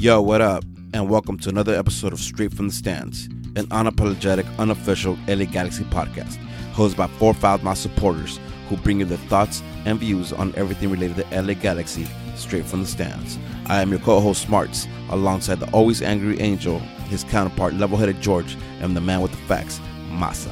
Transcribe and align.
Yo, 0.00 0.18
what 0.18 0.40
up? 0.40 0.64
And 0.94 1.10
welcome 1.10 1.36
to 1.40 1.50
another 1.50 1.74
episode 1.74 2.14
of 2.14 2.20
Straight 2.20 2.54
from 2.54 2.68
the 2.68 2.72
Stands, 2.72 3.26
an 3.54 3.66
unapologetic, 3.66 4.46
unofficial 4.58 5.18
LA 5.28 5.44
Galaxy 5.44 5.84
podcast, 5.84 6.38
hosted 6.72 6.96
by 6.96 7.06
four 7.06 7.34
Foulmouth 7.34 7.76
supporters 7.76 8.40
who 8.70 8.78
bring 8.78 9.00
you 9.00 9.04
their 9.04 9.18
thoughts 9.28 9.62
and 9.84 10.00
views 10.00 10.32
on 10.32 10.54
everything 10.56 10.90
related 10.90 11.16
to 11.16 11.42
LA 11.42 11.52
Galaxy 11.52 12.08
straight 12.34 12.64
from 12.64 12.80
the 12.80 12.86
stands. 12.86 13.38
I 13.66 13.82
am 13.82 13.90
your 13.90 13.98
co-host 13.98 14.40
Smarts, 14.40 14.88
alongside 15.10 15.60
the 15.60 15.70
always 15.72 16.00
angry 16.00 16.40
Angel, 16.40 16.78
his 17.10 17.22
counterpart 17.24 17.74
level-headed 17.74 18.22
George, 18.22 18.56
and 18.80 18.96
the 18.96 19.02
man 19.02 19.20
with 19.20 19.32
the 19.32 19.36
facts, 19.48 19.82
Masa. 20.08 20.50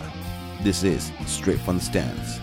This 0.62 0.82
is 0.84 1.10
Straight 1.24 1.60
from 1.60 1.78
the 1.78 1.84
Stands. 1.84 2.38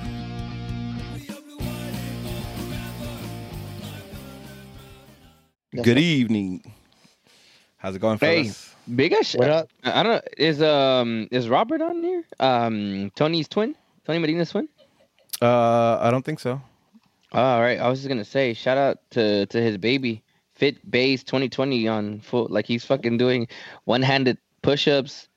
Good 5.83 5.99
evening. 5.99 6.63
How's 7.85 7.95
it 7.95 7.99
going, 7.99 8.17
Hey, 8.17 8.41
fellas? 8.45 8.75
big 8.95 9.13
ass. 9.13 9.35
What 9.35 9.51
up? 9.51 9.69
I 9.83 9.99
I 9.99 10.01
don't 10.01 10.13
know. 10.13 10.21
Is 10.39 10.59
um 10.59 11.27
is 11.29 11.47
Robert 11.47 11.83
on 11.83 12.01
here? 12.01 12.23
Um, 12.39 13.11
Tony's 13.13 13.47
twin, 13.47 13.75
Tony 14.07 14.17
Medina's 14.17 14.49
twin. 14.49 14.67
Uh, 15.39 15.99
I 16.01 16.09
don't 16.09 16.25
think 16.25 16.39
so. 16.39 16.59
All 17.31 17.61
right. 17.61 17.79
I 17.79 17.87
was 17.87 17.99
just 17.99 18.09
gonna 18.09 18.25
say, 18.25 18.55
shout 18.55 18.79
out 18.79 18.97
to 19.11 19.45
to 19.45 19.61
his 19.61 19.77
baby, 19.77 20.23
Fit 20.55 20.81
Bays 20.89 21.23
2020 21.23 21.87
on 21.87 22.21
full. 22.21 22.47
Like 22.49 22.65
he's 22.65 22.83
fucking 22.83 23.19
doing 23.19 23.47
one-handed 23.83 24.39
push-ups, 24.63 25.27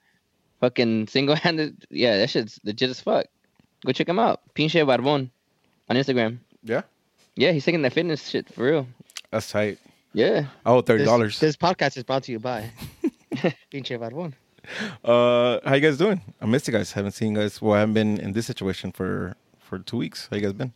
fucking 0.60 1.08
single-handed. 1.08 1.84
Yeah, 1.90 2.16
that 2.16 2.30
shit's 2.30 2.58
legit 2.64 2.88
as 2.88 2.98
fuck. 3.02 3.26
Go 3.84 3.92
check 3.92 4.08
him 4.08 4.18
out, 4.18 4.40
Pinche 4.54 4.86
Barbon, 4.86 5.30
on 5.90 5.96
Instagram. 5.96 6.38
Yeah, 6.64 6.80
Yeah, 7.36 7.52
he's 7.52 7.66
taking 7.66 7.82
that 7.82 7.92
fitness 7.92 8.26
shit 8.26 8.48
for 8.54 8.64
real. 8.64 8.86
that's 9.30 9.50
tight. 9.50 9.78
Yeah. 10.18 10.46
Oh, 10.66 10.80
thirty 10.80 11.04
This, 11.04 11.08
dollars. 11.08 11.38
this 11.38 11.56
podcast 11.56 11.96
is 11.96 12.02
brought 12.02 12.24
to 12.24 12.32
you 12.32 12.40
by 12.40 12.68
Pinche 13.70 13.96
Barbón. 14.02 14.32
Uh, 15.04 15.60
how 15.64 15.76
you 15.76 15.80
guys 15.80 15.96
doing? 15.96 16.20
I 16.40 16.46
missed 16.46 16.66
you 16.66 16.72
guys. 16.72 16.90
Haven't 16.90 17.12
seen 17.12 17.34
you 17.36 17.40
guys. 17.40 17.62
Well, 17.62 17.74
I 17.74 17.78
haven't 17.80 17.94
been 17.94 18.18
in 18.18 18.32
this 18.32 18.46
situation 18.46 18.90
for 18.90 19.36
for 19.60 19.78
two 19.78 19.96
weeks. 19.96 20.26
How 20.28 20.36
you 20.36 20.42
guys 20.42 20.54
been? 20.54 20.72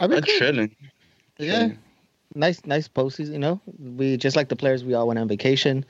I've 0.00 0.10
been 0.10 0.18
I'm 0.18 0.24
cool. 0.24 0.38
chilling. 0.38 0.76
Yeah, 1.38 1.68
nice, 2.34 2.58
nice 2.66 2.88
postseason. 2.88 3.34
You 3.34 3.38
know, 3.38 3.60
we 3.78 4.16
just 4.16 4.34
like 4.34 4.48
the 4.48 4.56
players. 4.56 4.82
We 4.84 4.94
all 4.94 5.06
went 5.06 5.20
on 5.20 5.28
vacation. 5.28 5.84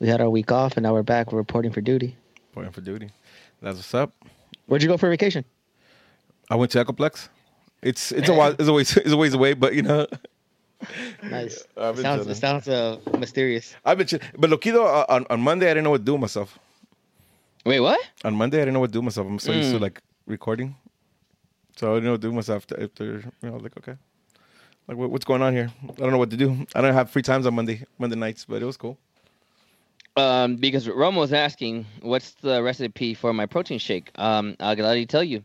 We 0.00 0.08
had 0.08 0.22
our 0.22 0.30
week 0.30 0.50
off, 0.50 0.78
and 0.78 0.84
now 0.84 0.94
we're 0.94 1.02
back. 1.02 1.32
We're 1.32 1.38
reporting 1.38 1.70
for 1.70 1.82
duty. 1.82 2.16
Reporting 2.48 2.72
for 2.72 2.80
duty. 2.80 3.10
That's 3.60 3.76
what's 3.76 3.92
up. 3.94 4.12
Where'd 4.66 4.82
you 4.82 4.88
go 4.88 4.96
for 4.96 5.10
vacation? 5.10 5.44
I 6.50 6.54
went 6.56 6.72
to 6.72 6.82
Ecoplex. 6.82 7.28
It's 7.82 8.10
it's 8.10 8.30
a 8.30 8.34
while. 8.34 8.52
It's 8.58 8.68
a 8.68 8.72
ways 8.72 8.96
it's 8.96 9.12
a 9.12 9.16
ways 9.18 9.34
away, 9.34 9.52
but 9.52 9.74
you 9.74 9.82
know. 9.82 10.06
Nice. 11.22 11.64
Sounds 11.76 12.26
it 12.26 12.36
sounds 12.36 12.68
uh, 12.68 12.98
mysterious. 13.18 13.74
I've 13.84 13.98
been, 13.98 14.06
chill- 14.06 14.20
but 14.38 14.50
Loquido 14.50 14.84
uh, 14.86 15.04
on 15.08 15.26
on 15.30 15.40
Monday 15.40 15.66
I 15.66 15.70
didn't 15.74 15.84
know 15.84 15.90
what 15.90 15.98
to 15.98 16.04
do 16.04 16.12
with 16.12 16.20
myself. 16.22 16.58
Wait, 17.66 17.80
what? 17.80 18.00
On 18.24 18.34
Monday 18.34 18.58
I 18.58 18.60
didn't 18.60 18.74
know 18.74 18.80
what 18.80 18.88
to 18.88 18.92
do 18.92 19.00
with 19.00 19.06
myself. 19.06 19.26
I'm 19.26 19.38
so 19.38 19.52
used 19.52 19.70
to 19.72 19.78
Mm. 19.78 19.82
like 19.82 20.00
recording, 20.26 20.76
so 21.76 21.90
I 21.92 21.94
didn't 21.96 22.04
know 22.04 22.10
what 22.12 22.20
to 22.20 22.26
do 22.26 22.28
with 22.28 22.36
myself 22.36 22.62
after, 22.62 22.82
after 22.82 23.04
you 23.42 23.50
know 23.50 23.56
like 23.56 23.76
okay, 23.78 23.96
like 24.86 24.96
what, 24.96 25.10
what's 25.10 25.24
going 25.24 25.42
on 25.42 25.52
here? 25.52 25.70
I 25.88 25.92
don't 25.92 26.12
know 26.12 26.18
what 26.18 26.30
to 26.30 26.36
do. 26.36 26.66
I 26.74 26.80
don't 26.80 26.94
have 26.94 27.10
free 27.10 27.22
times 27.22 27.44
on 27.46 27.54
Monday 27.54 27.84
Monday 27.98 28.16
nights, 28.16 28.44
but 28.48 28.62
it 28.62 28.66
was 28.66 28.76
cool. 28.76 28.96
Um, 30.16 30.56
because 30.56 30.88
Romo's 30.88 31.32
asking, 31.32 31.86
what's 32.02 32.32
the 32.34 32.60
recipe 32.62 33.14
for 33.14 33.32
my 33.32 33.46
protein 33.46 33.78
shake? 33.78 34.10
Um, 34.16 34.56
I'll 34.58 34.74
gladly 34.74 35.06
tell 35.06 35.22
you. 35.22 35.44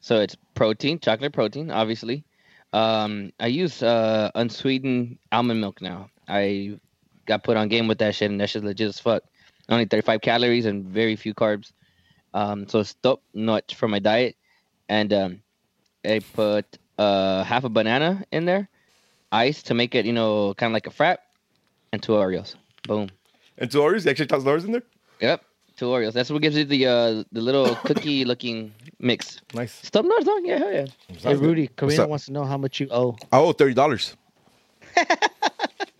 So 0.00 0.20
it's 0.20 0.36
protein, 0.54 0.98
chocolate 0.98 1.32
protein, 1.32 1.70
obviously. 1.70 2.24
Um, 2.72 3.32
I 3.40 3.48
use 3.48 3.82
uh 3.82 4.30
unsweetened 4.34 5.18
almond 5.32 5.60
milk 5.60 5.80
now. 5.82 6.10
I 6.28 6.78
got 7.26 7.42
put 7.42 7.56
on 7.56 7.68
game 7.68 7.88
with 7.88 7.98
that 7.98 8.14
shit, 8.14 8.30
and 8.30 8.40
that 8.40 8.50
shit's 8.50 8.64
legit 8.64 8.88
as 8.88 9.00
fuck. 9.00 9.22
Only 9.68 9.84
35 9.84 10.20
calories 10.20 10.66
and 10.66 10.84
very 10.84 11.16
few 11.16 11.34
carbs. 11.34 11.72
Um, 12.34 12.68
so 12.68 12.80
it's 12.80 12.94
top 12.94 13.22
notch 13.34 13.74
for 13.74 13.88
my 13.88 13.98
diet. 13.98 14.36
And 14.88 15.12
um, 15.12 15.42
I 16.04 16.20
put 16.34 16.66
uh 16.98 17.42
half 17.44 17.64
a 17.64 17.68
banana 17.68 18.24
in 18.30 18.44
there, 18.44 18.68
ice 19.32 19.62
to 19.64 19.74
make 19.74 19.94
it, 19.94 20.06
you 20.06 20.12
know, 20.12 20.54
kind 20.54 20.70
of 20.70 20.74
like 20.74 20.86
a 20.86 20.90
frap, 20.90 21.18
and 21.92 22.02
two 22.02 22.12
Oreos. 22.12 22.54
Boom. 22.86 23.10
And 23.58 23.70
two 23.70 23.78
Oreos, 23.78 24.04
you 24.04 24.10
actually 24.10 24.26
toss 24.26 24.44
Oreos 24.44 24.64
in 24.64 24.72
there. 24.72 24.82
Yep, 25.20 25.44
two 25.80 25.86
Oreos. 25.86 26.12
That's 26.12 26.30
what 26.30 26.42
gives 26.42 26.56
you 26.56 26.64
the 26.64 26.86
uh 26.86 27.24
the 27.32 27.40
little 27.48 27.74
cookie 27.88 28.24
looking 28.24 28.72
mix. 29.00 29.40
Nice. 29.54 29.72
Stop 29.82 30.04
no 30.04 30.16
dog. 30.20 30.42
Yeah, 30.44 30.58
hell 30.58 30.72
yeah. 30.72 30.86
Hey, 31.24 31.34
Rudy, 31.34 31.62
What's 31.66 31.76
Karina 31.76 32.02
up? 32.04 32.08
wants 32.10 32.26
to 32.26 32.32
know 32.36 32.44
how 32.44 32.58
much 32.58 32.80
you 32.80 32.88
owe. 32.90 33.16
I 33.32 33.38
owe 33.38 33.52
thirty 33.52 33.74
dollars. 33.74 34.14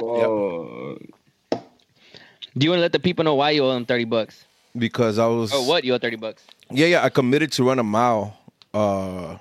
Oh, 0.03 0.97
Do 2.57 2.65
you 2.65 2.71
want 2.71 2.79
to 2.79 2.87
let 2.89 2.93
the 2.93 2.99
people 2.99 3.23
know 3.25 3.35
why 3.35 3.51
you 3.51 3.63
owe 3.65 3.75
them 3.75 3.85
thirty 3.85 4.05
bucks? 4.07 4.47
because 4.77 5.19
I 5.19 5.27
was. 5.27 5.53
Or 5.53 5.67
what 5.67 5.85
you 5.85 5.93
owe 5.95 5.99
thirty 5.99 6.17
bucks? 6.17 6.43
Yeah, 6.71 6.87
yeah. 6.87 7.05
I 7.05 7.11
committed 7.11 7.53
to 7.53 7.65
run 7.65 7.79
a 7.79 7.83
mile, 7.85 8.35
uh, 8.73 9.37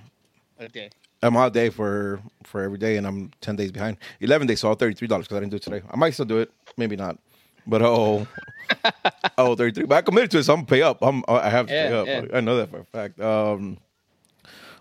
Okay. 0.62 0.90
a 1.24 1.32
mile 1.32 1.48
a 1.48 1.52
day 1.52 1.70
for 1.70 2.20
for 2.44 2.62
every 2.62 2.78
day, 2.78 2.98
and 2.98 3.08
I'm 3.08 3.32
ten 3.40 3.56
days 3.56 3.72
behind. 3.72 3.96
Eleven 4.20 4.48
days, 4.48 4.60
so 4.60 4.68
I 4.68 4.72
owe 4.72 4.76
thirty 4.76 4.96
three 4.96 5.08
dollars 5.08 5.28
because 5.28 5.38
I 5.38 5.40
didn't 5.40 5.52
do 5.52 5.58
it 5.58 5.64
today. 5.64 5.82
I 5.90 5.96
might 5.96 6.12
still 6.14 6.26
do 6.26 6.40
it, 6.40 6.52
maybe 6.76 6.98
not, 6.98 7.18
but 7.68 7.82
oh, 7.82 8.28
oh, 9.38 9.56
thirty 9.56 9.74
three. 9.74 9.86
But 9.86 9.96
I 9.96 10.02
committed 10.02 10.32
to 10.32 10.40
it, 10.40 10.44
so 10.44 10.54
I'm 10.54 10.60
gonna 10.60 10.68
pay 10.68 10.82
up. 10.82 11.02
I'm 11.02 11.24
I 11.28 11.50
have 11.50 11.68
to 11.68 11.74
pay 11.74 11.94
up. 11.94 12.08
yeah. 12.08 12.26
I 12.34 12.42
know 12.42 12.58
that 12.58 12.70
for 12.70 12.80
a 12.80 12.86
fact. 12.86 13.20
Um, 13.20 13.78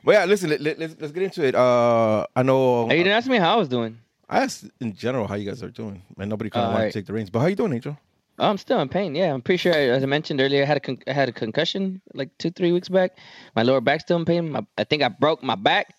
but 0.04 0.12
yeah, 0.12 0.24
listen, 0.24 0.50
let, 0.50 0.60
let, 0.60 0.78
let's 0.78 0.96
let's 1.00 1.12
get 1.12 1.22
into 1.22 1.44
it. 1.44 1.54
Uh, 1.54 2.26
I 2.34 2.42
know. 2.42 2.88
Hey, 2.88 2.98
you 2.98 3.04
didn't 3.04 3.16
ask 3.16 3.28
me 3.28 3.38
how 3.38 3.54
I 3.54 3.56
was 3.56 3.68
doing. 3.68 3.98
I 4.28 4.42
asked 4.42 4.66
in 4.80 4.94
general 4.94 5.26
how 5.26 5.34
you 5.36 5.48
guys 5.48 5.62
are 5.62 5.70
doing, 5.70 6.02
and 6.18 6.28
nobody 6.28 6.50
kind 6.50 6.66
of 6.66 6.72
wanted 6.72 6.84
right. 6.84 6.92
to 6.92 6.98
take 6.98 7.06
the 7.06 7.12
reins. 7.12 7.30
But 7.30 7.40
how 7.40 7.46
you 7.46 7.56
doing, 7.56 7.72
Angel? 7.72 7.96
I'm 8.38 8.58
still 8.58 8.80
in 8.80 8.88
pain. 8.88 9.14
Yeah, 9.14 9.34
I'm 9.34 9.42
pretty 9.42 9.58
sure. 9.58 9.72
As 9.72 10.02
I 10.02 10.06
mentioned 10.06 10.40
earlier, 10.40 10.62
I 10.62 10.66
had 10.66 10.76
a 10.76 10.80
con- 10.80 11.02
I 11.06 11.12
had 11.12 11.28
a 11.28 11.32
concussion 11.32 12.00
like 12.14 12.36
two 12.38 12.50
three 12.50 12.72
weeks 12.72 12.88
back. 12.88 13.18
My 13.56 13.62
lower 13.62 13.80
back's 13.80 14.04
still 14.04 14.18
in 14.18 14.24
pain. 14.24 14.50
My, 14.50 14.64
I 14.76 14.84
think 14.84 15.02
I 15.02 15.08
broke 15.08 15.42
my 15.42 15.56
back, 15.56 15.94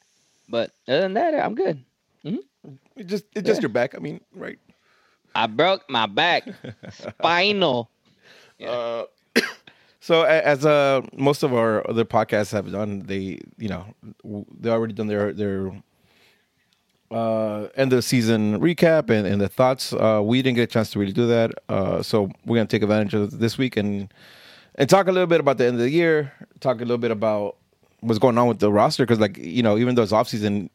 but 0.47 0.71
other 0.87 1.01
than 1.01 1.15
that, 1.15 1.33
I'm 1.33 1.55
good. 1.55 1.83
It 2.95 3.07
just 3.07 3.25
it's 3.33 3.47
just 3.47 3.61
your 3.61 3.69
back. 3.69 3.95
I 3.95 3.99
mean, 3.99 4.19
right? 4.35 4.59
I 5.35 5.47
broke 5.47 5.89
my 5.89 6.05
back, 6.05 6.47
spinal. 6.91 7.89
Uh, 8.59 9.05
so 10.01 10.23
as 10.23 10.65
uh 10.65 11.01
most 11.15 11.43
of 11.43 11.53
our 11.53 11.89
other 11.89 12.03
podcasts 12.03 12.51
have 12.51 12.69
done, 12.69 12.99
they 13.05 13.39
you 13.57 13.69
know 13.69 13.85
they 14.59 14.69
already 14.69 14.91
done 14.93 15.07
their 15.07 15.31
their 15.31 15.71
uh 17.09 17.67
end 17.75 17.93
of 17.93 18.03
season 18.03 18.59
recap 18.59 19.09
and, 19.09 19.25
and 19.25 19.39
the 19.39 19.47
thoughts. 19.47 19.93
Uh, 19.93 20.19
we 20.21 20.41
didn't 20.41 20.57
get 20.57 20.63
a 20.63 20.67
chance 20.67 20.91
to 20.91 20.99
really 20.99 21.13
do 21.13 21.25
that. 21.27 21.51
Uh, 21.69 22.03
so 22.03 22.29
we're 22.45 22.57
gonna 22.57 22.67
take 22.67 22.83
advantage 22.83 23.13
of 23.13 23.39
this 23.39 23.57
week 23.57 23.77
and 23.77 24.13
and 24.75 24.89
talk 24.89 25.07
a 25.07 25.11
little 25.13 25.25
bit 25.27 25.39
about 25.39 25.57
the 25.57 25.65
end 25.65 25.75
of 25.75 25.79
the 25.81 25.89
year. 25.89 26.33
Talk 26.59 26.77
a 26.77 26.79
little 26.79 26.97
bit 26.97 27.11
about 27.11 27.55
what's 28.01 28.19
going 28.19 28.37
on 28.37 28.47
with 28.47 28.59
the 28.59 28.71
roster 28.71 29.03
because 29.03 29.19
like 29.19 29.37
you 29.37 29.63
know 29.63 29.77
even 29.77 29.95
though 29.95 30.03
it's 30.03 30.11
off 30.11 30.27
season 30.27 30.69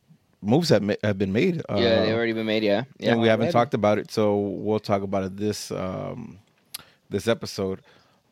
moves 0.44 0.68
have 0.68 0.82
ma- 0.82 0.94
have 1.02 1.18
been 1.18 1.32
made. 1.32 1.60
Uh, 1.68 1.76
yeah, 1.78 2.02
they've 2.04 2.14
already 2.14 2.32
been 2.32 2.46
made. 2.46 2.62
Yeah, 2.62 2.84
yeah. 2.98 3.12
and 3.12 3.20
we 3.20 3.28
haven't 3.28 3.44
already. 3.46 3.52
talked 3.52 3.74
about 3.74 3.98
it, 3.98 4.10
so 4.10 4.36
we'll 4.38 4.78
talk 4.80 5.02
about 5.02 5.24
it 5.24 5.36
this 5.36 5.70
um 5.70 6.38
this 7.10 7.26
episode. 7.28 7.80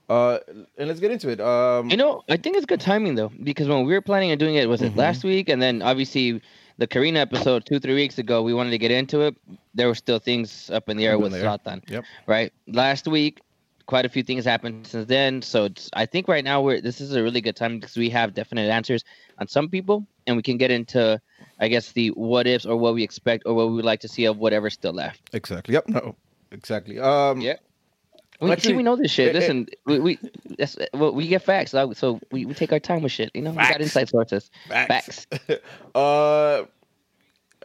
Uh, 0.08 0.38
and 0.76 0.88
let's 0.88 1.00
get 1.00 1.10
into 1.10 1.30
it. 1.30 1.40
Um, 1.40 1.88
You 1.88 1.96
know, 1.96 2.22
I 2.28 2.36
think 2.36 2.56
it's 2.56 2.66
good 2.66 2.80
timing 2.80 3.14
though, 3.14 3.32
because 3.42 3.68
when 3.68 3.84
we 3.86 3.92
were 3.94 4.00
planning 4.02 4.30
on 4.30 4.38
doing 4.38 4.56
it, 4.56 4.68
was 4.68 4.82
it 4.82 4.92
Mhm. 4.92 4.96
last 4.96 5.24
week? 5.24 5.48
And 5.48 5.62
then 5.62 5.80
obviously 5.80 6.42
the 6.78 6.86
Karina 6.86 7.20
episode 7.20 7.64
two, 7.64 7.78
three 7.78 7.94
weeks 7.94 8.18
ago, 8.18 8.42
we 8.42 8.52
wanted 8.52 8.70
to 8.72 8.78
get 8.78 8.90
into 8.90 9.20
it. 9.22 9.34
There 9.74 9.86
were 9.88 9.94
still 9.94 10.18
things 10.18 10.68
up 10.70 10.88
in 10.90 10.96
the 10.98 11.06
air 11.06 11.18
with. 11.18 11.32
Zlatan, 11.32 11.80
Yep. 11.88 12.04
right? 12.26 12.52
Last 12.66 13.06
week, 13.06 13.40
quite 13.86 14.04
a 14.04 14.08
few 14.08 14.22
things 14.22 14.44
happened 14.44 14.86
since 14.86 15.06
then. 15.06 15.40
So 15.40 15.64
it's, 15.64 15.88
I 15.94 16.04
think 16.04 16.28
right 16.28 16.44
now 16.44 16.60
we're 16.60 16.80
this 16.80 17.00
is 17.00 17.14
a 17.14 17.22
really 17.22 17.40
good 17.40 17.56
time 17.56 17.78
because 17.78 17.96
we 17.96 18.10
have 18.10 18.34
definite 18.34 18.68
answers 18.68 19.04
on 19.38 19.48
some 19.48 19.68
people, 19.68 20.04
and 20.26 20.36
we 20.36 20.42
can 20.42 20.56
get 20.58 20.70
into, 20.70 21.20
I 21.60 21.68
guess, 21.68 21.92
the 21.92 22.08
what 22.10 22.46
ifs 22.46 22.66
or 22.66 22.76
what 22.76 22.94
we 22.94 23.02
expect 23.02 23.44
or 23.46 23.54
what 23.54 23.68
we 23.68 23.74
would 23.74 23.84
like 23.84 24.00
to 24.00 24.08
see 24.08 24.24
of 24.26 24.38
whatever's 24.38 24.74
still 24.74 24.92
left. 24.92 25.20
exactly. 25.32 25.74
Yep. 25.74 25.88
No. 25.88 26.16
Exactly. 26.50 26.98
Um, 26.98 27.40
Yeah. 27.40 27.56
We, 28.40 28.50
Actually, 28.50 28.70
see, 28.72 28.76
we 28.76 28.82
know 28.82 28.96
this 28.96 29.12
shit. 29.12 29.28
eh, 29.36 29.38
Listen, 29.38 29.66
we 29.86 30.00
we 30.00 30.18
that's, 30.58 30.76
well, 30.94 31.14
we 31.14 31.28
get 31.28 31.42
facts, 31.42 31.70
so 31.70 31.92
so 31.92 32.18
we, 32.32 32.44
we 32.44 32.54
take 32.54 32.72
our 32.72 32.80
time 32.80 33.00
with 33.02 33.12
shit. 33.12 33.30
You 33.34 33.42
know, 33.42 33.50
we 33.52 33.56
got 33.58 33.68
Facts. 33.68 33.82
inside 33.84 34.08
sources. 34.08 34.50
Facts. 34.68 35.28
uh, 35.94 36.64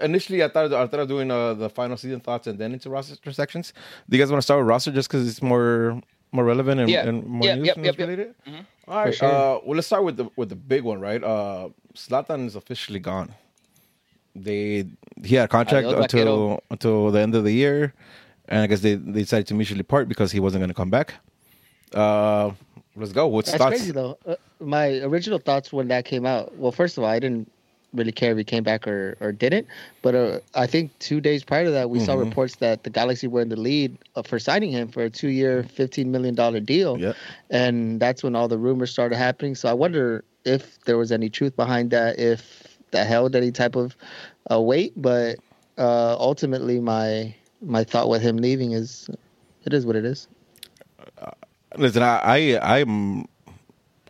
initially, 0.02 0.44
I 0.44 0.50
thought 0.50 0.72
I 0.72 0.86
thought 0.86 1.00
of 1.00 1.08
doing 1.08 1.32
uh, 1.32 1.56
the 1.56 1.70
final 1.70 1.98
season 1.98 2.20
thoughts 2.20 2.46
and 2.46 2.60
then 2.60 2.74
into 2.74 2.92
roster 2.92 3.32
sections. 3.34 3.74
Do 4.08 4.18
you 4.18 4.22
guys 4.24 4.30
want 4.32 4.38
to 4.40 4.44
start 4.44 4.60
with 4.60 4.68
roster 4.70 4.92
just 4.92 5.10
because 5.10 5.28
it's 5.28 5.42
more 5.42 6.00
more 6.32 6.44
relevant 6.46 6.80
and, 6.82 6.90
Yeah. 6.92 7.08
and 7.08 7.26
more 7.26 7.44
Yep, 7.46 7.58
news 7.58 7.68
yep, 7.68 7.78
news 7.78 7.86
yep, 7.88 7.98
yep. 7.98 8.08
related? 8.08 8.36
Mhm. 8.48 8.66
All 8.88 9.04
right. 9.06 9.16
sure. 9.16 9.28
Uh, 9.28 9.60
well, 9.66 9.76
let's 9.76 9.88
start 9.88 10.04
with 10.04 10.18
the 10.18 10.30
with 10.36 10.50
the 10.50 10.56
big 10.56 10.84
one, 10.84 11.02
right? 11.02 11.24
Uh, 11.24 11.70
Zlatan 11.96 12.46
is 12.46 12.56
officially 12.56 13.00
gone. 13.00 13.34
They 14.44 14.86
he 15.24 15.36
had 15.36 15.46
a 15.46 15.48
contract 15.48 15.88
Adios, 15.88 16.04
until 16.04 16.20
vaquero. 16.26 16.64
until 16.72 17.12
the 17.12 17.20
end 17.20 17.36
of 17.36 17.44
the 17.44 17.52
year, 17.54 17.94
and 18.48 18.62
I 18.62 18.68
guess 18.68 18.82
they, 18.82 18.96
they 18.96 19.22
decided 19.22 19.48
to 19.48 19.54
mutually 19.54 19.84
part 19.84 20.08
because 20.08 20.32
he 20.32 20.40
wasn't 20.40 20.62
going 20.62 20.70
to 20.70 20.76
come 20.76 20.90
back. 20.90 21.16
Uh, 21.94 22.52
let's 22.96 23.12
go. 23.12 23.28
What's 23.28 23.52
That's 23.52 23.64
thoughts? 23.64 23.78
crazy 23.78 23.92
though. 23.92 24.18
Uh, 24.26 24.36
my 24.60 25.00
original 25.02 25.40
thoughts 25.40 25.72
when 25.74 25.88
that 25.90 26.06
came 26.06 26.26
out. 26.26 26.56
Well, 26.58 26.72
first 26.72 26.98
of 26.98 27.04
all, 27.04 27.10
I 27.10 27.20
didn't 27.20 27.50
really 27.94 28.12
care 28.12 28.32
if 28.34 28.38
he 28.38 28.44
came 28.44 28.64
back 28.64 28.86
or, 28.88 29.16
or 29.22 29.32
didn't. 29.32 29.66
But 30.02 30.14
uh, 30.14 30.40
I 30.54 30.68
think 30.68 30.92
two 31.00 31.22
days 31.22 31.44
prior 31.44 31.64
to 31.66 31.72
that, 31.72 31.90
we 31.90 32.00
saw 32.02 32.16
Mhm. 32.16 32.26
reports 32.26 32.58
that 32.58 32.84
the 32.84 32.90
Galaxy 32.90 33.28
were 33.28 33.42
in 33.42 33.50
the 33.50 33.56
lead 33.56 33.98
uh, 34.16 34.22
for 34.24 34.40
signing 34.40 34.72
him 34.72 34.90
for 34.90 35.04
a 35.04 35.10
two-year, 35.10 35.64
fifteen 35.64 36.12
million 36.12 36.36
dollar 36.36 36.60
deal, 36.60 37.00
Yeah. 37.00 37.14
and 37.50 38.00
that's 38.00 38.24
when 38.24 38.36
all 38.36 38.48
the 38.50 38.58
rumors 38.58 38.92
started 38.92 39.16
happening. 39.16 39.56
So 39.56 39.70
I 39.70 39.74
wonder 39.74 40.24
if 40.44 40.80
there 40.84 40.98
was 40.98 41.12
any 41.14 41.30
truth 41.30 41.56
behind 41.56 41.92
that, 41.92 42.20
if 42.20 42.67
that 42.92 43.08
held 43.08 43.36
any 43.36 43.52
type 43.52 43.76
of 43.76 43.96
uh, 44.52 44.60
weight. 44.62 44.94
But 44.96 45.38
uh, 45.78 46.16
ultimately, 46.20 46.80
my 46.80 47.34
my 47.62 47.84
thought 47.84 48.10
with 48.10 48.22
him 48.22 48.38
leaving 48.38 48.72
is, 48.74 49.10
it 49.66 49.74
is 49.74 49.86
what 49.86 49.96
it 49.96 50.06
is. 50.06 50.28
Listen, 51.76 52.02
I, 52.02 52.56
I 52.56 52.80
I'm 52.82 53.26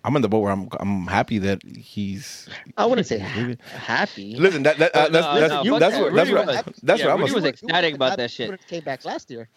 I'm 0.03 0.15
in 0.15 0.21
the 0.21 0.29
boat 0.29 0.39
where 0.39 0.51
I'm 0.51 0.69
I'm 0.79 1.07
happy 1.07 1.37
that 1.39 1.61
he's. 1.65 2.47
I 2.77 2.85
wouldn't 2.85 3.07
say 3.07 3.19
ha- 3.19 3.55
happy. 3.75 4.35
Listen, 4.35 4.63
that, 4.63 4.77
that, 4.77 4.91
Oh, 4.93 5.09
that's 5.09 5.11
no, 5.11 5.39
that's 5.39 5.53
no, 5.53 5.63
you, 5.63 5.79
that's 5.79 5.95
that. 5.95 6.01
what 6.03 6.13
that's 6.13 6.29
Rudy 6.29 6.33
what 6.45 6.47
was- 6.47 6.73
that's 6.83 6.99
yeah, 7.01 7.05
what 7.07 7.13
I'm. 7.15 7.21
Rudy 7.21 7.33
was 7.33 7.43
a- 7.43 7.47
ecstatic 7.49 7.95
about 7.95 8.17
that 8.17 8.31
shit. 8.31 8.67
Came 8.67 8.83
back 8.83 9.03
last 9.05 9.29
year. 9.31 9.49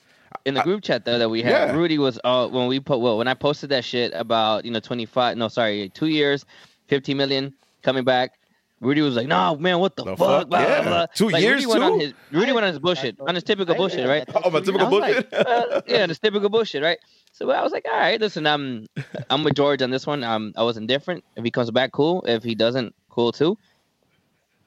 in 0.44 0.54
the 0.54 0.62
group 0.62 0.82
chat 0.82 1.04
though 1.04 1.18
that 1.18 1.28
we 1.28 1.42
had, 1.42 1.50
Yeah. 1.70 1.76
Rudy 1.76 1.98
was 1.98 2.18
uh 2.24 2.48
when 2.48 2.66
we 2.68 2.80
put 2.80 2.98
well 3.00 3.18
when 3.18 3.28
I 3.28 3.34
posted 3.34 3.70
that 3.70 3.84
shit 3.84 4.12
about 4.14 4.64
you 4.64 4.70
know 4.70 4.80
twenty 4.80 5.06
five 5.06 5.36
no 5.36 5.48
sorry 5.48 5.90
two 5.90 6.06
years, 6.06 6.44
fifty 6.88 7.14
million 7.14 7.52
coming 7.82 8.04
back. 8.04 8.32
Rudy 8.80 9.02
was 9.02 9.14
like, 9.14 9.26
"No, 9.28 9.56
man, 9.56 9.78
what 9.78 9.94
the, 9.96 10.04
The 10.04 10.16
fuck?" 10.16 10.40
fuck? 10.42 10.48
Blah, 10.48 10.60
blah, 10.64 10.68
Yeah. 10.68 10.82
blah. 10.82 11.06
Two 11.14 11.28
Like, 11.28 11.42
years, 11.42 11.64
Rudy 11.64 11.66
went 11.66 11.82
on 11.84 11.92
too? 11.92 11.98
his 12.06 12.14
Rudy 12.32 12.50
I 12.50 12.54
went 12.54 12.64
on 12.66 12.72
his 12.72 12.78
bullshit, 12.80 13.16
on 13.20 13.34
his 13.34 13.44
typical 13.44 13.74
I 13.74 13.76
bullshit, 13.76 14.08
right? 14.08 14.26
that. 14.26 14.42
Oh, 14.44 14.50
my 14.50 14.60
typical 14.60 14.86
I 14.86 14.90
was 14.90 15.00
like, 15.00 15.30
bullshit. 15.30 15.46
uh, 15.46 15.82
yeah, 15.86 16.06
the 16.06 16.14
typical 16.14 16.48
bullshit, 16.48 16.82
right? 16.82 16.98
So 17.32 17.50
I 17.50 17.62
was 17.62 17.72
like, 17.72 17.84
all 17.92 17.98
right, 17.98 18.18
listen, 18.20 18.46
I'm 18.46 18.86
I'm 19.28 19.44
with 19.44 19.54
George 19.54 19.82
on 19.82 19.90
this 19.90 20.06
one. 20.06 20.24
Um, 20.24 20.52
I 20.56 20.62
was 20.62 20.76
indifferent. 20.78 21.24
If 21.36 21.44
he 21.44 21.50
comes 21.50 21.70
back, 21.70 21.92
cool. 21.92 22.24
If 22.26 22.42
he 22.42 22.54
doesn't, 22.54 22.94
cool 23.10 23.32
too. 23.32 23.58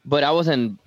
But 0.05 0.23
I 0.23 0.31
wasn't 0.31 0.79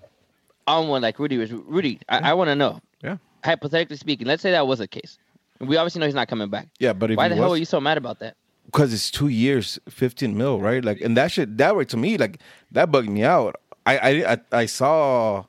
on 0.67 0.89
one 0.89 1.03
like 1.03 1.19
Rudy 1.19 1.37
was. 1.39 1.53
Rudy, 1.53 2.01
I, 2.09 2.31
I 2.31 2.35
want 2.35 2.49
to 2.49 2.55
know. 2.55 2.81
Yeah. 3.03 3.17
Hypothetically 3.45 3.97
speaking, 3.97 4.27
let's 4.27 4.43
say 4.43 4.53
that 4.53 4.67
was 4.67 4.79
the 4.79 4.89
case. 4.89 5.19
We 5.61 5.77
obviously 5.79 6.01
know 6.01 6.07
he's 6.07 6.15
not 6.15 6.29
coming 6.29 6.51
back. 6.51 6.69
Yeah, 6.79 6.93
but 6.93 7.11
if 7.11 7.17
Why 7.17 7.25
he 7.25 7.31
the 7.31 7.37
hell 7.37 7.53
are 7.55 7.57
you 7.57 7.65
so 7.65 7.81
mad 7.81 7.97
about 7.99 8.19
that? 8.21 8.37
Because 8.67 8.93
it's 8.93 9.11
two 9.11 9.29
years, 9.29 9.79
fifteen 9.89 10.37
mil, 10.37 10.61
right? 10.61 10.85
Like, 10.85 11.01
and 11.01 11.17
that 11.17 11.33
shit 11.33 11.57
that 11.59 11.77
way 11.77 11.85
to 11.87 11.97
me, 11.97 12.19
like 12.19 12.41
that 12.73 12.91
bugged 12.93 13.09
me 13.09 13.23
out. 13.25 13.57
I 13.87 13.99
I 13.99 14.33
I, 14.33 14.39
I 14.53 14.67
saw. 14.67 15.45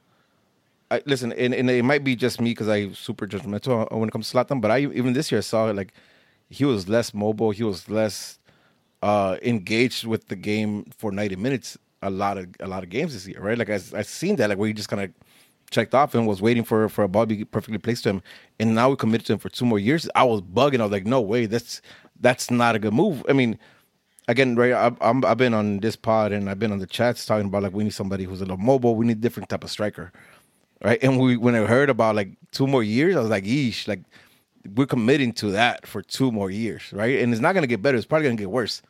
I 0.90 1.02
listen, 1.06 1.34
and, 1.34 1.54
and 1.54 1.70
it 1.70 1.84
might 1.84 2.06
be 2.06 2.16
just 2.16 2.40
me 2.40 2.52
because 2.52 2.70
I 2.70 2.92
super 2.94 3.28
judgmental 3.28 3.92
when 3.92 4.08
it 4.08 4.12
comes 4.14 4.32
to 4.32 4.38
Zlatan, 4.38 4.62
but 4.62 4.72
I 4.72 4.80
even 4.80 5.12
this 5.14 5.32
year 5.32 5.40
I 5.40 5.42
saw 5.42 5.66
like 5.66 5.92
he 6.50 6.64
was 6.64 6.88
less 6.88 7.14
mobile, 7.14 7.52
he 7.52 7.64
was 7.64 7.90
less 7.90 8.40
uh 9.02 9.38
engaged 9.42 10.06
with 10.06 10.28
the 10.30 10.36
game 10.36 10.86
for 10.98 11.12
ninety 11.12 11.36
minutes. 11.36 11.78
A 12.04 12.10
lot 12.10 12.38
of 12.38 12.48
a 12.60 12.68
lot 12.68 12.84
of 12.84 12.90
games 12.90 13.14
this 13.14 13.28
year, 13.28 13.42
right? 13.42 13.58
Like 13.58 13.70
I 13.70 13.80
I 13.94 14.04
seen 14.04 14.36
that 14.38 14.50
like 14.50 14.58
where 14.58 14.68
he 14.68 14.74
just 14.74 14.88
kind 14.88 15.02
of 15.02 15.12
checked 15.70 15.94
off 15.94 16.16
and 16.16 16.28
was 16.28 16.42
waiting 16.42 16.64
for 16.64 16.88
for 16.90 17.04
a 17.04 17.08
ball 17.08 17.26
to 17.26 17.36
be 17.36 17.46
perfectly 17.46 17.78
placed 17.78 18.04
to 18.04 18.10
him, 18.10 18.22
and 18.60 18.76
now 18.76 18.90
we 18.90 18.96
committed 18.96 19.28
to 19.28 19.34
him 19.34 19.40
for 19.40 19.50
two 19.50 19.66
more 19.66 19.80
years. 19.80 20.10
I 20.16 20.24
was 20.24 20.42
bugging. 20.42 20.80
I 20.80 20.84
was 20.84 20.92
like, 20.92 21.06
no 21.06 21.22
way, 21.22 21.46
that's 21.46 21.82
that's 22.20 22.50
not 22.50 22.76
a 22.76 22.80
good 22.80 22.94
move. 22.94 23.24
I 23.30 23.34
mean, 23.34 23.60
again, 24.28 24.56
right? 24.56 24.74
I, 24.74 24.92
I'm, 25.02 25.24
I've 25.26 25.38
been 25.38 25.54
on 25.54 25.80
this 25.80 25.96
pod 25.96 26.32
and 26.32 26.50
I've 26.50 26.60
been 26.60 26.72
on 26.72 26.80
the 26.80 26.88
chats 26.88 27.26
talking 27.26 27.48
about 27.48 27.64
like 27.64 27.74
we 27.74 27.84
need 27.84 27.94
somebody 27.94 28.24
who's 28.24 28.42
a 28.42 28.46
little 28.46 28.58
mobile. 28.58 28.96
We 28.96 29.06
need 29.06 29.22
different 29.22 29.50
type 29.50 29.64
of 29.64 29.70
striker, 29.70 30.12
right? 30.84 31.02
And 31.02 31.20
we 31.20 31.38
when 31.38 31.56
I 31.56 31.66
heard 31.66 31.90
about 31.90 32.16
like 32.16 32.32
two 32.52 32.68
more 32.68 32.84
years, 32.84 33.16
I 33.16 33.22
was 33.22 33.30
like, 33.30 33.44
eesh, 33.44 33.88
like 33.88 34.02
we're 34.76 34.88
committing 34.88 35.34
to 35.34 35.52
that 35.52 35.88
for 35.88 36.02
two 36.02 36.32
more 36.32 36.50
years, 36.50 36.92
right? 36.94 37.20
And 37.20 37.32
it's 37.32 37.42
not 37.42 37.54
gonna 37.54 37.68
get 37.68 37.82
better. 37.82 37.98
It's 37.98 38.06
probably 38.06 38.28
gonna 38.28 38.38
get 38.38 38.52
worse 38.52 38.82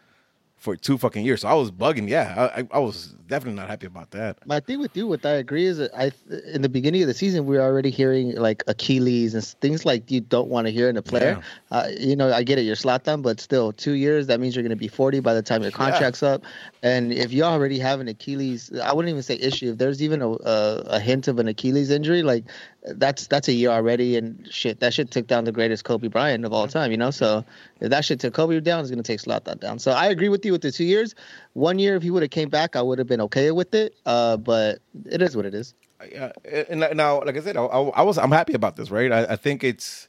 for 0.57 0.75
two 0.75 0.97
fucking 0.97 1.23
years. 1.23 1.41
So 1.41 1.47
I 1.47 1.53
was 1.53 1.71
bugging. 1.71 2.09
Yeah, 2.09 2.49
I, 2.55 2.67
I, 2.71 2.79
was 2.79 3.15
definitely 3.27 3.59
not 3.59 3.69
happy 3.69 3.85
about 3.85 4.11
that. 4.11 4.45
My 4.47 4.59
thing 4.59 4.79
with 4.79 4.97
you, 4.97 5.07
what 5.07 5.23
I 5.23 5.33
agree 5.33 5.65
is 5.65 5.77
that 5.77 5.91
I, 5.95 6.11
in 6.51 6.63
the 6.63 6.69
beginning 6.69 7.03
of 7.03 7.07
the 7.07 7.13
season, 7.13 7.45
we 7.45 7.55
were 7.55 7.61
already 7.61 7.91
hearing 7.91 8.35
like 8.35 8.63
Achilles 8.67 9.35
and 9.35 9.43
things 9.61 9.85
like 9.85 10.09
you 10.09 10.19
don't 10.19 10.49
want 10.49 10.65
to 10.65 10.71
hear 10.71 10.89
in 10.89 10.97
a 10.97 11.01
player. 11.03 11.39
Uh, 11.69 11.89
you 11.99 12.15
know, 12.15 12.33
I 12.33 12.41
get 12.41 12.57
it, 12.57 12.63
you're 12.63 12.75
Zlatan, 12.75 13.21
but 13.21 13.39
still, 13.39 13.71
two 13.71 13.93
years 13.93 14.27
that 14.27 14.39
means 14.39 14.55
you're 14.55 14.63
going 14.63 14.71
to 14.71 14.75
be 14.75 14.87
40 14.87 15.19
by 15.19 15.35
the 15.35 15.43
time 15.43 15.61
your 15.61 15.71
contract's 15.71 16.23
up. 16.23 16.43
And 16.81 17.13
if 17.13 17.31
you 17.31 17.43
already 17.43 17.77
have 17.77 17.99
an 17.99 18.07
Achilles, 18.07 18.71
I 18.83 18.93
wouldn't 18.93 19.11
even 19.11 19.23
say 19.23 19.35
issue. 19.35 19.71
If 19.71 19.77
there's 19.77 20.01
even 20.01 20.23
a, 20.23 20.31
a, 20.31 20.83
a 20.87 20.99
hint 20.99 21.27
of 21.27 21.37
an 21.37 21.47
Achilles 21.47 21.91
injury, 21.91 22.23
like 22.23 22.45
that's 22.83 23.27
that's 23.27 23.47
a 23.47 23.53
year 23.53 23.69
already. 23.69 24.17
And 24.17 24.47
shit, 24.49 24.79
that 24.79 24.93
shit 24.93 25.11
took 25.11 25.27
down 25.27 25.43
the 25.43 25.51
greatest 25.51 25.83
Kobe 25.83 26.07
Bryant 26.07 26.45
of 26.45 26.53
all 26.53 26.67
time. 26.67 26.91
You 26.91 26.97
know, 26.97 27.11
so 27.11 27.43
if 27.79 27.89
that 27.89 28.05
shit 28.05 28.19
took 28.19 28.33
Kobe 28.33 28.59
down, 28.59 28.81
it's 28.81 28.89
going 28.89 29.01
to 29.01 29.03
take 29.03 29.19
Zlatan 29.19 29.59
down. 29.59 29.79
So 29.79 29.91
I 29.91 30.07
agree 30.07 30.29
with 30.29 30.45
you 30.45 30.51
with 30.51 30.61
the 30.61 30.71
two 30.71 30.85
years. 30.85 31.15
One 31.53 31.79
year, 31.79 31.95
if 31.95 32.03
he 32.03 32.11
would 32.11 32.23
have 32.23 32.31
came 32.31 32.49
back, 32.49 32.75
I 32.75 32.81
would 32.81 32.99
have 32.99 33.07
been 33.07 33.21
okay 33.21 33.51
with 33.51 33.73
it. 33.73 33.95
Uh, 34.05 34.37
but 34.37 34.79
it 35.05 35.21
is 35.21 35.35
what 35.35 35.45
it 35.45 35.53
is. 35.53 35.73
Yeah, 36.11 36.31
and 36.69 36.85
now, 36.95 37.21
like 37.23 37.35
I 37.35 37.41
said, 37.41 37.57
I, 37.57 37.63
I 37.63 38.03
was 38.03 38.19
I'm 38.19 38.31
happy 38.31 38.53
about 38.53 38.75
this, 38.75 38.91
right? 38.91 39.11
I, 39.11 39.23
I 39.33 39.35
think 39.35 39.63
it's 39.63 40.07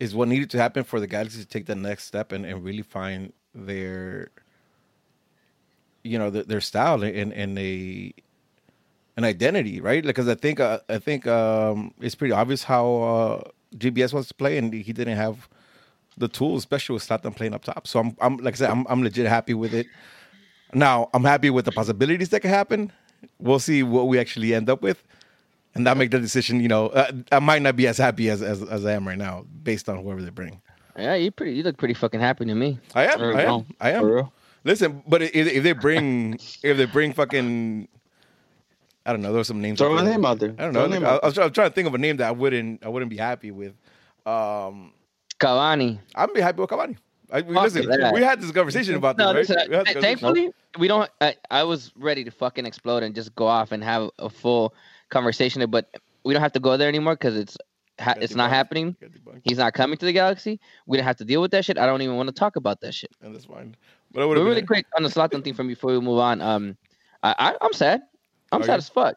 is 0.00 0.16
what 0.16 0.26
needed 0.26 0.50
to 0.50 0.58
happen 0.58 0.82
for 0.82 0.98
the 0.98 1.06
Galaxy 1.06 1.40
to 1.40 1.46
take 1.46 1.66
the 1.66 1.76
next 1.76 2.04
step 2.04 2.32
and, 2.32 2.44
and 2.44 2.64
really 2.64 2.82
find 2.82 3.32
their 3.54 4.30
you 6.02 6.18
know 6.18 6.30
their, 6.30 6.42
their 6.42 6.60
style 6.60 7.02
and 7.04 7.32
and 7.32 7.58
a 7.58 8.12
an 9.22 9.28
identity, 9.28 9.80
right? 9.80 10.02
Because 10.04 10.28
I 10.28 10.34
think 10.34 10.60
uh, 10.60 10.80
I 10.88 10.98
think 10.98 11.26
um, 11.26 11.92
it's 12.00 12.14
pretty 12.14 12.32
obvious 12.32 12.64
how 12.64 12.96
uh, 13.02 13.50
GBS 13.76 14.12
wants 14.12 14.28
to 14.28 14.34
play, 14.34 14.58
and 14.58 14.72
he 14.72 14.92
didn't 14.92 15.16
have 15.16 15.48
the 16.18 16.28
tools, 16.28 16.62
especially 16.62 16.94
with 16.94 17.06
Zlatan 17.06 17.34
playing 17.34 17.54
up 17.54 17.64
top. 17.64 17.86
So 17.86 18.00
I'm, 18.00 18.16
I'm 18.20 18.36
like 18.38 18.54
I 18.54 18.58
said, 18.58 18.70
I'm, 18.70 18.86
I'm 18.88 19.02
legit 19.02 19.26
happy 19.26 19.54
with 19.54 19.74
it. 19.74 19.86
Now 20.74 21.10
I'm 21.14 21.24
happy 21.24 21.50
with 21.50 21.64
the 21.64 21.72
possibilities 21.72 22.30
that 22.30 22.40
could 22.40 22.50
happen. 22.50 22.92
We'll 23.38 23.60
see 23.60 23.82
what 23.82 24.08
we 24.08 24.18
actually 24.18 24.54
end 24.54 24.68
up 24.68 24.82
with, 24.82 25.02
and 25.74 25.86
that 25.86 25.96
make 25.96 26.10
the 26.10 26.18
decision. 26.18 26.60
You 26.60 26.68
know, 26.68 26.88
uh, 26.88 27.12
I 27.30 27.38
might 27.38 27.62
not 27.62 27.76
be 27.76 27.86
as 27.86 27.98
happy 27.98 28.30
as, 28.30 28.42
as 28.42 28.62
as 28.62 28.84
I 28.84 28.92
am 28.92 29.06
right 29.06 29.18
now, 29.18 29.46
based 29.62 29.88
on 29.88 30.02
whoever 30.02 30.22
they 30.22 30.30
bring. 30.30 30.60
Yeah, 30.96 31.14
you 31.14 31.30
pretty. 31.30 31.54
You 31.54 31.62
look 31.62 31.76
pretty 31.78 31.94
fucking 31.94 32.20
happy 32.20 32.44
to 32.44 32.54
me. 32.54 32.78
I 32.94 33.06
am, 33.06 33.20
I 33.22 33.42
am, 33.44 33.66
I 33.80 33.90
am. 33.92 34.00
for 34.02 34.14
real. 34.14 34.32
Listen, 34.64 35.02
but 35.06 35.22
if, 35.22 35.34
if 35.34 35.62
they 35.62 35.72
bring, 35.72 36.34
if 36.62 36.76
they 36.76 36.84
bring 36.84 37.12
fucking, 37.12 37.88
I 39.04 39.12
don't 39.12 39.22
know, 39.22 39.32
there's 39.32 39.48
some 39.48 39.60
names. 39.60 39.78
Throw 39.78 39.92
out 39.94 40.00
a 40.00 40.04
there. 40.04 40.12
name 40.12 40.24
out 40.24 40.38
there. 40.38 40.54
I 40.58 40.62
don't 40.70 40.72
know. 40.74 40.86
Like, 40.86 41.02
I, 41.02 41.16
I 41.16 41.26
was, 41.26 41.38
I 41.38 41.44
was 41.44 41.52
trying 41.52 41.68
to 41.70 41.74
think 41.74 41.88
of 41.88 41.94
a 41.94 41.98
name 41.98 42.18
that 42.18 42.28
I 42.28 42.30
wouldn't, 42.30 42.84
I 42.84 42.88
wouldn't 42.88 43.10
be 43.10 43.16
happy 43.16 43.50
with. 43.50 43.74
Um, 44.26 44.92
Cavani. 45.40 45.98
I'd 46.14 46.32
be 46.32 46.40
happy 46.40 46.60
with 46.60 46.70
Cavani. 46.70 46.96
I, 47.32 47.40
we, 47.40 47.54
listen, 47.56 47.88
we 48.12 48.20
had 48.22 48.40
this 48.42 48.50
conversation 48.52 48.94
about 48.94 49.16
this, 49.16 49.24
No, 49.24 49.30
right? 49.32 49.36
listen, 49.38 49.56
We 49.68 49.74
had 49.76 49.86
this 49.86 49.90
I- 49.90 49.94
conversation. 49.94 50.02
thankfully 50.02 50.50
we 50.78 50.86
don't. 50.88 51.10
I, 51.20 51.34
I 51.50 51.64
was 51.64 51.90
ready 51.96 52.24
to 52.24 52.30
fucking 52.30 52.66
explode 52.66 53.02
and 53.02 53.14
just 53.14 53.34
go 53.34 53.46
off 53.46 53.72
and 53.72 53.82
have 53.82 54.10
a 54.18 54.28
full 54.28 54.74
conversation, 55.08 55.68
but 55.70 55.88
we 56.24 56.34
don't 56.34 56.42
have 56.42 56.52
to 56.52 56.60
go 56.60 56.76
there 56.76 56.88
anymore 56.88 57.14
because 57.14 57.36
it's 57.36 57.56
ha- 57.98 58.14
it's 58.20 58.34
not 58.34 58.50
happening. 58.50 58.94
He's 59.44 59.56
not 59.58 59.72
coming 59.72 59.96
to 59.98 60.04
the 60.06 60.12
Galaxy. 60.12 60.60
We 60.86 60.98
don't 60.98 61.04
have 61.06 61.16
to 61.16 61.24
deal 61.24 61.40
with 61.40 61.50
that 61.52 61.64
shit. 61.64 61.78
I 61.78 61.86
don't 61.86 62.02
even 62.02 62.16
want 62.16 62.28
to 62.28 62.34
talk 62.34 62.56
about 62.56 62.80
that 62.82 62.92
shit. 62.94 63.10
and 63.22 63.34
that's 63.34 63.46
fine. 63.46 63.76
But 64.12 64.22
I 64.24 64.26
But 64.34 64.42
really 64.42 64.62
quick 64.62 64.84
on 64.96 65.02
the 65.02 65.08
Zlatan 65.08 65.42
thing 65.42 65.54
from 65.54 65.68
before 65.68 65.90
we 65.92 66.00
move 66.00 66.18
on. 66.18 66.40
Um, 66.42 66.76
I, 67.22 67.34
I 67.38 67.56
I'm 67.62 67.72
sad. 67.72 68.02
I'm 68.52 68.62
Are 68.62 68.64
sad 68.64 68.74
you? 68.74 68.78
as 68.78 68.88
fuck 68.88 69.16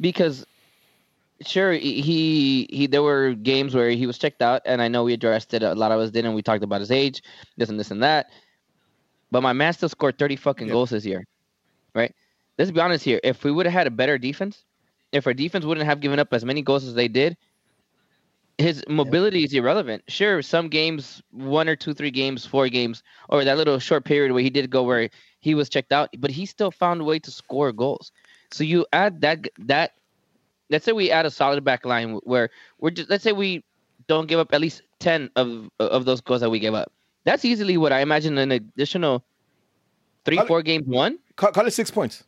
because 0.00 0.46
sure 1.46 1.72
he 1.72 2.00
he 2.02 2.68
he- 2.70 2.86
there 2.86 3.02
were 3.02 3.34
games 3.34 3.74
where 3.74 3.90
he 3.90 4.06
was 4.06 4.18
checked 4.18 4.42
out, 4.42 4.62
and 4.66 4.82
I 4.82 4.88
know 4.88 5.04
we 5.04 5.14
addressed 5.14 5.54
it. 5.54 5.62
A 5.62 5.74
lot 5.74 5.92
of 5.92 6.00
us 6.00 6.10
did, 6.10 6.24
and 6.26 6.34
we 6.34 6.42
talked 6.42 6.64
about 6.64 6.80
his 6.80 6.90
age, 6.90 7.22
this 7.56 7.68
and 7.70 7.78
this 7.80 7.90
and 7.90 8.02
that. 8.02 8.28
But 9.30 9.42
my 9.42 9.52
man 9.52 9.72
still 9.72 9.88
scored 9.88 10.18
30 10.18 10.36
fucking 10.36 10.68
Yeah. 10.68 10.72
goals 10.72 10.90
this 10.90 11.04
year, 11.06 11.24
right? 11.94 12.14
Let's 12.58 12.70
be 12.70 12.80
honest 12.80 13.04
here. 13.04 13.20
If 13.24 13.44
we 13.44 13.52
would 13.52 13.66
have 13.66 13.72
had 13.72 13.86
a 13.86 13.90
better 13.90 14.18
defense, 14.18 14.64
if 15.12 15.26
our 15.26 15.34
defense 15.34 15.64
wouldn't 15.64 15.86
have 15.86 16.00
given 16.00 16.18
up 16.18 16.32
as 16.32 16.44
many 16.44 16.62
goals 16.62 16.84
as 16.84 16.94
they 16.94 17.08
did, 17.08 17.36
his 18.58 18.84
mobility 18.88 19.44
is 19.44 19.52
irrelevant. 19.52 20.04
Sure, 20.08 20.40
some 20.42 20.68
games, 20.68 21.22
one 21.30 21.68
or 21.68 21.76
two, 21.76 21.94
three 21.94 22.10
games, 22.10 22.46
four 22.46 22.68
games, 22.68 23.02
or 23.28 23.44
that 23.44 23.56
little 23.56 23.78
short 23.78 24.04
period 24.04 24.32
where 24.32 24.42
he 24.42 24.50
did 24.50 24.70
go 24.70 24.82
where 24.84 25.10
he 25.40 25.54
was 25.54 25.68
checked 25.68 25.92
out, 25.92 26.10
but 26.18 26.30
he 26.30 26.46
still 26.46 26.70
found 26.70 27.00
a 27.00 27.04
way 27.04 27.18
to 27.18 27.30
score 27.30 27.72
goals. 27.72 28.12
So 28.54 28.62
you 28.62 28.86
add 28.92 29.20
that 29.22 29.48
that 29.58 29.94
let's 30.70 30.84
say 30.84 30.92
we 30.92 31.10
add 31.10 31.26
a 31.26 31.30
solid 31.30 31.64
back 31.64 31.84
line 31.84 32.20
where 32.22 32.50
we're 32.78 32.90
just 32.90 33.10
let's 33.10 33.24
say 33.24 33.32
we 33.32 33.64
don't 34.06 34.26
give 34.28 34.38
up 34.38 34.52
at 34.54 34.60
least 34.60 34.82
ten 35.00 35.28
of 35.34 35.68
of 35.80 36.04
those 36.04 36.20
goals 36.20 36.40
that 36.40 36.50
we 36.50 36.60
gave 36.60 36.72
up. 36.74 36.92
That's 37.24 37.44
easily 37.44 37.76
what 37.76 37.92
I 37.92 38.00
imagine 38.00 38.38
an 38.38 38.52
additional 38.52 39.24
three, 40.24 40.36
Call 40.36 40.44
it- 40.44 40.48
four 40.48 40.62
games 40.62 40.86
won. 40.86 41.18
call, 41.36 41.50
call 41.50 41.66
it 41.66 41.72
six 41.72 41.90
points. 41.90 42.22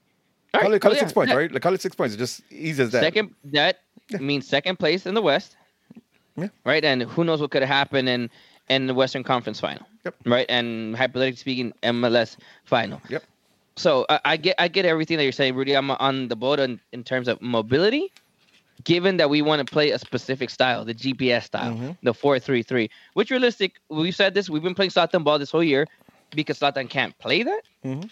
All 0.54 0.60
Call 0.62 0.70
right, 0.70 0.76
it, 0.76 0.80
call 0.80 0.90
well, 0.90 0.96
it 0.96 0.98
oh, 0.98 1.00
six 1.00 1.10
yeah, 1.10 1.14
points, 1.14 1.32
that- 1.32 1.38
right? 1.38 1.52
Like 1.52 1.62
call 1.62 1.74
it 1.74 1.80
six 1.80 1.94
points. 1.94 2.14
It's 2.14 2.20
just 2.20 2.52
easy 2.52 2.82
as 2.82 2.90
that. 2.90 3.02
Second, 3.02 3.34
that 3.44 3.80
Yeah. 4.08 4.18
means 4.18 4.48
second 4.48 4.78
place 4.78 5.06
in 5.06 5.14
the 5.14 5.22
West. 5.22 5.56
Yeah. 6.36 6.48
Right, 6.64 6.84
and 6.84 7.02
who 7.02 7.24
knows 7.24 7.40
what 7.40 7.50
could 7.52 7.62
have 7.62 7.68
happened 7.68 8.08
in 8.08 8.30
in 8.68 8.88
the 8.88 8.94
Western 8.94 9.22
Conference 9.22 9.60
Final. 9.60 9.86
Yep. 10.04 10.14
Right, 10.24 10.46
and 10.48 10.96
hypothetically 10.96 11.36
speaking, 11.36 11.72
MLS 11.84 12.36
Final. 12.64 13.00
Yep. 13.08 13.22
So 13.76 14.06
I, 14.08 14.20
I 14.24 14.36
get 14.36 14.56
I 14.58 14.68
get 14.68 14.84
everything 14.86 15.16
that 15.18 15.22
you're 15.24 15.32
saying, 15.32 15.54
Rudy. 15.54 15.74
I'm 15.74 15.90
on 15.90 16.28
the 16.28 16.36
boat 16.36 16.58
in, 16.58 16.80
in 16.92 17.04
terms 17.04 17.28
of 17.28 17.40
mobility. 17.42 18.10
Given 18.84 19.16
that 19.16 19.30
we 19.30 19.42
want 19.42 19.66
to 19.66 19.72
play 19.72 19.90
a 19.90 19.98
specific 19.98 20.48
style, 20.50 20.84
the 20.84 20.94
GBS 20.94 21.44
style, 21.44 21.74
Mhm. 21.74 21.96
the 22.02 22.14
four 22.14 22.38
three 22.38 22.62
three, 22.62 22.90
which 23.14 23.30
realistic, 23.30 23.72
we've 23.88 24.14
said 24.14 24.34
this. 24.34 24.48
We've 24.48 24.62
been 24.62 24.74
playing 24.74 24.90
Zlatan 24.90 25.24
ball 25.24 25.38
this 25.38 25.50
whole 25.50 25.64
year 25.64 25.86
because 26.34 26.60
Zlatan 26.60 26.88
can't 26.88 27.16
play 27.18 27.42
that. 27.42 27.62
Mhm. 27.84 28.10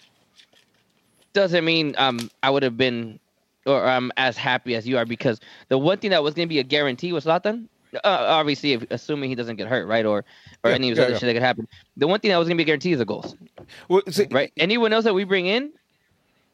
Doesn't 1.33 1.65
mean 1.65 1.95
um 1.97 2.29
I 2.43 2.49
would 2.49 2.63
have 2.63 2.77
been 2.77 3.19
or 3.65 3.83
I'm 3.85 4.11
as 4.17 4.37
happy 4.37 4.75
as 4.75 4.87
you 4.87 4.97
are 4.97 5.05
because 5.05 5.39
the 5.69 5.77
one 5.77 5.97
thing 5.97 6.11
that 6.11 6.23
was 6.23 6.33
going 6.35 6.47
to 6.47 6.53
be 6.53 6.59
a 6.59 6.63
guarantee 6.63 7.11
was 7.13 7.25
Zlatan. 7.25 7.67
Uh, 8.03 8.25
obviously, 8.29 8.73
if, 8.73 8.85
assuming 8.91 9.29
he 9.29 9.35
doesn't 9.35 9.55
get 9.55 9.67
hurt, 9.67 9.87
right, 9.87 10.05
or 10.05 10.25
or 10.63 10.69
Yeah, 10.71 10.75
any 10.75 10.91
of 10.91 10.97
yeah, 10.97 11.03
other 11.03 11.13
yeah. 11.13 11.19
shit 11.19 11.27
that 11.27 11.33
could 11.33 11.41
happen. 11.41 11.67
The 11.97 12.07
one 12.07 12.19
thing 12.19 12.29
that 12.31 12.37
was 12.37 12.47
going 12.47 12.57
to 12.57 12.61
be 12.61 12.65
guaranteed 12.65 12.93
is 12.93 12.99
the 12.99 13.05
goals, 13.05 13.35
Well, 13.89 14.01
see, 14.09 14.27
right? 14.31 14.51
Anyone 14.57 14.93
else 14.93 15.03
that 15.05 15.13
we 15.13 15.23
bring 15.23 15.45
in, 15.45 15.71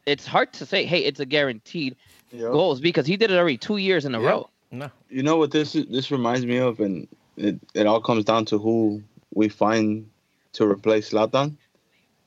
it's 0.06 0.26
hard 0.26 0.52
to 0.54 0.66
say, 0.66 0.86
hey, 0.86 1.00
it's 1.00 1.20
a 1.20 1.26
guaranteed 1.26 1.96
Yep. 2.32 2.52
goals 2.52 2.80
because 2.80 3.06
he 3.06 3.18
did 3.18 3.30
it 3.32 3.38
already 3.38 3.58
two 3.58 3.78
years 3.78 4.06
in 4.06 4.16
a 4.16 4.22
Yeah. 4.22 4.28
row. 4.28 4.50
No. 4.72 4.90
You 5.10 5.22
know 5.24 5.36
what 5.38 5.52
this 5.52 5.74
this 5.74 6.12
reminds 6.12 6.46
me 6.46 6.58
of, 6.58 6.80
and 6.80 7.08
it, 7.38 7.60
it 7.74 7.86
all 7.88 8.00
comes 8.02 8.24
down 8.24 8.46
to 8.46 8.58
who 8.58 9.04
we 9.34 9.50
find 9.50 10.10
to 10.54 10.66
replace 10.66 11.12
Zlatan. 11.12 11.58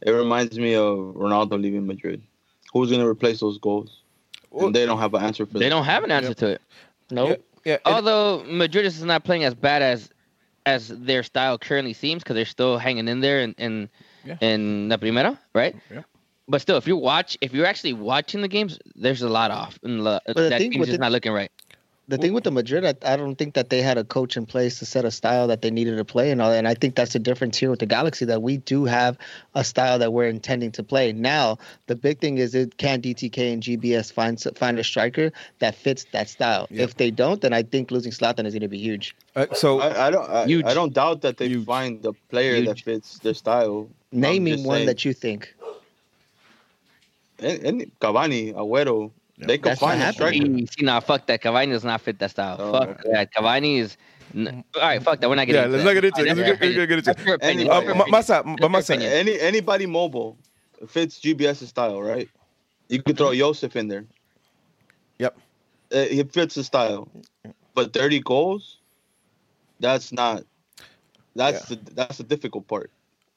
It 0.02 0.10
reminds 0.10 0.58
me 0.58 0.74
of 0.74 0.98
Ronaldo 1.14 1.60
leaving 1.60 1.86
Madrid. 1.86 2.22
Who's 2.72 2.90
gonna 2.90 3.08
replace 3.08 3.40
those 3.40 3.56
goals? 3.58 4.02
Well, 4.50 4.66
and 4.66 4.74
they 4.74 4.84
don't 4.84 4.98
have 4.98 5.14
an 5.14 5.22
answer 5.22 5.46
for 5.46 5.54
They 5.54 5.60
that. 5.66 5.70
don't 5.70 5.84
have 5.84 6.04
an 6.04 6.10
answer 6.10 6.28
Yep. 6.28 6.36
to 6.38 6.46
it. 6.48 6.62
Nope. 7.10 7.44
Yeah, 7.64 7.78
and- 7.84 7.94
Although 7.94 8.44
Madrid 8.44 8.86
is 8.86 9.02
not 9.02 9.24
playing 9.24 9.44
as 9.44 9.54
bad 9.54 9.82
as 9.82 10.10
as 10.66 10.88
their 10.88 11.22
style 11.22 11.58
currently 11.58 11.92
seems 11.92 12.22
because 12.22 12.34
they're 12.36 12.46
still 12.46 12.78
hanging 12.78 13.06
in 13.08 13.20
there 13.20 13.40
in 13.40 13.54
in, 13.58 13.90
Yeah. 14.24 14.36
in 14.40 14.88
La 14.88 14.96
Primera, 14.96 15.38
right? 15.54 15.76
Yeah. 15.90 16.02
But 16.48 16.60
still, 16.60 16.76
if 16.76 16.86
you 16.86 16.96
watch, 16.96 17.36
if 17.40 17.52
you're 17.54 17.66
actually 17.66 17.92
watching 17.94 18.40
the 18.42 18.48
games, 18.48 18.78
there's 18.94 19.22
a 19.22 19.28
lot 19.28 19.50
off, 19.50 19.78
and 19.82 20.04
la- 20.04 20.20
the 20.26 20.48
that 20.48 20.58
thing 20.60 20.72
team's 20.72 20.86
just 20.86 20.96
it- 20.96 21.00
not 21.00 21.12
looking 21.12 21.32
right. 21.32 21.50
The 22.06 22.18
thing 22.18 22.34
with 22.34 22.44
the 22.44 22.50
Madrid, 22.50 22.84
I, 22.84 23.14
I 23.14 23.16
don't 23.16 23.36
think 23.36 23.54
that 23.54 23.70
they 23.70 23.80
had 23.80 23.96
a 23.96 24.04
coach 24.04 24.36
in 24.36 24.44
place 24.44 24.78
to 24.80 24.84
set 24.84 25.06
a 25.06 25.10
style 25.10 25.46
that 25.48 25.62
they 25.62 25.70
needed 25.70 25.96
to 25.96 26.04
play 26.04 26.30
and 26.30 26.42
all. 26.42 26.52
And 26.52 26.68
I 26.68 26.74
think 26.74 26.96
that's 26.96 27.14
the 27.14 27.18
difference 27.18 27.56
here 27.56 27.70
with 27.70 27.78
the 27.78 27.86
Galaxy 27.86 28.26
that 28.26 28.42
we 28.42 28.58
do 28.58 28.84
have 28.84 29.16
a 29.54 29.64
style 29.64 29.98
that 29.98 30.12
we're 30.12 30.28
intending 30.28 30.70
to 30.72 30.82
play. 30.82 31.12
Now, 31.12 31.56
the 31.86 31.96
big 31.96 32.20
thing 32.20 32.36
is, 32.36 32.54
it 32.54 32.76
can 32.76 33.00
DTK 33.00 33.54
and 33.54 33.62
GBS 33.62 34.12
find 34.12 34.38
find 34.54 34.78
a 34.78 34.84
striker 34.84 35.32
that 35.60 35.74
fits 35.74 36.04
that 36.12 36.28
style? 36.28 36.66
Yeah. 36.70 36.82
If 36.82 36.96
they 36.96 37.10
don't, 37.10 37.40
then 37.40 37.54
I 37.54 37.62
think 37.62 37.90
losing 37.90 38.12
Zlatan 38.12 38.44
is 38.44 38.52
going 38.52 38.60
to 38.60 38.68
be 38.68 38.78
huge. 38.78 39.16
uh, 39.34 39.46
so 39.54 39.80
I, 39.80 40.08
I 40.08 40.10
don't. 40.10 40.28
I, 40.28 40.44
Huge. 40.44 40.66
I 40.66 40.74
don't 40.74 40.92
doubt 40.92 41.22
that 41.22 41.38
they 41.38 41.48
Huge. 41.48 41.64
find 41.64 42.02
the 42.02 42.12
player 42.28 42.60
that 42.66 42.80
fits 42.80 43.18
their 43.20 43.34
style. 43.34 43.88
Naming 44.12 44.62
one 44.62 44.76
saying. 44.76 44.86
that 44.86 45.04
you 45.06 45.14
think. 45.14 45.54
And, 47.38 47.64
and 47.64 47.98
Cavani, 48.00 48.52
Agüero, 48.54 49.10
Yeah. 49.36 49.46
they 49.48 49.58
could 49.58 49.70
That's 49.72 49.80
find 49.80 49.98
not 50.00 50.10
a 50.10 50.12
striker. 50.12 50.34
See, 50.36 50.66
see, 50.66 50.84
nah, 50.84 51.00
fuck 51.00 51.26
that. 51.26 51.42
Cavani 51.42 51.70
does 51.70 51.84
not 51.84 52.00
fit 52.00 52.18
that 52.20 52.30
style. 52.30 52.56
Oh, 52.58 52.72
fuck 52.72 52.88
okay. 53.00 53.12
that. 53.12 53.32
Cavani 53.34 53.78
is. 53.78 53.96
N- 54.34 54.64
all 54.76 54.80
right, 54.82 55.02
fuck 55.02 55.20
that. 55.20 55.28
We're 55.28 55.36
not 55.36 55.46
getting. 55.46 55.60
yeah, 55.60 55.64
into 55.66 55.76
let's 55.78 55.84
that. 55.84 55.94
not 55.94 56.00
get 56.00 56.04
into 56.04 56.20
it. 56.22 56.24
That's 56.24 56.38
Let's 56.38 56.48
your 56.48 56.56
get- 56.56 56.60
get- 56.60 56.88
get 56.88 56.98
into 56.98 57.10
it. 57.10 57.16
That's 57.16 57.26
your. 57.26 57.38
Anyway, 57.40 57.68
Uh, 57.70 57.80
That's 57.80 57.86
your 57.86 58.06
Masa, 58.06 58.56
but 58.60 58.68
That's 58.72 58.88
your 58.88 58.98
Masa. 58.98 59.02
Any 59.12 59.40
anybody 59.40 59.86
mobile 59.86 60.36
fits 60.88 61.18
GBS's 61.20 61.68
style, 61.68 62.00
right? 62.02 62.28
You 62.88 63.02
could 63.02 63.16
throw 63.16 63.34
Josef 63.34 63.74
in 63.76 63.88
there. 63.88 64.04
Yep. 65.18 65.36
Uh, 65.92 66.02
he 66.04 66.22
fits 66.24 66.54
the 66.56 66.64
style, 66.64 67.08
but 67.74 67.92
30 67.92 68.20
goals, 68.20 68.78
that's 69.80 70.12
not. 70.12 70.44
That's 71.36 71.66
the 71.66 71.76
that's 71.94 72.18
the 72.18 72.24
difficult 72.24 72.66
part. 72.68 72.90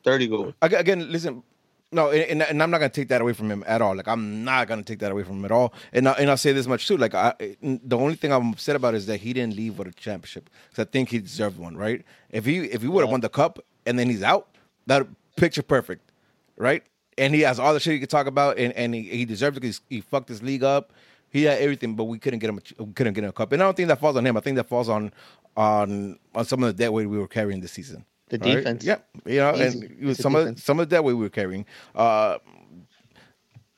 30 0.03 0.27
goals. 0.27 0.53
Again, 0.61 1.11
listen. 1.11 1.41
No, 1.89 2.11
and, 2.11 2.43
and 2.43 2.61
I'm 2.61 2.69
not 2.69 2.79
gonna 2.79 2.89
take 2.89 3.07
that 3.09 3.21
away 3.21 3.31
from 3.31 3.49
him 3.49 3.63
at 3.65 3.81
all. 3.81 3.95
Like 3.95 4.09
I'm 4.09 4.43
not 4.43 4.67
gonna 4.67 4.83
take 4.83 4.99
that 4.99 5.11
away 5.11 5.23
from 5.23 5.37
him 5.39 5.45
at 5.45 5.51
all. 5.51 5.73
And 5.93 6.09
I, 6.09 6.11
and 6.13 6.29
I'll 6.29 6.35
say 6.35 6.51
this 6.51 6.67
much 6.67 6.85
too. 6.85 6.97
Like 6.97 7.15
I, 7.15 7.33
the 7.61 7.97
only 7.97 8.15
thing 8.15 8.33
I'm 8.33 8.51
upset 8.51 8.75
about 8.75 8.93
is 8.93 9.05
that 9.05 9.21
he 9.21 9.31
didn't 9.31 9.55
leave 9.55 9.77
with 9.77 9.87
a 9.87 9.93
championship 9.93 10.49
because 10.69 10.85
I 10.85 10.89
think 10.91 11.09
he 11.09 11.19
deserved 11.19 11.57
one. 11.57 11.77
Right? 11.77 12.03
If 12.29 12.45
he 12.45 12.59
if 12.59 12.81
he 12.81 12.89
would 12.89 13.01
have 13.01 13.09
won 13.09 13.21
the 13.21 13.29
cup 13.29 13.59
and 13.85 13.97
then 13.97 14.09
he's 14.09 14.21
out, 14.21 14.49
that 14.87 15.07
picture 15.37 15.63
perfect, 15.63 16.11
right? 16.57 16.83
And 17.17 17.33
he 17.33 17.41
has 17.41 17.57
all 17.57 17.73
the 17.73 17.79
shit 17.79 17.93
he 17.93 17.99
could 17.99 18.09
talk 18.09 18.27
about, 18.27 18.59
and, 18.59 18.73
and 18.73 18.93
he, 18.93 19.03
he 19.03 19.25
deserves 19.25 19.57
it 19.57 19.61
because 19.61 19.81
he 19.89 20.01
fucked 20.01 20.29
his 20.29 20.43
league 20.43 20.63
up. 20.63 20.91
He 21.29 21.43
had 21.43 21.59
everything, 21.59 21.95
but 21.95 22.03
we 22.03 22.19
couldn't 22.19 22.39
get 22.39 22.49
him. 22.49 22.59
A, 22.59 22.83
we 22.83 22.93
couldn't 22.93 23.13
get 23.13 23.23
him 23.23 23.29
a 23.29 23.33
cup, 23.33 23.53
and 23.53 23.61
I 23.61 23.65
don't 23.65 23.75
think 23.75 23.87
that 23.87 23.99
falls 23.99 24.17
on 24.17 24.25
him. 24.27 24.35
I 24.35 24.41
think 24.41 24.57
that 24.57 24.67
falls 24.67 24.89
on 24.89 25.13
on 25.55 26.19
on 26.35 26.45
some 26.45 26.61
of 26.63 26.67
the 26.67 26.83
debt 26.83 26.91
weight 26.91 27.05
we 27.05 27.17
were 27.17 27.27
carrying 27.27 27.61
this 27.61 27.71
season. 27.71 28.05
The 28.29 28.37
Right? 28.39 28.55
defense. 28.57 28.83
Yeah, 28.83 28.97
you 29.25 29.37
know, 29.37 29.53
Easy. 29.55 29.63
and 29.63 29.83
it 29.83 30.01
was 30.05 30.17
It's 30.17 30.19
a 30.19 30.23
some 30.23 30.35
of 30.35 30.59
some 30.59 30.79
of 30.79 30.89
that 30.89 31.03
way 31.03 31.13
we 31.13 31.23
were 31.23 31.29
carrying. 31.29 31.65
Uh, 31.95 32.37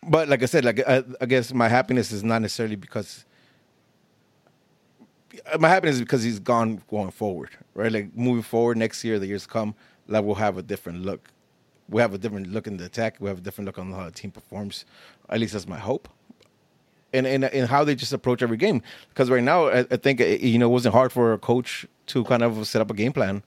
but 0.08 0.28
like 0.30 0.42
I 0.42 0.46
said, 0.48 0.66
like 0.66 0.80
I, 0.88 1.04
I 1.22 1.26
guess 1.26 1.54
my 1.54 1.68
happiness 1.68 2.12
is 2.12 2.24
not 2.24 2.42
necessarily 2.42 2.76
because 2.76 3.26
uh, 5.54 5.58
my 5.60 5.70
happiness 5.70 5.96
is 5.96 6.02
because 6.02 6.24
he's 6.24 6.40
gone 6.40 6.82
going 6.90 7.12
forward, 7.12 7.50
right? 7.76 7.92
Like 7.92 8.16
moving 8.16 8.44
forward 8.44 8.78
next 8.78 9.04
year, 9.04 9.20
the 9.20 9.28
years 9.28 9.44
to 9.44 9.50
come, 9.50 9.76
like 10.08 10.24
we'll 10.26 10.36
have 10.36 10.58
a 10.58 10.64
different 10.64 11.04
look. 11.06 11.30
We 11.90 12.02
have 12.02 12.14
a 12.14 12.18
different 12.18 12.48
look 12.48 12.68
in 12.68 12.78
the 12.78 12.86
attack. 12.86 13.18
We 13.20 13.30
have 13.30 13.40
a 13.40 13.42
different 13.42 13.66
look 13.68 13.80
on 13.80 13.92
how 13.92 14.06
the 14.06 14.12
team 14.12 14.32
performs. 14.32 14.86
At 15.30 15.40
least 15.40 15.54
that's 15.54 15.68
my 15.68 15.80
hope. 15.80 16.08
And 17.14 17.26
and, 17.26 17.44
and 17.46 17.68
how 17.68 17.84
they 17.84 17.96
just 17.96 18.14
approach 18.14 18.42
every 18.44 18.58
game. 18.58 18.82
Because 19.10 19.30
right 19.30 19.44
now, 19.44 19.68
I, 19.68 19.80
I 19.92 19.98
think 19.98 20.20
it, 20.22 20.42
you 20.42 20.58
know 20.60 20.68
it 20.68 20.74
wasn't 20.74 20.94
hard 20.94 21.12
for 21.12 21.34
a 21.34 21.38
coach 21.40 21.86
to 22.08 22.24
kind 22.24 22.44
of 22.44 22.68
set 22.68 22.82
up 22.82 22.90
a 22.92 22.94
game 22.94 23.14
plan 23.14 23.44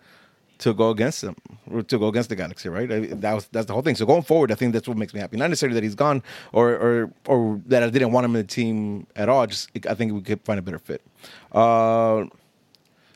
to 0.62 0.72
go 0.72 0.90
against 0.90 1.22
them, 1.22 1.34
or 1.70 1.82
to 1.82 1.98
go 1.98 2.06
against 2.06 2.28
the 2.28 2.36
Galaxy, 2.36 2.68
right? 2.68 2.90
I, 2.90 3.00
that 3.00 3.34
was 3.34 3.48
that's 3.50 3.66
the 3.66 3.72
whole 3.72 3.82
thing. 3.82 3.96
So 3.96 4.06
going 4.06 4.22
forward, 4.22 4.52
I 4.52 4.54
think 4.54 4.72
that's 4.72 4.86
what 4.86 4.96
makes 4.96 5.12
me 5.12 5.20
happy. 5.20 5.36
Not 5.36 5.50
necessarily 5.50 5.74
that 5.74 5.82
he's 5.82 5.96
gone, 5.96 6.22
or 6.52 6.70
or 6.70 7.10
or 7.26 7.60
that 7.66 7.82
I 7.82 7.90
didn't 7.90 8.12
want 8.12 8.24
him 8.24 8.36
in 8.36 8.42
the 8.42 8.48
team 8.48 9.06
at 9.16 9.28
all. 9.28 9.46
Just 9.46 9.70
I 9.88 9.94
think 9.94 10.12
we 10.12 10.22
could 10.22 10.40
find 10.42 10.58
a 10.58 10.62
better 10.62 10.78
fit. 10.78 11.02
Uh, 11.50 12.26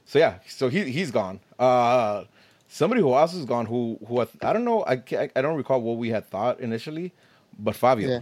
so 0.04 0.18
yeah, 0.18 0.38
so 0.48 0.68
he 0.68 0.90
he's 0.90 1.12
gone. 1.12 1.38
Uh, 1.58 2.24
somebody 2.68 3.00
who 3.00 3.14
else 3.14 3.32
is 3.34 3.44
gone, 3.44 3.66
who 3.66 3.98
who 4.06 4.20
I, 4.20 4.26
I 4.42 4.52
don't 4.52 4.64
know, 4.64 4.84
I 4.86 4.96
can't, 4.96 5.30
I 5.36 5.40
don't 5.40 5.56
recall 5.56 5.80
what 5.80 5.98
we 5.98 6.08
had 6.08 6.26
thought 6.26 6.60
initially, 6.60 7.12
but 7.58 7.76
Fabio. 7.76 8.08
Yeah. 8.08 8.20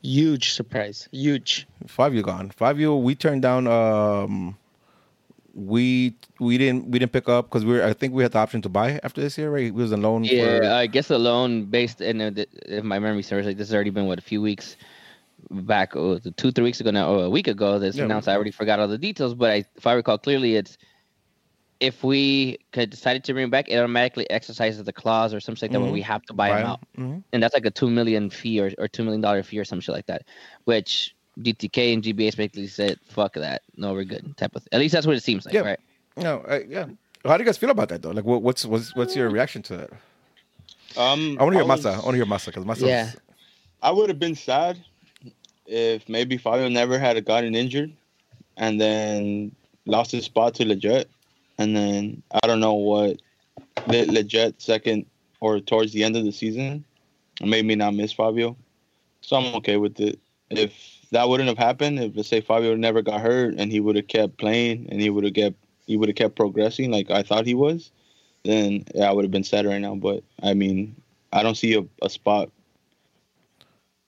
Huge 0.00 0.52
surprise. 0.52 1.08
Huge. 1.10 1.66
Fabio 1.86 2.22
gone. 2.22 2.50
Fabio, 2.50 2.96
we 2.96 3.14
turned 3.14 3.42
down. 3.42 3.66
Um, 3.66 4.56
we 5.58 6.14
we 6.38 6.56
didn't 6.56 6.86
we 6.86 7.00
didn't 7.00 7.10
pick 7.12 7.28
up 7.28 7.46
because 7.46 7.64
we 7.64 7.72
were. 7.72 7.82
I 7.84 7.92
think 7.92 8.14
we 8.14 8.22
had 8.22 8.30
the 8.32 8.38
option 8.38 8.62
to 8.62 8.68
buy 8.68 9.00
after 9.02 9.20
this 9.20 9.36
year, 9.36 9.50
right? 9.50 9.64
He 9.64 9.70
was 9.72 9.90
a 9.90 9.96
loan. 9.96 10.22
Yeah, 10.22 10.60
for, 10.60 10.66
I 10.66 10.86
guess 10.86 11.10
a 11.10 11.18
loan 11.18 11.64
based, 11.64 12.00
and 12.00 12.22
uh, 12.22 12.44
if 12.66 12.84
my 12.84 13.00
memory 13.00 13.22
serves, 13.24 13.46
like 13.46 13.56
this 13.56 13.68
has 13.68 13.74
already 13.74 13.90
been 13.90 14.06
what 14.06 14.20
a 14.20 14.22
few 14.22 14.40
weeks 14.40 14.76
back, 15.50 15.96
or 15.96 16.20
two, 16.36 16.52
three 16.52 16.62
weeks 16.64 16.80
ago 16.80 16.92
now, 16.92 17.10
or 17.10 17.24
a 17.24 17.30
week 17.30 17.48
ago. 17.48 17.78
This 17.80 17.96
Yeah. 17.96 18.04
announced. 18.04 18.28
I 18.28 18.34
already 18.34 18.52
forgot 18.52 18.78
all 18.78 18.86
the 18.86 18.98
details, 18.98 19.34
but 19.34 19.50
I, 19.50 19.64
if 19.74 19.84
I 19.84 19.94
recall 19.94 20.16
clearly, 20.18 20.54
it's 20.54 20.78
if 21.80 22.04
we 22.04 22.58
could 22.72 22.90
decided 22.90 23.24
to 23.24 23.32
bring 23.32 23.44
him 23.44 23.50
back, 23.50 23.68
it 23.68 23.76
automatically 23.76 24.30
exercises 24.30 24.82
the 24.84 24.92
clause 24.92 25.34
or 25.34 25.40
something 25.40 25.66
like 25.66 25.72
that 25.72 25.80
where 25.80 25.90
Mhm. 25.90 25.92
we 25.94 26.02
have 26.02 26.22
to 26.26 26.34
buy, 26.34 26.48
him 26.50 26.66
out, 26.66 26.80
Mhm. 26.96 27.22
and 27.32 27.42
that's 27.42 27.54
like 27.54 27.66
a 27.66 27.70
two 27.70 27.90
million 27.90 28.30
fee 28.30 28.60
or, 28.60 28.70
or 28.78 28.86
two 28.88 29.02
million 29.04 29.20
dollar 29.20 29.42
fee 29.42 29.58
or 29.58 29.64
some 29.64 29.80
shit 29.80 29.94
like 29.94 30.06
that, 30.06 30.22
which. 30.64 31.14
DTK 31.42 31.92
and 31.94 32.02
GBS 32.02 32.36
basically 32.36 32.66
said, 32.66 32.98
"Fuck 33.08 33.34
that, 33.34 33.62
no, 33.76 33.92
we're 33.92 34.04
good." 34.04 34.36
Type 34.36 34.54
of. 34.56 34.66
At 34.72 34.80
least 34.80 34.92
that's 34.92 35.06
what 35.06 35.16
it 35.16 35.22
seems 35.22 35.44
like, 35.46 35.54
Yeah. 35.54 35.60
right? 35.60 35.80
No, 36.16 36.44
I, 36.48 36.64
yeah. 36.68 36.86
How 37.24 37.36
do 37.36 37.42
you 37.42 37.46
guys 37.46 37.58
feel 37.58 37.70
about 37.70 37.88
that 37.90 38.02
though? 38.02 38.10
Like, 38.10 38.24
what, 38.24 38.42
what's 38.42 38.64
what's 38.64 38.94
what's 38.96 39.14
your 39.14 39.28
reaction 39.30 39.62
to 39.64 39.76
that? 39.76 39.90
Um, 40.96 41.36
I 41.38 41.44
want 41.44 41.54
to 41.54 41.58
hear 41.60 41.66
was- 41.66 41.84
Masa. 41.84 41.92
I 41.94 41.98
want 41.98 42.10
to 42.10 42.16
hear 42.16 42.26
Masa 42.26 42.46
because 42.46 42.64
Masa. 42.64 42.86
Yeah. 42.86 43.10
I 43.82 43.90
would 43.92 44.08
have 44.08 44.18
been 44.18 44.34
sad 44.34 44.78
if 45.66 46.08
maybe 46.08 46.36
Fabio 46.36 46.68
never 46.68 46.98
had 46.98 47.22
gotten 47.24 47.54
injured 47.54 47.92
and 48.56 48.80
then 48.80 49.54
lost 49.86 50.10
his 50.10 50.24
spot 50.24 50.54
to 50.56 50.64
Lletget. 50.64 51.04
And 51.58 51.76
then 51.76 52.22
I 52.42 52.46
don't 52.46 52.58
know 52.60 52.74
what 52.74 53.20
Le- 53.86 54.06
Lletget 54.06 54.54
second 54.58 55.06
or 55.40 55.60
towards 55.60 55.92
the 55.92 56.02
end 56.02 56.16
of 56.16 56.24
the 56.24 56.32
season 56.32 56.84
made 57.40 57.64
me 57.64 57.76
not 57.76 57.94
miss 57.94 58.12
Fabio. 58.12 58.56
So 59.20 59.36
I'm 59.36 59.54
okay 59.56 59.76
with 59.76 60.00
it. 60.00 60.18
If 60.50 60.72
that 61.10 61.28
wouldn't 61.28 61.48
have 61.48 61.58
happened, 61.58 61.98
if 61.98 62.16
let's 62.16 62.28
say 62.28 62.40
Fabio 62.40 62.74
never 62.74 63.02
got 63.02 63.20
hurt 63.20 63.54
and 63.56 63.70
he 63.72 63.80
would 63.80 63.96
have 63.96 64.08
kept 64.08 64.36
playing 64.38 64.86
and 64.90 65.00
he 65.00 65.10
would 65.10 65.24
have 65.24 65.34
kept 65.34 65.56
he 65.86 65.96
would 65.96 66.08
have 66.08 66.16
kept 66.16 66.36
progressing 66.36 66.90
like 66.90 67.10
I 67.10 67.22
thought 67.22 67.46
he 67.46 67.54
was, 67.54 67.90
then 68.44 68.84
yeah, 68.94 69.08
I 69.08 69.12
would 69.12 69.24
have 69.24 69.30
been 69.30 69.44
sad 69.44 69.66
right 69.66 69.80
now. 69.80 69.94
But 69.94 70.22
I 70.42 70.54
mean, 70.54 70.94
I 71.32 71.42
don't 71.42 71.56
see 71.56 71.74
a, 71.74 71.84
a 72.02 72.10
spot 72.10 72.50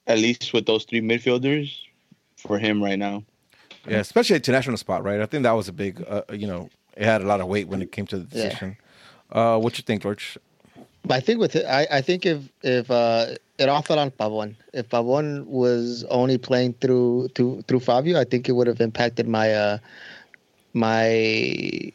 at 0.07 0.19
least 0.19 0.53
with 0.53 0.67
those 0.67 0.85
three 0.85 1.01
midfielders 1.01 1.73
for 2.37 2.59
him 2.59 2.83
right 2.83 2.99
now. 2.99 3.23
yeah, 3.89 3.99
especially 3.99 4.37
international 4.37 4.77
spot, 4.77 5.05
right? 5.05 5.21
I 5.21 5.27
think 5.27 5.45
that 5.45 5.53
was 5.53 5.69
a 5.69 5.73
big. 5.73 6.05
Uh, 6.09 6.23
you 6.33 6.47
know, 6.47 6.69
it 6.97 7.05
had 7.05 7.23
a 7.23 7.27
lot 7.27 7.41
of 7.41 7.47
weight 7.47 7.69
when 7.69 7.81
it 7.81 7.93
came 7.93 8.07
to 8.07 8.19
the 8.19 8.25
Yeah. 8.37 8.49
decision. 8.49 8.77
Uh, 9.31 9.59
what 9.59 9.79
you 9.79 9.83
think, 9.83 10.03
George? 10.03 10.37
I 11.09 11.21
think 11.21 11.39
with 11.41 11.57
it, 11.57 11.65
I, 11.67 11.87
I 11.91 12.01
think 12.03 12.27
if 12.27 12.43
if 12.63 12.91
uh, 12.91 13.35
it 13.61 13.69
all 13.69 13.83
fell 13.83 13.99
on 13.99 14.11
Pavon. 14.11 14.57
If 14.73 14.89
Pavon 14.89 15.45
was 15.47 16.05
only 16.05 16.39
playing 16.39 16.75
through 16.81 17.29
through 17.35 17.63
through 17.69 17.81
Fabio, 17.81 18.19
I 18.19 18.25
think 18.25 18.49
it 18.49 18.53
would 18.53 18.67
have 18.67 18.81
impacted 18.81 19.29
my 19.29 19.53
uh 19.53 19.79
my 20.73 21.93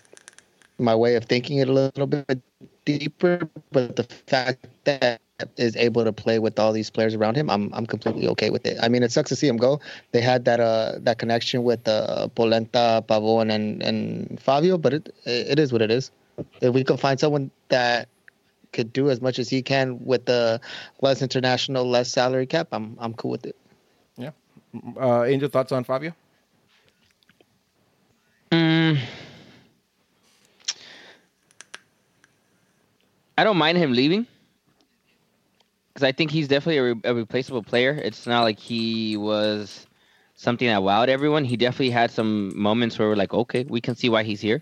my 0.78 0.96
way 0.96 1.16
of 1.16 1.26
thinking 1.26 1.58
it 1.58 1.68
a 1.68 1.74
little 1.74 2.08
bit 2.08 2.40
deeper. 2.86 3.50
But 3.72 3.96
the 3.96 4.04
fact 4.04 4.68
that 4.84 5.20
is 5.58 5.76
able 5.76 6.06
to 6.06 6.14
play 6.14 6.40
with 6.40 6.60
all 6.60 6.72
these 6.72 6.90
players 6.90 7.16
around 7.16 7.36
him, 7.36 7.50
I'm 7.50 7.74
I'm 7.74 7.88
completely 7.88 8.28
okay 8.30 8.52
with 8.52 8.66
it. 8.68 8.78
I 8.82 8.88
mean, 8.88 9.02
it 9.02 9.12
sucks 9.12 9.30
to 9.30 9.36
see 9.36 9.48
him 9.48 9.58
go. 9.58 9.82
They 10.12 10.22
had 10.22 10.46
that 10.46 10.60
uh 10.60 10.94
that 11.00 11.18
connection 11.18 11.64
with 11.64 11.88
uh, 11.88 12.28
Polenta, 12.36 13.04
Pavon, 13.08 13.52
and 13.52 13.82
and 13.82 14.40
Fabio, 14.40 14.78
but 14.78 14.94
it 14.94 15.16
it 15.26 15.58
is 15.58 15.74
what 15.74 15.82
it 15.82 15.90
is. 15.90 16.12
If 16.62 16.74
we 16.74 16.84
can 16.84 16.98
find 16.98 17.20
someone 17.20 17.50
that 17.70 18.08
could 18.75 18.94
do 18.94 19.10
as 19.10 19.22
much 19.22 19.39
as 19.39 19.50
he 19.50 19.62
can 19.62 20.03
with 20.05 20.25
the 20.25 20.60
less 21.01 21.22
international, 21.22 21.89
less 21.89 22.12
salary 22.12 22.46
cap, 22.46 22.67
I'm 22.72 22.98
I'm 23.00 23.13
cool 23.13 23.32
with 23.32 23.46
it. 23.46 23.55
Yeah. 24.17 24.32
Uh, 25.00 25.24
Angel, 25.24 25.50
thoughts 25.50 25.72
on 25.72 25.84
Fabio? 25.84 26.13
Mm. 28.51 29.00
I 33.38 33.44
don't 33.44 33.58
mind 33.58 33.77
him 33.77 33.94
leaving 33.94 34.27
because 35.94 36.03
I 36.03 36.12
think 36.12 36.32
he's 36.32 36.48
definitely 36.48 36.77
a, 36.77 36.84
re- 36.94 37.01
a 37.05 37.15
replaceable 37.15 37.63
player. 37.63 37.91
It's 37.91 38.27
not 38.27 38.44
like 38.44 38.60
he 38.60 39.17
was 39.17 39.88
something 40.36 40.67
that 40.67 40.82
wowed 40.82 41.08
everyone. 41.08 41.46
He 41.46 41.58
definitely 41.58 41.89
had 41.89 42.12
some 42.12 42.58
moments 42.58 43.00
where 43.00 43.08
we're 43.08 43.15
like, 43.15 43.34
okay, 43.34 43.63
we 43.63 43.82
can 43.82 43.96
see 43.96 44.10
why 44.10 44.24
he's 44.24 44.41
here, 44.41 44.62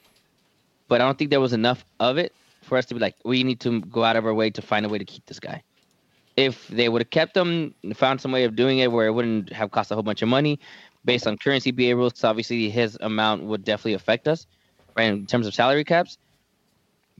but 0.87 1.01
I 1.01 1.05
don't 1.05 1.17
think 1.17 1.29
there 1.29 1.41
was 1.41 1.53
enough 1.53 1.85
of 1.99 2.17
it 2.17 2.33
for 2.73 2.77
us 2.77 2.87
to 2.87 2.95
be 2.95 2.99
like, 2.99 3.13
we 3.23 3.43
need 3.43 3.59
to 3.59 3.81
go 3.81 4.03
out 4.03 4.15
of 4.15 4.25
our 4.25 4.33
way 4.33 4.49
to 4.49 4.59
find 4.59 4.83
a 4.83 4.89
way 4.89 4.97
to 4.97 5.05
keep 5.05 5.23
this 5.27 5.39
guy. 5.39 5.61
If 6.35 6.67
they 6.69 6.89
would 6.89 7.03
have 7.03 7.11
kept 7.11 7.37
him, 7.37 7.75
found 7.93 8.19
some 8.19 8.31
way 8.31 8.45
of 8.45 8.55
doing 8.55 8.79
it 8.79 8.91
where 8.91 9.05
it 9.05 9.11
wouldn't 9.11 9.53
have 9.53 9.69
cost 9.69 9.91
a 9.91 9.93
whole 9.93 10.01
bunch 10.01 10.23
of 10.23 10.27
money, 10.27 10.59
based 11.05 11.27
on 11.27 11.37
current 11.37 11.63
CBA 11.63 11.95
rules, 11.95 12.13
so 12.15 12.27
obviously 12.27 12.71
his 12.71 12.97
amount 12.99 13.43
would 13.43 13.63
definitely 13.63 13.93
affect 13.93 14.27
us, 14.27 14.47
right? 14.97 15.03
In 15.13 15.27
terms 15.27 15.45
of 15.45 15.53
salary 15.53 15.83
caps, 15.83 16.17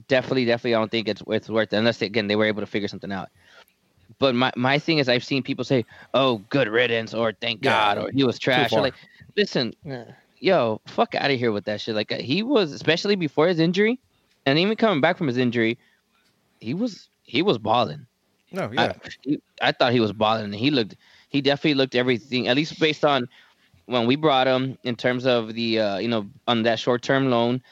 definitely, 0.08 0.44
definitely, 0.44 0.74
I 0.74 0.78
don't 0.80 0.90
think 0.90 1.06
it's 1.08 1.22
it's 1.28 1.48
worth 1.48 1.72
it 1.72 1.76
unless 1.76 2.02
again 2.02 2.26
they 2.26 2.34
were 2.34 2.46
able 2.46 2.62
to 2.62 2.66
figure 2.66 2.88
something 2.88 3.12
out. 3.12 3.28
But 4.18 4.34
my 4.34 4.50
my 4.56 4.80
thing 4.80 4.98
is, 4.98 5.08
I've 5.08 5.22
seen 5.22 5.44
people 5.44 5.64
say, 5.64 5.84
"Oh, 6.14 6.38
good 6.50 6.66
riddance," 6.66 7.14
or 7.14 7.32
"Thank 7.40 7.64
Yeah, 7.64 7.94
God," 7.94 7.98
or 7.98 8.10
"He 8.12 8.24
was 8.24 8.40
trash." 8.40 8.72
Or 8.72 8.80
like, 8.80 8.94
listen, 9.36 9.72
Yeah. 9.84 10.06
yo, 10.40 10.80
fuck 10.88 11.14
out 11.14 11.30
of 11.30 11.38
here 11.38 11.52
with 11.52 11.66
that 11.66 11.80
shit. 11.80 11.94
Like 11.94 12.10
he 12.10 12.42
was, 12.42 12.72
especially 12.72 13.14
before 13.14 13.46
his 13.46 13.60
injury, 13.60 14.00
and 14.46 14.58
even 14.58 14.76
coming 14.76 15.00
back 15.00 15.16
from 15.16 15.26
his 15.26 15.36
injury, 15.36 15.78
he 16.60 16.74
was 16.74 17.08
he 17.22 17.42
was 17.42 17.58
balling. 17.58 18.06
No, 18.52 18.70
yeah. 18.72 18.92
I, 19.04 19.08
he- 19.22 19.42
I 19.62 19.72
thought 19.72 19.92
he 19.92 20.00
was 20.00 20.12
balling, 20.12 20.44
and 20.44 20.54
he 20.54 20.70
looked. 20.70 20.96
He 21.28 21.40
definitely 21.40 21.74
looked 21.74 21.94
everything, 21.94 22.48
at 22.48 22.56
least 22.56 22.78
based 22.78 23.04
on 23.04 23.28
when 23.86 24.06
we 24.06 24.16
brought 24.16 24.46
him 24.46 24.78
in 24.84 24.94
terms 24.96 25.26
of 25.26 25.54
the 25.54 25.80
uh, 25.80 25.98
you 25.98 26.08
know 26.08 26.26
on 26.46 26.62
that 26.62 26.78
short 26.78 27.02
term 27.02 27.30
loan 27.30 27.62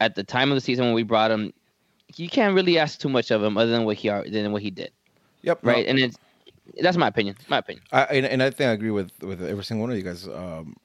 at 0.00 0.14
the 0.14 0.24
time 0.24 0.50
of 0.50 0.56
the 0.56 0.60
season 0.60 0.86
when 0.86 0.94
we 0.94 1.02
brought 1.02 1.30
him. 1.30 1.52
You 2.16 2.28
can't 2.28 2.54
really 2.54 2.76
ask 2.78 2.98
too 2.98 3.08
much 3.08 3.30
of 3.30 3.42
him 3.42 3.56
other 3.56 3.70
than 3.70 3.84
what 3.84 3.96
he 3.96 4.08
are 4.08 4.24
than 4.28 4.50
what 4.50 4.62
he 4.62 4.70
did, 4.70 4.90
yep. 5.42 5.62
no, 5.62 5.72
right? 5.72 5.86
And 5.86 5.98
it's 5.98 6.18
that's 6.80 6.96
my 6.96 7.08
opinion. 7.08 7.36
My 7.48 7.58
opinion. 7.58 7.84
I, 7.92 8.02
and, 8.04 8.26
and 8.26 8.42
I 8.42 8.50
think 8.50 8.68
I 8.68 8.72
agree 8.72 8.90
with 8.90 9.12
with 9.22 9.42
every 9.42 9.64
single 9.64 9.82
one 9.82 9.90
of 9.90 9.96
you 9.96 10.02
guys. 10.02 10.26
Um, 10.26 10.76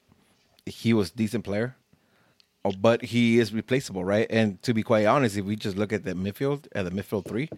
he 0.66 0.92
was 0.92 1.10
decent 1.10 1.44
player, 1.44 1.76
but 2.74 3.02
he 3.02 3.38
is 3.38 3.52
replaceable, 3.52 4.04
right? 4.04 4.26
And 4.30 4.60
to 4.62 4.74
be 4.74 4.82
quite 4.82 5.06
honest, 5.06 5.36
if 5.36 5.44
we 5.44 5.56
just 5.56 5.76
look 5.76 5.92
at 5.92 6.04
the 6.04 6.14
midfield 6.14 6.66
at 6.74 6.84
the 6.84 6.90
midfield 6.90 7.26
three, 7.26 7.48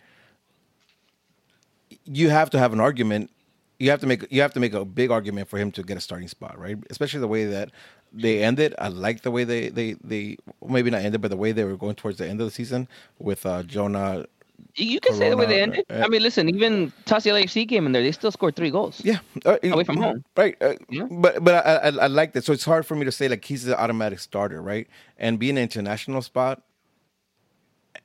you 2.04 2.30
have 2.30 2.50
to 2.50 2.58
have 2.58 2.72
an 2.72 2.80
argument. 2.80 3.30
You 3.78 3.90
have 3.90 4.00
to 4.00 4.06
make 4.06 4.30
you 4.30 4.42
have 4.42 4.52
to 4.54 4.60
make 4.60 4.74
a 4.74 4.84
big 4.84 5.10
argument 5.10 5.48
for 5.48 5.58
him 5.58 5.70
to 5.72 5.82
get 5.82 5.96
a 5.96 6.00
starting 6.00 6.28
spot, 6.28 6.58
right? 6.58 6.76
Especially 6.90 7.20
the 7.20 7.28
way 7.28 7.44
that 7.44 7.70
they 8.12 8.42
ended. 8.42 8.74
I 8.78 8.88
like 8.88 9.22
the 9.22 9.30
way 9.30 9.44
they 9.44 9.68
they 9.68 9.94
they 10.02 10.36
maybe 10.66 10.90
not 10.90 11.02
ended, 11.02 11.20
but 11.20 11.30
the 11.30 11.36
way 11.36 11.52
they 11.52 11.64
were 11.64 11.76
going 11.76 11.94
towards 11.94 12.18
the 12.18 12.28
end 12.28 12.40
of 12.40 12.46
the 12.46 12.50
season 12.50 12.88
with 13.18 13.46
uh, 13.46 13.62
Jonah. 13.62 14.26
You 14.74 15.00
can 15.00 15.14
say 15.14 15.28
the 15.30 15.36
way 15.36 15.46
they 15.46 15.60
ended. 15.62 15.84
uh, 15.90 16.02
I 16.04 16.08
mean, 16.08 16.22
listen, 16.22 16.48
even 16.48 16.92
Tassi 17.04 17.32
LAFC 17.32 17.68
came 17.68 17.86
in 17.86 17.92
there. 17.92 18.02
They 18.02 18.12
still 18.12 18.30
scored 18.30 18.54
three 18.54 18.70
goals. 18.70 19.00
Yeah, 19.04 19.18
uh, 19.44 19.58
Away 19.62 19.84
from 19.84 19.96
home. 19.96 20.24
right? 20.36 20.56
Uh, 20.60 20.74
Yeah. 20.88 21.06
But 21.10 21.42
but 21.42 21.66
I, 21.66 21.74
I 21.76 21.88
I 21.88 22.06
like 22.06 22.32
that. 22.34 22.44
So 22.44 22.52
it's 22.52 22.64
hard 22.64 22.86
for 22.86 22.94
me 22.94 23.04
to 23.04 23.12
say 23.12 23.28
like 23.28 23.44
he's 23.44 23.66
an 23.66 23.74
automatic 23.74 24.18
starter, 24.20 24.62
right? 24.62 24.86
And 25.18 25.38
being 25.38 25.56
an 25.58 25.62
international 25.62 26.22
spot 26.22 26.62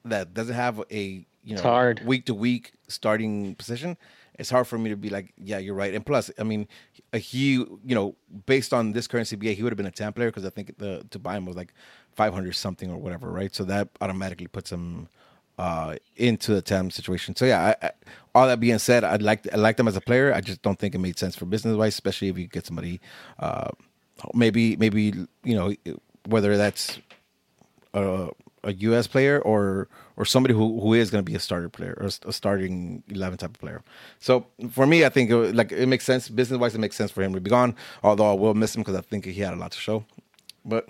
that 0.05 0.33
doesn't 0.33 0.55
have 0.55 0.83
a 0.91 1.25
you 1.43 1.55
know 1.55 1.62
hard. 1.62 2.01
week 2.05 2.25
to 2.25 2.33
week 2.33 2.74
starting 2.88 3.55
position, 3.55 3.98
it's 4.39 4.50
hard 4.50 4.65
for 4.67 4.77
me 4.77 4.89
to 4.89 4.95
be 4.98 5.10
like, 5.10 5.33
yeah, 5.38 5.57
you're 5.60 5.75
right. 5.75 5.93
And 5.93 6.05
plus, 6.05 6.31
I 6.39 6.43
mean, 6.43 6.67
he 7.13 7.53
you 7.53 7.95
know 7.95 8.15
based 8.45 8.74
on 8.74 8.93
this 8.93 9.07
current 9.07 9.27
CBA, 9.27 9.55
he 9.55 9.63
would 9.63 9.72
have 9.72 9.77
been 9.77 9.86
a 9.86 9.91
TAM 9.91 10.13
player 10.13 10.29
because 10.29 10.45
I 10.45 10.50
think 10.50 10.77
the 10.77 11.05
to 11.12 11.19
buy 11.19 11.38
him 11.38 11.45
was 11.45 11.55
like 11.55 11.74
500 12.15 12.53
something 12.55 12.89
or 12.91 12.98
whatever, 12.98 13.29
right? 13.31 13.53
So 13.53 13.63
that 13.66 13.89
automatically 14.01 14.48
puts 14.48 14.72
him 14.72 15.07
uh 15.57 15.96
into 16.16 16.53
the 16.53 16.61
TAM 16.61 16.92
situation. 16.92 17.35
So 17.35 17.46
yeah, 17.46 17.75
I, 17.81 17.87
I, 17.87 17.92
all 18.35 18.48
that 18.48 18.59
being 18.59 18.79
said, 18.79 19.03
I 19.03 19.18
like 19.18 19.51
I 19.53 19.57
like 19.57 19.77
them 19.77 19.87
as 19.87 19.96
a 19.96 20.01
player. 20.01 20.33
I 20.33 20.42
just 20.42 20.61
don't 20.61 20.79
think 20.79 20.96
it 20.96 21.00
made 21.00 21.20
sense 21.20 21.35
for 21.35 21.46
business 21.46 21.75
wise, 21.75 21.94
especially 21.94 22.29
if 22.29 22.37
you 22.37 22.48
get 22.48 22.66
somebody 22.66 23.00
uh 23.39 23.70
maybe 24.33 24.75
maybe 24.77 25.13
you 25.44 25.55
know 25.55 25.74
whether 26.27 26.55
that's 26.57 27.00
a, 27.94 28.29
a 28.63 28.74
US 28.74 29.07
player 29.07 29.39
or 29.39 29.87
or 30.16 30.25
somebody 30.25 30.53
who, 30.53 30.79
who 30.79 30.94
is 30.94 31.09
going 31.09 31.24
to 31.24 31.29
be 31.29 31.35
a 31.35 31.39
starter 31.39 31.70
player 31.70 31.98
or 32.00 32.09
a 32.27 32.31
starting 32.31 33.03
11 33.09 33.39
type 33.39 33.50
of 33.50 33.59
player. 33.59 33.81
So 34.20 34.46
for 34.70 34.85
me, 34.85 35.05
I 35.05 35.09
think 35.09 35.31
it, 35.31 35.55
like 35.55 35.72
it 35.72 35.87
makes 35.87 36.05
sense 36.05 36.29
business 36.29 36.59
wise. 36.59 36.75
It 36.75 36.79
makes 36.79 36.96
sense 36.96 37.11
for 37.11 37.24
him 37.24 37.33
to 37.33 37.42
be 37.42 37.50
gone. 37.50 37.75
Although 38.03 38.31
I 38.31 38.33
will 38.33 38.53
miss 38.53 38.75
him 38.75 38.81
because 38.81 38.96
I 38.96 39.01
think 39.01 39.25
he 39.25 39.33
had 39.42 39.53
a 39.53 39.57
lot 39.57 39.72
to 39.72 39.79
show. 39.79 40.05
But 40.66 40.87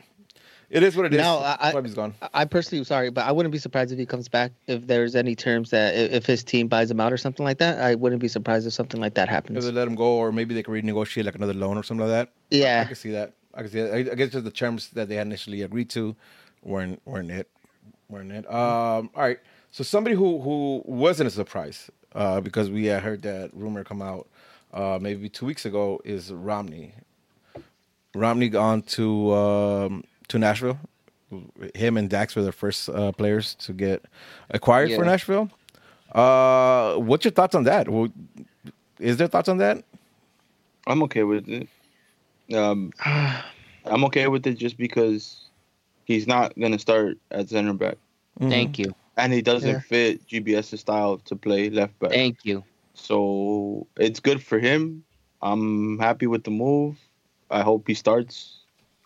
it 0.73 0.83
is 0.83 0.95
what 0.97 1.05
it 1.05 1.13
is. 1.13 1.19
No, 1.21 1.37
I- 1.39 1.73
he's 1.83 1.93
gone. 1.93 2.13
I 2.33 2.45
personally, 2.45 2.83
sorry, 2.83 3.09
but 3.11 3.25
I 3.25 3.31
wouldn't 3.31 3.51
be 3.51 3.57
surprised 3.59 3.91
if 3.93 3.99
he 3.99 4.05
comes 4.05 4.27
back. 4.27 4.51
If 4.67 4.87
there's 4.87 5.15
any 5.15 5.35
terms 5.35 5.69
that 5.69 5.95
if 5.95 6.25
his 6.25 6.43
team 6.43 6.67
buys 6.67 6.89
him 6.91 6.99
out 6.99 7.13
or 7.13 7.17
something 7.17 7.45
like 7.45 7.59
that, 7.59 7.79
I 7.79 7.95
wouldn't 7.95 8.21
be 8.21 8.27
surprised 8.27 8.67
if 8.67 8.73
something 8.73 8.99
like 8.99 9.13
that 9.13 9.27
If 9.29 9.33
happens. 9.35 9.65
they 9.65 9.71
let 9.71 9.87
him 9.87 9.95
go, 9.95 10.11
or 10.17 10.31
maybe 10.31 10.53
they 10.55 10.63
can 10.63 10.73
renegotiate 10.73 11.25
like 11.25 11.35
another 11.35 11.53
loan 11.53 11.77
or 11.77 11.83
something 11.83 12.07
like 12.07 12.27
that. 12.27 12.33
Yeah, 12.49 12.65
I 12.65 12.67
Yeah, 12.81 12.83
can 12.85 12.95
see 12.95 13.11
that. 13.11 13.33
I 13.53 13.61
can 13.61 13.71
see 13.71 13.81
that. 13.81 13.93
I, 13.93 13.97
I 14.11 14.15
guess 14.15 14.29
just 14.29 14.43
the 14.45 14.51
terms 14.51 14.89
that 14.89 15.07
they 15.09 15.15
had 15.15 15.27
initially 15.27 15.61
agreed 15.61 15.89
to 15.91 16.15
weren't 16.63 17.01
weren't 17.05 17.31
it. 17.31 17.47
Weren't 18.09 18.31
it. 18.31 18.45
Um, 18.51 19.09
all 19.15 19.21
right. 19.23 19.39
So 19.71 19.83
somebody 19.83 20.15
who 20.15 20.39
who 20.41 20.83
wasn't 20.85 21.27
a 21.27 21.31
surprise 21.31 21.89
uh, 22.15 22.41
because 22.41 22.69
we 22.69 22.85
had 22.85 23.03
heard 23.03 23.21
that 23.23 23.51
rumor 23.53 23.83
come 23.83 24.01
out 24.01 24.27
uh, 24.73 24.97
maybe 25.01 25.29
two 25.29 25.45
weeks 25.45 25.65
ago 25.65 26.01
is 26.03 26.31
Romney. 26.31 26.93
Romney 28.15 28.49
gone 28.49 28.81
to 28.83 29.33
um, 29.33 30.03
to 30.29 30.39
Nashville. 30.39 30.79
Him 31.73 31.97
and 31.97 32.09
Dax 32.09 32.35
were 32.35 32.43
the 32.43 32.51
first 32.51 32.89
uh, 32.89 33.11
players 33.11 33.55
to 33.55 33.73
get 33.73 34.05
acquired 34.51 34.91
for 34.93 35.03
Nashville. 35.03 35.49
Uh, 36.13 36.95
what's 36.95 37.25
your 37.25 37.31
thoughts 37.31 37.55
on 37.55 37.63
that? 37.63 37.87
Is 38.99 39.17
there 39.17 39.27
thoughts 39.27 39.49
on 39.49 39.57
that? 39.57 39.83
I'm 40.85 41.01
okay 41.03 41.23
with 41.23 41.47
it. 41.49 41.67
Um, 42.53 42.91
I'm 43.05 44.03
okay 44.05 44.27
with 44.27 44.45
it 44.45 44.55
just 44.59 44.77
because 44.77 45.49
he's 46.05 46.27
not 46.27 46.57
gonna 46.59 46.77
start 46.79 47.17
at 47.31 47.49
center 47.49 47.73
back, 47.73 47.97
Mm-hmm. 48.39 48.49
Thank 48.49 48.79
you. 48.79 48.93
and 49.17 49.31
he 49.33 49.41
doesn't 49.41 49.69
Yeah. 49.69 49.79
fit 49.79 50.27
GBS's 50.27 50.79
style 50.81 51.17
to 51.25 51.35
play 51.35 51.69
left 51.69 51.97
back. 51.99 52.11
Thank 52.11 52.45
you. 52.45 52.63
So 52.95 53.87
it's 53.97 54.19
good 54.19 54.41
for 54.43 54.59
him. 54.59 55.03
I'm 55.41 55.97
happy 55.99 56.27
with 56.27 56.43
the 56.43 56.51
move. 56.51 56.97
I 57.51 57.61
hope 57.61 57.87
he 57.87 57.93
starts 57.93 58.62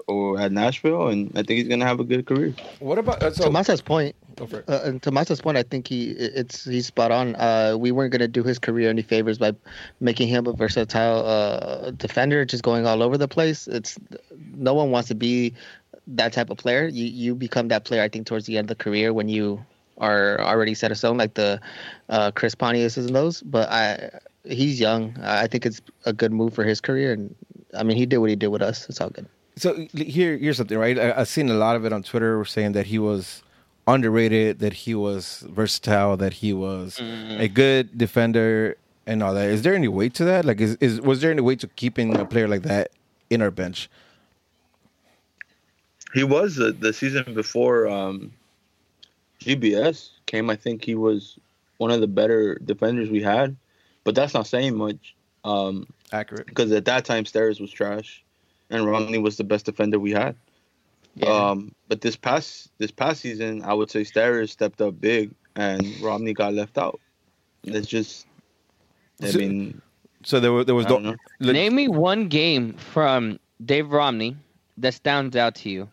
or 0.08 0.39
at 0.39 0.52
Nashville, 0.52 1.10
and 1.10 1.30
I 1.32 1.43
think 1.43 1.60
he's 1.60 1.67
gonna 1.67 1.86
have 1.86 2.00
a 2.00 2.04
good 2.04 2.26
career. 2.26 2.54
What 2.80 2.98
about 2.98 3.22
uh, 3.22 3.32
so? 3.32 3.46
to 3.46 3.50
Masa's 3.50 3.82
point, 3.82 4.15
go 4.38 4.48
for 4.48 4.60
it. 4.60 4.70
uh, 4.70 4.82
and 4.86 5.02
to 5.04 5.12
Masa's 5.12 5.41
point, 5.41 5.58
I 5.58 5.63
think 5.63 5.88
he 5.88 6.12
it's 6.12 6.63
he's 6.63 6.88
spot 6.88 7.12
on. 7.12 7.36
Uh, 7.36 7.76
we 7.78 7.91
weren't 7.91 8.12
gonna 8.12 8.28
do 8.28 8.43
his 8.43 8.58
career 8.58 8.89
any 8.89 9.02
favors 9.02 9.38
by 9.38 9.54
making 10.00 10.30
him 10.30 10.48
a 10.48 10.54
versatile 10.54 11.26
uh, 11.26 11.91
defender, 11.91 12.46
just 12.46 12.63
going 12.63 12.88
all 12.88 13.04
over 13.04 13.17
the 13.17 13.28
place. 13.28 13.67
It's 13.67 13.98
no 14.56 14.74
one 14.74 14.91
wants 14.91 15.10
to 15.10 15.15
be 15.15 15.54
that 16.08 16.32
type 16.32 16.50
of 16.50 16.58
player. 16.58 16.88
You 16.88 17.06
you 17.06 17.36
become 17.36 17.67
that 17.67 17.84
player, 17.84 18.02
I 18.02 18.08
think, 18.08 18.28
towards 18.28 18.46
the 18.46 18.58
end 18.58 18.72
of 18.72 18.78
the 18.78 18.84
career 18.84 19.13
when 19.13 19.28
you 19.28 19.63
are 19.98 20.39
already 20.39 20.74
set 20.74 20.91
a 20.91 20.96
stone, 20.96 21.17
like 21.17 21.34
the 21.34 21.60
uh, 22.08 22.32
Chris 22.32 22.56
Pontius 22.56 22.96
and 22.96 23.13
those. 23.13 23.41
But 23.41 23.70
I 23.70 24.10
he's 24.46 24.80
young. 24.80 25.17
I 25.22 25.48
think 25.48 25.65
it's 25.65 25.82
a 26.06 26.13
good 26.13 26.32
move 26.32 26.54
for 26.54 26.63
his 26.63 26.80
career, 26.80 27.12
and 27.12 27.36
I 27.78 27.84
mean, 27.84 27.98
he 27.98 28.06
did 28.06 28.20
what 28.20 28.30
he 28.30 28.38
did 28.38 28.48
with 28.48 28.62
us. 28.62 28.88
It's 28.88 29.02
all 29.02 29.10
good. 29.10 29.28
So 29.58 29.88
here, 29.93 30.38
here's 30.38 30.58
something, 30.58 30.78
right? 30.78 30.98
I, 30.98 31.22
I've 31.22 31.28
seen 31.28 31.50
a 31.50 31.56
lot 31.56 31.76
of 31.76 31.86
it 31.86 31.91
on 31.91 32.04
Twitter 32.04 32.43
saying 32.46 32.74
that 32.74 32.88
he 32.88 33.00
was 33.00 33.43
underrated, 33.88 34.60
that 34.60 34.74
he 34.74 34.93
was 34.93 35.46
versatile, 35.50 36.17
that 36.17 36.34
he 36.34 36.54
was 36.54 37.00
a 37.00 37.48
good 37.48 37.98
defender, 37.98 38.78
and 39.08 39.24
all 39.24 39.34
that. 39.34 39.50
Is 39.50 39.63
there 39.63 39.74
any 39.74 39.88
weight 39.88 40.13
to 40.15 40.26
that? 40.26 40.46
Like, 40.46 40.60
is, 40.62 40.76
is 40.76 41.02
was 41.02 41.22
there 41.22 41.32
any 41.32 41.41
weight 41.41 41.62
to 41.62 41.67
keeping 41.67 42.15
a 42.15 42.26
player 42.26 42.48
like 42.48 42.63
that 42.63 42.91
in 43.30 43.41
our 43.41 43.52
bench? 43.52 43.89
He 46.13 46.24
was 46.24 46.56
the, 46.56 46.72
the 46.72 46.93
season 46.93 47.34
before 47.34 47.88
um, 47.88 48.32
GBS 49.41 50.10
came. 50.26 50.50
I 50.50 50.56
think 50.56 50.84
he 50.84 50.96
was 50.96 51.39
one 51.78 51.91
of 51.91 52.02
the 52.02 52.08
better 52.08 52.56
defenders 52.56 53.10
we 53.10 53.22
had, 53.22 53.56
but 54.04 54.15
that's 54.15 54.34
not 54.34 54.48
saying 54.48 54.76
much 54.76 55.15
um, 55.43 55.88
Accurate. 56.12 56.48
because 56.48 56.72
at 56.72 56.86
that 56.86 57.06
time 57.06 57.24
Steres 57.24 57.62
was 57.62 57.72
trash, 57.72 58.24
and 58.69 58.86
Romney 58.86 59.17
was 59.17 59.38
the 59.38 59.43
best 59.43 59.65
defender 59.65 59.99
we 59.99 60.12
had. 60.12 60.36
Yeah. 61.15 61.30
Um, 61.30 61.73
but 61.88 62.01
this 62.01 62.15
past 62.15 62.69
this 62.77 62.91
past 62.91 63.21
season, 63.21 63.63
I 63.63 63.73
would 63.73 63.89
say 63.89 64.01
Steres 64.01 64.49
stepped 64.49 64.82
up 64.82 64.99
big, 65.01 65.32
and 65.56 65.86
Romney 66.01 66.34
got 66.34 66.53
left 66.53 66.77
out. 66.77 66.99
It's 67.63 67.88
just, 67.88 68.27
I 69.21 69.30
So- 69.32 69.39
mean, 69.39 69.82
So 70.23 70.39
there 70.39 70.51
was 70.51 70.65
there 70.65 70.75
was 70.75 70.86
I 70.86 70.89
don't 70.89 71.03
no. 71.03 71.12
know. 71.12 71.17
le- 71.39 71.53
Name 71.53 71.75
me 71.75 71.88
one 71.88 72.27
game 72.27 72.73
from 72.73 73.39
Dave 73.65 73.91
Romney 73.91 74.36
that 74.77 74.93
stands 74.93 75.36
out 75.36 75.56
to 75.56 75.69
you 75.69 75.89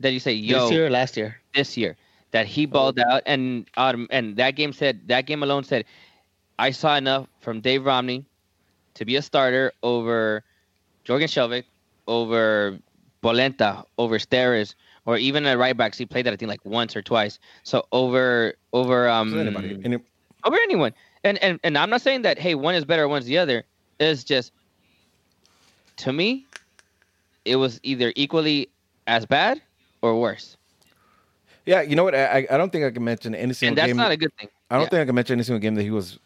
that 0.00 0.12
you 0.12 0.18
say, 0.20 0.32
"Yo, 0.32 0.62
this 0.62 0.72
year 0.72 0.86
or 0.86 0.90
last 0.90 1.16
year? 1.16 1.40
this 1.54 1.76
year 1.76 1.96
that 2.32 2.46
he 2.46 2.66
balled 2.66 2.98
out 2.98 3.22
and 3.26 3.66
um, 3.76 4.08
and 4.10 4.34
that 4.36 4.56
game 4.56 4.72
said 4.72 5.06
that 5.06 5.24
game 5.26 5.44
alone 5.44 5.62
said 5.62 5.84
I 6.58 6.72
saw 6.72 6.96
enough 6.96 7.28
from 7.40 7.60
Dave 7.60 7.84
Romney 7.84 8.24
to 8.94 9.04
be 9.04 9.14
a 9.14 9.22
starter 9.22 9.70
over 9.84 10.42
Jorgen 11.06 11.28
Skjelvik 11.30 11.62
over 12.06 12.78
Polenta 13.22 13.84
over 13.98 14.18
Steres 14.18 14.74
or 15.06 15.16
even 15.18 15.46
at 15.46 15.58
right 15.58 15.76
backs 15.76 15.98
he 15.98 16.06
played 16.06 16.26
that 16.26 16.32
I 16.32 16.36
think 16.36 16.48
like 16.48 16.64
once 16.64 16.96
or 16.96 17.02
twice. 17.02 17.38
So 17.64 17.86
over 17.92 18.54
over 18.72 19.08
um 19.08 19.38
anybody, 19.38 19.78
any, 19.84 19.98
over 20.44 20.56
anyone. 20.56 20.92
And 21.24 21.38
and 21.42 21.58
and 21.64 21.76
I'm 21.78 21.90
not 21.90 22.02
saying 22.02 22.22
that 22.22 22.38
hey 22.38 22.54
one 22.54 22.74
is 22.74 22.84
better, 22.84 23.08
one's 23.08 23.26
the 23.26 23.38
other. 23.38 23.64
It's 23.98 24.24
just 24.24 24.52
to 25.98 26.12
me, 26.12 26.48
it 27.44 27.56
was 27.56 27.80
either 27.82 28.12
equally 28.16 28.70
as 29.06 29.26
bad 29.26 29.62
or 30.02 30.18
worse, 30.20 30.56
yeah, 31.66 31.80
you 31.82 31.96
know 31.96 32.04
what? 32.04 32.14
I, 32.14 32.46
I- 32.50 32.56
don't 32.56 32.70
think 32.72 32.84
I 32.84 32.90
can 32.90 33.04
mention 33.04 33.34
any 33.34 33.52
single 33.54 33.76
game. 33.76 33.78
and 33.78 33.78
that's 33.78 33.88
game. 33.88 33.96
not 33.96 34.10
a 34.12 34.16
good 34.16 34.32
thing. 34.38 34.48
I 34.70 34.76
don't 34.76 34.84
Yeah. 34.84 34.88
think 34.90 35.02
I 35.02 35.04
can 35.06 35.14
mention 35.14 35.34
any 35.34 35.42
single 35.44 35.60
game 35.60 35.74
that 35.76 35.82
he 35.82 35.90
was 35.90 36.18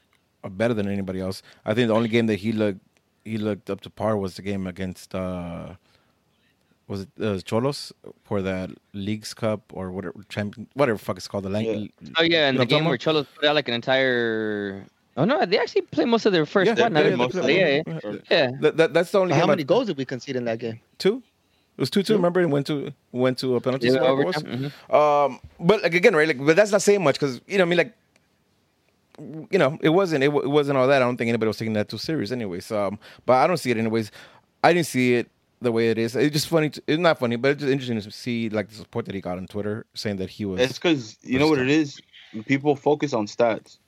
uh, 0.45 0.49
better 0.49 0.75
than 0.75 0.89
anybody 0.89 1.21
else. 1.21 1.43
I 1.65 1.75
think 1.75 1.89
the 1.89 1.95
only 1.95 2.09
game 2.09 2.27
that 2.27 2.37
he 2.37 2.53
looked 2.53 2.81
he 3.29 3.39
looked 3.39 3.69
up 3.71 3.81
to 3.83 3.91
par 3.91 4.17
was 4.17 4.35
the 4.37 4.43
game 4.43 4.67
against 4.67 5.15
uh 5.15 5.75
was 6.87 7.03
it 7.03 7.09
uh, 7.21 7.39
Cholos 7.49 7.93
for 8.25 8.41
that 8.43 8.71
Leagues 8.95 9.35
Cup 9.35 9.61
or 9.75 9.91
whatever 9.91 10.15
champion 10.29 10.67
whatever 10.75 10.99
fuck 10.99 11.17
it's 11.19 11.29
called 11.29 11.45
the 11.45 11.51
lang- 11.51 11.67
Yeah. 12.01 12.13
Oh 12.19 12.23
yeah, 12.23 12.49
and 12.49 12.55
You 12.55 12.59
know 12.59 12.65
the 12.65 12.67
game 12.75 12.85
what 12.85 12.91
where 12.91 12.99
Cholos 12.99 13.27
put 13.35 13.45
out 13.45 13.55
like 13.55 13.69
an 13.69 13.75
entire. 13.75 14.87
Oh 15.17 15.25
no, 15.25 15.45
they 15.45 15.59
actually 15.59 15.83
played 15.83 16.09
most 16.09 16.25
of 16.27 16.33
their 16.33 16.47
first 16.47 16.69
Yeah, 16.69 16.83
one. 16.83 16.93
they 16.95 17.11
now 17.11 17.17
most 17.17 17.35
of 17.35 17.49
yeah, 17.51 17.83
yeah, 17.87 18.13
yeah. 18.31 18.51
that- 18.63 18.77
that- 18.79 18.93
that's 18.95 19.11
the 19.13 19.19
only 19.21 19.35
How 19.35 19.47
many 19.47 19.63
I, 19.63 19.65
goals 19.65 19.87
did 19.89 19.97
we 19.99 20.05
concede 20.05 20.37
in 20.37 20.45
that 20.47 20.59
game? 20.61 20.81
Two. 20.99 21.17
It 21.77 21.81
was 21.83 21.91
two 21.91 22.03
two. 22.03 22.15
Remember, 22.15 22.41
it 22.41 22.47
went 22.57 22.67
to 22.69 22.93
went 23.13 23.37
to 23.39 23.57
a 23.57 23.61
penalty 23.61 23.87
Yeah, 23.89 23.95
spot. 23.95 24.09
overtime, 24.09 24.43
mhm. 24.45 24.95
Um, 24.99 25.41
but 25.61 25.83
like 25.83 25.95
again, 25.95 26.15
right? 26.17 26.27
Like, 26.27 26.39
but 26.45 26.57
that's 26.57 26.73
not 26.73 26.83
saying 26.83 27.03
much 27.05 27.17
because 27.17 27.41
you 27.47 27.59
know, 27.59 27.65
I 27.65 27.67
mean, 27.71 27.79
like, 27.79 27.93
you 29.19 29.59
know, 29.59 29.79
it 29.83 29.91
wasn't 29.91 30.25
it, 30.25 30.29
it 30.29 30.51
wasn't 30.51 30.79
all 30.79 30.87
that. 30.87 31.03
I 31.03 31.05
don't 31.05 31.17
think 31.17 31.29
anybody 31.29 31.49
was 31.49 31.57
taking 31.57 31.75
that 31.75 31.89
too 31.89 31.99
serious, 31.99 32.31
anyways. 32.31 32.71
Um, 32.71 32.99
but 33.27 33.35
I 33.35 33.47
don't 33.47 33.57
see 33.57 33.71
it 33.71 33.77
anyways. 33.77 34.11
I 34.63 34.73
didn't 34.73 34.87
see 34.87 35.15
it 35.15 35.31
the 35.61 35.73
way 35.73 35.91
it 35.91 35.99
is. 35.99 36.15
It's 36.17 36.33
just 36.33 36.49
funny. 36.49 36.71
To, 36.71 36.83
it's 36.87 37.01
not 37.01 37.19
funny, 37.19 37.37
but 37.37 37.53
it's 37.53 37.61
just 37.61 37.73
interesting 37.73 38.01
to 38.01 38.11
see 38.11 38.49
like 38.49 38.69
the 38.69 38.77
support 38.77 39.07
that 39.07 39.15
he 39.15 39.21
got 39.21 39.39
on 39.39 39.47
Twitter 39.47 39.87
saying 39.95 40.17
that 40.17 40.31
he 40.31 40.45
was. 40.45 40.61
It's 40.61 40.75
because 40.75 41.17
you 41.23 41.39
know 41.39 41.49
what 41.49 41.59
it 41.59 41.69
is. 41.69 42.01
People 42.47 42.77
focus 42.77 43.13
on 43.13 43.27
stats, 43.27 43.79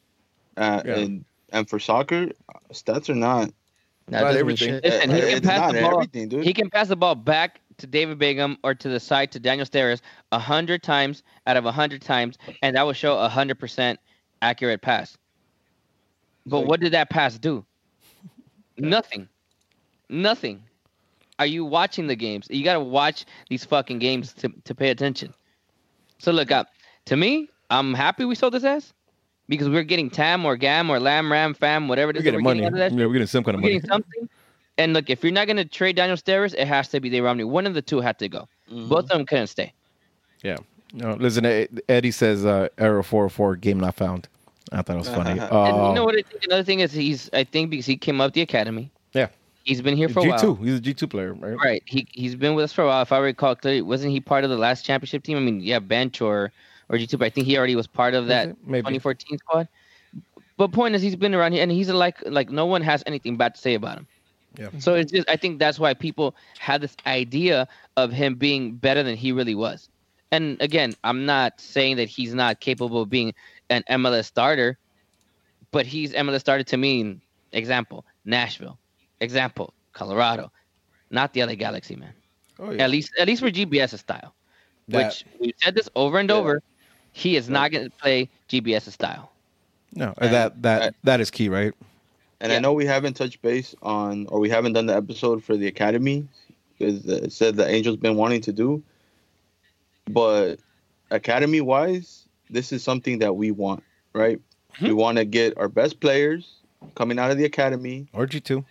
uh, 0.57 0.83
Yeah. 0.85 0.99
and 0.99 1.25
and 1.53 1.69
for 1.69 1.79
soccer, 1.79 2.29
stats 2.73 3.09
are 3.09 3.15
not. 3.15 3.51
Not 4.09 4.23
doesn't 4.23 4.41
everything. 4.41 4.69
shit. 4.69 4.85
Listen, 4.85 5.11
he 5.11 5.23
uh, 5.23 5.29
can 5.29 5.43
pass 5.43 5.73
the 5.73 5.81
ball. 5.81 6.05
dude. 6.05 6.45
He 6.45 6.53
can 6.53 6.69
pass 6.69 6.89
the 6.89 6.97
ball 6.97 7.15
back 7.15 7.61
to 7.79 7.87
David 7.87 8.19
Bingham 8.19 8.59
or 8.65 8.75
to 8.75 8.89
the 8.89 8.99
side 8.99 9.31
to 9.33 9.39
Daniel 9.39 9.67
Steres 9.67 10.01
a 10.33 10.39
hundred 10.39 10.83
times 10.83 11.23
out 11.47 11.57
of 11.57 11.65
a 11.65 11.71
hundred 11.73 12.03
times, 12.03 12.37
and 12.63 12.75
that 12.75 12.83
will 12.85 12.93
show 12.93 13.19
a 13.19 13.29
hundred 13.29 13.61
percent 13.61 14.01
accurate 14.43 14.83
pass. 14.83 15.17
But 16.51 16.59
Like- 16.61 16.69
what 16.69 16.81
did 16.81 16.93
that 16.93 17.09
pass 17.11 17.39
do? 17.39 17.65
Nothing. 18.77 19.29
Nothing. 20.09 20.63
Are 21.39 21.47
you 21.47 21.65
watching 21.65 22.07
the 22.07 22.17
games? 22.17 22.47
You 22.51 22.65
got 22.65 22.75
to 22.75 22.81
watch 22.81 23.25
these 23.49 23.65
fucking 23.65 23.99
games 23.99 24.33
to, 24.35 24.49
to 24.65 24.75
pay 24.75 24.91
attention. 24.91 25.33
So 26.19 26.33
look 26.33 26.51
up. 26.51 26.69
To 27.07 27.17
me, 27.17 27.49
I'm 27.71 27.95
happy 27.95 28.25
we 28.25 28.35
sold 28.35 28.53
this 28.55 28.65
ass 28.65 28.93
because 29.49 29.69
we're 29.69 29.83
getting 29.85 30.11
Tam 30.11 30.45
or 30.45 30.57
Gam 30.57 30.91
or 30.91 31.01
Lam 31.01 31.31
Ram 31.33 31.55
Fam, 31.55 31.89
whatever 31.89 32.11
it 32.11 32.17
we're 32.17 32.23
getting 32.23 32.41
we're 32.45 32.55
money. 32.55 32.65
of 32.65 32.75
that 32.75 32.93
Yeah, 32.93 33.07
we're 33.07 33.13
getting 33.13 33.27
some 33.27 33.43
kind 33.45 33.57
of 33.57 33.63
we're 33.63 33.75
money. 33.79 33.87
something. 33.89 34.29
And 34.77 34.93
look, 34.93 35.09
if 35.11 35.23
you're 35.23 35.33
not 35.33 35.47
going 35.47 35.57
to 35.57 35.65
trade 35.65 35.97
Daniel 35.97 36.17
Steres, 36.17 36.55
it 36.55 36.67
has 36.67 36.89
to 36.89 37.01
be 37.01 37.09
Dave 37.11 37.25
Romney. 37.25 37.45
One 37.45 37.67
of 37.67 37.75
the 37.75 37.83
two 37.83 38.01
had 38.01 38.19
to 38.19 38.29
go. 38.29 38.49
Mhm. 38.71 38.89
Both 38.89 39.05
of 39.05 39.09
them 39.11 39.27
couldn't 39.27 39.47
stay. 39.49 39.73
Yeah. 40.43 40.57
No, 40.93 41.15
listen, 41.15 41.47
Eddie 41.89 42.11
says 42.11 42.45
uh, 42.45 42.69
error 42.77 43.03
four 43.03 43.29
four 43.29 43.57
game 43.57 43.79
not 43.79 43.95
found. 43.95 44.29
I 44.73 44.83
thought 44.83 44.97
it 44.97 44.99
was 44.99 45.09
funny. 45.09 45.41
Uh, 45.41 45.65
and 45.67 45.89
you 45.89 45.95
know 45.95 46.05
what? 46.05 46.17
I 46.17 46.23
think 46.23 46.45
another 46.45 46.63
thing 46.63 46.81
is 46.81 46.93
he's. 46.93 47.31
I 47.33 47.45
think 47.45 47.71
because 47.71 47.87
he 47.87 47.97
came 47.97 48.21
up 48.21 48.33
the 48.33 48.43
academy. 48.43 48.91
Yeah. 49.13 49.29
He's 49.65 49.83
been 49.83 49.97
here 49.97 50.09
for 50.09 50.21
a 50.21 50.29
while. 50.29 50.39
two. 50.39 50.55
He's 50.57 50.75
a 50.75 50.81
G 50.81 50.95
two 50.95 51.07
player, 51.07 51.35
right? 51.35 51.57
Right. 51.63 51.83
He 51.87 52.07
he's 52.13 52.35
been 52.35 52.55
with 52.55 52.65
us 52.65 52.73
for 52.73 52.83
a 52.83 52.87
while. 52.87 53.03
If 53.03 53.13
I 53.13 53.19
recall 53.19 53.55
clearly, 53.55 53.83
wasn't 53.83 54.13
he 54.13 54.21
part 54.21 54.45
of 54.45 54.51
the 54.51 54.57
last 54.57 54.85
championship 54.85 55.23
team? 55.23 55.37
I 55.37 55.41
mean, 55.41 55.61
yeah, 55.61 55.79
bench 55.79 56.21
or 56.21 56.51
or 56.89 56.99
G 56.99 57.07
two, 57.07 57.19
but 57.19 57.27
I 57.27 57.31
think 57.31 57.47
he 57.47 57.59
already 57.59 57.77
was 57.77 57.87
part 57.87 58.15
of 58.15 58.27
that 58.29 58.49
Was 58.49 58.57
it? 58.57 58.67
Maybe. 58.67 58.81
2014 58.83 59.39
squad. 59.39 59.69
But 60.57 60.73
point 60.73 60.95
is, 60.95 61.03
he's 61.03 61.17
been 61.17 61.35
around 61.35 61.53
here, 61.53 61.63
and 61.63 61.71
he's 61.73 61.91
like 61.91 62.17
like 62.27 62.51
no 62.51 62.67
one 62.67 62.83
has 62.83 63.03
anything 63.07 63.37
bad 63.37 63.55
to 63.55 63.61
say 63.61 63.75
about 63.75 63.99
him. 63.99 64.07
Yeah. 64.59 64.69
So 64.79 64.95
it's 64.95 65.13
just 65.13 65.29
I 65.29 65.37
think 65.37 65.59
that's 65.59 65.79
why 65.79 65.95
people 65.95 66.35
had 66.59 66.81
this 66.81 66.97
idea 67.07 67.69
of 67.97 68.13
him 68.13 68.35
being 68.35 68.75
better 68.77 69.03
than 69.03 69.17
he 69.17 69.33
really 69.33 69.55
was. 69.55 69.89
And 70.33 70.61
again, 70.61 70.95
I'm 71.05 71.27
not 71.27 71.61
saying 71.61 71.97
that 71.97 72.09
he's 72.09 72.35
not 72.35 72.61
capable 72.61 73.03
of 73.03 73.11
being 73.11 73.35
an 73.71 73.83
MLS 73.89 74.27
starter, 74.27 74.77
but 75.71 75.87
he's 75.87 76.13
MLS 76.13 76.41
starter 76.41 76.65
to 76.65 76.77
me. 76.77 77.19
Example: 77.53 78.05
Nashville. 78.25 78.79
Example: 79.21 79.73
Colorado. 79.93 80.51
Not 81.11 81.33
the 81.33 81.43
other 81.43 81.55
Galaxy, 81.57 81.97
man. 81.97 82.13
Oh, 82.59 82.71
yeah. 82.71 82.85
At 82.85 82.91
least 82.91 83.13
at 83.19 83.27
least 83.27 83.41
for 83.43 83.51
GBS 83.51 83.99
style. 83.99 84.35
That- 84.89 85.07
which 85.07 85.25
we've 85.41 85.55
said 85.57 85.75
this 85.75 85.89
over 85.97 86.19
and 86.19 86.29
Yeah. 86.29 86.37
over. 86.37 86.63
He 87.13 87.35
is 87.37 87.49
not 87.49 87.73
going 87.73 87.85
to 87.85 87.91
play 87.91 88.29
GBS 88.49 88.91
style. 88.93 89.33
no, 89.95 90.15
And- 90.19 90.33
that 90.33 90.63
that 90.63 90.83
uh, 90.83 90.91
that 91.05 91.21
is 91.21 91.31
key, 91.31 91.49
right? 91.49 91.73
And 92.41 92.51
Yeah. 92.53 92.59
I 92.59 92.61
know 92.61 92.73
we 92.73 92.87
haven't 92.87 93.15
touched 93.15 93.43
base 93.43 93.75
on, 93.83 94.27
or 94.29 94.39
we 94.41 94.49
haven't 94.49 94.73
done 94.75 94.87
the 94.87 94.95
episode 94.97 95.43
for 95.45 95.57
the 95.57 95.67
academy, 95.67 96.27
because 96.79 97.05
it 97.07 97.33
said 97.33 97.57
the 97.57 97.69
Angels 97.69 97.97
been 97.97 98.17
wanting 98.17 98.41
to 98.43 98.53
do. 98.53 98.83
But 100.09 100.57
academy 101.11 101.61
wise, 101.61 102.20
this 102.51 102.73
is 102.73 102.83
something 102.83 103.19
that 103.21 103.35
we 103.37 103.51
want, 103.51 103.83
right? 104.13 104.41
Hmm. 104.75 104.87
We 104.87 104.93
want 104.93 105.19
to 105.19 105.25
get 105.25 105.57
our 105.59 105.69
best 105.69 106.01
players 106.01 106.53
coming 106.95 107.19
out 107.19 107.31
of 107.31 107.39
the 107.39 107.45
academy, 107.45 108.09
Or 108.13 108.27
G 108.27 108.41
two. 108.41 108.65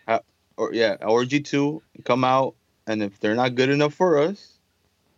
or 0.58 0.74
yeah, 0.74 0.96
or 1.02 1.26
G 1.26 1.39
two 1.42 1.82
come 2.06 2.24
out, 2.24 2.56
and 2.88 3.02
if 3.04 3.20
they're 3.20 3.36
not 3.36 3.56
good 3.56 3.70
enough 3.70 3.94
for 3.94 4.18
us, 4.20 4.54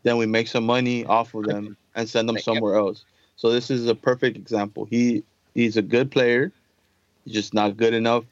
then 0.04 0.18
we 0.18 0.26
make 0.26 0.48
some 0.48 0.66
money 0.66 1.06
off 1.06 1.34
of 1.34 1.46
them 1.46 1.78
and 1.96 2.08
send 2.10 2.28
them 2.30 2.38
somewhere 2.40 2.76
else. 2.76 3.06
So 3.36 3.52
this 3.52 3.70
is 3.72 3.88
a 3.88 3.96
perfect 3.96 4.38
example. 4.38 4.86
He 4.86 5.24
he's 5.56 5.78
a 5.78 5.82
good 5.82 6.12
player, 6.12 6.52
he's 7.26 7.34
just 7.34 7.54
not 7.54 7.78
good 7.78 7.94
enough 7.94 8.26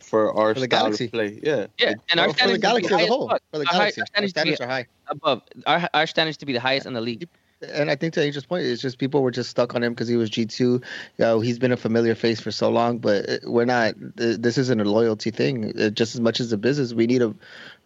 for 0.00 0.32
our 0.38 0.54
For 0.54 0.60
the 0.60 0.66
style 0.66 0.80
Galaxy. 0.84 1.04
of 1.06 1.10
play. 1.12 1.40
Yeah, 1.42 1.66
Yeah, 1.78 1.94
and 2.10 2.20
our 2.20 2.28
Or 2.28 2.32
for 2.34 2.48
the 2.48 2.58
Galaxy 2.58 2.94
as 2.94 3.00
a 3.02 3.06
whole. 3.06 3.28
For 3.28 3.58
the 3.58 3.66
Our 3.66 3.72
high- 3.72 3.78
Galaxy, 3.90 4.00
our 4.00 4.02
our 4.02 4.06
standards 4.06 4.32
to 4.32 4.40
standards 4.40 4.60
are 4.60 4.68
high. 4.68 4.86
above 5.08 5.42
our 5.66 5.88
our 5.94 6.06
standards 6.06 6.36
to 6.38 6.46
be 6.46 6.52
the 6.52 6.60
highest 6.60 6.86
in 6.86 6.92
the 6.94 7.00
league. 7.00 7.28
And 7.60 7.90
I 7.90 7.96
think 7.96 8.14
to 8.14 8.22
Angel's 8.22 8.44
point, 8.46 8.64
it's 8.64 8.80
just 8.80 8.98
people 8.98 9.20
were 9.20 9.32
just 9.32 9.50
stuck 9.50 9.74
on 9.74 9.82
him 9.82 9.92
because 9.92 10.06
he 10.06 10.16
was 10.16 10.30
G 10.30 10.46
two. 10.46 10.80
You 11.16 11.24
know, 11.24 11.40
he's 11.40 11.58
been 11.58 11.72
a 11.72 11.76
familiar 11.76 12.14
face 12.14 12.40
for 12.40 12.52
so 12.52 12.70
long, 12.70 12.98
but 12.98 13.28
uh, 13.28 13.38
we're 13.44 13.64
not. 13.64 13.94
This 13.98 14.58
isn't 14.58 14.80
a 14.80 14.84
loyalty 14.84 15.30
thing. 15.32 15.72
Uh, 15.78 15.90
Just 15.90 16.14
as 16.14 16.20
much 16.20 16.38
as 16.38 16.52
a 16.52 16.56
business, 16.56 16.94
we 16.94 17.06
need 17.06 17.22
a. 17.22 17.34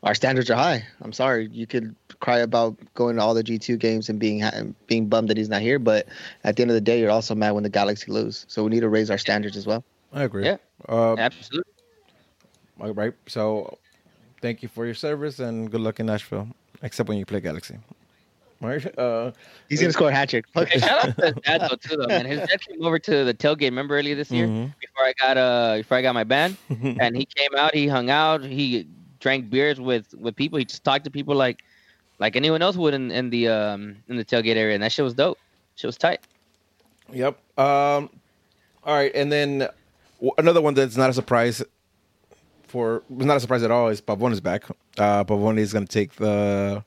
Our 0.02 0.14
standards 0.14 0.50
are 0.50 0.56
high. 0.56 0.84
I'm 1.00 1.12
sorry, 1.12 1.48
you 1.52 1.66
could 1.66 1.94
cry 2.20 2.38
about 2.38 2.76
going 2.94 3.16
to 3.16 3.22
all 3.22 3.32
the 3.32 3.42
G 3.42 3.58
two 3.58 3.76
games 3.78 4.10
and 4.10 4.18
being 4.18 4.42
being 4.86 5.06
bummed 5.06 5.28
that 5.30 5.38
he's 5.38 5.48
not 5.48 5.62
here, 5.62 5.78
but 5.78 6.06
at 6.44 6.56
the 6.56 6.62
end 6.62 6.70
of 6.70 6.74
the 6.74 6.80
day, 6.82 7.00
you're 7.00 7.10
also 7.10 7.34
mad 7.34 7.52
when 7.52 7.62
the 7.62 7.70
Galaxy 7.70 8.12
lose. 8.12 8.44
So 8.48 8.64
we 8.64 8.70
need 8.70 8.80
to 8.80 8.88
raise 8.90 9.10
our 9.10 9.18
standards 9.18 9.56
as 9.56 9.66
well. 9.66 9.84
I 10.12 10.24
agree. 10.24 10.44
Yeah. 10.44 10.58
Uh, 10.86 11.16
Absolutely. 11.16 11.72
all 12.78 12.92
right. 12.92 13.14
So, 13.26 13.78
thank 14.42 14.62
you 14.62 14.68
for 14.68 14.84
your 14.84 14.94
service 14.94 15.38
and 15.38 15.70
good 15.70 15.80
luck 15.80 15.98
in 16.00 16.06
Nashville, 16.06 16.48
except 16.82 17.08
when 17.08 17.16
you 17.16 17.24
play 17.24 17.40
Galaxy. 17.40 17.78
All 18.62 18.68
right. 18.68 18.98
Uh, 18.98 19.32
He's 19.68 19.80
gonna 19.80 19.92
score 19.92 20.10
a 20.10 20.14
hat 20.14 20.28
trick. 20.28 20.44
Hey, 20.54 20.78
shout 20.78 21.08
out 21.08 21.18
to 21.18 21.26
his 21.26 21.34
dad 21.44 21.60
though 21.62 21.76
too 21.76 21.96
though, 21.96 22.06
man. 22.06 22.26
His 22.26 22.38
dad 22.40 22.60
came 22.60 22.84
over 22.84 22.98
to 22.98 23.24
the 23.24 23.34
tailgate. 23.34 23.62
Remember 23.62 23.98
earlier 23.98 24.14
this 24.14 24.30
year 24.30 24.46
mhm. 24.46 24.72
before 24.80 25.04
I 25.04 25.12
got 25.18 25.36
uh 25.36 25.76
before 25.78 25.96
I 25.96 26.02
got 26.02 26.14
my 26.14 26.24
band, 26.24 26.56
and 26.70 27.16
he 27.16 27.24
came 27.24 27.50
out. 27.56 27.74
He 27.74 27.88
hung 27.88 28.08
out. 28.08 28.44
He 28.44 28.86
drank 29.18 29.50
beers 29.50 29.80
with 29.80 30.14
with 30.14 30.36
people. 30.36 30.58
He 30.58 30.64
just 30.64 30.84
talked 30.84 31.04
to 31.04 31.10
people 31.10 31.34
like 31.34 31.64
like 32.20 32.36
anyone 32.36 32.62
else 32.62 32.76
would 32.76 32.94
in, 32.94 33.10
in 33.10 33.30
the 33.30 33.48
um 33.48 33.96
in 34.08 34.16
the 34.16 34.24
tailgate 34.24 34.56
area, 34.56 34.74
and 34.74 34.82
that 34.82 34.92
shit 34.92 35.04
was 35.04 35.14
dope. 35.14 35.38
Shit 35.74 35.88
was 35.88 35.96
tight. 35.96 36.20
Yep. 37.12 37.36
Um, 37.58 38.10
all 38.84 38.94
right, 38.94 39.10
and 39.14 39.32
then 39.32 39.58
w- 40.18 40.32
another 40.38 40.60
one 40.60 40.74
that's 40.74 40.96
not 40.96 41.10
a 41.10 41.12
surprise 41.12 41.62
for 42.68 43.02
not 43.08 43.36
a 43.36 43.40
surprise 43.40 43.62
at 43.62 43.70
all 43.70 43.88
is 43.88 44.00
Pavon 44.00 44.32
is 44.32 44.40
back. 44.40 44.64
Uh, 44.96 45.24
Pavon 45.24 45.58
is 45.58 45.72
going 45.72 45.86
to 45.86 45.92
take 45.92 46.14
the 46.14 46.84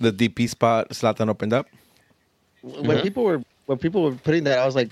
the 0.00 0.12
DP 0.12 0.48
spot. 0.48 0.90
Zlatan 0.90 1.28
opened 1.28 1.52
up. 1.52 1.66
when 2.62 2.84
mm-hmm. 2.84 3.02
people 3.02 3.24
were 3.24 3.42
when 3.66 3.78
people 3.78 4.02
were 4.02 4.12
putting 4.12 4.44
that, 4.44 4.58
I 4.58 4.66
was 4.66 4.76
like, 4.76 4.90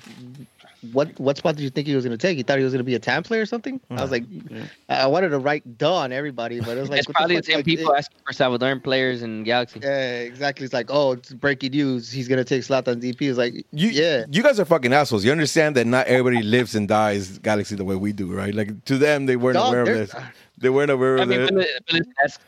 "What 0.92 1.18
what 1.18 1.36
spot 1.36 1.56
did 1.56 1.62
you 1.62 1.70
think 1.70 1.86
he 1.86 1.94
was 1.94 2.04
going 2.04 2.16
to 2.16 2.20
take? 2.20 2.36
You 2.36 2.42
thought 2.42 2.58
he 2.58 2.64
was 2.64 2.72
going 2.72 2.80
to 2.80 2.84
be 2.84 2.94
a 2.94 2.98
TAM 2.98 3.22
player 3.22 3.42
or 3.42 3.46
something?" 3.46 3.80
I 3.90 3.94
was 3.94 4.02
uh-huh. 4.02 4.10
like, 4.10 4.68
I 4.88 5.02
I 5.02 5.06
wanted 5.06 5.28
to 5.30 5.38
write 5.38 5.78
"duh" 5.78 5.94
on 5.94 6.12
everybody, 6.12 6.60
but 6.60 6.76
it 6.76 6.80
was 6.80 6.90
like 6.90 6.98
it's 6.98 7.08
probably 7.08 7.36
the 7.36 7.42
fuck? 7.42 7.46
same 7.46 7.56
Like, 7.56 7.64
people 7.64 7.92
it- 7.92 7.98
asking 7.98 8.18
for 8.26 8.32
Salvadoran 8.32 8.82
players 8.82 9.22
in 9.22 9.44
Galaxy. 9.44 9.80
Yeah, 9.82 10.20
exactly. 10.20 10.64
It's 10.64 10.74
like, 10.74 10.86
oh, 10.90 11.12
it's 11.12 11.32
breaking 11.32 11.72
news. 11.72 12.10
He's 12.10 12.28
gonna 12.28 12.44
take 12.44 12.62
Zlatan 12.62 13.00
DP. 13.00 13.22
It's 13.28 13.38
like, 13.38 13.54
You, 13.72 13.88
yeah, 13.88 14.24
you 14.30 14.42
guys 14.42 14.58
are 14.58 14.64
fucking 14.64 14.92
assholes. 14.92 15.24
You 15.24 15.32
understand 15.32 15.76
that 15.76 15.86
not 15.86 16.06
everybody 16.06 16.42
lives 16.42 16.74
and 16.74 16.88
dies 16.88 17.38
Galaxy 17.38 17.76
the 17.76 17.84
way 17.84 17.96
we 17.96 18.12
do, 18.12 18.32
right? 18.32 18.54
Like 18.54 18.84
to 18.86 18.98
them, 18.98 19.26
they 19.26 19.36
weren't 19.36 19.54
Dog, 19.54 19.68
aware 19.68 19.82
of 19.82 19.88
this. 19.88 20.14
They 20.58 20.70
weren't 20.70 20.90
aware 20.90 21.18
I 21.18 21.22
of 21.22 21.28
mean, 21.28 21.60
it. 21.60 21.76
but, 21.90 22.38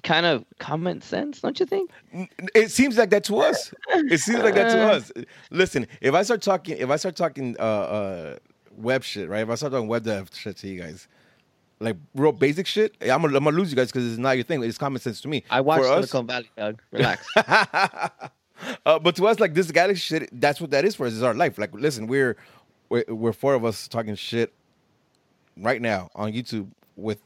it- 0.00 0.06
but 0.06 0.14
it- 0.16 0.16
that's 0.16 0.22
kind 0.22 0.26
of 0.26 0.44
common 0.58 1.00
sense, 1.00 1.40
don't 1.40 1.58
you 1.60 1.66
think? 1.66 1.90
It 2.54 2.70
seems 2.70 2.96
like 2.98 3.10
that 3.10 3.24
to 3.24 3.36
us. 3.38 3.72
It 3.88 4.18
seems 4.20 4.40
like 4.42 4.54
that 4.54 4.70
to 4.72 4.92
us. 4.92 5.12
Listen, 5.50 5.86
if 6.00 6.14
I 6.14 6.22
start 6.22 6.42
talking, 6.42 6.76
if 6.78 6.90
I 6.90 6.96
start 6.96 7.16
talking 7.16 7.56
uh, 7.58 7.62
uh, 7.62 8.36
web 8.76 9.02
shit, 9.04 9.28
right? 9.28 9.42
If 9.42 9.50
I 9.50 9.54
start 9.54 9.72
talking 9.72 9.88
web 9.88 10.04
dev 10.04 10.30
shit 10.34 10.56
to 10.58 10.68
you 10.68 10.80
guys, 10.80 11.08
like 11.80 11.96
real 12.14 12.32
basic 12.32 12.66
shit, 12.66 12.94
I'm 13.00 13.22
gonna, 13.22 13.36
I'm 13.36 13.44
gonna 13.44 13.56
lose 13.56 13.70
you 13.70 13.76
guys 13.76 13.90
because 13.90 14.06
it's 14.10 14.18
not 14.18 14.32
your 14.32 14.44
thing. 14.44 14.62
It's 14.62 14.76
common 14.78 15.00
sense 15.00 15.20
to 15.22 15.28
me. 15.28 15.44
I 15.50 15.60
watched 15.60 15.84
For 15.84 15.90
us- 15.92 16.10
Silicon 16.10 16.26
Valley, 16.26 16.50
Doug. 16.56 16.82
Relax. 16.92 17.26
uh, 17.36 18.98
but 18.98 19.16
to 19.16 19.26
us, 19.26 19.40
like 19.40 19.54
this 19.54 19.70
galaxy 19.70 20.00
shit, 20.00 20.28
that's 20.40 20.60
what 20.60 20.70
that 20.72 20.84
is 20.84 20.94
for 20.94 21.06
us. 21.06 21.12
Is 21.14 21.22
our 21.22 21.34
life. 21.34 21.56
Like, 21.58 21.72
listen, 21.74 22.06
we're, 22.06 22.36
we're 22.88 23.04
we're 23.08 23.32
four 23.32 23.54
of 23.54 23.64
us 23.64 23.88
talking 23.88 24.14
shit 24.14 24.52
right 25.56 25.80
now 25.80 26.10
on 26.14 26.32
YouTube 26.32 26.68
with 26.96 27.18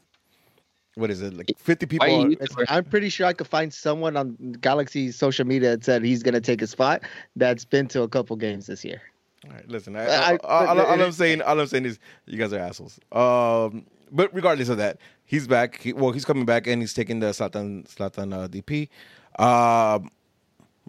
what 0.95 1.11
is 1.11 1.21
it 1.21 1.33
like 1.33 1.51
50 1.57 1.85
people? 1.85 2.07
Why 2.07 2.29
you- 2.29 2.37
I'm 2.69 2.83
pretty 2.85 3.09
sure 3.09 3.25
I 3.27 3.33
could 3.33 3.47
find 3.47 3.73
someone 3.73 4.15
on 4.17 4.35
Galaxy's 4.61 5.15
social 5.15 5.45
media 5.45 5.71
that 5.71 5.83
said 5.83 6.03
he's 6.03 6.23
gonna 6.23 6.41
take 6.41 6.61
a 6.61 6.67
spot 6.67 7.03
that's 7.35 7.65
been 7.65 7.87
to 7.89 8.01
a 8.03 8.07
couple 8.07 8.35
games 8.37 8.67
this 8.67 8.83
year. 8.85 9.01
All 9.47 9.51
right, 9.53 9.67
listen, 9.69 9.95
I, 9.95 10.05
I- 10.05 10.31
I, 10.33 10.37
all, 10.37 10.67
all- 10.67 10.81
all 10.81 10.99
it- 10.99 11.03
I'm 11.03 11.11
saying, 11.11 11.41
all 11.41 11.59
I'm 11.59 11.67
saying 11.67 11.85
is, 11.85 11.99
you 12.25 12.37
guys 12.37 12.51
are 12.53 12.59
assholes. 12.59 12.99
Um, 13.11 13.85
but 14.11 14.33
regardless 14.33 14.69
of 14.69 14.77
that, 14.77 14.97
he's 15.25 15.47
back. 15.47 15.79
He, 15.81 15.93
well, 15.93 16.11
he's 16.11 16.25
coming 16.25 16.45
back 16.45 16.65
and 16.67 16.81
he's 16.81 16.93
taking 16.93 17.19
the 17.19 17.27
Zlatan 17.27 17.85
Zlatan 17.93 18.33
uh, 18.33 18.47
DP. 18.47 18.89
Um, 19.37 20.09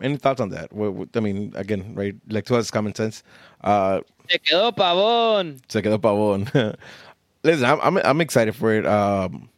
any 0.03 0.17
thoughts 0.19 0.41
on 0.41 0.51
that? 0.51 0.73
What, 0.73 0.93
what- 0.95 1.09
I 1.15 1.21
mean, 1.21 1.53
again, 1.57 1.95
right? 1.95 2.15
Like 2.29 2.45
to 2.47 2.57
us, 2.57 2.71
common 2.71 2.95
sense. 2.95 3.23
Uh, 3.63 4.01
Se 4.31 4.39
quedó 4.39 4.73
pavón. 4.75 5.61
se 5.69 5.83
quedó 5.83 5.99
pavón. 5.99 6.77
listen, 7.43 7.65
I'm, 7.65 7.81
I'm 7.81 7.97
I'm 7.99 8.21
excited 8.21 8.55
for 8.55 8.73
it. 8.73 8.87
Um, 8.87 9.49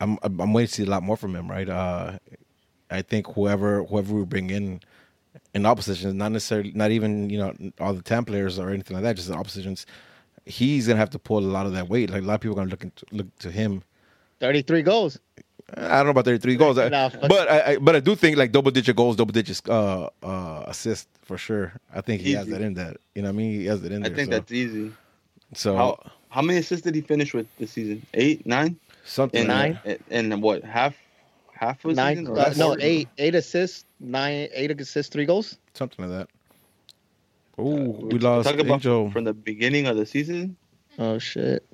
I'm 0.00 0.18
I'm 0.22 0.40
I'm 0.40 0.52
waiting 0.52 0.68
to 0.68 0.74
see 0.74 0.82
a 0.84 0.86
lot 0.86 1.02
more 1.02 1.16
from 1.16 1.34
him. 1.34 1.48
Right? 1.50 1.68
Uh, 1.68 2.18
I 2.90 3.02
think 3.02 3.26
whoever 3.34 3.84
whoever 3.84 4.14
we 4.14 4.24
bring 4.24 4.50
in 4.50 4.80
in 5.54 5.66
all 5.66 5.76
positions, 5.76 6.14
not 6.14 6.32
necessarily, 6.32 6.72
not 6.74 6.90
even 6.90 7.30
you 7.30 7.38
know 7.38 7.54
all 7.80 7.94
the 7.94 8.02
temp 8.02 8.28
players 8.28 8.58
or 8.58 8.70
anything 8.70 8.94
like 8.94 9.04
that, 9.04 9.16
just 9.16 9.28
the 9.28 9.34
oppositions. 9.34 9.86
He's 10.46 10.86
gonna 10.86 10.98
have 10.98 11.10
to 11.10 11.18
pull 11.18 11.38
a 11.38 11.40
lot 11.50 11.66
of 11.66 11.72
that 11.74 11.88
weight. 11.88 12.10
Like 12.10 12.22
a 12.22 12.26
lot 12.26 12.34
of 12.34 12.40
people 12.40 12.54
are 12.56 12.60
gonna 12.60 12.70
look 12.70 12.84
into, 12.84 13.04
look 13.12 13.38
to 13.40 13.50
him. 13.50 13.82
33 14.40 14.82
goals. 14.82 15.18
I 15.76 15.98
don't 15.98 16.06
know 16.06 16.10
about 16.12 16.24
33 16.24 16.56
goals, 16.56 16.78
I- 16.78 16.88
Nah, 16.88 17.10
but 17.10 17.50
I, 17.50 17.72
I 17.72 17.76
but 17.76 17.94
I 17.96 18.00
do 18.00 18.14
think 18.14 18.38
like 18.38 18.52
double 18.52 18.70
digit 18.70 18.96
goals, 18.96 19.16
double 19.16 19.32
digits 19.32 19.60
uh 19.68 20.08
uh 20.22 20.64
assists 20.66 21.08
for 21.22 21.36
sure. 21.36 21.74
I 21.94 22.00
think 22.00 22.22
he 22.22 22.32
has 22.32 22.46
that 22.46 22.62
in 22.62 22.72
that. 22.74 22.96
You 23.14 23.20
know 23.22 23.28
what 23.28 23.34
I 23.34 23.36
mean? 23.36 23.60
He 23.60 23.66
has 23.66 23.84
it 23.84 23.92
in 23.92 24.00
there. 24.02 24.06
I 24.06 24.08
there. 24.08 24.16
think 24.16 24.32
so, 24.32 24.38
that's 24.38 24.52
easy. 24.52 24.92
so 25.54 25.76
How 25.76 26.10
how 26.30 26.40
many 26.40 26.58
assists 26.60 26.84
did 26.84 26.94
he 26.94 27.02
finish 27.02 27.34
with 27.34 27.46
this 27.58 27.72
season? 27.72 28.06
Eight, 28.14 28.46
nine, 28.46 28.76
something 29.08 29.40
in 29.42 29.46
Nine. 29.48 29.80
and, 30.10 30.32
in 30.32 30.40
what 30.40 30.64
half 30.64 30.94
half 31.52 31.84
of 31.84 31.90
a 31.92 31.94
Nine, 31.94 32.26
uh, 32.26 32.54
no, 32.56 32.76
eight, 32.78 33.08
eight 33.18 33.34
assists, 33.34 33.84
nine, 33.98 34.48
eight 34.52 34.70
assists, 34.80 35.12
three 35.12 35.24
goals. 35.24 35.58
something 35.74 36.08
like 36.08 36.18
that. 36.18 36.28
Oh, 37.56 37.74
we 37.74 38.14
We're 38.14 38.18
lost 38.20 38.48
talking 38.48 38.60
about 38.60 38.74
Angel. 38.74 39.10
from 39.10 39.24
the 39.24 39.34
beginning 39.34 39.86
of 39.86 39.96
the 39.96 40.06
season. 40.06 40.56
Oh 40.98 41.18
shit! 41.18 41.64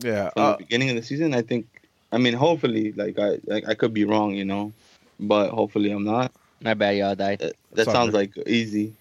Yeah, 0.00 0.30
From 0.30 0.42
uh, 0.42 0.52
the 0.52 0.58
beginning 0.58 0.90
of 0.90 0.96
the 0.96 1.02
season, 1.02 1.34
I 1.34 1.42
think. 1.42 1.66
I 2.10 2.18
mean, 2.18 2.34
hopefully, 2.34 2.92
like 2.92 3.18
I 3.18 3.38
like, 3.46 3.66
I 3.68 3.74
could 3.74 3.94
be 3.94 4.04
wrong, 4.04 4.34
you 4.34 4.44
know, 4.44 4.72
but 5.18 5.50
hopefully 5.50 5.90
I'm 5.90 6.04
not. 6.04 6.32
My 6.60 6.74
bad, 6.74 6.96
y'all 6.96 7.14
died. 7.14 7.38
That, 7.40 7.54
that 7.72 7.86
sounds 7.86 8.12
like 8.12 8.36
easy. 8.46 8.94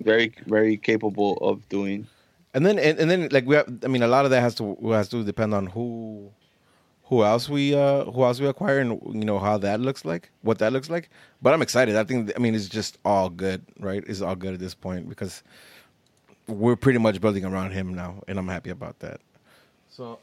Very 0.00 0.32
very 0.46 0.76
capable 0.76 1.36
of 1.38 1.66
doing. 1.68 2.06
and 2.54 2.66
then 2.66 2.78
and, 2.78 2.98
and 2.98 3.10
then 3.10 3.28
like 3.30 3.46
we 3.46 3.54
have. 3.54 3.68
I 3.84 3.86
mean, 3.88 4.02
a 4.02 4.08
lot 4.08 4.24
of 4.24 4.32
that 4.32 4.40
has 4.40 4.54
to 4.56 4.76
has 4.90 5.08
to 5.10 5.22
depend 5.22 5.54
on 5.54 5.66
who 5.66 6.30
who 7.08 7.24
else 7.24 7.48
we 7.48 7.74
uh 7.74 8.04
who 8.04 8.22
else 8.22 8.38
we 8.40 8.46
acquire 8.46 8.78
and 8.80 9.00
you 9.14 9.24
know 9.24 9.38
how 9.38 9.56
that 9.58 9.80
looks 9.80 10.04
like, 10.04 10.30
what 10.42 10.58
that 10.58 10.72
looks 10.72 10.90
like. 10.90 11.08
But 11.42 11.54
I'm 11.54 11.62
excited. 11.62 11.96
I 11.96 12.04
think 12.04 12.32
I 12.36 12.38
mean 12.38 12.54
it's 12.54 12.68
just 12.68 12.98
all 13.04 13.28
good, 13.30 13.62
right? 13.80 14.04
It's 14.06 14.20
all 14.20 14.36
good 14.36 14.54
at 14.54 14.60
this 14.60 14.74
point 14.74 15.08
because 15.08 15.42
we're 16.46 16.76
pretty 16.76 16.98
much 16.98 17.20
building 17.20 17.44
around 17.44 17.72
him 17.72 17.94
now, 17.94 18.22
and 18.28 18.38
I'm 18.38 18.48
happy 18.48 18.70
about 18.70 18.98
that. 19.00 19.20
So. 19.90 20.18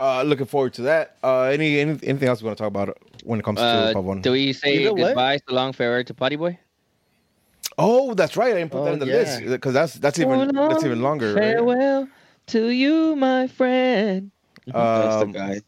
Uh, 0.00 0.22
looking 0.22 0.46
forward 0.46 0.72
to 0.72 0.82
that. 0.82 1.16
Uh, 1.24 1.42
any, 1.42 1.80
any 1.80 1.98
anything 2.04 2.28
else 2.28 2.40
we 2.40 2.46
want 2.46 2.56
to 2.56 2.62
talk 2.62 2.68
about 2.68 2.96
when 3.24 3.40
it 3.40 3.44
comes 3.44 3.58
Uh, 3.58 3.92
to 3.92 3.98
Pavon? 3.98 4.22
do 4.22 4.30
we 4.30 4.52
say 4.52 4.74
You 4.78 4.84
know 4.84 4.92
what? 4.92 5.06
goodbye, 5.08 5.38
so 5.48 5.52
long, 5.56 5.72
farewell 5.72 6.04
to 6.04 6.14
Potty 6.14 6.36
Boy? 6.36 6.56
Oh, 7.76 8.14
that's 8.14 8.36
right. 8.36 8.52
I 8.54 8.58
didn't 8.60 8.70
put 8.70 8.84
that 8.84 8.90
Oh, 8.90 8.92
in 8.92 8.98
the 9.00 9.06
yeah. 9.06 9.14
list 9.16 9.40
because 9.44 9.74
that's 9.74 9.94
that's 9.94 10.20
even 10.20 10.54
that's 10.54 10.84
even 10.84 11.02
long, 11.02 11.18
longer. 11.18 11.34
Right? 11.34 11.56
Farewell 11.56 12.08
to 12.46 12.68
you, 12.68 13.16
my 13.16 13.48
friend. 13.48 14.30
That's 14.66 15.22
Um, 15.22 15.32
the 15.32 15.38
guy. 15.38 15.60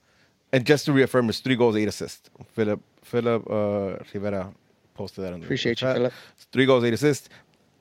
And 0.52 0.66
just 0.66 0.84
to 0.86 0.92
reaffirm, 0.92 1.28
it's 1.28 1.40
three 1.40 1.56
goals, 1.56 1.76
eight 1.76 1.88
assists. 1.88 2.28
Philip 2.52 2.80
Philip 3.02 3.48
uh, 3.50 3.96
Rivera 4.12 4.52
posted 4.94 5.24
that 5.24 5.32
on 5.32 5.40
the 5.40 5.46
Appreciate 5.46 5.80
you. 5.80 5.92
Philip. 5.92 6.12
Three 6.52 6.66
goals, 6.66 6.84
eight 6.84 6.94
assists. 6.94 7.28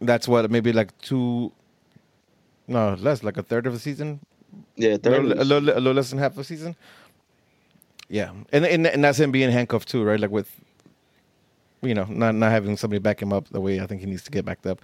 That's 0.02 0.28
what 0.28 0.50
maybe 0.50 0.72
like 0.72 0.98
two, 1.00 1.52
no 2.68 2.94
less, 3.00 3.24
like 3.24 3.38
a 3.38 3.44
third 3.44 3.68
of 3.68 3.74
a 3.74 3.80
season, 3.80 4.20
Yeah, 4.76 4.98
a 5.04 5.10
little, 5.10 5.34
a 5.34 5.44
little, 5.44 5.70
a 5.70 5.80
little 5.82 5.94
less 5.94 6.10
than 6.12 6.20
half 6.20 6.38
a 6.38 6.44
season. 6.44 6.76
Yeah, 8.08 8.32
and, 8.54 8.66
and 8.66 8.88
and 8.88 9.04
that's 9.04 9.20
him 9.20 9.32
being 9.32 9.52
handcuffed 9.52 9.90
too, 9.90 10.04
right? 10.04 10.20
Like 10.20 10.32
with, 10.32 10.50
you 11.82 11.94
know, 11.94 12.06
not 12.06 12.34
not 12.36 12.52
having 12.52 12.78
somebody 12.78 13.00
back 13.00 13.22
him 13.22 13.34
up 13.34 13.50
the 13.50 13.60
way 13.62 13.82
I 13.82 13.88
think 13.88 14.02
he 14.02 14.08
needs 14.08 14.24
to 14.24 14.32
get 14.32 14.46
backed 14.46 14.66
up. 14.66 14.82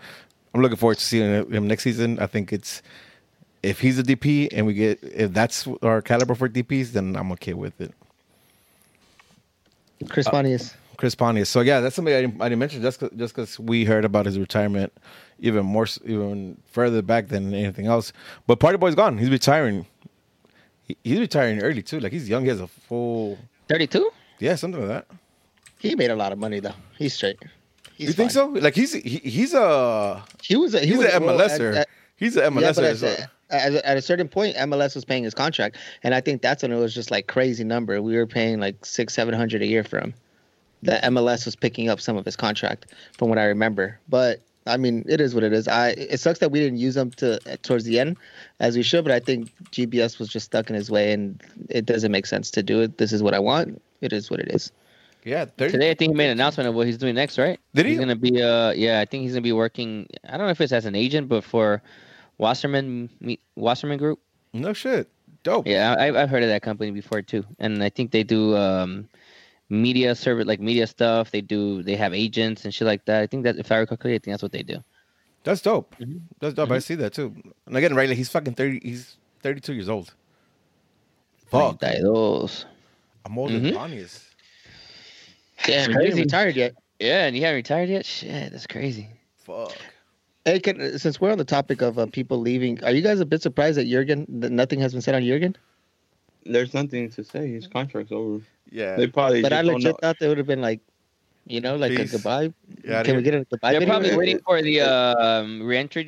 I'm 0.54 0.62
looking 0.62 0.78
forward 0.78 0.98
to 0.98 1.04
seeing 1.04 1.52
him 1.52 1.68
next 1.68 1.84
season. 1.84 2.20
I 2.20 2.28
think 2.28 2.52
it's 2.54 2.82
if 3.66 3.80
he's 3.80 3.98
a 4.00 4.04
DP 4.04 4.50
and 4.52 4.66
we 4.66 4.74
get 4.74 5.00
if 5.04 5.34
that's 5.34 5.68
our 5.82 6.02
caliber 6.02 6.36
for 6.36 6.48
DPs, 6.48 6.92
then 6.92 7.16
I'm 7.16 7.32
okay 7.34 7.54
with 7.54 7.80
it. 7.82 7.92
Chris 10.10 10.28
Pontius. 10.28 10.72
Uh, 10.72 10.96
Chris 10.98 11.16
Pontius. 11.16 11.50
So 11.50 11.62
yeah, 11.62 11.80
that's 11.80 11.96
somebody 11.96 12.16
I 12.16 12.22
didn't, 12.22 12.42
I 12.42 12.50
didn't 12.50 12.60
mention 12.60 12.82
just 12.82 13.00
'cause- 13.00 13.12
just 13.18 13.34
because 13.36 13.60
we 13.60 13.86
heard 13.86 14.06
about 14.06 14.26
his 14.26 14.38
retirement 14.40 14.94
even 15.40 15.66
more 15.66 15.88
even 16.06 16.58
further 16.72 17.02
back 17.02 17.28
than 17.28 17.54
anything 17.54 17.88
else. 17.88 18.14
But 18.48 18.60
Party 18.60 18.78
Boy's 18.78 18.96
gone. 18.96 19.18
He's 19.18 19.30
retiring. 19.30 19.86
He, 20.84 20.96
he's 21.04 21.20
retiring 21.20 21.62
early 21.62 21.82
too. 21.82 22.00
Like 22.00 22.12
he's 22.12 22.30
young. 22.30 22.44
He 22.44 22.50
has 22.50 22.60
a 22.62 22.68
full 22.68 23.38
32? 23.68 24.10
yeah, 24.40 24.56
something 24.56 24.80
like 24.88 24.90
that. 24.90 25.18
He 25.80 25.96
made 25.96 26.12
a 26.12 26.16
lot 26.16 26.32
of 26.32 26.40
money 26.40 26.60
though. 26.60 26.74
He's 26.98 27.14
straight. 27.14 27.38
He's 27.96 28.08
you 28.10 28.14
think 28.14 28.32
so? 28.32 28.48
Like 28.48 28.76
he's 28.76 28.94
he, 28.94 29.18
he's 29.24 29.54
a 29.54 30.24
He 30.42 30.56
was 30.56 30.74
a 30.76 30.80
he 30.82 30.88
he's 30.88 30.98
was 30.98 31.08
an 31.08 31.24
MLSer. 31.24 31.72
at- 31.72 31.78
at- 31.78 31.90
he's 32.16 32.38
an 32.38 32.54
yeah, 32.56 32.72
but 32.74 32.84
as 32.84 33.04
at, 33.04 33.20
well. 33.20 33.28
at, 33.50 33.74
at 33.74 33.98
a 33.98 34.02
certain 34.02 34.28
point, 34.28 34.56
MLS 34.56 34.96
was 34.96 35.06
paying 35.06 35.24
his 35.24 35.34
contract, 35.34 35.78
and 36.04 36.14
I 36.14 36.22
think 36.22 36.42
that's 36.42 36.64
when 36.64 36.72
it 36.72 36.78
was 36.78 36.94
just 36.94 37.12
like 37.12 37.28
crazy 37.28 37.64
number. 37.64 38.02
We 38.02 38.16
were 38.16 38.28
paying 38.28 38.60
like 38.60 38.86
six, 38.86 39.14
seven 39.14 39.34
hundred 39.34 39.62
a 39.62 39.68
year 39.68 39.84
for 39.84 40.00
him. 40.00 40.14
The 40.84 41.00
MLS 41.04 41.46
was 41.46 41.56
picking 41.56 41.90
up 41.90 42.00
some 42.00 42.18
of 42.18 42.26
his 42.26 42.36
contract, 42.36 42.88
from 43.18 43.30
what 43.30 43.40
I 43.40 43.46
remember. 43.46 44.00
But 44.08 44.42
I 44.68 44.78
mean, 44.78 45.06
it 45.08 45.22
is 45.22 45.36
what 45.36 45.44
it 45.44 45.54
is. 45.54 45.68
I 45.68 45.90
it 45.90 46.20
sucks 46.20 46.40
that 46.40 46.52
we 46.52 46.60
didn't 46.60 46.80
use 46.80 46.98
him 46.98 47.12
to 47.12 47.40
towards 47.58 47.84
the 47.86 48.00
end, 48.00 48.18
as 48.60 48.76
we 48.76 48.84
should. 48.84 49.04
But 49.04 49.12
I 49.14 49.20
think 49.20 49.52
GBS 49.72 50.18
was 50.20 50.30
just 50.30 50.48
stuck 50.48 50.70
in 50.70 50.76
his 50.76 50.90
way, 50.90 51.14
and 51.14 51.42
it 51.70 51.86
doesn't 51.86 52.12
make 52.12 52.26
sense 52.26 52.50
to 52.52 52.64
do 52.64 52.82
it. 52.82 52.98
This 52.98 53.14
is 53.14 53.22
what 53.22 53.34
I 53.34 53.40
want. 53.40 53.82
It 54.02 54.12
is 54.12 54.32
what 54.32 54.40
it 54.40 54.50
is. 54.50 54.72
yeah, 55.24 55.46
30, 55.46 55.72
Today, 55.72 55.92
I 55.92 55.94
think 55.94 56.12
he 56.12 56.16
made 56.16 56.26
an 56.26 56.32
announcement 56.32 56.68
of 56.68 56.76
what 56.76 56.88
he's 56.88 56.98
doing 56.98 57.16
next, 57.16 57.38
right? 57.38 57.60
Did 57.74 57.86
he? 57.86 57.92
He's 57.92 58.00
gonna 58.00 58.16
be 58.16 58.42
uh 58.42 58.72
yeah, 58.72 59.00
I 59.00 59.06
think 59.06 59.24
he's 59.24 59.34
gonna 59.34 59.42
be 59.42 59.52
working. 59.52 60.08
I 60.28 60.38
don't 60.38 60.48
know 60.48 60.52
if 60.52 60.62
it's 60.62 60.74
as 60.74 60.86
an 60.86 60.96
agent, 60.96 61.30
but 61.30 61.44
for 61.44 61.82
Wasserman 62.38 63.10
Wasserman 63.56 63.98
Group. 63.98 64.20
no 64.54 64.74
shit. 64.74 65.10
Dope. 65.44 65.68
Yeah, 65.68 65.94
I, 66.00 66.22
I've 66.22 66.30
heard 66.30 66.42
of 66.44 66.50
that 66.50 66.64
company 66.64 66.90
before 66.92 67.22
too, 67.22 67.44
and 67.60 67.84
I 67.84 67.90
think 67.90 68.12
they 68.12 68.24
do 68.24 68.56
um 68.56 69.08
media 69.70 70.16
service 70.16 70.46
like 70.48 70.60
media 70.60 70.88
stuff. 70.88 71.32
They 71.32 71.42
do 71.42 71.84
they 71.84 71.96
have 71.96 72.14
agents 72.14 72.66
and 72.66 72.74
shit 72.74 72.88
like 72.88 73.06
that. 73.06 73.22
I 73.22 73.28
think 73.28 73.44
that 73.44 73.58
if 73.58 73.72
I 73.72 73.78
recall 73.78 73.98
correctly, 73.98 74.16
I 74.16 74.20
think 74.20 74.34
that's 74.34 74.44
what 74.44 74.52
they 74.52 74.64
do. 74.64 74.84
That's 75.44 75.62
dope. 75.62 75.96
Mhm. 76.00 76.22
That's 76.40 76.56
dope. 76.56 76.72
I 76.72 76.80
see 76.80 76.96
that 76.96 77.14
too. 77.14 77.36
And 77.68 77.78
again, 77.78 77.94
right? 77.96 78.10
Like 78.10 78.18
he's 78.18 78.30
fucking 78.30 78.56
thirty. 78.56 78.80
He's 78.82 79.18
thirty-two 79.44 79.74
years 79.74 79.90
old. 79.90 80.14
Fuck. 81.48 81.80
32. 81.80 82.66
I'm 83.26 83.38
older 83.38 83.60
than 83.60 83.72
Mhm. 83.72 83.76
Pontius. 83.76 84.28
Damn, 85.66 85.68
He 85.68 85.74
ain't 85.84 85.94
crazy. 85.94 86.22
retired 86.22 86.56
yet. 86.56 86.74
Yeah, 87.00 87.26
and 87.28 87.36
you 87.36 87.42
haven't 87.44 87.58
retired 87.58 87.90
yet? 87.90 88.06
Shit, 88.06 88.52
that's 88.52 88.66
crazy. 88.68 89.10
Fuck. 89.38 89.76
Hey, 90.46 90.60
can, 90.60 91.00
since 91.00 91.20
we're 91.20 91.32
on 91.32 91.40
the 91.40 91.44
topic 91.46 91.82
of 91.82 91.98
uh, 91.98 92.06
people 92.06 92.38
leaving, 92.40 92.84
are 92.84 92.92
you 92.92 93.02
guys 93.02 93.20
a 93.20 93.26
bit 93.26 93.42
surprised 93.42 93.78
that 93.80 93.88
Jurgen 93.88 94.26
that 94.42 94.52
nothing 94.52 94.80
has 94.80 94.94
been 94.94 95.02
said 95.02 95.16
on 95.16 95.24
Jurgen? 95.24 95.56
There's 96.46 96.74
nothing 96.74 97.10
to 97.10 97.24
say. 97.24 97.48
His 97.52 97.66
contract's 97.66 98.12
over. 98.12 98.44
Yeah. 98.70 98.96
They 98.96 99.08
probably. 99.08 99.42
But 99.42 99.54
I 99.54 99.58
just 99.64 99.66
don't 99.66 99.76
legit 99.78 99.92
know. 99.94 99.98
thought 100.02 100.18
they 100.20 100.28
would 100.28 100.38
have 100.38 100.46
been 100.46 100.62
like, 100.62 100.82
you 101.48 101.62
know, 101.62 101.76
like 101.76 101.96
Peace. 101.96 102.10
a 102.14 102.18
goodbye. 102.18 102.54
Yeah, 102.84 103.02
Can 103.02 103.16
we 103.18 103.24
get 103.24 103.34
a 103.34 103.44
goodbye 103.46 103.72
They're 103.72 103.80
video? 103.80 103.94
probably 103.94 104.16
waiting 104.16 104.40
for 104.46 104.62
the 104.62 104.82
um, 104.82 105.64
re-entry 105.64 106.04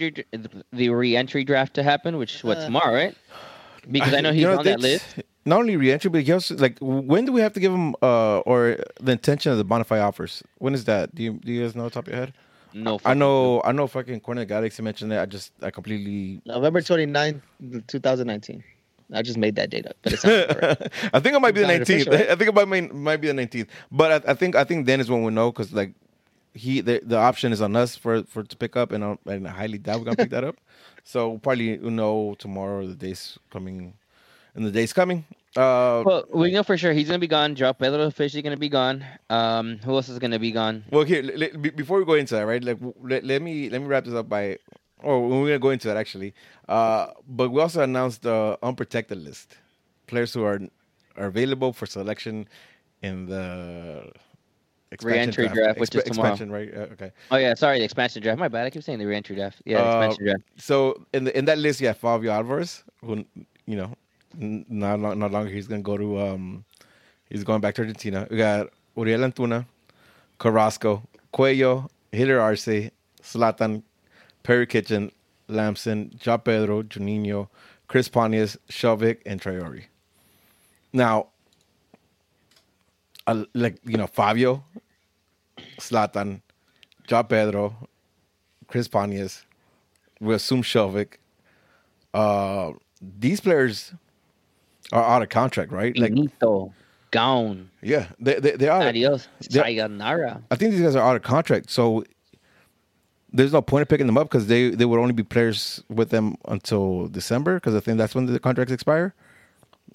the 0.72 0.90
re-entry 0.90 1.44
draft 1.44 1.74
to 1.74 1.84
happen, 1.84 2.18
which 2.18 2.36
is 2.36 2.44
what 2.44 2.58
Uh, 2.60 2.66
tomorrow, 2.66 2.94
right? 2.94 3.16
Because 3.90 4.14
I 4.14 4.22
know 4.22 4.32
he's 4.32 4.42
You 4.42 4.50
on 4.50 4.64
that 4.66 4.80
list. 4.80 5.06
Not 5.46 5.60
only 5.62 5.78
reentry, 5.78 6.10
but 6.12 6.22
he 6.24 6.32
also 6.32 6.56
like 6.58 6.78
when 6.80 7.26
do 7.26 7.32
we 7.32 7.40
have 7.42 7.54
to 7.54 7.60
give 7.60 7.72
him 7.72 7.96
uh 8.04 8.40
or 8.40 8.78
the 9.00 9.14
intention 9.14 9.52
of 9.52 9.58
the 9.58 9.66
bonafide 9.66 10.04
offers? 10.04 10.44
When 10.60 10.74
is 10.76 10.84
that? 10.86 11.16
Do 11.16 11.24
you 11.24 11.34
do 11.34 11.52
you 11.52 11.64
guys 11.64 11.74
know 11.74 11.86
off 11.86 11.94
the 11.94 12.02
top 12.02 12.08
of 12.08 12.14
your 12.14 12.20
head? 12.20 12.34
No, 12.74 12.96
I 12.96 12.98
fucking 12.98 13.20
know 13.20 13.62
I 13.64 13.72
know 13.72 13.88
fucking 13.88 14.20
Corner 14.22 14.46
Galaxy 14.46 14.84
mentioned 14.84 15.12
that. 15.12 15.22
I 15.22 15.26
just 15.26 15.52
I 15.62 15.72
completely 15.72 16.42
November 16.46 16.82
29th, 16.82 17.42
2019. 17.88 18.64
I 19.14 19.22
just 19.22 19.38
made 19.38 19.56
that 19.56 19.70
date 19.70 19.88
up, 19.88 19.96
but 20.02 20.14
it 20.14 20.20
sounds 20.20 20.54
correct. 20.54 20.90
I 21.14 21.20
think 21.20 21.36
it 21.36 21.40
might 21.40 21.54
be 21.54 21.62
the 21.62 21.68
nineteenth. 21.68 22.08
right? 22.08 22.30
I 22.30 22.36
think 22.36 22.50
it 22.50 22.54
might 22.54 22.68
might, 22.68 22.94
might 22.94 23.18
be 23.18 23.28
the 23.28 23.34
nineteenth. 23.34 23.70
But 23.92 24.28
I, 24.28 24.32
I 24.32 24.34
think 24.34 24.56
I 24.56 24.64
think 24.64 24.86
then 24.86 25.00
is 25.00 25.10
when 25.10 25.24
we 25.24 25.32
know 25.32 25.52
because 25.52 25.72
like 25.72 25.94
he 26.54 26.82
the, 26.82 27.00
the 27.04 27.18
option 27.18 27.54
is 27.54 27.62
on 27.62 27.76
us 27.76 27.96
for 27.96 28.24
for 28.24 28.44
to 28.44 28.58
pick 28.58 28.76
up, 28.76 28.92
and 28.92 29.04
I, 29.04 29.18
and 29.28 29.48
I 29.48 29.52
highly 29.52 29.78
doubt 29.78 30.00
we're 30.00 30.06
gonna 30.06 30.18
pick 30.18 30.32
that 30.32 30.44
up. 30.44 30.58
So 31.04 31.30
we'll 31.30 31.40
probably 31.40 31.70
you 31.70 31.90
know 31.90 32.36
tomorrow 32.38 32.80
or 32.80 32.86
the 32.88 32.94
days 32.94 33.40
coming 33.50 33.94
in 34.58 34.64
the 34.64 34.72
days 34.72 34.92
coming. 34.92 35.24
Uh, 35.58 36.04
Well, 36.06 36.24
we 36.34 36.52
know 36.52 36.62
for 36.64 36.78
sure 36.78 36.94
he's 36.94 37.08
gonna 37.08 37.18
be 37.20 37.28
gone. 37.28 37.56
Joao 37.56 37.74
Pedro 37.74 38.02
officially 38.06 38.44
gonna 38.44 38.58
be 38.58 38.70
gone. 38.70 39.04
Um, 39.30 39.80
who 39.84 39.96
else 39.96 40.08
is 40.08 40.20
gonna 40.20 40.38
be 40.38 40.52
gone? 40.52 40.84
Well, 40.92 41.04
here, 41.04 41.24
le- 41.24 41.58
be- 41.58 41.72
before 41.72 41.98
we 41.98 42.06
go 42.06 42.14
into 42.14 42.36
that, 42.36 42.44
right? 42.46 42.64
Like, 42.64 42.78
let, 43.02 43.24
let 43.24 43.42
me 43.42 43.70
let 43.70 43.82
me 43.82 43.88
wrap 43.88 44.06
this 44.06 44.14
up 44.14 44.30
by, 44.30 44.60
or 45.02 45.28
we're 45.28 45.48
gonna 45.48 45.60
go 45.60 45.72
into 45.72 45.88
that 45.88 45.98
actually. 45.98 46.34
Uh, 46.70 47.08
but 47.28 47.50
we 47.50 47.60
also 47.60 47.82
announced 47.82 48.22
the 48.22 48.58
unprotected 48.62 49.18
list, 49.18 49.58
players 50.06 50.32
who 50.34 50.44
are 50.44 50.60
are 51.18 51.26
available 51.26 51.74
for 51.74 51.88
selection 51.88 52.48
in 53.02 53.26
the 53.26 54.12
Re-entry 55.02 55.48
draft, 55.50 55.80
which 55.80 55.94
is 55.96 56.04
tomorrow. 56.04 56.30
expansion, 56.34 56.52
right? 56.52 56.70
Uh, 56.74 56.94
okay. 56.94 57.12
Oh 57.32 57.38
yeah, 57.38 57.56
sorry, 57.56 57.80
the 57.80 57.84
expansion 57.84 58.22
draft. 58.22 58.40
My 58.40 58.48
bad. 58.48 58.66
I 58.66 58.70
keep 58.70 58.84
saying 58.84 59.00
the 59.00 59.06
reentry 59.08 59.36
draft. 59.36 59.62
Yeah, 59.66 59.80
Uh, 59.82 59.86
expansion 60.06 60.24
draft. 60.26 60.44
So 60.58 61.06
in 61.14 61.24
the 61.26 61.38
in 61.38 61.46
that 61.46 61.58
list, 61.58 61.82
you 61.82 61.88
have 61.88 61.98
Fabio 61.98 62.32
Alvarez, 62.32 62.84
who 63.02 63.26
you 63.66 63.76
know, 63.76 63.92
not 64.38 65.00
long, 65.00 65.20
not 65.20 65.32
longer 65.32 65.50
he's 65.50 65.68
gonna 65.68 65.82
go 65.82 65.98
to 65.98 66.20
um, 66.20 66.66
he's 67.30 67.44
going 67.44 67.62
back 67.62 67.76
to 67.76 67.82
Argentina. 67.82 68.28
We 68.30 68.38
got 68.38 68.68
Uriel 68.96 69.22
Antuna, 69.22 69.66
Carrasco, 70.40 71.04
Cuello, 71.34 71.90
Hitler 72.12 72.40
Arce, 72.40 72.92
Zlatan, 73.22 73.84
Perry 74.44 74.68
Kitchen, 74.68 75.12
Lampson, 75.48 76.12
João 76.18 76.44
Pedro, 76.44 76.84
Juninho, 76.84 77.48
Chris 77.88 78.10
Pontius, 78.10 78.58
Skjelvik, 78.70 79.20
and 79.26 79.42
Traore. 79.42 79.86
Now, 80.94 81.28
uh, 83.26 83.44
like 83.54 83.78
you 83.84 83.98
know, 83.98 84.08
Fabio, 84.08 84.64
Zlatan, 85.80 86.42
João 87.08 87.28
Pedro, 87.28 87.76
Chris 88.68 88.88
Pontius, 88.88 89.46
we 90.20 90.34
assume 90.36 90.64
Skjelvik. 90.64 91.16
Uh, 92.14 92.72
these 93.02 93.40
players 93.40 93.94
are 94.92 95.04
out 95.04 95.22
of 95.22 95.30
contract, 95.30 95.72
right? 95.72 95.98
Like, 95.98 96.14
Benito, 96.14 96.74
gone. 97.12 97.70
yeah, 97.82 98.08
they 98.20 98.36
they, 98.36 98.52
they 98.52 98.68
are. 98.70 98.82
Adios. 98.82 99.28
Sayonara. 99.42 100.42
I 100.52 100.56
think 100.56 100.72
these 100.72 100.82
guys 100.82 100.96
are 100.96 101.08
out 101.08 101.16
of 101.16 101.22
contract, 101.24 101.70
so 101.70 102.04
there's 103.32 103.54
no 103.54 103.62
point 103.62 103.82
of 103.82 103.88
picking 103.88 104.08
them 104.08 104.18
up 104.18 104.28
because 104.28 104.48
they 104.48 104.70
they 104.72 104.86
would 104.86 105.00
only 105.00 105.14
be 105.14 105.24
players 105.24 105.84
with 105.90 106.10
them 106.10 106.36
until 106.48 107.08
December 107.08 107.56
because 107.56 107.76
I 107.76 107.80
think 107.80 107.98
that's 107.98 108.16
when 108.16 108.26
the 108.26 108.40
contracts 108.40 108.74
expire, 108.74 109.14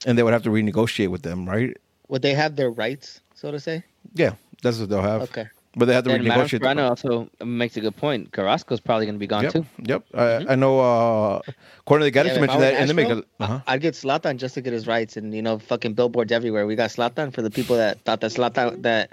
and 0.07 0.17
they 0.17 0.23
would 0.23 0.33
have 0.33 0.43
to 0.45 0.51
renegotiate 0.51 1.09
with 1.09 1.23
them, 1.23 1.49
right? 1.49 1.77
Would 2.09 2.23
they 2.23 2.35
have 2.35 2.57
their 2.57 2.71
rights, 2.71 3.21
so 3.35 3.51
to 3.51 3.59
say? 3.59 3.85
Yeah, 4.15 4.35
that's 4.63 4.79
what 4.79 4.89
they'll 4.91 5.03
have. 5.03 5.23
Okay. 5.23 5.49
But 5.75 5.87
they 5.87 5.95
have 5.95 6.05
to 6.05 6.11
And 6.11 6.25
Madame 6.25 6.45
renegotiate. 6.47 6.61
Serrano 6.61 6.89
also 6.89 7.31
makes 7.43 7.77
a 7.79 7.81
good 7.81 7.97
point. 7.97 8.31
Carrasco's 8.33 8.79
probably 8.81 9.07
going 9.07 9.15
to 9.15 9.19
be 9.19 9.27
gone 9.27 9.45
Yep, 9.45 9.53
too. 9.55 9.67
yep. 9.83 10.05
I, 10.13 10.45
I 10.51 10.55
know. 10.55 10.81
Uh, 10.81 11.41
according 11.81 12.03
to 12.03 12.05
the 12.05 12.11
Galaxy, 12.11 12.35
Yeah, 12.35 12.35
if 12.35 12.41
mentioned 12.43 12.61
were 12.61 12.71
that, 12.71 12.75
and 12.81 12.91
they 12.91 12.95
make 12.95 13.09
a. 13.09 13.25
Uh-huh. 13.41 13.61
I'd 13.67 13.81
get 13.81 13.95
Zlatan 13.95 14.37
just 14.37 14.53
to 14.55 14.61
get 14.61 14.75
his 14.75 14.87
rights, 14.87 15.17
and 15.17 15.35
you 15.35 15.41
know, 15.41 15.59
fucking 15.59 15.95
billboards 15.95 16.31
everywhere. 16.31 16.67
We 16.67 16.77
got 16.77 16.91
Zlatan 16.91 17.33
for 17.33 17.41
the 17.41 17.51
people 17.51 17.77
that 17.77 18.01
thought 18.03 18.21
that 18.21 18.33
Zlatan 18.33 18.83
that 18.83 19.11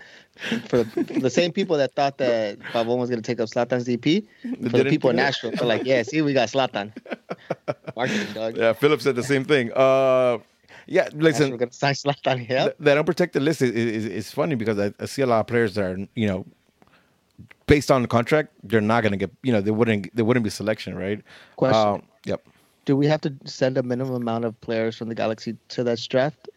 for 0.67 0.83
the, 0.83 1.19
the 1.21 1.29
same 1.29 1.53
people 1.53 1.77
that 1.77 1.93
thought 1.95 2.17
that 2.17 2.59
Pavon 2.59 2.97
was 2.97 3.09
gonna 3.09 3.21
take 3.21 3.39
up 3.39 3.47
Zlatan's 3.47 3.85
DP. 3.87 4.25
For 4.69 4.77
the 4.83 4.85
people 4.85 5.09
in? 5.11 5.15
Nashville, 5.15 5.51
they're 5.51 5.65
like, 5.67 5.85
yeah, 5.85 6.03
see, 6.03 6.21
we 6.21 6.33
got 6.33 6.49
Zlatan. 6.49 6.91
Marketing 7.95 8.33
dog. 8.33 8.57
Yeah, 8.57 8.73
Philip 8.73 9.01
said 9.01 9.15
the 9.15 9.23
same 9.23 9.45
thing. 9.45 9.71
Uh, 9.73 10.39
yeah, 10.91 11.07
listen, 11.13 11.51
We're 11.51 11.57
gonna 11.57 11.71
sign 11.73 11.93
Zlatan. 11.93 12.49
Yeah. 12.49 12.63
th- 12.65 12.75
that 12.79 12.97
unprotected 12.97 13.41
list 13.43 13.61
is, 13.61 13.71
is, 13.71 14.05
is 14.05 14.31
funny 14.31 14.55
because 14.55 14.77
I, 14.79 14.93
I 14.99 15.05
see 15.05 15.21
a 15.21 15.27
lot 15.27 15.39
of 15.41 15.47
players 15.47 15.75
that 15.75 15.83
are 15.85 15.97
you 16.15 16.27
know 16.27 16.45
based 17.67 17.91
on 17.91 18.01
the 18.01 18.07
contract 18.07 18.49
they're 18.63 18.81
not 18.81 19.01
going 19.03 19.11
to 19.11 19.17
get 19.17 19.31
you 19.43 19.51
know 19.53 19.61
they 19.61 19.71
wouldn't 19.71 20.13
they 20.15 20.23
wouldn't 20.23 20.43
be 20.43 20.49
selection 20.49 20.95
right 20.95 21.21
Question. 21.55 21.87
Um, 21.87 22.01
yep 22.25 22.41
Do 22.85 22.97
we 22.97 23.05
have 23.05 23.21
to 23.21 23.33
send 23.45 23.77
a 23.77 23.83
minimum 23.83 24.15
amount 24.15 24.45
of 24.45 24.59
players 24.61 24.97
from 24.97 25.07
the 25.09 25.15
Galaxy 25.15 25.55
to 25.69 25.83
that 25.83 25.99
draft? 26.09 26.49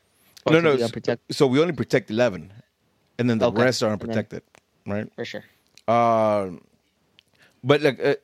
No 0.50 0.60
no 0.60 0.76
so, 0.78 0.88
so 1.30 1.46
we 1.46 1.60
only 1.60 1.74
protect 1.74 2.10
11 2.10 2.50
and 3.18 3.28
then 3.28 3.38
the 3.38 3.46
Okay. 3.48 3.62
rest 3.62 3.82
are 3.82 3.92
And 3.92 4.00
then- 4.00 4.08
unprotected 4.08 4.42
right 4.86 5.08
For 5.14 5.24
sure. 5.26 5.44
um 5.86 6.62
but 7.62 7.82
like 7.82 7.98
uh, 8.02 8.14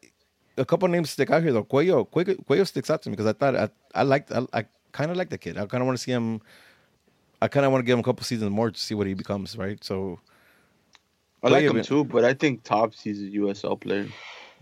a 0.57 0.65
couple 0.65 0.89
names 0.89 1.11
stick 1.11 1.31
out 1.31 1.43
here 1.43 1.53
though 1.53 1.65
Cuello 1.65 2.09
Cuello, 2.09 2.35
Cuello 2.47 2.67
sticks 2.67 2.89
out 2.91 3.03
to 3.03 3.11
me 3.11 3.17
because 3.17 3.27
I 3.27 3.35
thought 3.35 3.55
I 3.55 3.69
I 3.95 4.03
liked 4.03 4.33
I, 4.33 4.41
I 4.55 4.65
kind 4.93 5.11
of 5.11 5.17
like 5.17 5.31
the 5.31 5.39
kid 5.39 5.57
I 5.59 5.67
kind 5.67 5.83
of 5.83 5.87
want 5.87 5.99
to 5.99 6.03
see 6.03 6.13
him 6.13 6.41
I 7.41 7.49
kind 7.49 7.65
of 7.65 7.73
want 7.73 7.83
to 7.83 7.87
give 7.87 7.95
him 7.95 8.01
a 8.01 8.03
couple 8.03 8.25
seasons 8.25 8.51
more 8.51 8.71
to 8.71 8.79
see 8.79 8.95
what 8.95 9.07
he 9.07 9.15
becomes 9.15 9.57
right 9.57 9.83
so 9.83 10.21
I 11.43 11.49
like 11.49 11.65
him 11.65 11.75
been- 11.75 11.85
too, 11.85 12.05
but 12.05 12.25
I 12.25 12.35
think 12.35 12.65
Tops 12.65 13.01
he's 13.01 13.23
a 13.23 13.27
USL 13.27 13.81
player. 13.81 14.09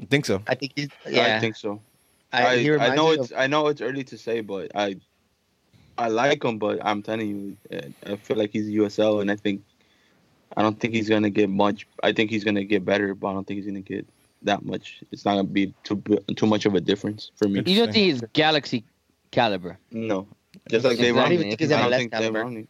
I 0.01 0.05
think 0.05 0.27
so 0.27 0.43
I 0.47 0.55
think 0.55 0.73
he's 0.77 0.89
yeah. 1.09 1.37
I 1.37 1.41
think 1.41 1.57
so. 1.57 1.81
I, 2.33 2.47
I, 2.47 2.59
he 2.59 2.71
I, 2.75 2.95
know 2.95 3.12
it's 3.12 3.31
of- 3.31 3.39
I 3.39 3.47
know 3.47 3.69
it's 3.69 3.81
early 3.81 4.05
to 4.05 4.19
say, 4.19 4.41
but 4.41 4.71
I 4.75 4.97
I 5.97 6.09
like 6.09 6.45
him, 6.45 6.59
but 6.59 6.85
I'm 6.85 7.03
telling 7.03 7.29
you, 7.29 7.57
uh, 7.73 8.12
I 8.12 8.17
feel 8.17 8.37
like 8.37 8.51
he's 8.53 8.67
USL, 8.67 9.23
and 9.23 9.31
I 9.31 9.37
think 9.37 9.62
I 10.57 10.62
don't 10.62 10.79
think 10.79 10.93
he's 10.93 11.09
gonna 11.09 11.31
get 11.31 11.49
much. 11.49 11.87
I 12.03 12.12
think 12.12 12.31
he's 12.31 12.45
gonna 12.45 12.65
get 12.65 12.85
better, 12.85 13.15
but 13.15 13.29
I 13.29 13.33
don't 13.33 13.47
think 13.47 13.59
he's 13.59 13.67
gonna 13.67 13.81
get 13.81 14.07
that 14.43 14.65
much. 14.65 15.03
It's 15.11 15.25
not 15.25 15.37
gonna 15.37 15.45
be 15.45 15.73
too 15.85 16.03
too 16.37 16.47
much 16.47 16.67
of 16.67 16.75
a 16.75 16.81
difference 16.81 17.31
for 17.37 17.49
me. 17.49 17.62
You 17.65 17.79
don't 17.79 17.93
think 17.93 18.05
he's 18.07 18.21
Galaxy 18.35 18.85
caliber? 19.37 19.79
No, 19.92 20.27
just 20.70 20.85
like 20.85 20.99
Exactly. 20.99 21.05
Dave 21.05 21.14
I 21.14 21.16
don't 21.16 21.22
Romney. 21.22 21.35
even 21.37 21.46
think 21.49 21.61
he's 21.61 21.72
I 21.72 21.81
don't 21.83 21.90
MLS 21.92 21.99
think 21.99 22.11
Dave 22.12 22.20
caliber. 22.20 22.40
Romney. 22.44 22.66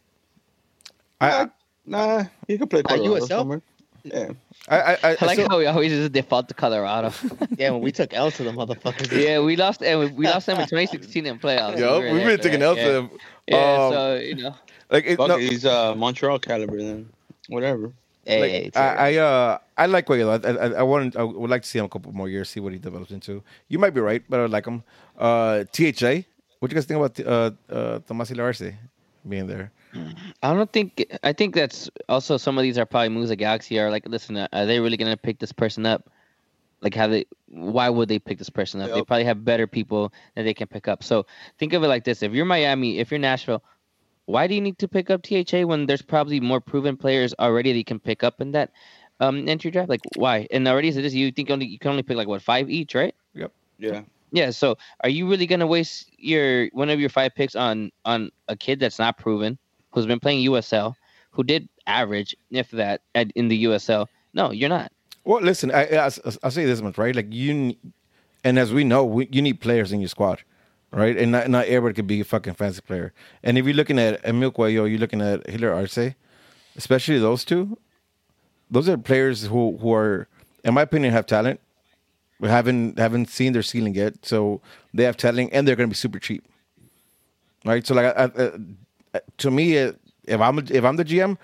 I 1.21 1.29
I 1.41 1.47
Nah, 1.89 2.25
he 2.47 2.57
could 2.59 2.69
play 2.69 2.83
Colorado 2.83 3.15
USL? 3.15 3.27
somewhere. 3.27 3.61
Yeah, 4.03 4.29
I, 4.69 4.77
I, 4.79 4.91
I, 4.91 4.97
I 5.21 5.25
like 5.25 5.35
still- 5.37 5.49
how 5.49 5.57
we 5.57 5.65
always 5.65 5.91
just 5.91 6.11
default 6.13 6.47
to 6.49 6.53
Colorado. 6.53 7.11
yeah, 7.57 7.71
when 7.71 7.81
we 7.81 7.91
took 7.91 8.13
L 8.13 8.29
to 8.31 8.43
the 8.43 8.51
motherfuckers. 8.51 9.11
yeah, 9.11 9.39
we 9.39 9.55
lost 9.55 9.81
and 9.83 9.99
we, 9.99 10.05
we 10.19 10.25
lost 10.27 10.45
them 10.47 10.59
in 10.59 10.67
2016 10.67 11.25
in 11.25 11.39
playoffs. 11.39 11.77
Yo, 11.79 11.99
we 12.01 12.11
we've 12.13 12.23
been 12.27 12.37
for 12.37 12.43
taking 12.43 12.59
that, 12.61 12.65
L's 12.67 12.77
yeah. 12.77 12.85
to 12.87 12.91
them. 12.91 13.09
Yeah, 13.47 13.57
Um, 13.83 13.93
so 13.93 14.15
you 14.15 14.35
know, 14.35 14.55
like 14.91 15.05
it, 15.05 15.17
Fuck 15.17 15.27
no, 15.29 15.37
he's 15.37 15.65
uh, 15.65 15.95
Montreal 15.95 16.39
caliber 16.39 16.77
then. 16.77 17.09
Whatever. 17.49 17.91
Hey, 18.25 18.41
like, 18.41 18.51
hey, 18.51 18.71
I, 18.75 18.79
alright. 18.89 18.99
I 18.99 19.17
uh 19.17 19.57
I 19.77 19.85
like 19.87 20.05
Cuello. 20.07 20.29
I, 20.45 20.49
I 20.51 20.67
I 20.79 20.83
want 20.83 21.15
I 21.15 21.23
would 21.23 21.49
like 21.49 21.63
to 21.63 21.69
see 21.69 21.79
him 21.79 21.85
a 21.85 21.89
couple 21.89 22.11
more 22.11 22.27
years, 22.29 22.49
see 22.49 22.59
what 22.59 22.73
he 22.73 22.79
develops 22.79 23.11
into. 23.11 23.41
You 23.69 23.79
might 23.79 23.93
be 23.93 24.01
right, 24.01 24.23
but 24.29 24.39
I 24.41 24.45
like 24.47 24.65
him. 24.67 24.83
Uh, 25.17 25.63
THA. 25.71 26.23
What 26.59 26.69
do 26.69 26.73
you 26.73 26.77
guys 26.77 26.85
think 26.85 26.99
about 26.99 27.19
uh 27.19 27.51
uh 27.69 27.99
Tomás 27.99 28.29
Hilliard-Arce 28.29 28.73
being 29.27 29.47
there? 29.47 29.71
I 30.43 30.53
don't 30.53 30.71
think. 30.71 31.05
I 31.23 31.33
think 31.33 31.55
that's 31.55 31.89
also 32.09 32.37
some 32.37 32.57
of 32.57 32.63
these 32.63 32.77
are 32.77 32.85
probably 32.85 33.09
moves 33.09 33.29
that 33.29 33.37
Galaxy 33.37 33.79
are 33.79 33.89
like. 33.89 34.07
Listen, 34.07 34.37
uh, 34.37 34.47
are 34.53 34.65
they 34.65 34.79
really 34.79 34.97
gonna 34.97 35.17
pick 35.17 35.39
this 35.39 35.51
person 35.51 35.85
up? 35.85 36.09
Like, 36.81 36.93
have 36.93 37.11
they? 37.11 37.25
Why 37.47 37.89
would 37.89 38.09
they 38.09 38.19
pick 38.19 38.37
this 38.37 38.49
person 38.49 38.81
up? 38.81 38.89
They 38.95 39.01
probably 39.03 39.23
have 39.23 39.43
better 39.43 39.65
people 39.65 40.13
that 40.35 40.43
they 40.43 40.53
can 40.53 40.67
pick 40.67 40.87
up. 40.87 41.03
So 41.03 41.25
think 41.57 41.73
of 41.73 41.83
it 41.83 41.87
like 41.87 42.03
this: 42.03 42.21
if 42.21 42.33
you're 42.33 42.45
Miami, 42.45 42.99
if 42.99 43.09
you're 43.09 43.19
Nashville, 43.19 43.63
why 44.25 44.45
do 44.45 44.53
you 44.53 44.61
need 44.61 44.77
to 44.79 44.87
pick 44.87 45.09
up 45.09 45.23
THA 45.23 45.65
when 45.65 45.85
there's 45.85 46.01
probably 46.01 46.39
more 46.39 46.61
proven 46.61 46.97
players 46.97 47.33
already 47.39 47.71
that 47.71 47.77
you 47.77 47.85
can 47.85 47.99
pick 47.99 48.23
up 48.23 48.41
in 48.41 48.51
that 48.51 48.71
um, 49.19 49.47
entry 49.47 49.71
draft? 49.71 49.89
Like, 49.89 50.01
why? 50.15 50.47
And 50.51 50.67
already 50.67 50.89
as 50.89 50.95
just 50.95 51.15
you 51.15 51.31
think 51.31 51.49
only 51.49 51.65
you 51.65 51.79
can 51.79 51.91
only 51.91 52.03
pick 52.03 52.17
like 52.17 52.27
what 52.27 52.41
five 52.41 52.69
each, 52.69 52.93
right? 52.93 53.15
Yep. 53.33 53.51
Yeah. 53.79 54.01
Yeah. 54.31 54.49
So 54.51 54.77
are 55.01 55.09
you 55.09 55.29
really 55.29 55.47
gonna 55.47 55.67
waste 55.67 56.11
your 56.17 56.67
one 56.67 56.89
of 56.89 56.99
your 56.99 57.09
five 57.09 57.33
picks 57.35 57.55
on 57.55 57.91
on 58.05 58.31
a 58.47 58.55
kid 58.55 58.79
that's 58.79 58.99
not 58.99 59.17
proven, 59.17 59.57
who's 59.91 60.05
been 60.05 60.19
playing 60.19 60.47
USL, 60.49 60.95
who 61.31 61.43
did 61.43 61.69
average, 61.85 62.35
if 62.51 62.71
that, 62.71 63.01
at, 63.15 63.31
in 63.31 63.47
the 63.47 63.65
USL? 63.65 64.07
No, 64.33 64.51
you're 64.51 64.69
not. 64.69 64.91
Well, 65.23 65.41
listen, 65.41 65.71
I, 65.71 65.83
I 65.83 66.11
I'll 66.43 66.51
say 66.51 66.65
this 66.65 66.81
much, 66.81 66.97
right? 66.97 67.15
Like 67.15 67.27
you, 67.29 67.75
and 68.43 68.57
as 68.57 68.71
we 68.71 68.83
know, 68.83 69.03
we, 69.03 69.27
you 69.31 69.41
need 69.41 69.59
players 69.59 69.91
in 69.91 69.99
your 69.99 70.07
squad, 70.07 70.41
right? 70.91 71.17
And 71.17 71.31
not, 71.31 71.49
not 71.49 71.65
everybody 71.65 71.95
could 71.95 72.07
be 72.07 72.21
a 72.21 72.23
fucking 72.23 72.53
fancy 72.53 72.81
player. 72.81 73.13
And 73.43 73.57
if 73.57 73.65
you're 73.65 73.73
looking 73.73 73.99
at 73.99 74.23
Emil 74.25 74.51
Cuello, 74.51 74.89
you're 74.89 74.99
looking 74.99 75.21
at 75.21 75.47
Hilliard-Arce, 75.49 76.13
especially 76.75 77.19
those 77.19 77.43
two. 77.43 77.77
Those 78.71 78.87
are 78.89 78.97
players 78.97 79.45
who 79.45 79.77
who 79.77 79.93
are, 79.93 80.27
in 80.63 80.73
my 80.73 80.81
opinion, 80.83 81.13
have 81.13 81.25
talent. 81.25 81.59
We 82.39 82.49
haven't 82.49 82.99
haven't 82.99 83.29
seen 83.29 83.53
their 83.53 83.63
ceiling 83.63 83.95
yet, 83.95 84.25
so 84.25 84.61
they 84.93 85.03
have 85.03 85.17
talent, 85.17 85.49
and 85.53 85.67
they're 85.67 85.75
going 85.75 85.89
to 85.89 85.93
be 85.93 85.95
super 85.95 86.19
cheap, 86.19 86.43
right? 87.65 87.85
So, 87.85 87.95
like, 87.95 88.15
I, 88.15 88.23
I, 88.25 88.51
uh, 89.15 89.19
to 89.37 89.49
me, 89.51 89.77
uh, 89.79 89.93
if 90.25 90.39
I'm 90.39 90.59
if 90.59 90.83
I'm 90.83 90.97
the 90.97 91.05
GM, 91.05 91.37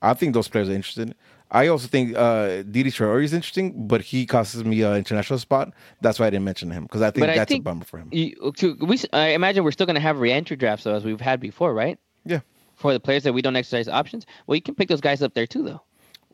I 0.00 0.14
think 0.14 0.32
those 0.34 0.48
players 0.48 0.68
are 0.68 0.72
interested. 0.72 1.14
I 1.50 1.68
also 1.68 1.88
think 1.88 2.14
uh, 2.16 2.62
Didi 2.62 2.90
Traore 2.90 3.24
is 3.24 3.32
interesting, 3.32 3.86
but 3.88 4.02
he 4.02 4.26
costs 4.26 4.56
me 4.56 4.82
an 4.82 4.96
international 4.96 5.38
spot. 5.38 5.72
That's 6.02 6.18
why 6.18 6.26
I 6.26 6.30
didn't 6.30 6.44
mention 6.44 6.70
him 6.70 6.82
because 6.84 7.00
I 7.02 7.10
think 7.10 7.26
I 7.26 7.36
that's 7.36 7.48
think- 7.48 7.62
a 7.62 7.64
bummer 7.64 7.84
for 7.84 7.98
him. 7.98 8.08
You, 8.12 8.52
to, 8.56 8.76
we, 8.80 8.98
I 9.12 9.28
imagine 9.28 9.64
we're 9.64 9.72
still 9.72 9.86
gonna 9.86 10.00
have 10.00 10.18
re-entry 10.18 10.56
drafts 10.56 10.84
though, 10.84 10.94
as 10.94 11.04
we've 11.04 11.20
had 11.20 11.40
before, 11.40 11.72
right? 11.74 11.98
Yeah. 12.24 12.40
For 12.76 12.92
the 12.92 13.00
players 13.00 13.24
that 13.24 13.32
we 13.32 13.42
don't 13.42 13.56
exercise 13.56 13.88
options, 13.88 14.24
well, 14.46 14.54
you 14.56 14.62
can 14.62 14.74
pick 14.74 14.88
those 14.88 15.00
guys 15.00 15.22
up 15.22 15.34
there 15.34 15.46
too, 15.46 15.64
though. 15.64 15.82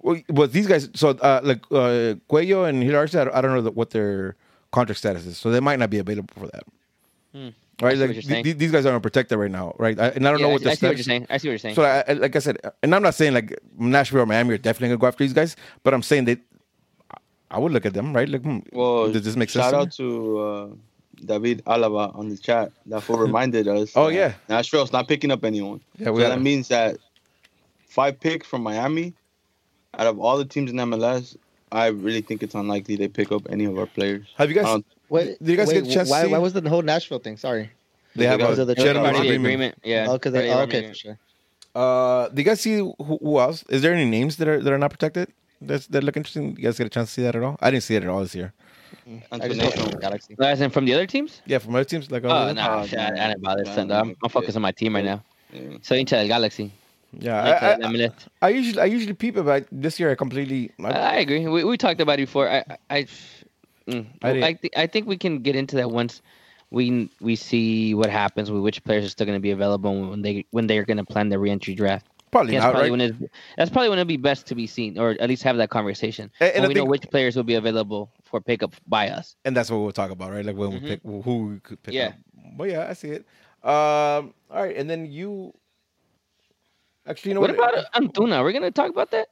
Well, 0.04 0.20
well, 0.30 0.48
these 0.48 0.66
guys. 0.68 0.90
So, 0.94 1.10
uh, 1.10 1.40
like 1.42 1.62
uh, 1.72 2.14
Cuello 2.30 2.68
and 2.68 2.82
Hilliard-Arce, 2.82 3.14
I 3.16 3.24
don't- 3.24 3.34
I 3.34 3.40
don't 3.40 3.54
know 3.54 3.62
the, 3.62 3.70
what 3.72 3.90
their 3.90 4.36
contract 4.70 4.98
status 4.98 5.24
is, 5.26 5.38
so 5.38 5.50
they 5.50 5.60
might 5.60 5.78
not 5.80 5.90
be 5.90 5.98
available 5.98 6.34
for 6.38 6.46
that. 6.48 6.64
Hmm. 7.32 7.48
Right, 7.82 7.94
I 7.94 7.94
see 7.94 8.00
what 8.08 8.16
like 8.30 8.44
th- 8.44 8.58
these 8.58 8.70
guys 8.70 8.86
are 8.86 8.94
unprotected 8.94 9.38
right 9.38 9.50
now, 9.50 9.74
right? 9.78 9.98
I, 9.98 10.08
and 10.10 10.28
I 10.28 10.30
don't 10.30 10.40
Yeah, 10.40 10.46
know 10.46 10.50
I, 10.50 10.52
what 10.52 10.62
the 10.62 10.70
I 10.70 10.74
see 10.74 10.86
what 10.86 10.96
you're 10.96 11.04
saying. 11.04 11.26
I 11.30 11.38
see 11.38 11.48
what 11.48 11.52
you're 11.52 11.58
saying. 11.58 11.74
So, 11.74 11.82
I, 11.84 12.04
I- 12.06 12.12
like 12.12 12.36
I 12.36 12.38
said, 12.38 12.58
and 12.82 12.94
I'm 12.94 13.02
not 13.02 13.14
saying 13.14 13.34
like 13.34 13.58
Nashville 13.78 14.20
or 14.20 14.26
Miami 14.26 14.54
are 14.54 14.58
definitely 14.58 14.88
gonna 14.88 14.98
go 14.98 15.06
after 15.08 15.24
these 15.24 15.32
guys, 15.32 15.56
but 15.82 15.94
I'm 15.94 16.02
saying 16.02 16.26
that 16.26 16.38
I 17.50 17.58
would 17.58 17.72
look 17.72 17.86
at 17.86 17.94
them, 17.94 18.14
right? 18.14 18.28
Like, 18.28 18.42
hmm, 18.42 18.58
Well, 18.72 19.10
does 19.10 19.24
this 19.24 19.36
make 19.36 19.50
sense? 19.50 19.64
shout 19.64 19.74
out 19.74 19.90
to 19.92 20.38
uh, 20.38 20.68
David 21.24 21.64
Alaba 21.64 22.16
on 22.16 22.28
the 22.28 22.36
chat. 22.36 22.72
That 22.86 23.02
fool 23.02 23.18
reminded 23.28 23.68
us. 23.68 23.92
Oh, 23.96 24.08
yeah. 24.08 24.34
Nashville's 24.48 24.92
not 24.92 25.08
picking 25.08 25.30
up 25.30 25.44
anyone. 25.44 25.80
Yeah, 25.98 26.06
So 26.06 26.12
we 26.12 26.22
that 26.22 26.40
means 26.40 26.68
that 26.68 26.98
five 27.88 28.18
pick 28.20 28.44
from 28.44 28.62
Miami, 28.62 29.14
out 29.98 30.06
of 30.06 30.18
all 30.20 30.36
the 30.38 30.44
teams 30.44 30.70
in 30.70 30.76
MLS, 30.76 31.36
I 31.72 31.86
really 31.88 32.20
think 32.20 32.42
it's 32.42 32.54
unlikely 32.54 32.96
they 32.96 33.08
pick 33.08 33.32
up 33.32 33.42
any 33.50 33.64
of 33.64 33.78
our 33.78 33.86
players. 33.86 34.26
Have 34.36 34.48
you 34.50 34.54
guys? 34.56 34.66
Um, 34.66 34.84
Wait, 35.10 35.38
Did 35.38 35.48
you 35.48 35.56
guys 35.56 35.68
wait, 35.68 35.74
get 35.84 35.90
a 35.90 35.94
chance 35.94 36.10
why, 36.10 36.26
why 36.26 36.38
was 36.38 36.54
the 36.54 36.68
whole 36.68 36.82
Nashville 36.82 37.18
thing? 37.18 37.36
Sorry. 37.36 37.70
they 38.16 38.26
have 38.26 38.38
because 38.38 38.58
a 38.58 38.62
of 38.62 38.68
the 38.68 38.74
gentleman's 38.74 39.18
agreement. 39.18 39.44
agreement. 39.44 39.78
Yeah. 39.84 40.06
Oh, 40.08 40.14
because 40.14 40.32
they. 40.32 40.50
Oh, 40.50 40.60
okay, 40.60 40.88
for 40.88 40.94
sure. 40.94 41.18
Uh, 41.74 42.28
do 42.28 42.40
you 42.40 42.44
guys 42.44 42.60
see 42.60 42.78
who, 42.78 42.94
who 42.98 43.38
else? 43.38 43.64
Is 43.68 43.82
there 43.82 43.92
any 43.92 44.06
names 44.06 44.36
that 44.36 44.48
are 44.48 44.60
that 44.62 44.72
are 44.72 44.78
not 44.78 44.90
protected? 44.90 45.28
That's, 45.60 45.86
that 45.88 46.02
look 46.04 46.16
interesting. 46.16 46.56
You 46.56 46.64
guys 46.64 46.78
get 46.78 46.86
a 46.86 46.90
chance 46.90 47.08
to 47.08 47.14
see 47.14 47.22
that 47.22 47.36
at 47.36 47.42
all? 47.42 47.56
I 47.60 47.70
didn't 47.70 47.82
see 47.84 47.96
it 47.96 48.02
at 48.02 48.08
all 48.08 48.20
this 48.20 48.34
year. 48.34 48.52
I 49.32 49.48
just 49.48 49.60
know 49.60 49.70
from 49.70 49.90
the 49.90 49.98
Galaxy. 49.98 50.36
As 50.40 50.60
in 50.60 50.70
from 50.70 50.84
the 50.84 50.94
other 50.94 51.06
teams? 51.06 51.42
Yeah, 51.46 51.58
from 51.58 51.74
other 51.74 51.84
teams 51.84 52.10
like 52.10 52.24
Oh, 52.24 52.28
oh, 52.28 52.52
no, 52.52 52.78
Oh, 52.80 52.86
shit, 52.86 52.98
I, 52.98 53.06
I 53.06 53.10
no. 53.10 53.26
didn't 53.28 53.42
bother. 53.42 53.64
No, 53.64 53.74
son. 53.74 53.88
no, 53.88 53.94
I'm, 54.00 54.16
I'm 54.22 54.30
focused 54.30 54.56
on 54.56 54.62
my 54.62 54.72
team 54.72 54.94
right 54.94 55.04
now. 55.04 55.22
Yeah. 55.52 55.76
So 55.82 55.94
into 55.94 56.16
the 56.16 56.26
Galaxy. 56.28 56.72
Yeah. 57.20 57.76
I, 57.80 57.86
I, 57.86 58.10
I 58.42 58.48
usually 58.50 58.80
I 58.80 58.84
usually 58.86 59.14
peep 59.14 59.34
but 59.36 59.66
this 59.72 59.98
year 60.00 60.10
I 60.10 60.14
completely. 60.14 60.70
I, 60.82 60.90
I, 60.90 61.14
agree. 61.16 61.46
We, 61.46 61.64
we 61.64 61.76
talked 61.76 62.00
about 62.00 62.14
it 62.18 62.26
before. 62.26 62.48
I 62.48 62.64
I 62.68 62.76
I, 62.90 63.06
mm, 63.88 64.06
I 64.22 64.32
didn't- 64.32 64.44
I, 64.44 64.54
thi- 64.54 64.70
I 64.76 64.86
think 64.86 65.06
we 65.06 65.16
can 65.16 65.38
get 65.42 65.56
into 65.56 65.76
that 65.76 65.90
once 65.90 66.22
we 66.70 67.10
we 67.20 67.36
see 67.36 67.94
what 67.94 68.10
happens 68.10 68.50
with 68.50 68.62
which 68.62 68.82
players 68.84 69.04
are 69.04 69.08
still 69.08 69.26
going 69.26 69.36
to 69.38 69.42
be 69.42 69.50
available 69.52 70.10
when 70.10 70.22
they 70.22 70.44
when 70.50 70.66
they're 70.66 70.84
going 70.84 70.96
to 70.96 71.04
plan 71.04 71.28
the 71.28 71.38
reentry 71.38 71.74
draft. 71.74 72.06
probably 72.32 72.52
That's 72.54 72.64
not, 72.64 72.72
probably 72.72 72.90
right? 72.90 72.98
when 72.98 73.00
it's, 73.00 73.32
that's 73.56 73.70
probably 73.70 73.90
when 73.90 73.98
it'll 74.00 74.08
be 74.08 74.16
best 74.16 74.46
to 74.48 74.54
be 74.56 74.66
seen, 74.66 74.98
or 74.98 75.10
at 75.20 75.28
least 75.28 75.42
have 75.44 75.56
that 75.58 75.70
conversation. 75.70 76.30
And- 76.40 76.52
and 76.54 76.68
we 76.68 76.74
know 76.74 76.84
which 76.84 77.06
players 77.10 77.36
will 77.36 77.44
be 77.44 77.54
available 77.54 78.10
for 78.24 78.40
pickup 78.40 78.74
by 78.88 79.08
us. 79.10 79.36
and 79.44 79.54
that's 79.56 79.70
what 79.70 79.78
we'll 79.78 79.92
talk 79.92 80.10
about, 80.10 80.32
right? 80.32 80.44
Like 80.44 80.56
when 80.56 80.70
we 80.72 80.80
Mhm. 80.80 80.88
pick 80.88 81.00
who 81.04 81.34
we 81.46 81.60
could 81.60 81.80
pick 81.84 81.94
Yeah. 81.94 82.08
up. 82.08 82.14
But 82.56 82.70
yeah, 82.70 82.88
I 82.90 82.94
see 82.94 83.10
it. 83.10 83.22
Um, 83.62 84.34
all 84.50 84.62
right, 84.64 84.76
and 84.76 84.90
then 84.90 85.06
you. 85.06 85.54
Actually, 87.06 87.30
you 87.30 87.34
know 87.34 87.40
what 87.40 87.56
what? 87.56 87.74
about 87.78 87.92
Antuna? 87.92 88.42
We're 88.42 88.52
going 88.52 88.62
to 88.62 88.70
talk 88.70 88.90
about 88.90 89.10
that. 89.10 89.28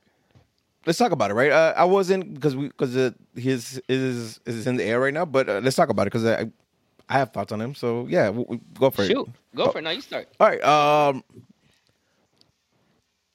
let's 0.87 0.99
talk 0.99 1.13
about 1.13 1.31
it, 1.31 1.35
right? 1.35 1.51
Uh, 1.53 1.73
I 1.77 1.85
wasn't 1.85 2.35
because 2.35 2.55
we 2.55 2.69
because 2.69 2.97
uh, 2.97 3.11
his 3.35 3.81
is 3.89 4.41
is 4.47 4.67
in 4.67 4.77
the 4.77 4.85
air 4.85 5.01
right 5.01 5.15
now, 5.15 5.25
but 5.25 5.49
uh, 5.49 5.61
let's 5.63 5.77
talk 5.77 5.89
about 5.89 6.03
it 6.07 6.13
because 6.13 6.27
I 6.27 6.51
I 7.09 7.19
have 7.19 7.31
thoughts 7.33 7.53
on 7.53 7.61
him. 7.61 7.75
So 7.75 8.07
yeah, 8.09 8.31
we, 8.31 8.45
we- 8.49 8.61
go 8.79 8.91
for 8.91 9.03
it. 9.03 9.09
Shoot, 9.09 9.27
it. 9.29 9.57
go 9.57 9.65
Oh. 9.65 9.71
for 9.73 9.79
it. 9.79 9.83
Now 9.83 9.91
you 9.91 10.01
start. 10.03 10.29
All 10.39 10.49
right. 10.49 10.63
Um, 10.63 11.25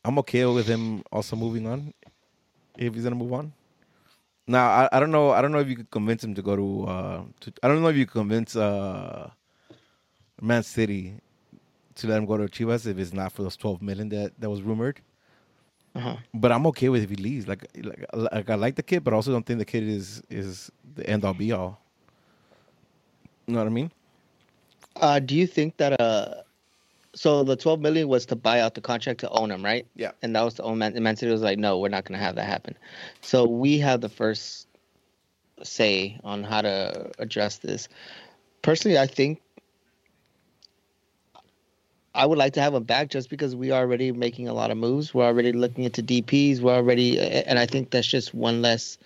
I'm 0.06 0.18
okay 0.20 0.46
with 0.46 0.68
him 0.68 1.04
also 1.12 1.36
moving 1.36 1.68
on 1.68 1.94
if 2.78 2.94
he's 2.94 3.04
gonna 3.04 3.16
move 3.16 3.34
on. 3.34 3.54
Now 4.48 4.70
I, 4.70 4.90
I 4.94 5.00
don't 5.00 5.12
know 5.12 5.32
I 5.32 5.42
don't 5.42 5.52
know 5.52 5.60
if 5.60 5.68
you 5.68 5.76
could 5.76 5.92
convince 5.92 6.24
him 6.24 6.34
to 6.36 6.42
go 6.42 6.56
to, 6.56 6.86
uh, 6.86 7.22
to 7.42 7.54
I 7.64 7.68
don't 7.68 7.82
know 7.82 7.90
if 7.90 7.96
you 7.98 8.06
could 8.06 8.14
convince 8.22 8.56
uh, 8.56 9.30
Man 10.42 10.64
City 10.64 11.16
to 11.98 12.08
let 12.08 12.18
him 12.18 12.26
go 12.26 12.38
to 12.38 12.46
Chivas 12.46 12.88
if 12.88 12.98
it's 12.98 13.14
not 13.14 13.32
for 13.32 13.44
those 13.44 13.58
12 13.58 13.82
million 13.82 14.10
that 14.10 14.34
that 14.40 14.50
was 14.50 14.62
rumored. 14.62 15.02
Uh-huh. 15.96 16.16
But 16.34 16.52
I'm 16.52 16.68
okay 16.68 16.90
with 16.90 17.04
if 17.04 17.10
he 17.10 17.16
leaves. 17.16 17.48
Like, 17.48 17.68
like, 17.76 18.06
like 18.14 18.50
I 18.50 18.56
like 18.56 18.76
the 18.76 18.84
kid, 18.84 19.04
but 19.04 19.14
also 19.14 19.32
don't 19.32 19.46
think 19.46 19.60
the 19.60 19.66
kid 19.66 19.84
is 19.84 20.22
is 20.30 20.72
the 20.96 21.08
end 21.10 21.26
all 21.26 21.34
be 21.34 21.52
all. 21.52 21.82
You 23.48 23.54
know 23.54 23.62
what 23.62 23.68
I 23.68 23.72
mean? 23.72 23.92
Uh, 24.96 25.20
do 25.20 25.36
you 25.36 25.48
think 25.48 25.78
that 25.78 26.00
uh, 26.00 26.44
so 27.18 27.44
the 27.44 27.56
12 27.56 27.80
million 27.80 28.08
was 28.08 28.28
to 28.28 28.36
buy 28.36 28.60
out 28.60 28.76
the 28.76 28.82
contract 28.82 29.20
to 29.22 29.30
own 29.30 29.50
him, 29.50 29.66
right? 29.66 29.88
Yeah. 29.96 30.12
And 30.22 30.36
that 30.36 30.44
was 30.44 30.56
the 30.56 30.64
own 30.64 30.78
Man, 30.78 30.94
and 30.94 31.04
Man 31.04 31.16
City 31.16 31.32
was 31.32 31.42
like, 31.42 31.58
no, 31.58 31.80
we're 31.80 31.90
not 31.90 32.06
going 32.06 32.18
to 32.18 32.24
have 32.24 32.36
that 32.36 32.46
happen. 32.46 32.78
So 33.22 33.46
we 33.46 33.80
have 33.80 34.02
the 34.02 34.10
first 34.10 34.68
say 35.64 36.20
on 36.24 36.44
how 36.44 36.62
to 36.62 37.12
address 37.18 37.58
this. 37.58 37.90
Personally, 38.62 39.00
I 39.00 39.08
think 39.08 39.42
I 42.18 42.26
would 42.26 42.38
like 42.40 42.54
to 42.54 42.62
have 42.62 42.74
him 42.74 42.84
back 42.84 43.10
just 43.10 43.30
because 43.30 43.56
we 43.56 43.70
are 43.70 43.80
already 43.82 44.12
making 44.12 44.48
a 44.48 44.54
lot 44.54 44.72
of 44.72 44.78
moves. 44.78 45.14
We're 45.14 45.26
already 45.26 45.52
looking 45.52 45.84
into 45.84 46.02
DPs. 46.02 46.60
We're 46.60 46.74
already, 46.74 47.20
and 47.20 47.60
I 47.60 47.68
think 47.68 47.92
that's 47.92 48.08
just 48.08 48.34
one 48.34 48.62
less 48.64 48.98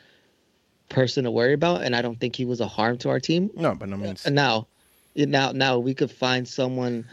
person 0.88 1.26
to 1.26 1.32
worry 1.32 1.53
about. 1.53 1.84
And 1.84 1.93
I 1.93 2.01
don't 2.01 2.20
think 2.20 2.36
he 2.38 2.45
was 2.45 2.62
a 2.62 2.68
harm 2.68 2.97
to 2.99 3.09
our 3.09 3.20
team. 3.20 3.51
No, 3.53 3.76
but 3.76 3.89
no 3.89 3.97
means. 3.97 4.26
And 4.26 4.34
now, 4.34 4.68
now, 5.16 5.51
now 5.51 5.78
we 5.78 5.93
could 5.93 6.09
find 6.09 6.47
someone 6.47 7.05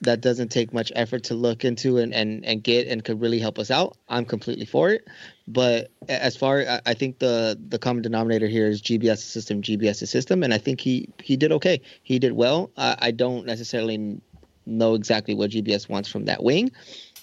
that 0.00 0.20
doesn't 0.20 0.48
take 0.48 0.72
much 0.72 0.92
effort 0.94 1.24
to 1.24 1.34
look 1.34 1.64
into 1.64 1.98
and, 1.98 2.12
and, 2.14 2.44
and 2.44 2.62
get 2.62 2.86
and 2.88 3.04
could 3.04 3.20
really 3.20 3.38
help 3.38 3.58
us 3.58 3.70
out. 3.70 3.96
I'm 4.08 4.24
completely 4.24 4.64
for 4.64 4.90
it. 4.90 5.06
But 5.48 5.90
as 6.08 6.36
far, 6.36 6.60
I- 6.60 6.80
I 6.86 6.94
think 6.94 7.18
the 7.18 7.58
the 7.68 7.78
common 7.78 8.02
denominator 8.02 8.46
here 8.46 8.66
is 8.68 8.80
GBS 8.82 9.18
system, 9.18 9.60
GBS 9.62 10.06
system, 10.06 10.42
and 10.44 10.54
I 10.54 10.58
think 10.58 10.80
he 10.80 11.08
he 11.22 11.36
did 11.36 11.50
okay. 11.52 11.80
He 12.04 12.18
did 12.20 12.32
well. 12.32 12.70
I, 12.76 12.96
I 13.00 13.10
don't 13.10 13.44
necessarily 13.46 14.20
know 14.68 14.94
exactly 14.94 15.34
what 15.34 15.50
GBS 15.50 15.88
wants 15.88 16.08
from 16.08 16.26
that 16.26 16.42
wing, 16.42 16.70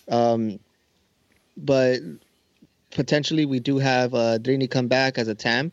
um, 0.09 0.59
but 1.57 1.99
potentially 2.91 3.45
we 3.45 3.59
do 3.59 3.77
have 3.77 4.13
uh, 4.13 4.37
Drini 4.39 4.69
come 4.69 4.87
back 4.87 5.17
as 5.17 5.27
a 5.27 5.35
TAM. 5.35 5.71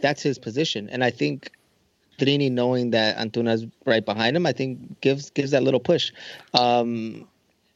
That's 0.00 0.22
his 0.22 0.38
position, 0.38 0.88
and 0.90 1.02
I 1.02 1.10
think 1.10 1.52
Drini 2.18 2.50
knowing 2.50 2.90
that 2.90 3.16
Antuna's 3.16 3.66
right 3.86 4.04
behind 4.04 4.36
him, 4.36 4.44
I 4.46 4.52
think 4.52 5.00
gives 5.00 5.30
gives 5.30 5.52
that 5.52 5.62
little 5.62 5.80
push. 5.80 6.12
Um, 6.54 7.26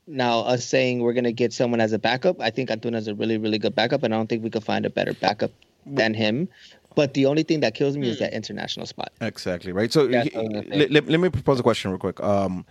now, 0.06 0.40
us 0.40 0.66
saying 0.66 1.00
we're 1.00 1.14
gonna 1.14 1.32
get 1.32 1.52
someone 1.54 1.80
as 1.80 1.92
a 1.94 1.98
backup, 1.98 2.40
I 2.40 2.50
think 2.50 2.68
Antuna's 2.68 3.08
a 3.08 3.14
really 3.14 3.38
really 3.38 3.58
good 3.58 3.74
backup, 3.74 4.02
and 4.02 4.12
I 4.12 4.16
don't 4.18 4.28
think 4.28 4.44
we 4.44 4.50
could 4.50 4.64
find 4.64 4.84
a 4.84 4.90
better 4.90 5.14
backup 5.14 5.50
than 5.86 6.12
him. 6.14 6.48
But 6.94 7.14
the 7.14 7.26
only 7.26 7.42
thing 7.42 7.60
that 7.60 7.74
kills 7.74 7.96
me 7.96 8.06
is 8.08 8.18
that 8.20 8.32
international 8.34 8.86
spot. 8.86 9.12
Exactly 9.20 9.72
right. 9.72 9.92
So 9.92 10.06
he- 10.06 10.14
I 10.14 10.42
was 10.42 10.64
let, 10.68 10.90
let, 10.92 11.08
let 11.08 11.20
me 11.20 11.28
propose 11.28 11.58
a 11.58 11.62
question 11.62 11.90
real 11.90 11.98
quick. 11.98 12.20
Um, 12.22 12.64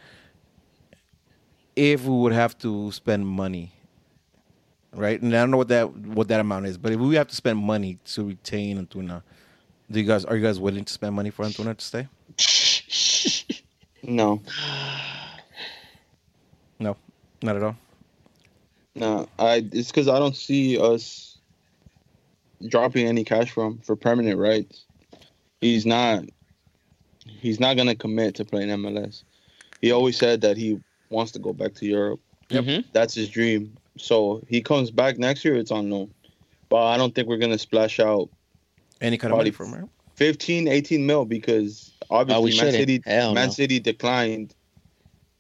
if 1.76 2.04
we 2.06 2.16
would 2.16 2.34
have 2.34 2.58
to 2.60 2.92
spend 2.92 3.28
money, 3.28 3.72
right? 4.94 5.22
And 5.22 5.36
I 5.36 5.40
don't 5.42 5.52
know 5.52 5.58
what 5.58 5.70
that 5.70 5.96
what 5.96 6.28
that 6.30 6.40
amount 6.40 6.66
is, 6.68 6.78
but 6.78 6.92
if 6.92 7.00
we 7.00 7.16
have 7.16 7.28
to 7.28 7.36
spend 7.36 7.60
money 7.60 8.00
to 8.06 8.26
retain 8.28 8.86
Antuna, 8.86 9.24
do 9.90 10.00
you 10.00 10.08
guys 10.08 10.26
are 10.26 10.36
you 10.36 10.44
guys 10.44 10.60
willing 10.60 10.86
to 10.86 10.94
spend 10.94 11.16
money 11.16 11.30
for 11.30 11.46
Antuna 11.46 11.78
to 11.78 11.86
stay? 11.86 12.08
No, 14.04 14.42
No, 16.80 16.98
not 17.42 17.56
at 17.56 17.64
all. 17.64 17.78
no. 18.96 19.28
I 19.40 19.68
it's 19.72 19.90
because 19.92 20.08
I 20.10 20.20
don't 20.20 20.36
see 20.36 20.78
us 20.80 21.38
dropping 22.68 23.08
any 23.08 23.24
cash 23.24 23.52
from 23.52 23.80
for 23.80 23.96
permanent 23.96 24.38
rights. 24.40 24.86
He's 25.62 25.86
not. 25.86 26.26
He's 27.26 27.60
not 27.60 27.78
gonna 27.78 27.96
commit 27.96 28.36
to 28.36 28.46
playing 28.46 28.70
MLS. 28.70 29.24
He 29.82 29.92
always 29.92 30.18
said 30.18 30.42
that 30.42 30.58
he 30.58 30.80
wants 31.14 31.32
to 31.34 31.40
go 31.40 31.54
back 31.54 31.74
to 31.76 31.86
Europe. 31.86 32.20
Yep. 32.50 32.64
Mhm. 32.66 32.86
That's 32.92 33.14
his 33.14 33.30
dream. 33.30 33.76
So 33.98 34.44
he 34.50 34.62
comes 34.62 34.92
back 34.92 35.18
next 35.18 35.46
year. 35.46 35.56
It's 35.56 35.72
unknown, 35.72 36.12
but 36.70 36.84
I 36.84 36.98
don't 36.98 37.14
think 37.16 37.28
we're 37.28 37.38
gonna 37.38 37.58
splash 37.58 38.00
out 38.00 38.30
Any 39.02 39.18
kind 39.18 39.32
of 39.34 39.38
money 39.38 39.52
Probably- 39.52 39.72
from 39.74 39.82
her? 39.84 39.90
15, 40.16 40.68
18 40.68 41.06
mil 41.06 41.26
because 41.26 41.92
obviously 42.10 42.60
Oh, 42.60 42.64
Man. 42.64 42.72
City, 42.74 43.02
Hell 43.06 43.34
Man 43.34 43.48
no. 43.48 43.52
City 43.54 43.80
declined 43.80 44.54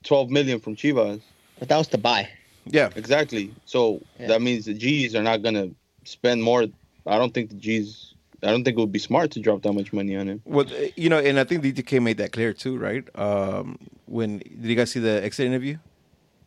12 0.03 0.29
million 0.29 0.59
from 0.59 0.75
Chivas. 0.75 1.21
But 1.59 1.69
that 1.69 1.77
was 1.77 1.87
to 1.89 1.97
buy. 1.97 2.27
Yeah, 2.65 2.89
Exactly. 2.95 3.51
So 3.65 4.01
Yeah. 4.19 4.27
that 4.27 4.41
means 4.41 4.65
the 4.65 4.73
G's 4.73 5.15
are 5.15 5.23
not 5.23 5.41
gonna 5.43 5.69
spend 6.05 6.43
more. 6.43 6.65
I 7.05 7.17
don't 7.17 7.33
think 7.33 7.49
the 7.49 7.55
G's. 7.55 8.12
I 8.43 8.47
don't 8.51 8.63
think 8.63 8.77
it 8.77 8.81
would 8.81 8.91
be 8.91 8.99
smart 8.99 9.31
to 9.31 9.39
drop 9.39 9.61
that 9.63 9.73
much 9.73 9.93
money 9.93 10.15
on 10.15 10.27
him. 10.27 10.41
well, 10.45 10.65
uh, 10.67 10.87
you 10.95 11.09
know, 11.09 11.19
and 11.19 11.39
I 11.39 11.43
think 11.43 11.63
DTK 11.63 12.01
made 12.01 12.17
that 12.17 12.31
clear 12.31 12.53
too, 12.53 12.77
right? 12.77 13.03
Um, 13.15 13.77
when 14.05 14.39
did 14.39 14.65
you 14.65 14.75
guys 14.75 14.91
see 14.91 14.99
the 14.99 15.23
exit 15.23 15.45
interview 15.47 15.77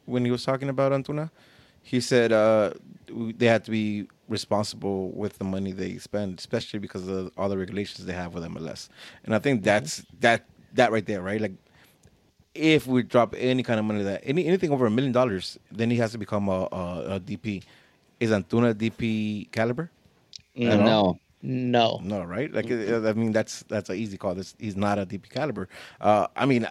when 0.04 0.24
he 0.24 0.30
was 0.30 0.44
talking 0.44 0.68
about 0.68 0.92
Antuna? 0.92 1.30
He 1.82 2.00
said 2.00 2.32
uh, 2.32 2.72
they 3.08 3.46
had 3.46 3.64
to 3.64 3.70
be 3.70 4.08
responsible 4.28 5.10
with 5.12 5.38
the 5.38 5.44
money 5.44 5.72
they 5.72 5.98
spend, 5.98 6.38
especially 6.38 6.80
because 6.80 7.06
of 7.06 7.30
all 7.36 7.48
the 7.48 7.56
regulations 7.56 8.04
they 8.04 8.12
have 8.12 8.34
with 8.34 8.42
MLS. 8.44 8.88
And 9.24 9.34
I 9.34 9.38
think 9.38 9.62
that's 9.62 10.04
that 10.20 10.46
that 10.74 10.92
right 10.92 11.06
there, 11.06 11.22
right? 11.22 11.40
Like, 11.40 11.54
if 12.54 12.86
we 12.86 13.02
drop 13.02 13.34
any 13.36 13.62
kind 13.62 13.78
of 13.78 13.86
money 13.86 14.02
that 14.02 14.22
any 14.24 14.46
anything 14.46 14.70
over 14.70 14.86
a 14.86 14.90
million 14.90 15.12
dollars, 15.12 15.58
then 15.70 15.90
he 15.90 15.96
has 15.98 16.12
to 16.12 16.18
become 16.18 16.48
a, 16.48 16.68
a, 16.72 17.14
a 17.16 17.20
DP. 17.20 17.62
Is 18.18 18.30
Antuna 18.30 18.74
DP 18.74 19.50
caliber? 19.52 19.90
At 20.58 20.80
all? 20.80 20.86
No. 20.86 21.20
No. 21.42 22.00
No, 22.02 22.22
right? 22.22 22.52
Like, 22.52 22.70
uh, 22.70 23.08
I 23.08 23.12
mean, 23.12 23.32
that's 23.32 23.62
that's 23.68 23.90
an 23.90 23.96
easy 23.96 24.16
call. 24.16 24.34
This, 24.34 24.54
he's 24.58 24.76
not 24.76 24.98
a 24.98 25.06
DP 25.06 25.28
caliber. 25.30 25.68
Uh, 26.00 26.26
I 26.34 26.46
mean, 26.46 26.68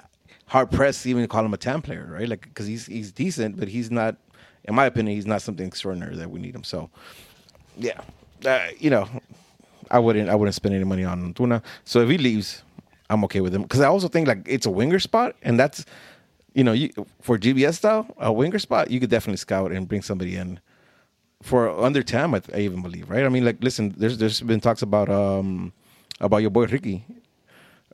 hard 0.47 0.71
pressed 0.71 1.05
even 1.05 1.21
to 1.21 1.27
call 1.27 1.45
him 1.45 1.53
a 1.53 1.57
TAM 1.57 1.81
player, 1.81 2.07
right? 2.11 2.27
Like, 2.27 2.41
because 2.41 2.67
he's 2.67 2.85
he's 2.85 3.11
decent, 3.11 3.57
but 3.57 3.67
he's 3.67 3.91
not, 3.91 4.15
in 4.65 4.75
my 4.75 4.85
opinion, 4.85 5.15
he's 5.15 5.25
not 5.25 5.41
something 5.41 5.65
extraordinary 5.65 6.15
that 6.17 6.29
we 6.29 6.39
need 6.39 6.55
him. 6.55 6.63
So, 6.63 6.89
yeah, 7.77 8.01
uh, 8.45 8.67
you 8.79 8.89
know, 8.89 9.07
I 9.91 9.99
wouldn't 9.99 10.29
I 10.29 10.35
wouldn't 10.35 10.55
spend 10.55 10.75
any 10.75 10.83
money 10.83 11.03
on 11.03 11.33
Tuna. 11.33 11.61
So 11.83 12.01
if 12.01 12.09
he 12.09 12.17
leaves, 12.17 12.63
I'm 13.09 13.23
okay 13.25 13.41
with 13.41 13.53
him 13.53 13.61
because 13.63 13.81
I 13.81 13.87
also 13.87 14.07
think 14.07 14.27
like 14.27 14.41
it's 14.45 14.65
a 14.65 14.71
winger 14.71 14.99
spot, 14.99 15.35
and 15.41 15.59
that's 15.59 15.85
you 16.53 16.63
know, 16.63 16.71
you, 16.71 16.89
for 17.21 17.37
GBS 17.37 17.75
style, 17.75 18.07
a 18.17 18.31
winger 18.31 18.59
spot, 18.59 18.89
you 18.89 18.99
could 18.99 19.09
definitely 19.09 19.37
scout 19.37 19.71
and 19.71 19.87
bring 19.87 20.01
somebody 20.01 20.37
in 20.37 20.59
for 21.41 21.69
under 21.69 22.03
Tam. 22.03 22.33
I, 22.33 22.41
I 22.53 22.59
even 22.59 22.81
believe, 22.81 23.09
right? 23.09 23.25
I 23.25 23.29
mean, 23.29 23.45
like, 23.45 23.57
listen, 23.61 23.93
there's 23.97 24.17
there's 24.17 24.41
been 24.41 24.59
talks 24.59 24.81
about 24.81 25.09
um 25.09 25.73
about 26.19 26.37
your 26.37 26.51
boy 26.51 26.65
Ricky, 26.65 27.05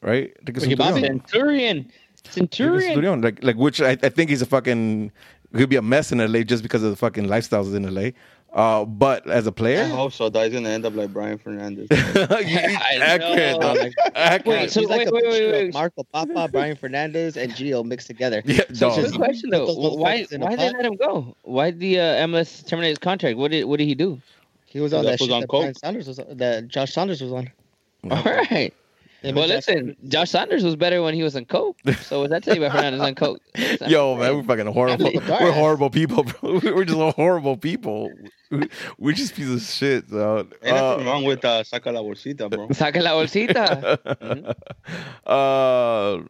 right? 0.02 0.32
It's 0.48 0.62
Ricky 0.62 0.76
Bobby? 0.76 1.02
Centurion. 1.02 1.92
Centurion. 2.30 2.76
I 2.76 2.80
think 2.80 2.84
it's 2.84 2.86
Centurion. 2.88 3.22
Like, 3.22 3.44
like 3.44 3.56
which 3.56 3.82
I, 3.82 3.92
I 3.92 4.10
think 4.10 4.30
he's 4.30 4.42
a 4.42 4.46
fucking 4.46 5.12
could 5.54 5.70
be 5.70 5.76
a 5.76 5.82
mess 5.82 6.12
in 6.12 6.20
LA 6.20 6.44
just 6.44 6.64
because 6.64 6.84
of 6.84 6.92
the 6.92 6.96
fucking 6.96 7.26
lifestyles 7.26 7.76
in 7.76 7.94
LA. 7.94 8.12
Uh, 8.54 8.84
but 8.84 9.26
as 9.30 9.48
a 9.48 9.50
I 9.50 9.54
player, 9.54 9.84
I 9.84 9.88
hope 9.88 10.12
so. 10.12 10.28
That 10.28 10.44
he's 10.46 10.54
gonna 10.54 10.70
end 10.70 10.86
up 10.86 10.94
like 10.94 11.14
Brian 11.14 11.38
Fernandez. 11.38 11.88
I 11.92 12.98
accurate, 13.02 13.60
know. 13.62 13.90
accurate. 14.14 14.46
Wait, 14.46 14.72
so 14.72 14.82
He's 14.82 14.90
like 14.90 15.00
wait, 15.00 15.08
a 15.08 15.12
wait, 15.12 15.24
mixture 15.24 15.42
wait, 15.44 15.48
of 15.48 15.54
wait. 15.68 15.74
Marco 15.74 16.04
Pappa, 16.04 16.50
Brian 16.52 16.76
Fernandez, 16.76 17.38
and 17.38 17.54
Gio 17.54 17.86
mixed 17.86 18.08
together. 18.08 18.42
yeah, 18.46 18.64
So 18.74 18.90
dog. 18.90 19.00
just- 19.00 19.12
Good 19.14 19.18
question 19.22 19.50
though. 19.52 19.68
Put 19.68 19.82
those 19.82 19.98
Why? 19.98 20.20
fuckers 20.24 20.32
in 20.34 20.42
a 20.42 20.46
Why 20.46 20.56
they 20.58 20.70
let 20.72 20.86
him 20.86 20.96
go? 20.98 21.36
Why 21.44 21.72
did 21.72 21.80
the 21.80 22.00
uh, 22.00 22.28
MLS 22.28 22.68
terminate 22.68 22.90
his 22.90 22.98
contract? 22.98 23.38
What 23.38 23.52
did 23.52 23.64
What 23.66 23.78
did 23.78 23.86
he 23.88 23.96
do? 23.96 24.20
He 24.66 24.82
was 24.82 24.94
on 24.94 25.06
That 25.06 25.12
that, 25.12 25.20
was 25.22 25.28
shit 25.28 25.34
on 25.34 25.42
that 25.42 25.48
coke? 25.50 25.74
Brian 25.82 25.96
was 25.96 26.20
on, 26.20 26.38
that 26.38 26.68
Josh 26.68 26.92
Saunders 26.94 27.22
was 27.22 27.32
on. 27.32 27.50
All 28.10 28.24
right. 28.24 28.74
Him 29.22 29.36
Well, 29.36 29.48
Josh- 29.48 29.68
listen, 29.68 29.96
Josh 30.08 30.32
Saunders 30.32 30.64
was 30.64 30.76
better 30.76 31.02
when 31.04 31.14
he 31.14 31.22
was 31.22 31.36
on 31.36 31.46
coke. 31.46 31.78
So 32.02 32.22
what 32.22 32.32
that 32.32 32.44
tell 32.44 32.56
you 32.56 32.64
about 32.64 32.76
Hernandez 32.76 33.02
on 33.02 33.14
coke? 33.16 33.40
Yo, 33.88 34.16
man, 34.16 34.36
we're 34.36 34.44
fucking 34.44 34.66
horrible. 34.66 35.12
We're 35.14 35.52
horrible 35.52 35.90
people, 35.92 36.24
bro. 36.24 36.60
We're 36.64 36.86
just 36.86 37.16
horrible 37.16 37.56
people. 37.58 38.10
We're 38.98 39.14
just 39.14 39.36
pieces 39.36 39.56
of 39.64 39.70
shit. 39.70 40.10
So, 40.10 40.40
Ain't 40.64 40.76
nothing 40.76 41.08
uh, 41.08 41.12
wrong 41.12 41.24
with 41.24 41.46
uh, 41.46 41.64
saca 41.64 41.94
la 41.94 42.02
bolsita, 42.02 42.50
bro. 42.50 42.68
Saca 42.74 43.02
la 43.02 43.12
bolsita. 43.12 43.98
Mhm. 44.22 44.56
uh, 45.26 46.24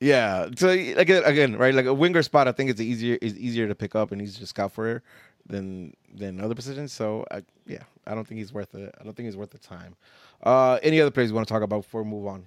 yeah. 0.00 0.48
So 0.56 0.68
again, 0.68 1.22
again, 1.24 1.56
right? 1.56 1.74
Like 1.74 1.86
a 1.86 1.94
winger 1.94 2.22
spot, 2.22 2.46
I 2.48 2.52
think 2.52 2.70
it's 2.70 2.80
easier 2.80 3.18
is 3.20 3.36
easier 3.38 3.66
to 3.68 3.74
pick 3.74 3.94
up 3.94 4.12
and 4.12 4.20
easier 4.22 4.40
to 4.40 4.46
scout 4.46 4.72
for 4.72 5.02
than 5.46 5.94
than 6.14 6.40
other 6.40 6.54
positions. 6.54 6.92
So 6.92 7.24
I, 7.30 7.42
yeah, 7.66 7.82
I 8.06 8.14
don't 8.14 8.26
think 8.26 8.38
he's 8.38 8.52
worth 8.52 8.74
it. 8.74 8.94
I 9.00 9.04
don't 9.04 9.14
think 9.14 9.26
he's 9.26 9.36
worth 9.36 9.50
the 9.50 9.58
time. 9.58 9.94
Uh, 10.42 10.78
any 10.82 11.00
other 11.00 11.10
players 11.10 11.30
you 11.30 11.34
want 11.34 11.46
to 11.46 11.52
talk 11.52 11.62
about 11.62 11.82
before 11.82 12.02
we 12.02 12.10
move 12.10 12.26
on? 12.26 12.46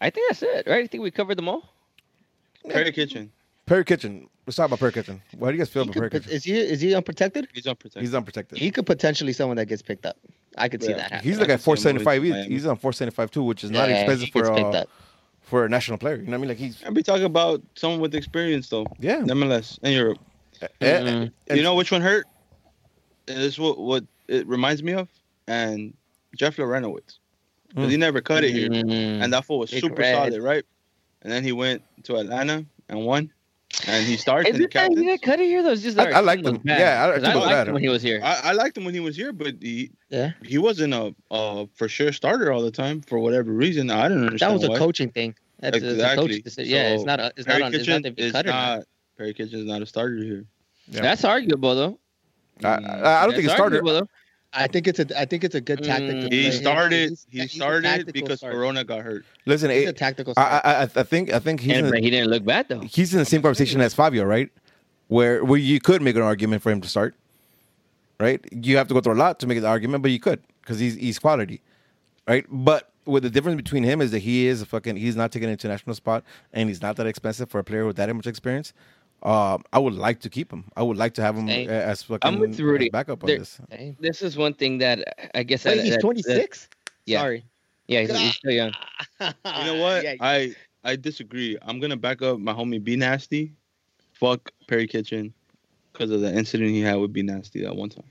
I 0.00 0.10
think 0.10 0.28
that's 0.28 0.42
it, 0.42 0.66
right? 0.66 0.84
I 0.84 0.86
think 0.86 1.02
we 1.02 1.10
covered 1.10 1.36
them 1.36 1.48
all. 1.48 1.62
Perry 2.68 2.92
Kitchen. 2.92 3.32
Perry 3.64 3.84
Kitchen. 3.84 4.28
Let's 4.46 4.56
talk 4.56 4.66
about 4.66 4.78
Perry 4.78 4.92
Kitchen. 4.92 5.22
What 5.38 5.48
do 5.48 5.54
you 5.54 5.58
guys 5.58 5.68
feel 5.68 5.84
he 5.84 5.90
about 5.90 5.94
could 5.94 6.10
Perry 6.12 6.22
Kitchen? 6.22 6.36
is 6.36 6.44
he 6.44 6.56
is 6.58 6.80
he 6.80 6.94
unprotected? 6.94 7.48
He's 7.52 7.66
unprotected. 7.66 8.02
He's 8.02 8.14
unprotected. 8.14 8.58
He 8.58 8.70
could 8.70 8.86
potentially 8.86 9.32
someone 9.32 9.56
that 9.56 9.66
gets 9.66 9.82
picked 9.82 10.06
up. 10.06 10.16
I 10.58 10.68
could 10.68 10.82
see 10.82 10.92
that 10.92 11.10
happen. 11.10 11.28
He's 11.28 11.38
I 11.38 11.42
like 11.42 11.50
at 11.50 11.60
four 11.60 11.76
seventy 11.76 12.04
five. 12.04 12.22
He's, 12.22 12.32
to 12.32 12.38
Miami. 12.38 12.54
he's 12.54 12.66
on 12.66 12.76
four 12.76 12.92
seventy 12.92 13.14
five 13.14 13.30
too, 13.30 13.42
which 13.42 13.64
is 13.64 13.70
not 13.70 13.90
expensive 13.90 14.26
he 14.26 14.30
for 14.30 14.42
gets 14.42 14.58
a 14.60 14.66
up. 14.82 14.88
for 15.40 15.64
a 15.64 15.68
national 15.68 15.98
player. 15.98 16.16
You 16.16 16.22
know 16.24 16.30
what 16.30 16.36
I 16.36 16.38
mean? 16.38 16.48
Like 16.48 16.58
he's 16.58 16.82
I'd 16.84 16.94
be 16.94 17.02
talking 17.02 17.24
about 17.24 17.62
someone 17.74 18.00
with 18.00 18.14
experience 18.14 18.68
though. 18.68 18.86
yeah. 18.98 19.20
MLS 19.20 19.78
in 19.82 19.92
Europe. 19.92 20.18
Eh, 20.62 20.66
Mhm. 21.00 21.32
and- 21.48 21.56
you 21.58 21.62
know 21.62 21.74
which 21.74 21.90
one 21.90 22.00
hurt? 22.00 22.26
This 23.26 23.38
is 23.38 23.58
what 23.58 23.78
what 23.78 24.04
it 24.28 24.46
reminds 24.46 24.82
me 24.82 24.92
of, 24.92 25.08
and 25.48 25.94
Jeff 26.36 26.56
Larentowicz. 26.56 27.18
Because 27.68 27.90
he 27.90 27.96
never 27.96 28.20
cut 28.20 28.42
it 28.44 28.52
here, 28.52 28.68
Mm. 28.70 29.22
and 29.22 29.32
that 29.32 29.44
fool 29.44 29.58
was 29.58 29.70
Big 29.70 29.80
super 29.82 29.96
red. 29.96 30.14
solid, 30.14 30.42
right? 30.42 30.64
And 31.22 31.32
then 31.32 31.42
he 31.42 31.52
went 31.52 31.82
to 32.04 32.16
Atlanta 32.16 32.64
and 32.88 33.04
won, 33.04 33.30
and 33.86 34.06
he 34.06 34.16
started 34.16 34.54
Is 34.54 34.60
it 34.60 34.72
that 34.72 34.90
he 34.90 34.94
didn't 35.04 35.22
cut 35.22 35.40
it 35.40 35.46
here 35.46 35.62
though? 35.62 35.72
It's 35.72 35.82
just 35.82 35.98
I- 35.98 36.06
our 36.06 36.14
I 36.14 36.20
like 36.20 36.38
team 36.38 36.44
was 36.44 36.52
them. 36.54 36.62
bad. 36.64 36.78
Yeah, 36.80 37.04
our 37.06 37.12
'Cause 37.14 37.22
team 37.22 37.30
I 37.30 37.34
liked 37.34 37.48
bad. 37.50 37.68
him 37.68 37.74
when 37.74 37.82
he 37.82 37.88
was 37.88 38.02
here. 38.02 38.20
I, 38.22 38.40
I 38.44 38.52
liked 38.52 38.76
him 38.78 38.84
when 38.84 38.94
he 38.94 39.00
was 39.00 39.16
here, 39.16 39.32
but 39.32 39.56
he 39.60 39.90
Yeah, 40.08 40.32
he 40.44 40.56
wasn't 40.58 40.94
a, 40.94 41.14
a 41.30 41.66
for 41.74 41.88
sure 41.88 42.12
starter 42.12 42.52
all 42.52 42.62
the 42.62 42.70
time 42.70 43.02
for 43.02 43.18
whatever 43.18 43.52
reason. 43.52 43.90
I 43.90 44.08
don't 44.08 44.18
understand. 44.24 44.38
that 44.40 44.54
understand 44.54 44.70
was 44.70 44.78
a 44.78 44.78
coaching 44.78 45.10
thing. 45.10 45.34
That's 45.60 45.76
it's 45.78 45.84
a 45.86 45.90
Exactly. 45.92 46.28
coach 46.34 46.42
decision. 46.44 46.72
Yeah, 46.72 46.94
it's 46.94 47.04
not. 47.04 47.18
A, 47.20 47.32
it's 47.36 47.46
Perry 47.46 47.60
not 47.60 47.66
on. 47.66 47.74
It's 47.74 47.88
not 47.88 48.04
if 48.06 48.18
you 48.18 48.24
is 48.26 48.32
cut 48.32 48.46
not. 48.46 48.84
Not. 49.18 49.22
Perry 49.22 49.34
Kitchen 49.34 49.60
is 49.60 49.64
not 49.66 49.82
a 49.82 49.86
starter 49.86 50.16
here. 50.16 50.44
Yeah. 50.88 51.02
That's 51.02 51.24
arguable 51.24 51.74
though. 51.74 51.98
I, 52.64 52.68
I, 52.68 52.74
I 52.74 53.26
don't 53.26 53.34
think 53.34 53.34
That's 53.34 53.36
he 53.36 53.48
started. 53.48 53.62
arguable, 53.76 53.92
though. 53.92 54.08
I 54.52 54.66
think 54.66 54.86
it's 54.86 54.98
a. 54.98 55.20
I 55.20 55.26
think 55.26 55.44
it's 55.44 55.54
a 55.54 55.60
good 55.60 55.82
tactic. 55.84 56.16
Mm. 56.16 56.30
to 56.30 56.34
He 56.36 56.50
started. 56.50 57.08
He's- 57.10 57.26
He 57.28 57.40
he's 57.40 57.52
a 57.52 57.56
started 57.56 58.12
because 58.12 58.38
starter. 58.38 58.56
Corona 58.56 58.84
got 58.84 59.00
hurt. 59.02 59.26
Listen, 59.44 59.70
He's 59.70 59.88
a 59.88 59.92
tactical. 59.92 60.32
I. 60.36 60.60
I 60.64 60.72
I 60.72 60.82
I 60.82 60.86
think 61.02 61.30
I 61.32 61.38
think 61.38 61.60
he's 61.60 61.76
And, 61.76 61.94
in, 61.94 62.02
he 62.02 62.08
didn't 62.10 62.30
look 62.30 62.44
bad 62.44 62.68
though. 62.68 62.80
he's 62.80 63.12
in 63.12 63.18
the 63.18 63.26
same 63.26 63.42
conversation 63.42 63.80
as 63.82 63.92
Fabio, 63.92 64.24
right? 64.24 64.48
Where 65.08 65.44
where 65.44 65.58
you 65.58 65.78
could 65.80 66.00
make 66.00 66.16
an 66.16 66.22
argument 66.22 66.62
for 66.62 66.70
him 66.70 66.80
to 66.80 66.88
start, 66.88 67.14
right? 68.18 68.40
You 68.50 68.76
have 68.78 68.88
to 68.88 68.94
go 68.94 69.00
through 69.00 69.14
a 69.14 69.20
lot 69.22 69.38
to 69.40 69.46
make 69.46 69.60
the 69.60 69.66
argument, 69.68 70.02
but 70.02 70.10
you 70.10 70.20
could 70.20 70.40
because 70.62 70.78
he's 70.78 70.94
he's 70.94 71.18
quality, 71.18 71.60
right? 72.26 72.46
But 72.48 72.90
with 73.04 73.22
the 73.24 73.30
difference 73.30 73.56
between 73.56 73.84
him 73.84 74.00
is 74.00 74.10
that 74.12 74.20
he 74.20 74.46
is 74.46 74.62
a 74.62 74.66
fucking 74.66 74.96
he's 74.96 75.16
not 75.16 75.30
taking 75.32 75.46
an 75.48 75.52
international 75.52 75.94
spot 75.94 76.24
and 76.54 76.68
he's 76.70 76.80
not 76.80 76.96
that 76.96 77.06
expensive 77.06 77.50
for 77.50 77.58
a 77.58 77.64
player 77.64 77.84
with 77.84 77.96
that 77.96 78.12
much 78.14 78.26
experience. 78.26 78.72
Um, 79.22 79.64
I 79.72 79.78
would 79.78 79.94
like 79.94 80.20
to 80.20 80.30
keep 80.30 80.52
him. 80.52 80.64
I 80.76 80.82
would 80.82 80.96
like 80.96 81.14
to 81.14 81.22
have 81.22 81.36
him 81.36 81.48
Hey, 81.48 81.66
as 81.66 82.02
fucking 82.02 82.20
I'm 82.28 82.38
with 82.38 82.58
Rudy. 82.60 82.86
as 82.86 82.90
backup 82.92 83.22
on 83.24 83.26
There- 83.26 83.38
this. 83.38 83.60
This 83.98 84.22
is 84.22 84.36
one 84.36 84.54
thing 84.54 84.78
that 84.78 85.30
I 85.34 85.42
guess. 85.42 85.64
Wait, 85.64 85.76
that- 85.76 85.84
he's 85.84 85.96
26. 85.98 86.68
yeah. 87.06 87.20
Sorry. 87.20 87.44
Yeah, 87.88 88.00
he's, 88.02 88.16
he's 88.18 88.34
still 88.34 88.50
young. 88.52 88.72
You 89.20 89.64
know 89.64 89.80
what? 89.82 90.02
Yeah, 90.04 90.14
I 90.20 90.54
I 90.84 90.96
disagree. 90.96 91.56
I'm 91.62 91.80
gonna 91.80 91.96
back 91.96 92.20
up 92.22 92.38
my 92.38 92.52
homie 92.52 92.82
B 92.82 92.94
Nasty. 92.96 93.52
Fuck 94.12 94.50
Perry 94.68 94.86
Kitchen 94.86 95.32
because 95.92 96.10
of 96.10 96.20
the 96.20 96.32
incident 96.32 96.70
he 96.70 96.80
had 96.80 96.96
with 96.96 97.12
B 97.12 97.22
Nasty 97.22 97.62
that 97.62 97.74
one 97.74 97.88
time. 97.88 98.04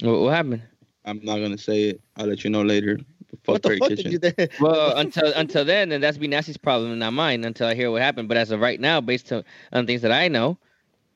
What, 0.00 0.20
what 0.20 0.34
happened? 0.34 0.62
I'm 1.04 1.20
not 1.24 1.38
gonna 1.38 1.58
say 1.58 1.84
it. 1.90 2.00
I'll 2.16 2.26
let 2.26 2.44
you 2.44 2.50
know 2.50 2.62
later. 2.62 2.98
Fuck 3.44 3.54
what 3.54 3.62
the 3.62 3.70
fuck 3.70 3.94
Kitchen. 3.96 3.96
did 3.96 4.10
you? 4.10 4.20
Well, 4.58 4.96
until 4.96 5.32
until 5.34 5.64
then, 5.64 5.88
then 5.90 6.00
that's 6.00 6.18
be 6.18 6.28
Nasty's 6.28 6.56
problem, 6.56 6.98
not 6.98 7.12
mine. 7.12 7.44
Until 7.44 7.66
I 7.68 7.74
hear 7.74 7.90
what 7.90 8.02
happened. 8.02 8.28
But 8.28 8.36
as 8.36 8.50
of 8.50 8.60
right 8.60 8.80
now, 8.80 9.00
based 9.00 9.32
on, 9.32 9.44
on 9.72 9.86
things 9.86 10.02
that 10.02 10.12
I 10.12 10.28
know, 10.28 10.58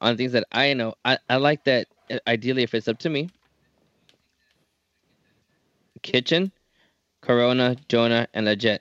on 0.00 0.16
things 0.16 0.32
that 0.32 0.44
I 0.52 0.74
know, 0.74 0.94
I, 1.04 1.18
I 1.28 1.36
like 1.36 1.64
that. 1.64 1.88
uh, 2.10 2.18
Ideally, 2.26 2.62
if 2.64 2.74
it's 2.74 2.88
up 2.88 2.98
to 3.00 3.10
me, 3.10 3.28
Kitchen, 6.02 6.52
Corona, 7.22 7.76
Jonah, 7.88 8.28
and 8.34 8.46
Lletget. 8.46 8.80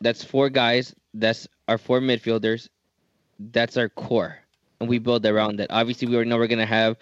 That's 0.00 0.24
four 0.24 0.50
guys. 0.50 0.94
That's 1.14 1.48
our 1.68 1.78
four 1.78 2.00
midfielders. 2.00 2.68
That's 3.38 3.76
our 3.78 3.88
core, 3.88 4.38
and 4.80 4.88
we 4.88 4.98
build 4.98 5.26
around 5.26 5.58
that. 5.58 5.70
Obviously, 5.70 6.08
we 6.08 6.16
already 6.16 6.30
know 6.30 6.38
we're 6.38 6.48
gonna 6.48 6.66
have 6.66 6.96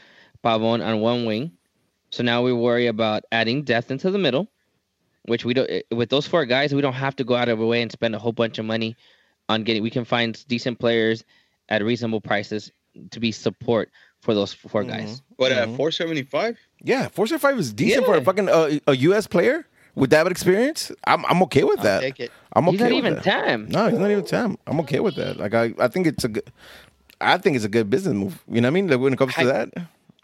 Pavon 0.45 0.85
on 0.87 1.01
one 1.01 1.27
wing, 1.27 1.53
so 2.11 2.23
now 2.23 2.43
we 2.43 2.53
worry 2.53 2.87
about 2.89 3.25
adding 3.33 3.65
depth 3.65 3.91
into 3.91 4.11
the 4.11 4.19
middle 4.19 4.49
which 5.27 5.45
we 5.45 5.55
don't 5.55 5.69
eh, 5.71 5.83
with 5.93 6.11
those 6.11 6.27
four 6.27 6.45
guys 6.45 6.75
we 6.75 6.81
don't 6.83 6.93
have 6.95 7.15
to 7.17 7.25
go 7.25 7.35
out 7.35 7.49
of 7.49 7.61
our 7.61 7.67
way 7.67 7.83
and 7.83 7.93
spend 7.93 8.15
a 8.15 8.19
whole 8.19 8.33
bunch 8.33 8.59
of 8.59 8.65
money 8.65 8.97
on 9.49 9.63
getting 9.65 9.83
we 9.83 9.91
can 9.91 10.05
find 10.05 10.45
decent 10.49 10.79
players 10.79 11.25
at 11.69 11.83
reasonable 11.83 12.21
prices 12.21 12.73
to 13.11 13.21
be 13.21 13.33
support 13.33 13.91
for 14.21 14.35
those 14.35 14.53
4 14.53 14.85
guys 14.85 15.23
What 15.37 15.51
Mhm. 15.53 15.57
at 15.57 15.77
475? 15.77 16.57
Yeah, 16.85 17.09
four 17.09 17.27
seventy 17.27 17.41
five 17.41 17.59
is 17.59 17.73
decent 17.73 18.05
for 18.07 18.17
a 18.17 18.23
fucking 18.23 18.49
uh, 18.49 18.79
a 18.87 18.97
U.S. 19.09 19.27
player 19.27 19.67
with 19.95 20.11
that 20.11 20.27
experience. 20.27 20.91
I'm 21.07 21.25
I'm 21.27 21.43
okay 21.45 21.65
with 21.65 21.79
I'll 21.81 21.85
that. 21.85 22.01
take 22.03 22.21
it. 22.21 22.33
I'm 22.55 22.69
okay 22.69 22.73
he's 22.73 22.81
not 22.81 22.89
with 22.91 22.97
even 22.99 23.15
that. 23.15 23.23
tam 23.25 23.69
No, 23.69 23.89
he's 23.89 23.99
not 23.99 24.11
even 24.11 24.25
Tam. 24.25 24.59
I'm 24.67 24.81
okay 24.81 25.01
with 25.01 25.15
that. 25.17 25.39
Like 25.39 25.55
I, 25.55 25.73
I 25.79 25.89
think 25.89 26.07
it's 26.07 26.25
a 26.25 26.29
good. 26.29 26.45
I 27.21 27.39
think 27.39 27.57
it's 27.57 27.65
a 27.65 27.69
good 27.69 27.89
business 27.89 28.15
move. 28.15 28.43
You 28.49 28.61
know 28.61 28.67
what 28.67 28.73
I 28.73 28.75
mean? 28.75 28.89
Like 28.89 29.01
when 29.01 29.13
it 29.13 29.19
comes 29.19 29.35
to 29.37 29.45
that. 29.47 29.69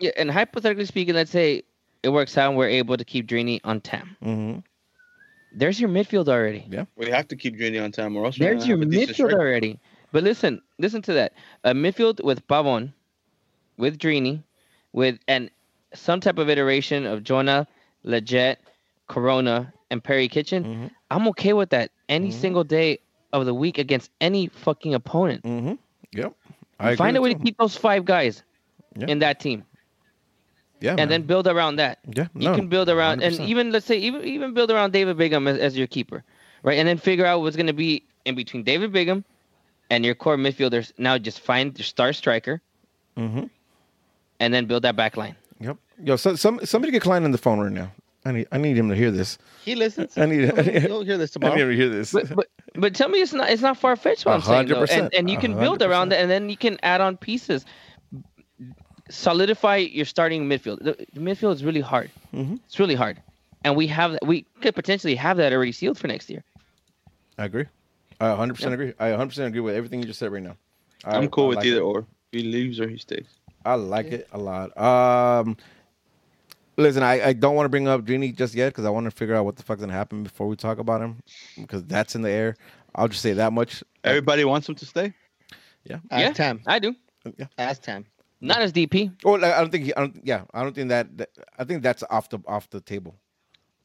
yeah 0.01 0.11
and 0.17 0.31
hypothetically 0.31 0.85
speaking 0.87 1.15
let's 1.15 1.31
say 1.31 1.63
it 2.03 2.11
works 2.11 2.37
out 2.39 2.51
and 2.51 2.57
we're 2.59 2.69
able 2.69 2.97
to 2.97 3.05
keep 3.05 3.27
Drini 3.27 3.59
on 3.65 3.81
tam 3.81 4.17
hmm 4.23 4.59
there's 5.53 5.81
your 5.81 5.89
midfield 5.91 6.29
already. 6.29 6.67
Yeah, 6.69 6.85
We 6.97 7.11
have 7.11 7.29
to 7.29 7.37
keep 7.37 7.57
Drini 7.57 7.83
on 7.83 7.93
time, 7.93 8.17
or 8.17 8.25
else 8.27 8.39
we're 8.39 8.47
there's 8.51 8.67
your 8.67 8.79
have 8.79 8.89
a 8.89 8.91
decent 8.91 9.17
midfield 9.17 9.33
already. 9.35 9.79
But 10.13 10.25
listen 10.25 10.63
listen 10.79 11.03
to 11.03 11.13
that. 11.15 11.33
A 11.65 11.73
midfield 11.73 12.23
with 12.25 12.47
Pavon 12.49 12.93
with 13.77 13.99
Drini 13.99 14.43
with 14.93 15.19
and 15.29 15.51
some 15.95 16.21
type 16.21 16.39
of 16.39 16.49
iteration 16.49 17.07
of 17.07 17.23
Jonah 17.23 17.67
Lletget 18.05 18.57
Corona 19.09 19.73
and 19.91 20.03
Perry 20.03 20.29
Kitchen 20.29 20.65
hmm 20.65 20.87
I'm 21.11 21.27
okay 21.29 21.55
with 21.55 21.71
that 21.71 21.91
any 22.11 22.29
Mhm. 22.29 22.35
single 22.35 22.65
day 22.65 22.99
of 23.33 23.47
the 23.47 23.55
week 23.55 23.79
against 23.79 24.11
any 24.21 24.49
fucking 24.49 24.93
opponent. 24.95 25.45
hmm 25.45 25.75
Yep. 26.13 26.35
I 26.81 26.97
Find 26.97 27.17
a 27.17 27.21
way 27.23 27.31
with 27.31 27.39
to 27.39 27.45
keep 27.45 27.57
those 27.59 27.77
five 27.77 28.05
guys 28.05 28.43
Yeah. 28.97 29.07
in 29.09 29.19
that 29.21 29.41
team, 29.41 29.65
Yeah, 30.81 30.95
and 30.99 31.11
then 31.11 31.23
build 31.23 31.47
around 31.49 31.77
that. 31.77 31.99
yeah, 32.15 32.29
You 32.35 32.49
no, 32.51 32.55
can 32.55 32.69
build 32.69 32.89
around, 32.89 33.23
and 33.23 33.35
100%. 33.35 33.47
even 33.49 33.73
let's 33.73 33.87
say 33.87 33.97
even 33.99 34.25
even 34.25 34.55
build 34.55 34.71
around 34.71 34.93
David 34.93 35.17
Bingham 35.17 35.49
as, 35.49 35.59
as 35.59 35.77
your 35.77 35.87
keeper, 35.89 36.23
right? 36.63 36.79
And 36.79 36.87
then 36.87 36.99
figure 36.99 37.27
out 37.27 37.41
what's 37.41 37.57
going 37.57 37.67
to 37.67 37.73
be 37.73 38.05
in 38.25 38.35
between 38.35 38.63
David 38.63 38.93
Bingham 38.93 39.25
and 39.91 40.05
your 40.05 40.15
core 40.15 40.37
midfielders. 40.37 40.93
Now 40.99 41.19
just 41.19 41.41
find 41.41 41.77
your 41.79 41.85
star 41.85 42.13
striker, 42.13 42.61
hmm 43.17 43.45
and 44.41 44.55
then 44.55 44.67
build 44.67 44.85
that 44.85 44.95
back 44.95 45.17
line. 45.17 45.35
Yep. 45.59 45.77
Yo, 46.05 46.15
so, 46.17 46.37
some 46.37 46.61
somebody 46.65 46.93
get 46.93 47.03
Klein 47.03 47.25
on 47.25 47.33
the 47.33 47.39
phone 47.39 47.59
right 47.59 47.73
now. 47.73 47.91
I 48.25 48.33
need 48.33 48.47
I 48.53 48.59
need 48.59 48.77
him 48.77 48.89
to 48.89 48.95
hear 48.95 49.11
this. 49.11 49.39
He 49.65 49.75
listens. 49.75 50.17
I 50.17 50.27
need. 50.27 50.53
I 50.59 50.63
need, 50.63 50.83
You'll 50.85 51.03
hear 51.03 51.19
this 51.19 51.33
tomorrow. 51.33 51.55
I 51.55 51.57
need 51.57 51.65
to 51.65 51.77
hear 51.77 51.89
this. 51.89 52.13
But 52.13 52.35
but, 52.37 52.47
but 52.75 52.95
tell 52.95 53.09
me 53.09 53.21
it's 53.21 53.33
not 53.33 53.51
it's 53.51 53.63
not 53.63 53.77
far 53.79 53.97
fetched 53.97 54.27
what 54.27 54.35
I'm 54.35 54.43
saying 54.43 54.69
though. 54.69 54.85
100%, 54.85 54.91
And 54.91 55.15
and 55.15 55.31
you 55.31 55.39
can 55.39 55.59
build 55.59 55.83
around 55.83 56.13
it, 56.13 56.21
and 56.21 56.31
then 56.31 56.49
you 56.49 56.57
can 56.57 56.79
add 56.85 57.01
on 57.01 57.17
pieces. 57.17 57.65
Solidify 59.11 59.77
your 59.77 60.05
starting 60.05 60.49
midfield. 60.49 60.83
The, 60.83 61.07
the 61.13 61.21
midfield 61.21 61.55
is 61.55 61.65
really 61.65 61.81
hard. 61.81 62.11
Mhm. 62.35 62.59
It's 62.67 62.79
really 62.79 62.95
hard, 62.95 63.21
and 63.65 63.75
we 63.77 63.87
have 63.89 64.19
we 64.23 64.45
could 64.61 64.75
potentially 64.75 65.15
have 65.15 65.37
that 65.39 65.53
already 65.53 65.73
sealed 65.73 65.99
for 65.99 66.09
next 66.09 66.29
year. 66.31 66.45
I 67.39 67.45
agree. 67.47 67.67
I 68.21 68.29
100 68.31 68.55
percent 68.55 68.75
agree. 68.75 68.93
I 68.99 69.11
100 69.11 69.29
percent 69.29 69.49
agree 69.49 69.61
with 69.61 69.75
everything 69.77 70.01
you 70.01 70.07
just 70.07 70.19
said 70.19 70.33
right 70.33 70.43
now. 70.43 70.57
I, 71.05 71.17
I'm 71.17 71.29
cool 71.29 71.45
I 71.45 71.49
with 71.49 71.57
like 71.59 71.67
either 71.67 71.79
it. 71.79 71.83
or. 71.83 72.07
He 72.33 72.43
leaves 72.43 72.79
or 72.81 72.89
he 72.89 72.99
stays. 72.99 73.27
I 73.65 73.75
like 73.75 74.07
it 74.07 74.29
a 74.33 74.39
lot. 74.39 74.77
Um, 74.77 75.57
Listen, 76.77 77.03
I, 77.03 77.29
I 77.29 77.33
don't 77.33 77.57
want 77.57 77.65
to 77.65 77.69
bring 77.71 77.89
up 77.89 78.03
Drini 78.03 78.33
just 78.37 78.55
yet 78.55 78.69
because 78.69 78.85
I 78.85 78.91
want 78.91 79.05
to 79.07 79.11
figure 79.11 79.35
out 79.35 79.45
what 79.45 79.57
the 79.57 79.65
fuck's 79.65 79.81
gonna 79.81 79.93
happen 79.93 80.23
before 80.23 80.47
we 80.47 80.55
talk 80.55 80.79
about 80.79 81.01
him 81.01 81.21
because 81.57 81.83
that's 81.85 82.15
in 82.15 82.23
the 82.23 82.31
air. 82.31 82.57
I'll 82.95 83.09
just 83.09 83.21
say 83.21 83.33
that 83.33 83.53
much. 83.53 83.83
Everybody 84.05 84.45
wants 84.45 84.69
him 84.69 84.77
to 84.77 84.87
stay. 84.87 85.13
Ask 85.91 86.01
Yeah. 86.11 86.33
Tam. 86.33 86.61
I 86.67 86.79
do. 86.79 86.95
Yeah. 87.37 87.47
Ask 87.59 87.83
Tam. 87.83 88.05
Not 88.41 88.61
as 88.61 88.73
DP. 88.73 89.13
Well, 89.25 89.39
like, 89.41 89.53
I 89.53 89.61
don't 89.61 89.71
think. 89.71 89.85
He, 89.85 89.95
I 89.95 90.01
don't. 90.01 90.21
Yeah, 90.25 90.43
I 90.55 90.63
don't 90.63 90.75
think 90.75 90.89
that, 90.91 91.17
that. 91.19 91.31
I 91.59 91.65
think 91.65 91.83
that's 91.83 92.05
off 92.09 92.29
the 92.29 92.39
off 92.47 92.71
the 92.71 92.81
table. 92.81 93.17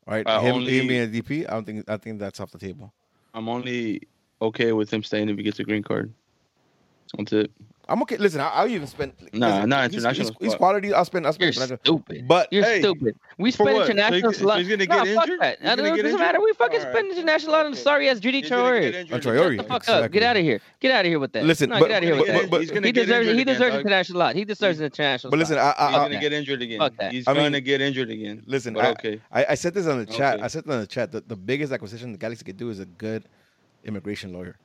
All 0.07 0.13
right, 0.13 0.27
Uh, 0.27 0.41
him, 0.41 0.55
only- 0.55 0.79
him 0.79 0.87
being 0.87 1.03
a 1.03 1.07
DP. 1.07 1.47
I 1.47 1.53
don't 1.53 1.65
think. 1.65 1.89
I 1.89 1.97
think 1.97 2.19
that's 2.19 2.39
off 2.39 2.51
the 2.51 2.59
table. 2.59 2.93
I'm 3.33 3.49
only 3.49 4.01
okay 4.41 4.71
with 4.73 4.93
him 4.93 5.01
staying 5.03 5.29
if 5.29 5.37
he 5.37 5.43
gets 5.43 5.59
a 5.59 5.63
green 5.63 5.81
card. 5.81 6.13
That's 7.17 7.33
it. 7.33 7.51
I'm 7.89 8.01
okay. 8.03 8.15
Listen, 8.15 8.39
I, 8.39 8.47
I'll 8.49 8.67
even 8.69 8.87
spend. 8.87 9.11
Nah, 9.33 9.47
listen, 9.55 9.69
nah, 9.69 9.81
he's- 9.81 9.93
international 9.93 10.27
He's, 10.29 10.37
he's 10.39 10.49
spot. 10.51 10.57
quality. 10.57 10.93
I'll 10.93 11.03
spend. 11.03 11.25
I'll 11.27 11.33
spend. 11.33 11.53
You're 11.53 11.63
international. 11.63 11.79
stupid. 11.99 12.27
But 12.27 12.47
You're 12.53 12.63
Hey, 12.63 12.79
stupid. 12.79 13.15
We 13.37 13.51
spend 13.51 13.73
what? 13.73 13.85
So 13.87 13.91
international 13.91 14.31
he- 14.31 14.37
so 14.37 14.41
slot. 14.43 14.59
he's 14.59 14.67
gonna 14.69 14.85
Nah, 14.85 15.03
get 15.03 15.15
fuck 15.15 15.23
injured? 15.27 15.39
that. 15.41 15.59
He's 15.59 15.69
gonna 15.69 15.81
it 15.81 15.83
get 15.83 15.91
doesn't 15.91 16.05
injured? 16.05 16.19
matter. 16.19 16.41
We 16.41 16.53
fucking 16.53 16.79
Alright. 16.79 16.93
spend 16.93 17.11
international 17.11 17.55
on 17.55 17.65
Okay. 17.67 17.75
sorry 17.75 18.09
ass 18.09 18.19
Judy 18.21 18.39
He's 18.41 18.49
gonna 18.49 18.79
get 18.79 18.93
Traore. 18.95 19.03
again. 19.03 19.21
Traore. 19.21 19.55
Shut 19.57 19.57
the 19.57 19.63
fuck 19.73 19.81
Exactly. 19.83 20.05
up. 20.05 20.11
Get 20.11 20.23
out 20.23 20.37
of 20.37 20.43
here. 20.43 20.61
Get 20.79 20.91
out 20.91 20.99
of 21.05 21.09
here 21.09 21.19
with 21.19 21.31
that. 21.33 21.43
Listen, 21.45 21.69
no, 21.71 21.79
but- 21.79 21.87
get 21.89 21.95
out 21.97 22.03
of 22.03 22.03
here 22.03 22.13
but- 22.15 22.19
with 22.19 22.27
that. 22.27 22.49
but- 22.49 22.67
but- 22.73 22.85
he 22.85 22.91
deserves. 22.93 23.27
He 23.27 23.43
deserves 23.43 23.71
dog. 23.73 23.81
international 23.81 24.19
lot. 24.19 24.35
He 24.35 24.45
deserves 24.45 24.79
an 24.79 24.85
international. 24.85 25.31
but 25.31 25.39
listen, 25.39 25.55
slot. 25.55 25.75
I, 25.77 25.87
He's 25.89 25.97
gonna 25.97 26.19
get 26.21 26.33
injured 26.33 26.61
again. 26.61 26.79
Fuck 26.79 26.95
that. 26.99 27.11
He's 27.11 27.25
gonna 27.25 27.59
get 27.59 27.81
injured 27.81 28.09
again. 28.09 28.43
listen. 28.45 28.77
I, 28.79 28.91
okay. 28.91 29.19
I, 29.29 29.45
I 29.49 29.55
said 29.55 29.73
this 29.73 29.87
on 29.87 29.99
the 29.99 30.05
chat. 30.05 30.41
I 30.41 30.47
said 30.47 30.63
this 30.63 30.73
on 30.73 30.79
the 30.79 30.87
chat. 30.87 31.11
The, 31.11 31.21
the 31.27 31.35
biggest 31.35 31.73
acquisition 31.73 32.13
the 32.13 32.17
Galaxy 32.17 32.45
could 32.45 32.55
do 32.57 32.69
is 32.69 32.79
a 32.79 32.85
good 32.85 33.25
immigration 33.83 34.31
lawyer. 34.31 34.55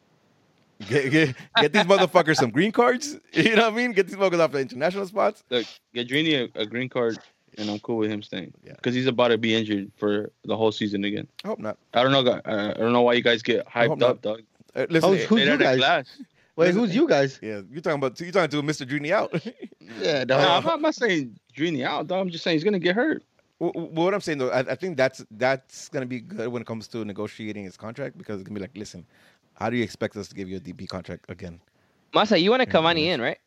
Get, 0.88 1.10
get, 1.10 1.36
get 1.60 1.72
these 1.72 1.82
motherfuckers 1.82 2.36
some 2.36 2.50
green 2.50 2.70
cards. 2.72 3.16
You 3.32 3.56
know 3.56 3.64
what 3.64 3.72
I 3.72 3.76
mean? 3.76 3.92
Get 3.92 4.06
these 4.06 4.16
motherfuckers 4.16 4.40
off 4.40 4.52
the 4.52 4.60
international 4.60 5.06
spots. 5.06 5.42
Look, 5.50 5.66
get 5.94 6.08
Drini 6.08 6.50
a, 6.54 6.60
a 6.60 6.66
green 6.66 6.88
card, 6.88 7.18
and 7.56 7.68
I'm 7.70 7.78
cool 7.80 7.96
with 7.96 8.10
him 8.10 8.22
staying. 8.22 8.52
Yeah. 8.64 8.74
Because 8.74 8.94
he's 8.94 9.06
about 9.06 9.28
to 9.28 9.38
be 9.38 9.54
injured 9.54 9.90
for 9.96 10.30
the 10.44 10.56
whole 10.56 10.70
season 10.72 11.04
again. 11.04 11.26
I 11.44 11.48
hope 11.48 11.58
not. 11.58 11.78
I 11.94 12.02
don't 12.04 12.12
know. 12.12 12.40
I 12.44 12.72
don't 12.74 12.92
know 12.92 13.02
why 13.02 13.14
you 13.14 13.22
guys 13.22 13.42
get 13.42 13.66
hyped 13.66 14.02
up, 14.02 14.22
dog. 14.22 14.42
Uh, 14.76 14.86
listen, 14.90 15.10
Who's- 15.10 15.24
who's 15.24 15.44
you 15.46 15.56
guys? 15.56 15.78
class. 15.78 16.06
Wait, 16.56 16.66
Listen- 16.66 16.80
who's 16.80 16.94
you 16.94 17.08
guys? 17.08 17.38
yeah, 17.42 17.60
you're 17.70 17.80
talking 17.80 17.98
about 17.98 18.20
you're 18.20 18.30
talking 18.32 18.50
to 18.50 18.62
Mr. 18.62 18.86
Drini 18.88 19.10
out. 19.10 19.32
Yeah, 20.02 20.24
No, 20.24 20.36
no. 20.36 20.48
I'm, 20.50 20.64
not, 20.64 20.74
I'm 20.74 20.82
not 20.82 20.94
saying 20.94 21.38
Drini 21.56 21.82
out, 21.82 22.08
dog. 22.08 22.20
I'm 22.20 22.30
just 22.30 22.44
saying 22.44 22.56
he's 22.56 22.64
gonna 22.64 22.78
get 22.78 22.94
hurt. 22.94 23.22
Well, 23.58 23.72
well, 23.74 23.86
what 24.04 24.12
I'm 24.12 24.20
saying 24.20 24.36
though, 24.38 24.50
I, 24.50 24.58
I 24.60 24.74
think 24.74 24.96
that's 24.98 25.24
that's 25.30 25.88
gonna 25.88 26.04
be 26.04 26.20
good 26.20 26.48
when 26.48 26.60
it 26.60 26.66
comes 26.66 26.86
to 26.88 27.04
negotiating 27.06 27.64
his 27.64 27.76
contract 27.78 28.18
because 28.18 28.38
it's 28.40 28.46
gonna 28.46 28.54
be 28.54 28.60
like, 28.60 28.76
listen, 28.76 29.06
how 29.58 29.70
do 29.70 29.76
you 29.76 29.82
expect 29.82 30.16
us 30.16 30.28
to 30.28 30.34
give 30.34 30.48
you 30.48 30.56
a 30.56 30.60
DP 30.60 30.88
contract 30.88 31.26
again? 31.28 31.60
Masa, 32.14 32.40
you 32.40 32.50
want 32.50 32.62
to 32.62 32.66
come 32.66 32.86
on 32.86 32.96
yes. 32.96 33.14
in, 33.14 33.20
right? 33.20 33.38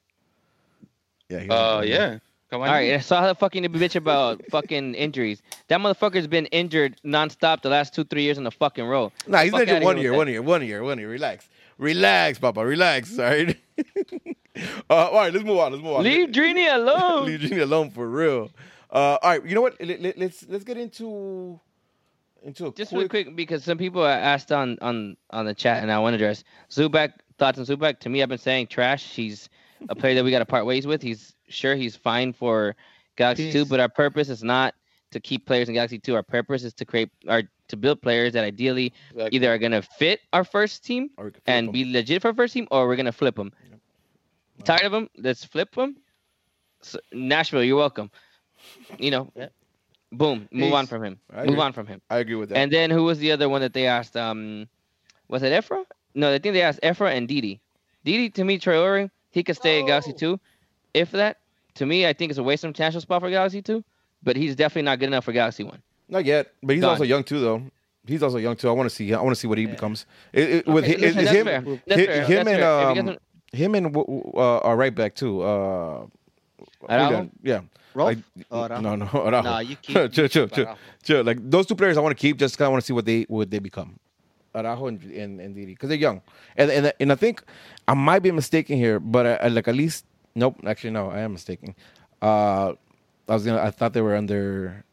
Yeah. 1.29 1.39
he 1.39 1.49
Uh, 1.49 1.81
yeah. 1.81 2.19
Come 2.49 2.63
on. 2.63 2.67
All 2.67 2.73
right, 2.73 2.93
I 2.93 2.99
saw 2.99 3.21
her 3.21 3.33
fucking 3.33 3.63
bitch 3.63 3.95
about 3.95 4.41
fucking 4.51 4.93
injuries. 4.95 5.41
That 5.69 5.79
motherfucker's 5.79 6.27
been 6.27 6.47
injured 6.47 6.99
nonstop 7.05 7.61
the 7.61 7.69
last 7.69 7.95
two, 7.95 8.03
three 8.03 8.23
years 8.23 8.37
in 8.37 8.45
a 8.45 8.51
fucking 8.51 8.83
row. 8.83 9.13
Nah, 9.25 9.39
he's 9.39 9.51
Fuck 9.51 9.67
gonna 9.67 9.85
one 9.85 9.97
year, 9.97 10.13
one 10.13 10.27
year, 10.27 10.41
one 10.41 10.65
year, 10.65 10.83
one 10.83 10.99
year. 10.99 11.09
Relax, 11.09 11.47
relax, 11.77 12.39
Papa, 12.39 12.65
relax. 12.65 13.17
All 13.19 13.25
right. 13.25 13.57
uh, 14.89 14.93
all 14.93 15.13
right, 15.13 15.33
let's 15.33 15.45
move 15.45 15.59
on. 15.59 15.71
Let's 15.71 15.81
move 15.81 15.93
on. 15.93 16.03
Leave 16.03 16.29
Drini 16.29 16.67
alone. 16.75 17.25
Leave 17.25 17.39
Genie 17.39 17.61
alone 17.61 17.89
for 17.89 18.07
real. 18.09 18.51
Uh, 18.91 19.17
all 19.23 19.29
right, 19.29 19.45
you 19.45 19.55
know 19.55 19.61
what? 19.61 19.79
Let, 19.79 20.01
let, 20.01 20.17
let's 20.17 20.45
let's 20.49 20.65
get 20.65 20.77
into 20.77 21.57
into 22.43 22.67
a 22.67 22.73
Just 22.73 22.91
quick, 22.91 22.99
real 22.99 23.09
quick, 23.09 23.35
because 23.35 23.63
some 23.63 23.77
people 23.77 24.05
asked 24.05 24.51
on 24.51 24.77
on 24.81 25.17
on 25.29 25.45
the 25.45 25.53
chat, 25.53 25.81
and 25.83 25.91
I 25.91 25.99
want 25.99 26.13
to 26.13 26.15
address 26.15 26.43
Zubak 26.69 27.13
thoughts 27.37 27.59
on 27.59 27.65
Zubak. 27.65 27.99
To 27.99 28.09
me, 28.09 28.21
I've 28.21 28.29
been 28.29 28.37
saying 28.37 28.67
trash. 28.67 29.13
He's 29.13 29.49
a 29.89 29.95
player 29.95 30.15
that 30.15 30.23
we 30.23 30.31
got 30.31 30.39
to 30.39 30.45
part 30.45 30.65
ways 30.65 30.85
with. 30.87 31.01
He's 31.01 31.35
sure 31.49 31.75
he's 31.75 31.95
fine 31.95 32.33
for 32.33 32.75
Galaxy 33.15 33.51
Two, 33.51 33.65
but 33.65 33.79
our 33.79 33.89
purpose 33.89 34.29
is 34.29 34.43
not 34.43 34.75
to 35.11 35.19
keep 35.19 35.45
players 35.45 35.67
in 35.69 35.75
Galaxy 35.75 35.99
Two. 35.99 36.15
Our 36.15 36.23
purpose 36.23 36.63
is 36.63 36.73
to 36.75 36.85
create 36.85 37.09
our 37.27 37.43
to 37.67 37.77
build 37.77 38.01
players 38.01 38.33
that 38.33 38.43
ideally 38.43 38.91
Exactly. 39.11 39.35
either 39.37 39.53
are 39.53 39.57
gonna 39.57 39.81
fit 39.81 40.19
our 40.33 40.43
first 40.43 40.83
team 40.83 41.09
or 41.17 41.25
we 41.25 41.31
can 41.31 41.41
flip 41.41 41.55
and 41.55 41.67
them. 41.67 41.73
be 41.73 41.85
legit 41.91 42.21
for 42.21 42.29
our 42.29 42.33
first 42.33 42.53
team, 42.53 42.67
or 42.71 42.87
we're 42.87 42.95
gonna 42.97 43.11
flip 43.11 43.35
them. 43.35 43.51
Tired 44.63 44.83
of 44.83 44.91
them? 44.91 45.09
Let's 45.17 45.43
flip 45.45 45.73
them. 45.73 45.95
So, 46.81 46.99
Nashville, 47.13 47.63
you're 47.63 47.77
welcome. 47.77 48.11
You 48.99 49.11
know, 49.11 49.31
Yeah. 49.35 49.47
Boom, 50.11 50.47
move 50.51 50.73
on 50.73 50.85
from 50.87 51.03
him. 51.03 51.19
I 51.33 51.37
Move 51.41 51.49
agree. 51.49 51.59
on 51.61 51.73
from 51.73 51.87
him. 51.87 52.01
I 52.09 52.17
agree 52.17 52.35
with 52.35 52.49
that. 52.49 52.57
And 52.57 52.71
then 52.71 52.89
who 52.89 53.03
was 53.03 53.19
the 53.19 53.31
other 53.31 53.47
one 53.49 53.61
that 53.61 53.73
they 53.73 53.87
asked? 53.87 54.15
Um, 54.17 54.67
was 55.27 55.43
it 55.43 55.51
Efra? 55.51 55.85
No, 56.13 56.33
I 56.33 56.39
think 56.39 56.53
they 56.53 56.61
asked 56.61 56.79
Efra 56.83 57.15
and 57.15 57.27
Didi. 57.27 57.61
Didi 58.03 58.29
to 58.31 58.43
me, 58.43 58.59
Traore, 58.59 59.09
he 59.31 59.43
could 59.43 59.55
stay 59.55 59.79
in 59.79 59.85
Galaxy 59.85 60.11
Oh. 60.13 60.17
Two. 60.17 60.39
If 60.93 61.11
that, 61.11 61.37
to 61.75 61.85
me, 61.85 62.05
I 62.05 62.13
think 62.13 62.31
it's 62.31 62.37
a 62.39 62.43
waste 62.43 62.63
of 62.65 62.69
international 62.69 63.01
spot 63.01 63.21
for 63.21 63.29
Galaxy 63.29 63.61
Two. 63.61 63.83
But 64.23 64.35
he's 64.35 64.55
definitely 64.55 64.83
not 64.83 64.99
good 64.99 65.07
enough 65.07 65.23
for 65.25 65.31
Galaxy 65.31 65.63
One. 65.63 65.81
Not 66.09 66.25
yet, 66.25 66.51
but 66.61 66.73
he's 66.75 66.81
Gone. 66.81 66.91
also 66.91 67.03
young 67.05 67.23
too, 67.23 67.39
though. 67.39 67.63
He's 68.05 68.21
also 68.21 68.37
young 68.37 68.55
too. 68.55 68.67
I 68.67 68.71
want 68.73 68.89
to 68.89 68.95
see. 68.95 69.13
I 69.13 69.21
want 69.21 69.31
to 69.33 69.39
see 69.39 69.47
what 69.47 69.57
he 69.57 69.65
becomes. 69.67 70.05
It, 70.33 70.49
it, 70.49 70.67
with 70.67 70.83
Okay, 70.83 70.93
hi- 70.95 70.99
listen, 70.99 71.19
is, 71.19 71.25
that's 71.25 71.37
him, 71.37 71.45
fair. 71.45 71.61
hi- 71.61 71.81
That's 71.87 72.01
fair. 72.05 72.23
him 72.25 72.47
and 72.47 72.59
fair. 72.59 72.91
If 72.91 72.95
he 72.97 73.65
um, 73.65 73.75
him 73.75 73.75
and 73.85 73.95
uh, 73.95 74.57
our 74.59 74.75
right 74.75 74.93
back 74.93 75.15
too. 75.15 75.41
Uh, 75.41 76.05
Araujo? 76.89 77.29
Yeah. 77.43 77.61
Rolf? 77.93 78.07
Like, 78.07 78.17
Oh, 78.49 78.61
Araujo. 78.63 78.81
no, 78.81 78.95
no, 78.95 79.05
Araujo. 79.13 79.41
Nah, 79.41 79.59
you 79.59 79.75
keep. 79.75 79.95
chill, 80.11 80.27
chill, 80.27 80.47
chill, 80.47 80.77
chill, 81.03 81.23
Like 81.23 81.37
those 81.49 81.65
two 81.65 81.75
players, 81.75 81.97
I 81.97 82.01
want 82.01 82.17
to 82.17 82.21
keep 82.21 82.37
just 82.37 82.55
because 82.55 82.65
I 82.65 82.69
want 82.69 82.81
to 82.81 82.85
see 82.85 82.93
what 82.93 83.05
they 83.05 83.23
what 83.23 83.49
they 83.51 83.59
become. 83.59 83.99
Araujo 84.53 84.87
and 84.87 85.01
and, 85.11 85.39
and 85.39 85.55
Didi 85.55 85.73
because 85.73 85.89
they're 85.89 85.97
young, 85.97 86.21
and, 86.57 86.69
and 86.71 86.93
and 86.99 87.11
I 87.11 87.15
think 87.15 87.41
I 87.87 87.93
might 87.93 88.19
be 88.19 88.31
mistaken 88.31 88.77
here, 88.77 88.99
but 88.99 89.25
I, 89.25 89.33
I, 89.35 89.47
like 89.47 89.67
at 89.67 89.75
least 89.75 90.05
nope. 90.35 90.55
Actually, 90.65 90.91
no, 90.91 91.09
I 91.09 91.19
am 91.19 91.31
mistaken. 91.31 91.73
Uh, 92.21 92.73
I 93.29 93.33
was 93.33 93.45
gonna. 93.45 93.61
I 93.61 93.71
thought 93.71 93.93
they 93.93 94.01
were 94.01 94.15
under 94.15 94.83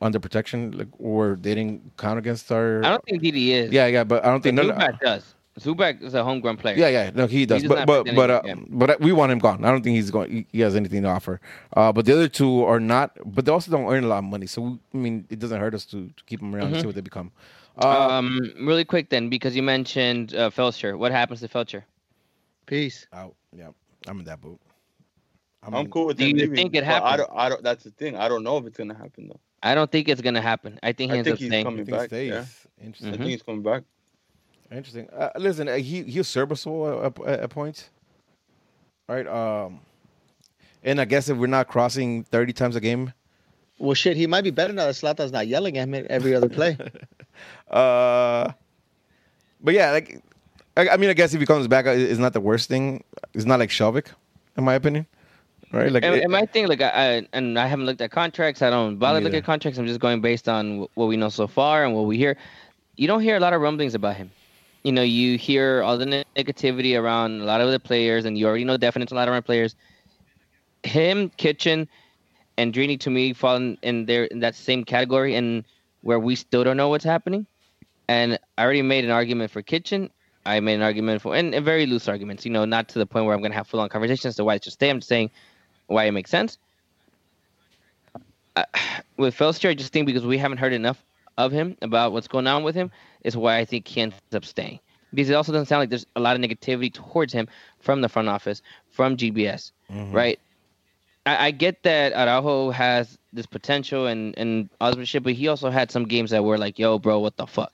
under 0.00 0.18
protection, 0.18 0.72
like 0.72 0.88
or 0.98 1.38
they 1.40 1.54
didn't 1.54 1.96
count 1.96 2.18
against 2.18 2.50
our. 2.50 2.84
I 2.84 2.90
don't 2.90 3.04
think 3.04 3.22
Didi 3.22 3.52
is. 3.52 3.72
yeah, 3.72 3.86
yeah, 3.86 4.02
but 4.02 4.24
I 4.24 4.28
don't 4.30 4.38
but 4.38 4.42
think. 4.42 4.56
No, 4.56 4.62
no, 4.64 4.74
Zubak 4.74 4.98
does. 5.00 5.34
Zubak 5.60 6.02
is 6.02 6.14
a 6.14 6.24
homegrown 6.24 6.56
player. 6.56 6.76
yeah, 6.76 6.88
yeah, 6.88 7.10
no, 7.14 7.26
he 7.28 7.46
does, 7.46 7.62
does 7.62 7.68
but 7.68 7.86
but 7.86 8.04
but 8.16 8.28
uh, 8.30 8.40
anything, 8.44 8.66
but 8.70 8.90
uh, 8.90 8.96
we 9.00 9.12
want 9.12 9.30
him 9.30 9.38
gone. 9.38 9.64
I 9.64 9.70
don't 9.70 9.82
think 9.84 9.94
he's 9.94 10.10
going. 10.10 10.30
He, 10.30 10.46
he 10.50 10.60
has 10.62 10.74
anything 10.74 11.02
to 11.02 11.08
offer. 11.08 11.40
Uh, 11.76 11.92
but 11.92 12.06
the 12.06 12.12
other 12.12 12.28
two 12.28 12.64
are 12.64 12.80
not. 12.80 13.16
But 13.24 13.44
they 13.44 13.52
also 13.52 13.70
don't 13.70 13.86
earn 13.92 14.02
a 14.02 14.08
lot 14.08 14.18
of 14.18 14.24
money. 14.24 14.46
So 14.46 14.62
we, 14.62 14.78
I 14.92 14.96
mean, 14.96 15.26
it 15.30 15.38
doesn't 15.38 15.60
hurt 15.60 15.72
us 15.74 15.84
to, 15.86 16.08
to 16.08 16.24
keep 16.26 16.40
them 16.40 16.54
around 16.54 16.72
and 16.72 16.80
see 16.80 16.86
what 16.86 16.96
they 16.96 17.00
become. 17.02 17.30
Uh, 17.78 17.88
Um, 18.18 18.40
really 18.60 18.84
quick 18.84 19.10
then, 19.10 19.28
because 19.28 19.54
you 19.54 19.62
mentioned 19.62 20.34
uh, 20.34 20.50
Feltscher. 20.50 20.98
What 20.98 21.12
happens 21.12 21.40
to 21.40 21.48
Feltscher? 21.48 21.84
Peace. 22.66 23.06
out. 23.12 23.34
Yeah, 23.56 23.68
I'm 24.08 24.18
in 24.18 24.24
that 24.24 24.40
boat. 24.40 24.58
I'm 25.62 25.74
in- 25.74 25.90
cool 25.90 26.06
with 26.06 26.18
Do 26.18 26.26
you 26.26 26.34
leaving, 26.34 26.54
think 26.54 26.74
it 26.74 26.84
but 26.84 27.02
I 27.02 27.16
don't, 27.16 27.30
I 27.32 27.48
don't. 27.48 27.62
That's 27.62 27.84
the 27.84 27.90
thing. 27.90 28.16
I 28.16 28.28
don't 28.28 28.42
know 28.42 28.58
if 28.58 28.66
it's 28.66 28.76
gonna 28.76 28.94
happen 28.94 29.28
though. 29.28 29.40
I 29.62 29.74
don't 29.74 29.90
think 29.90 30.08
it's 30.08 30.20
gonna 30.20 30.42
happen. 30.42 30.78
I 30.82 30.92
think 30.92 31.12
he 31.12 31.16
I 31.16 31.18
ends 31.18 31.26
think 31.26 31.34
up 31.34 31.38
he's 31.38 31.48
staying. 31.48 31.64
Coming 31.64 31.86
think 31.86 31.96
he 31.96 32.00
back. 32.00 32.08
stays. 32.08 32.30
Yeah. 32.30 32.44
Interesting. 32.86 33.14
I 33.14 33.16
think 33.16 33.30
he's 33.30 33.42
coming 33.42 33.62
back. 33.62 33.82
Interesting. 34.74 35.08
Uh, 35.10 35.30
listen, 35.36 35.68
uh, 35.68 35.74
he 35.76 36.02
he 36.02 36.18
was 36.18 36.28
serviceable 36.28 37.04
at, 37.04 37.20
at, 37.28 37.40
at 37.40 37.50
points. 37.50 37.90
All 39.08 39.16
right. 39.16 39.26
Um, 39.26 39.80
and 40.82 41.00
I 41.00 41.04
guess 41.04 41.28
if 41.28 41.36
we're 41.36 41.46
not 41.46 41.68
crossing 41.68 42.24
thirty 42.24 42.52
times 42.52 42.76
a 42.76 42.80
game, 42.80 43.12
Well, 43.78 43.94
shit, 43.94 44.16
he 44.16 44.26
might 44.26 44.44
be 44.44 44.50
better 44.50 44.72
now 44.72 44.86
that 44.86 44.94
Slata's 44.96 45.32
not 45.32 45.46
yelling 45.46 45.78
at 45.78 45.88
him 45.88 46.06
every 46.10 46.34
other 46.34 46.48
play. 46.48 46.76
uh, 47.70 48.52
but 49.62 49.74
yeah, 49.74 49.92
like 49.92 50.22
I, 50.76 50.88
I 50.90 50.96
mean, 50.96 51.10
I 51.10 51.14
guess 51.14 51.34
if 51.34 51.40
he 51.40 51.46
comes 51.46 51.68
back, 51.68 51.86
uh, 51.86 51.90
it's 51.90 52.18
not 52.18 52.32
the 52.32 52.40
worst 52.40 52.68
thing. 52.68 53.04
It's 53.32 53.44
not 53.44 53.58
like 53.60 53.70
Skjelvik, 53.70 54.08
in 54.56 54.64
my 54.64 54.74
opinion. 54.74 55.06
Right? 55.72 55.90
Like, 55.90 56.04
And, 56.04 56.14
it- 56.14 56.22
and 56.22 56.30
my 56.30 56.46
thing, 56.46 56.68
like, 56.68 56.80
I, 56.80 56.88
I 57.18 57.28
and 57.32 57.58
I 57.58 57.66
haven't 57.66 57.86
looked 57.86 58.00
at 58.00 58.10
contracts. 58.12 58.62
I 58.62 58.70
don't 58.70 58.96
bother 58.96 59.18
Me 59.20 59.24
looking 59.24 59.38
at 59.38 59.44
contracts. 59.44 59.78
I'm 59.78 59.86
just 59.86 59.98
going 60.00 60.20
based 60.20 60.48
on 60.48 60.86
what 60.94 61.06
we 61.06 61.16
know 61.16 61.28
so 61.30 61.46
far 61.48 61.84
and 61.84 61.94
what 61.94 62.06
we 62.06 62.16
hear. 62.16 62.36
You 62.96 63.08
don't 63.08 63.22
hear 63.22 63.36
a 63.36 63.40
lot 63.40 63.52
of 63.54 63.60
rumblings 63.60 63.94
about 63.96 64.14
him. 64.16 64.30
You 64.84 64.92
know, 64.92 65.02
you 65.02 65.38
hear 65.38 65.82
all 65.82 65.96
the 65.96 66.24
negativity 66.36 67.00
around 67.00 67.40
a 67.40 67.44
lot 67.44 67.62
of 67.62 67.70
the 67.70 67.80
players, 67.80 68.26
and 68.26 68.36
you 68.36 68.46
already 68.46 68.64
know 68.64 68.76
definite 68.76 69.10
a 69.10 69.14
lot 69.14 69.28
of 69.28 69.34
our 69.34 69.40
players. 69.40 69.74
Him, 70.82 71.30
Kitchen, 71.30 71.88
and 72.58 72.72
Drini 72.72 73.00
to 73.00 73.10
me 73.10 73.32
fall 73.32 73.56
in, 73.56 73.78
in 73.82 74.04
there 74.04 74.24
in 74.24 74.40
that 74.40 74.54
same 74.54 74.84
category, 74.84 75.34
and 75.34 75.64
where 76.02 76.20
we 76.20 76.36
still 76.36 76.64
don't 76.64 76.76
know 76.76 76.90
what's 76.90 77.04
happening. 77.04 77.46
And 78.08 78.38
I 78.58 78.64
already 78.64 78.82
made 78.82 79.04
an 79.04 79.10
argument 79.10 79.50
for 79.50 79.62
Kitchen. 79.62 80.10
I 80.44 80.60
made 80.60 80.74
an 80.74 80.82
argument 80.82 81.22
for, 81.22 81.34
and, 81.34 81.54
and 81.54 81.64
very 81.64 81.86
loose 81.86 82.06
arguments. 82.06 82.44
You 82.44 82.52
know, 82.52 82.66
not 82.66 82.90
to 82.90 82.98
the 82.98 83.06
point 83.06 83.24
where 83.24 83.34
I'm 83.34 83.40
going 83.40 83.52
to 83.52 83.56
have 83.56 83.66
full 83.66 83.80
on 83.80 83.88
conversations 83.88 84.36
to 84.36 84.44
why 84.44 84.56
it 84.56 84.64
should 84.64 84.74
stay. 84.74 84.90
I'm 84.90 85.00
saying 85.00 85.30
why 85.86 86.04
it 86.04 86.12
makes 86.12 86.30
sense. 86.30 86.58
Uh, 88.54 88.64
with 89.16 89.34
Feltscher, 89.34 89.70
I 89.70 89.74
just 89.74 89.94
think 89.94 90.04
because 90.04 90.26
we 90.26 90.36
haven't 90.36 90.58
heard 90.58 90.74
enough 90.74 91.02
of 91.38 91.52
him 91.52 91.76
about 91.82 92.12
what's 92.12 92.28
going 92.28 92.46
on 92.46 92.62
with 92.62 92.74
him 92.74 92.90
is 93.24 93.36
why 93.36 93.58
I 93.58 93.64
think 93.64 93.88
he 93.88 94.00
ends 94.02 94.16
up 94.32 94.44
staying. 94.44 94.78
Because 95.12 95.30
it 95.30 95.34
also 95.34 95.52
doesn't 95.52 95.66
sound 95.66 95.80
like 95.80 95.90
there's 95.90 96.06
a 96.16 96.20
lot 96.20 96.36
of 96.36 96.42
negativity 96.42 96.92
towards 96.92 97.32
him 97.32 97.48
from 97.78 98.00
the 98.00 98.08
front 98.08 98.28
office, 98.28 98.62
from 98.90 99.16
GBS, 99.16 99.72
Mhm. 99.90 100.12
right? 100.12 100.38
I, 101.26 101.46
I 101.46 101.50
get 101.52 101.82
that 101.84 102.12
Araujo 102.12 102.70
has 102.70 103.16
this 103.32 103.46
potential 103.46 104.06
and 104.06 104.36
and 104.36 104.68
shit, 105.04 105.22
but 105.22 105.32
he 105.32 105.48
also 105.48 105.70
had 105.70 105.90
some 105.90 106.04
games 106.06 106.30
that 106.30 106.44
were 106.44 106.58
like, 106.58 106.78
"Yo, 106.78 106.98
bro, 106.98 107.18
what 107.20 107.36
the 107.36 107.46
fuck?" 107.46 107.72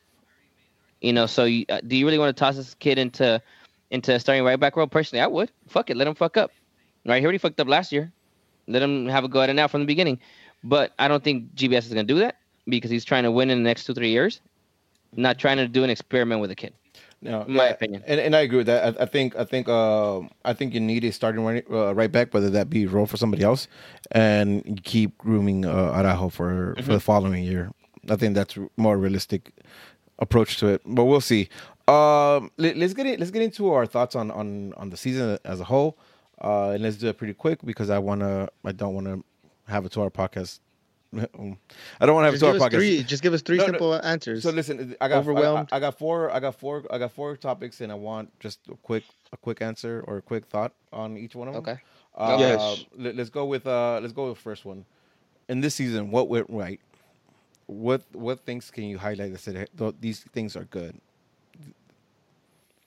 You 1.01 1.13
know. 1.13 1.27
So, 1.27 1.45
you, 1.45 1.65
uh, 1.69 1.81
do 1.87 1.97
you 1.97 2.05
really 2.07 2.19
want 2.19 2.35
to 2.37 2.39
toss 2.39 2.57
this 2.57 2.75
kid 2.75 2.99
into 2.99 3.43
into 3.91 4.19
starting 4.21 4.45
right 4.45 4.61
back 4.61 4.77
role? 4.77 4.87
Personally, 4.87 5.23
I 5.23 5.27
would. 5.27 5.51
Fuck 5.69 5.91
it, 5.91 5.97
let 5.97 6.07
him 6.07 6.15
fuck 6.15 6.37
up. 6.37 6.53
Right, 7.07 7.19
he 7.19 7.25
already 7.25 7.39
fucked 7.39 7.59
up 7.59 7.67
last 7.69 7.91
year. 7.93 8.13
Let 8.69 8.83
him 8.83 9.09
have 9.09 9.25
a 9.25 9.29
go 9.29 9.41
at 9.41 9.49
it 9.51 9.55
now 9.55 9.67
from 9.67 9.81
the 9.81 9.87
beginning. 9.87 10.21
But 10.63 10.93
I 10.99 11.09
don't 11.09 11.25
think 11.25 11.55
GBS 11.55 11.87
is 11.87 11.95
going 11.95 12.07
to 12.07 12.15
do 12.15 12.21
that 12.21 12.37
because 12.69 12.91
he's 12.91 13.05
trying 13.07 13.25
to 13.25 13.33
win 13.33 13.49
in 13.51 13.59
the 13.63 13.69
next 13.69 13.85
two 13.85 13.95
three 13.95 14.11
years, 14.11 14.41
not 15.17 15.39
trying 15.39 15.57
to 15.59 15.69
do 15.69 15.85
an 15.85 15.91
experiment 15.91 16.41
with 16.41 16.51
a 16.51 16.55
kid. 16.55 16.75
No, 17.23 17.43
in 17.43 17.53
my 17.53 17.65
yeah, 17.67 17.71
opinion. 17.71 18.03
and, 18.07 18.19
and 18.19 18.35
I 18.35 18.41
agree 18.41 18.59
with 18.59 18.67
that. 18.67 18.99
I, 18.99 19.03
I 19.03 19.07
think 19.07 19.37
I 19.37 19.45
think 19.45 19.69
uh, 19.69 20.21
I 20.45 20.55
think 20.55 20.73
you 20.73 20.81
need 20.81 21.05
a 21.05 21.13
starting 21.13 21.45
right, 21.45 21.65
uh, 21.71 21.95
right 21.95 22.11
back, 22.11 22.33
whether 22.33 22.49
that 22.51 22.71
be 22.71 22.87
role 22.87 23.05
for 23.05 23.19
somebody 23.19 23.43
else, 23.43 23.69
and 24.13 24.81
keep 24.85 25.19
grooming 25.19 25.67
uh, 25.67 25.93
Araujo 25.95 26.31
for 26.31 26.75
for 26.83 26.93
the 26.95 27.01
following 27.01 27.45
year. 27.45 27.73
I 28.09 28.17
think 28.17 28.35
that's 28.35 28.57
more 28.79 28.97
realistic 28.97 29.53
approach 30.19 30.57
to 30.59 30.69
it, 30.69 30.83
but 30.87 31.05
we'll 31.05 31.21
see. 31.21 31.51
Um, 31.89 32.51
let, 32.57 32.77
us 32.77 32.95
get 32.95 33.07
it. 33.07 33.19
Let's 33.19 33.31
get 33.31 33.43
into 33.43 33.71
our 33.71 33.85
thoughts 33.85 34.17
on 34.17 34.31
on 34.31 34.73
on 34.75 34.89
the 34.89 34.97
season 34.97 35.39
as 35.45 35.61
a 35.61 35.65
whole, 35.65 35.99
uh, 36.43 36.71
and 36.71 36.83
let's 36.83 36.97
do 36.97 37.09
it 37.09 37.19
pretty 37.19 37.35
quick 37.35 37.59
because 37.67 37.91
I 37.91 37.99
wanna. 37.99 38.49
I 38.65 38.73
don't 38.73 38.95
want 38.95 39.09
to 39.09 39.23
have 39.71 39.85
a 39.85 39.91
two-hour 39.91 40.11
podcast. 40.11 40.61
I 41.13 41.27
don't 42.07 42.15
want 42.15 42.25
to 42.25 42.31
have 42.31 42.33
Just 42.35 42.43
a 42.43 42.47
two-hour 42.53 42.69
podcast. 42.69 42.73
three. 42.73 43.03
Just 43.03 43.23
give 43.23 43.33
us 43.35 43.43
three 43.43 43.57
No, 43.59 43.67
no. 43.67 43.73
simple 43.73 43.95
answers. 43.95 44.43
So 44.45 44.51
listen, 44.51 44.95
I 45.01 45.09
got 45.09 45.19
Overwhelmed? 45.19 45.69
I, 45.73 45.77
I 45.77 45.81
got 45.81 45.99
four. 45.99 46.31
I 46.31 46.39
got 46.39 46.55
four. 46.55 46.79
I 46.79 46.81
got 46.81 46.89
four. 46.91 46.95
I 46.95 46.99
got 46.99 47.13
four 47.13 47.37
topics, 47.37 47.81
and 47.81 47.91
I 47.91 47.97
want 47.97 48.31
just 48.39 48.61
a 48.71 48.77
quick 48.77 49.05
a 49.33 49.37
quick 49.37 49.61
answer 49.61 50.05
or 50.07 50.19
a 50.19 50.23
quick 50.23 50.47
thought 50.47 50.73
on 50.93 51.17
each 51.17 51.35
one 51.35 51.49
of 51.49 51.55
them. 51.55 51.63
Okay. 51.63 51.81
Uh, 52.15 52.37
Yes. 52.39 52.85
Let, 52.97 53.19
us 53.19 53.29
go 53.29 53.45
with 53.47 53.67
uh. 53.67 53.99
Let's 54.01 54.13
go 54.13 54.29
with 54.29 54.37
the 54.37 54.43
first 54.43 54.65
one. 54.65 54.85
In 55.49 55.61
this 55.61 55.75
season, 55.75 56.11
what 56.13 56.29
went 56.29 56.47
right? 56.49 56.81
What 57.67 58.03
what 58.13 58.41
things 58.47 58.71
can 58.71 58.85
you 58.85 58.99
highlight 58.99 59.33
that 59.33 59.41
said 59.41 59.57
"Hey, 59.57 59.93
these 60.01 60.21
things 60.33 60.57
are 60.57 60.65
good? 60.65 60.95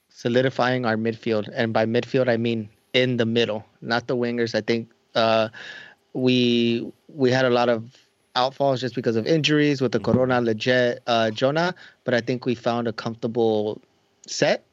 solidifying 0.08 0.86
our 0.86 0.96
midfield, 0.96 1.50
and 1.54 1.72
by 1.72 1.84
midfield 1.84 2.28
I 2.28 2.36
mean 2.36 2.68
in 2.92 3.16
the 3.16 3.26
middle, 3.26 3.64
not 3.80 4.06
the 4.06 4.16
wingers. 4.16 4.54
I 4.54 4.60
think 4.60 4.88
uh, 5.14 5.48
we 6.12 6.90
we 7.08 7.30
had 7.30 7.44
a 7.44 7.50
lot 7.50 7.68
of 7.68 7.90
outfalls 8.36 8.80
just 8.80 8.94
because 8.94 9.16
of 9.16 9.26
injuries 9.26 9.80
with 9.80 9.92
the 9.92 10.00
Corona, 10.00 10.40
Lletget, 10.40 10.98
uh, 11.06 11.30
Jonah, 11.30 11.74
but 12.04 12.14
I 12.14 12.20
think 12.20 12.46
we 12.46 12.54
found 12.54 12.88
a 12.88 12.92
comfortable 12.92 13.80
set. 14.26 14.64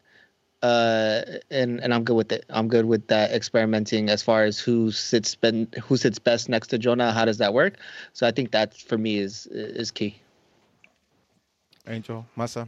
Uh, 0.63 1.23
and 1.49 1.79
and 1.79 1.91
I'm 1.91 2.03
good 2.03 2.15
with 2.15 2.31
it. 2.31 2.45
I'm 2.49 2.67
good 2.67 2.85
with 2.85 3.07
that 3.07 3.31
experimenting 3.31 4.09
as 4.09 4.21
far 4.21 4.43
as 4.43 4.59
who 4.59 4.91
sits 4.91 5.33
ben, 5.33 5.67
who 5.83 5.97
sits 5.97 6.19
best 6.19 6.49
next 6.49 6.67
to 6.67 6.77
Jonah. 6.77 7.11
How 7.11 7.25
does 7.25 7.39
that 7.39 7.55
work? 7.55 7.77
So 8.13 8.27
I 8.27 8.31
think 8.31 8.51
that 8.51 8.77
for 8.77 8.95
me 8.95 9.17
is 9.17 9.47
is 9.47 9.89
key. 9.89 10.21
Angel, 11.87 12.27
Massa. 12.35 12.67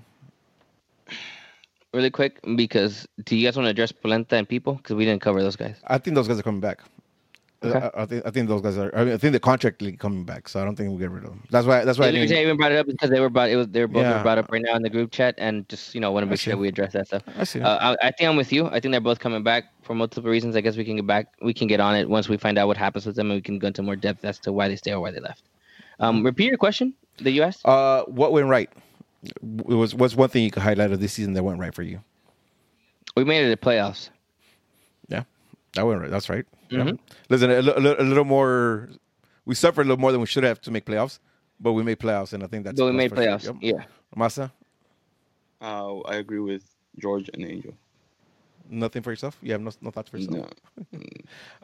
Really 1.94 2.10
quick, 2.10 2.40
because 2.56 3.08
do 3.24 3.36
you 3.36 3.46
guys 3.46 3.56
want 3.56 3.68
to 3.68 3.70
address 3.70 3.92
Polenta 3.92 4.38
and 4.38 4.50
people? 4.50 4.74
Because 4.74 4.96
we 4.96 5.06
didn't 5.06 5.22
cover 5.22 5.44
those 5.44 5.56
guys. 5.56 5.76
I 5.86 6.00
think 6.00 6.16
those 6.16 6.28
guys 6.28 6.40
are 6.40 6.44
coming 6.44 6.62
back. 6.62 6.82
Okay. 7.64 7.90
I, 7.96 8.04
I 8.04 8.06
think 8.06 8.26
I 8.26 8.32
think 8.32 8.50
those 8.50 8.62
guys 8.62 8.78
are. 8.78 8.94
I, 8.96 9.06
mean, 9.06 9.14
I 9.14 9.18
think 9.18 9.32
the 9.32 9.40
contract 9.40 9.82
league 9.82 10.00
coming 10.00 10.26
back, 10.26 10.50
so 10.50 10.62
I 10.62 10.66
don't 10.66 10.76
think 10.76 10.90
we'll 10.90 11.00
get 11.00 11.12
rid 11.12 11.24
of 11.24 11.30
them. 11.30 11.44
That's 11.50 11.66
why. 11.66 11.86
That's 11.86 11.98
why. 11.98 12.08
I 12.08 12.12
didn't, 12.12 12.36
I 12.36 12.42
even 12.42 12.58
brought 12.58 12.72
it 12.72 12.78
up 12.78 12.88
because 12.88 13.10
they 13.10 13.20
were 13.20 13.30
brought. 13.30 13.50
It 13.50 13.56
was 13.56 13.68
they 13.70 13.80
were 13.82 13.88
both 13.88 14.04
Yeah. 14.04 14.22
brought 14.22 14.38
up 14.38 14.52
right 14.52 14.62
now 14.62 14.76
in 14.76 14.82
the 14.82 14.90
group 14.90 15.12
chat, 15.12 15.36
and 15.38 15.68
just 15.70 15.96
you 15.96 16.02
know 16.02 16.12
want 16.12 16.26
to 16.26 16.30
make 16.30 16.40
sure 16.40 16.58
we 16.58 16.68
address 16.68 16.94
that 16.94 17.08
stuff. 17.08 17.24
I 17.38 17.44
see. 17.46 17.62
Uh, 17.62 17.96
I, 18.02 18.08
I 18.08 18.12
think 18.12 18.30
I'm 18.30 18.36
with 18.36 18.52
you. 18.52 18.68
I 18.68 18.80
think 18.80 18.92
they're 18.92 19.02
both 19.02 19.20
coming 19.20 19.44
back 19.44 19.66
for 19.82 19.96
multiple 19.96 20.30
reasons. 20.30 20.56
I 20.56 20.62
guess 20.62 20.76
we 20.76 20.84
can 20.84 20.98
get 20.98 21.08
back. 21.08 21.28
We 21.42 21.54
can 21.54 21.68
get 21.68 21.80
on 21.80 21.96
it 21.96 22.10
once 22.10 22.28
we 22.28 22.38
find 22.38 22.58
out 22.58 22.68
what 22.68 22.78
happens 22.78 23.06
with 23.06 23.16
them, 23.16 23.32
and 23.32 23.38
we 23.38 23.42
can 23.42 23.60
go 23.60 23.68
into 23.68 23.82
more 23.82 23.96
depth 23.96 24.26
as 24.26 24.40
to 24.40 24.52
why 24.52 24.68
they 24.68 24.76
stay 24.76 24.92
or 24.92 25.00
why 25.00 25.12
they 25.12 25.20
left. 25.20 25.44
Um, 26.00 26.24
repeat 26.24 26.48
your 26.48 26.58
question 26.58 26.94
that 27.20 27.32
you 27.32 27.44
asked. 27.44 27.66
Uh, 27.66 28.04
what 28.06 28.34
went 28.34 28.48
right? 28.48 28.70
It 29.24 29.76
was 29.76 29.96
what's 29.96 30.16
one 30.16 30.28
thing 30.30 30.44
you 30.44 30.52
could 30.52 30.64
highlight 30.64 30.92
of 30.92 31.00
this 31.00 31.14
season 31.14 31.34
that 31.34 31.44
went 31.44 31.60
right 31.60 31.74
for 31.74 31.84
you? 31.84 32.02
We 33.16 33.24
made 33.24 33.46
it 33.46 33.50
to 33.50 33.58
playoffs. 33.58 34.10
Yeah, 35.08 35.24
that 35.76 35.86
went 35.86 36.02
right. 36.02 36.12
That's 36.12 36.30
right. 36.30 36.46
Yeah. 36.74 36.84
Mhm. 36.84 37.00
Listen, 37.30 37.50
a, 37.52 37.56
a 37.56 38.02
a 38.04 38.06
little 38.12 38.26
more. 38.26 38.90
We 39.46 39.56
suffered 39.56 39.82
a 39.86 39.90
little 39.90 40.00
more 40.02 40.12
than 40.12 40.22
we 40.22 40.28
should 40.28 40.44
have 40.46 40.60
to 40.62 40.72
make 40.72 40.86
playoffs, 40.86 41.20
but 41.60 41.74
we 41.74 41.84
made 41.84 42.00
playoffs, 42.00 42.34
and 42.34 42.44
I 42.44 42.48
think 42.48 42.64
that's. 42.66 42.80
but 42.80 42.86
we 42.86 42.92
that's 42.92 42.98
made 42.98 43.10
for 43.12 43.16
sure. 43.18 43.26
playoffs. 43.26 43.46
Yep. 43.46 43.56
Yeah. 43.62 43.84
Masa, 44.16 44.52
Uh, 45.62 46.00
I 46.02 46.16
agree 46.16 46.40
with 46.40 46.64
George 47.00 47.30
and 47.34 47.44
Angel. 47.44 47.74
nothing 48.70 49.02
for 49.04 49.12
yourself. 49.12 49.38
You 49.42 49.52
have 49.54 49.62
no, 49.62 49.72
no 49.82 49.92
thoughts 49.92 50.10
for 50.10 50.18
yourself. 50.18 50.50
No. 50.92 51.00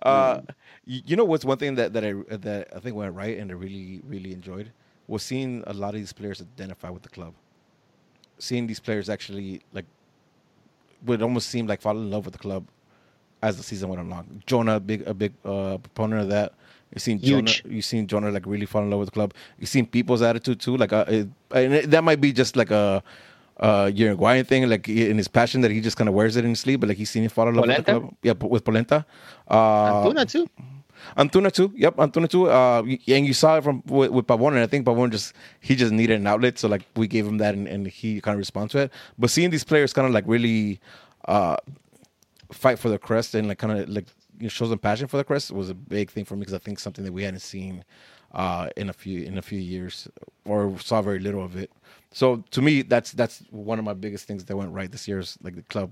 Uh, 0.04 0.42
you, 0.86 1.02
you 1.06 1.16
know 1.16 1.26
what's 1.26 1.46
one 1.46 1.58
thing 1.58 1.76
that 1.76 1.94
that 1.94 2.04
I 2.04 2.14
that 2.48 2.62
I 2.76 2.80
think 2.80 2.96
went 2.96 3.14
right 3.16 3.38
and 3.38 3.52
I 3.52 3.56
really 3.56 4.02
really 4.08 4.32
enjoyed 4.34 4.72
was 5.08 5.24
seeing 5.24 5.64
a 5.68 5.74
lot 5.74 5.90
of 5.96 6.00
these 6.04 6.14
players 6.14 6.42
identify 6.42 6.90
with 6.90 7.04
the 7.04 7.10
club. 7.10 7.34
Seeing 8.38 8.68
these 8.68 8.80
players 8.80 9.10
actually 9.10 9.62
like 9.74 9.86
would 11.06 11.22
almost 11.22 11.50
seem 11.50 11.68
like 11.68 11.82
fall 11.82 11.98
in 11.98 12.10
love 12.10 12.26
with 12.26 12.34
the 12.34 12.40
club 12.48 12.64
as 13.42 13.58
the 13.58 13.64
season 13.64 13.90
went 13.90 14.02
along. 14.02 14.44
Jonah, 14.46 14.80
big 14.80 15.08
a 15.08 15.14
big 15.14 15.34
uh, 15.46 15.78
proponent 15.78 16.22
of 16.24 16.30
that. 16.30 16.54
You 16.94 17.00
seen 17.00 17.20
Jonah, 17.20 17.50
Huge. 17.50 17.64
you 17.68 17.82
seen 17.82 18.08
Jonah 18.08 18.32
like 18.32 18.46
really 18.46 18.66
fall 18.66 18.82
in 18.82 18.90
love 18.90 19.00
with 19.00 19.10
the 19.10 19.14
club. 19.14 19.34
You 19.60 19.68
seen 19.68 19.86
people's 19.86 20.22
attitude 20.22 20.60
too. 20.60 20.78
Like 20.78 20.92
uh, 20.94 21.06
it, 21.08 21.28
and 21.52 21.74
it, 21.74 21.92
that 21.92 22.04
might 22.04 22.22
be 22.22 22.32
just 22.32 22.56
like 22.56 22.72
a. 22.72 23.04
Uh, 23.62 23.92
Uruguayan 23.94 24.46
thing, 24.46 24.70
like 24.70 24.88
in 24.88 25.18
his 25.18 25.28
passion 25.28 25.60
that 25.60 25.70
he 25.70 25.82
just 25.82 25.98
kind 25.98 26.08
of 26.08 26.16
wears 26.16 26.38
it 26.38 26.46
in 26.46 26.52
his 26.52 26.62
sleeve, 26.62 26.80
but 26.80 26.88
like 26.88 26.98
he's 26.98 27.10
seen 27.10 27.24
him 27.24 27.30
fall 27.30 27.50
in 27.50 27.56
love 27.56 27.68
with 27.68 27.76
the 27.76 27.84
club. 27.84 28.16
Yeah, 28.24 28.32
with 28.32 28.64
Polenta. 28.64 29.06
Uh, 29.50 30.06
Antuna 30.06 30.26
too. 30.26 30.48
Antuna 31.18 31.52
too. 31.52 31.74
Yep, 31.76 31.98
Antuna 31.98 32.30
too. 32.30 32.50
Uh, 32.50 32.84
and 32.84 33.26
you 33.26 33.34
saw 33.34 33.58
it 33.58 33.66
from 33.66 33.84
with, 33.86 34.12
with 34.12 34.28
Pavon, 34.28 34.54
and 34.54 34.60
I 34.60 34.68
think 34.68 34.86
Pavon 34.86 35.12
just 35.12 35.34
he 35.60 35.76
just 35.76 35.92
needed 35.92 36.22
an 36.22 36.28
outlet, 36.28 36.58
so 36.58 36.70
like 36.70 36.84
we 36.96 37.06
gave 37.06 37.28
him 37.28 37.38
that, 37.40 37.54
and, 37.54 37.68
and 37.68 37.86
he 37.86 38.22
kind 38.22 38.36
of 38.36 38.40
responded 38.40 38.72
to 38.72 38.78
it. 38.84 38.92
But 39.18 39.30
seeing 39.30 39.50
these 39.50 39.66
players 39.66 39.92
kind 39.92 40.08
of 40.08 40.14
like 40.14 40.24
really 40.26 40.80
uh, 41.26 41.58
fight 42.52 42.80
for 42.80 42.90
the 42.90 42.98
crest 42.98 43.36
and 43.36 43.48
like 43.48 43.60
kind 43.60 43.80
of 43.80 43.90
like 43.90 44.08
you 44.38 44.44
know, 44.44 44.50
show 44.50 44.68
some 44.68 44.80
passion 44.80 45.08
for 45.08 45.18
the 45.18 45.24
crest 45.24 45.52
was 45.52 45.70
a 45.70 45.74
big 45.74 46.10
thing 46.10 46.26
for 46.26 46.36
me 46.36 46.42
because 46.42 46.54
I 46.54 46.60
think 46.60 46.80
something 46.80 47.06
that 47.06 47.12
we 47.12 47.24
hadn't 47.24 47.42
seen 47.42 47.84
uh, 48.34 48.70
in 48.76 48.90
a 48.90 48.94
few 48.94 49.24
in 49.24 49.38
a 49.38 49.42
few 49.42 49.60
years 49.60 50.08
or 50.46 50.78
saw 50.80 51.02
very 51.02 51.20
little 51.20 51.44
of 51.44 51.56
it. 51.56 51.72
So 52.12 52.38
to 52.52 52.62
me, 52.62 52.82
that's 52.82 53.12
that's 53.12 53.44
one 53.52 53.80
of 53.80 53.86
my 53.86 53.94
biggest 53.94 54.26
things 54.26 54.46
that 54.46 54.56
went 54.56 54.72
right 54.72 54.92
this 54.92 55.08
year 55.08 55.20
is 55.20 55.38
like 55.44 55.56
the 55.56 55.64
club, 55.64 55.92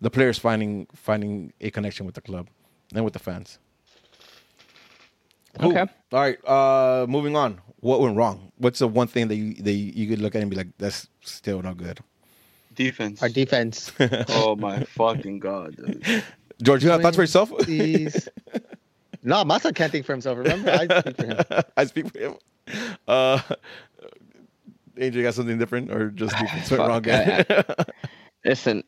the 0.00 0.10
players 0.10 0.38
finding 0.38 0.86
finding 0.94 1.52
a 1.60 1.70
connection 1.70 2.06
with 2.06 2.14
the 2.14 2.20
club 2.20 2.48
and 2.94 3.04
with 3.04 3.12
the 3.12 3.18
fans. 3.18 3.58
Cool. 5.60 5.70
Okay. 5.70 5.92
All 6.12 6.20
right. 6.20 6.38
Uh, 6.46 7.06
moving 7.08 7.36
on. 7.36 7.60
What 7.80 8.00
went 8.00 8.16
wrong? 8.16 8.52
What's 8.58 8.80
the 8.80 8.88
one 8.88 9.08
thing 9.08 9.28
that 9.28 9.36
you 9.36 9.54
that 9.54 9.72
you 9.72 10.08
could 10.08 10.20
look 10.20 10.34
at 10.34 10.42
and 10.42 10.50
be 10.50 10.56
like, 10.56 10.68
that's 10.78 11.08
still 11.20 11.62
not 11.62 11.76
good? 11.76 12.00
Defense. 12.78 13.20
Our 13.20 13.28
defense. 13.28 13.90
oh 14.28 14.54
my 14.54 14.84
fucking 14.84 15.40
god. 15.40 15.74
dude. 15.76 16.22
George, 16.62 16.84
you 16.84 16.90
have 16.90 17.02
thoughts 17.02 17.16
for 17.16 17.22
yourself? 17.24 17.50
Please. 17.58 18.28
No, 19.24 19.42
Masa 19.42 19.74
can't 19.74 19.90
think 19.90 20.06
for 20.06 20.12
himself. 20.12 20.38
Remember, 20.38 20.70
I 20.70 20.86
speak 20.86 21.16
for 21.16 21.26
him. 21.26 21.38
I 21.76 21.84
speak 21.86 22.12
for 22.12 22.18
him. 22.20 22.34
Uh, 23.08 23.40
Angel, 24.96 25.18
you 25.18 25.26
got 25.26 25.34
something 25.34 25.58
different 25.58 25.90
or 25.90 26.10
just 26.10 26.38
defense 26.38 26.70
went 26.78 26.86
wrong? 26.86 27.04
I- 27.10 27.84
Listen, 28.44 28.84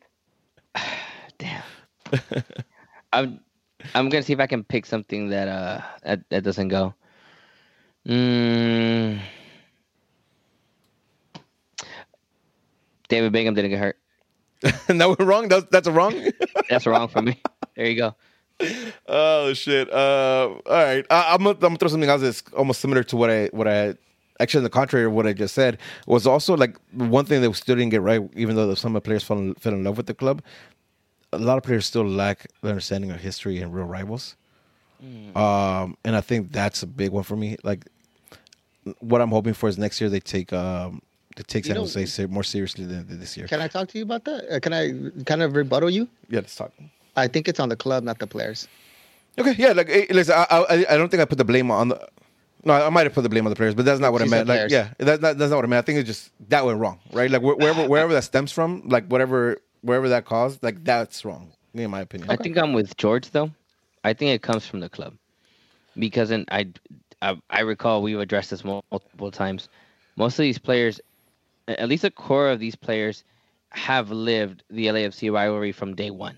damn. 1.37 1.63
I'm 3.11 3.41
I'm 3.93 4.07
gonna 4.07 4.23
see 4.23 4.31
if 4.31 4.39
I 4.39 4.47
can 4.47 4.63
pick 4.63 4.85
something 4.85 5.29
that 5.31 5.49
uh 5.49 5.81
that, 6.03 6.21
that 6.29 6.43
doesn't 6.45 6.69
go. 6.69 6.93
Mm. 8.07 9.19
David 13.11 13.33
Bingham 13.33 13.53
didn't 13.53 13.71
get 13.71 13.79
hurt. 13.79 13.97
went 14.87 15.19
wrong. 15.19 15.49
That's 15.49 15.65
that's 15.69 15.87
a 15.87 15.91
wrong. 15.91 16.15
That's 16.69 16.87
wrong 16.87 17.09
for 17.09 17.21
me. 17.21 17.41
There 17.75 17.85
you 17.85 17.97
go. 17.97 18.15
oh 19.07 19.51
shit. 19.53 19.91
Uh, 19.91 20.55
all 20.65 20.83
right. 20.85 21.05
I, 21.09 21.33
I'm 21.33 21.39
gonna, 21.39 21.49
I'm 21.49 21.59
gonna 21.59 21.77
throw 21.77 21.89
something 21.89 22.09
else 22.09 22.21
that's 22.21 22.43
almost 22.55 22.79
similar 22.79 23.03
to 23.03 23.17
what 23.17 23.29
I 23.29 23.47
what 23.51 23.67
I 23.67 23.95
actually 24.39 24.59
on 24.59 24.63
the 24.63 24.69
contrary 24.69 25.05
of 25.05 25.11
what 25.11 25.27
I 25.27 25.33
just 25.33 25.53
said 25.53 25.77
was 26.07 26.25
also 26.25 26.55
like 26.55 26.77
one 26.93 27.25
thing 27.25 27.41
that 27.41 27.49
we 27.49 27.55
still 27.55 27.75
didn't 27.75 27.89
get 27.89 28.01
right, 28.01 28.21
even 28.35 28.55
though 28.55 28.73
some 28.75 28.95
of 28.95 29.03
the 29.03 29.05
players 29.05 29.23
fell 29.23 29.39
in, 29.39 29.55
fell 29.55 29.73
in 29.73 29.83
love 29.83 29.97
with 29.97 30.05
the 30.05 30.13
club. 30.13 30.41
A 31.33 31.39
lot 31.39 31.57
of 31.57 31.63
players 31.63 31.85
still 31.85 32.07
lack 32.07 32.47
the 32.61 32.69
understanding 32.69 33.11
of 33.11 33.19
history 33.19 33.57
and 33.57 33.73
real 33.73 33.85
rivals. 33.85 34.35
Um, 35.35 35.97
and 36.05 36.15
I 36.15 36.21
think 36.21 36.51
that's 36.51 36.83
a 36.83 36.87
big 36.87 37.11
one 37.11 37.23
for 37.23 37.35
me. 37.35 37.57
Like, 37.63 37.87
what 38.99 39.21
I'm 39.21 39.29
hoping 39.31 39.53
for 39.53 39.67
is 39.67 39.77
next 39.77 39.99
year 39.99 40.09
they 40.09 40.19
take 40.19 40.53
um 40.53 41.01
they 41.47 41.53
take 41.53 41.65
You 41.65 41.73
San 41.73 41.77
Jose 41.77 42.25
more 42.27 42.43
seriously 42.43 42.85
than 42.85 43.07
than 43.07 43.19
this 43.19 43.35
year. 43.37 43.47
Can 43.47 43.61
I 43.61 43.67
talk 43.67 43.87
to 43.89 43.97
you 43.97 44.03
about 44.03 44.23
that? 44.25 44.39
Uh, 44.55 44.59
can 44.59 44.73
I 44.73 44.91
kind 45.25 45.41
of 45.41 45.55
rebuttal 45.55 45.89
you? 45.89 46.07
yeah, 46.29 46.39
let's 46.39 46.55
talk. 46.55 46.71
I 47.15 47.27
think 47.27 47.47
it's 47.47 47.59
on 47.59 47.69
the 47.69 47.75
club, 47.75 48.03
not 48.03 48.19
the 48.19 48.27
players. 48.27 48.67
Okay, 49.39 49.55
yeah, 49.57 49.71
like 49.73 49.89
eh, 49.89 50.05
listen, 50.09 50.35
I, 50.37 50.45
I 50.49 50.85
I 50.93 50.97
don't 50.97 51.09
think 51.09 51.21
I 51.21 51.25
put 51.25 51.37
the 51.37 51.45
blame 51.45 51.71
on 51.71 51.89
the. 51.89 52.07
No, 52.63 52.73
I 52.73 52.89
might 52.89 53.05
have 53.07 53.13
put 53.13 53.23
the 53.23 53.29
blame 53.29 53.45
on 53.47 53.49
the 53.49 53.55
players, 53.55 53.73
but 53.73 53.85
that's 53.85 53.99
not 53.99 54.11
what 54.13 54.21
I 54.21 54.25
meant. 54.25 54.47
Like, 54.47 54.69
yeah, 54.69 54.89
that's 54.99 55.19
not, 55.21 55.37
that's 55.37 55.49
not 55.49 55.55
what 55.57 55.65
I 55.65 55.67
meant. 55.67 55.83
I 55.83 55.85
think 55.85 55.97
it's 55.99 56.07
just 56.07 56.31
that 56.49 56.63
went 56.63 56.79
wrong, 56.79 56.99
right? 57.11 57.29
Like 57.31 57.41
wherever 57.41 57.87
wherever 57.87 58.13
that 58.13 58.23
stems 58.23 58.51
from, 58.51 58.83
like 58.87 59.05
whatever 59.07 59.57
wherever 59.81 60.09
that 60.09 60.25
caused, 60.25 60.61
like 60.61 60.83
that's 60.83 61.25
wrong, 61.25 61.51
in 61.73 61.89
my 61.89 62.01
opinion. 62.01 62.29
I 62.29 62.35
think 62.35 62.57
I'm 62.57 62.73
with 62.73 62.95
George 62.97 63.31
though. 63.31 63.49
I 64.03 64.13
think 64.13 64.29
it 64.35 64.41
comes 64.43 64.65
from 64.67 64.79
the 64.79 64.89
club 64.89 65.13
because 65.97 66.29
in, 66.31 66.45
I, 66.51 66.67
I 67.21 67.37
I 67.49 67.61
recall 67.61 68.01
we've 68.01 68.19
addressed 68.19 68.51
this 68.51 68.63
multiple 68.63 69.31
times. 69.31 69.67
Most 70.17 70.37
of 70.37 70.43
these 70.43 70.59
players, 70.59 70.99
a- 70.99 71.03
at 71.79 71.87
least 71.89 72.03
a 72.03 72.11
core 72.11 72.49
of 72.49 72.59
these 72.59 72.75
players, 72.75 73.23
have 73.69 74.11
lived 74.11 74.63
the 74.69 74.87
LAFC 74.87 75.31
rivalry 75.31 75.71
from 75.71 75.95
day 75.95 76.11
one. 76.11 76.37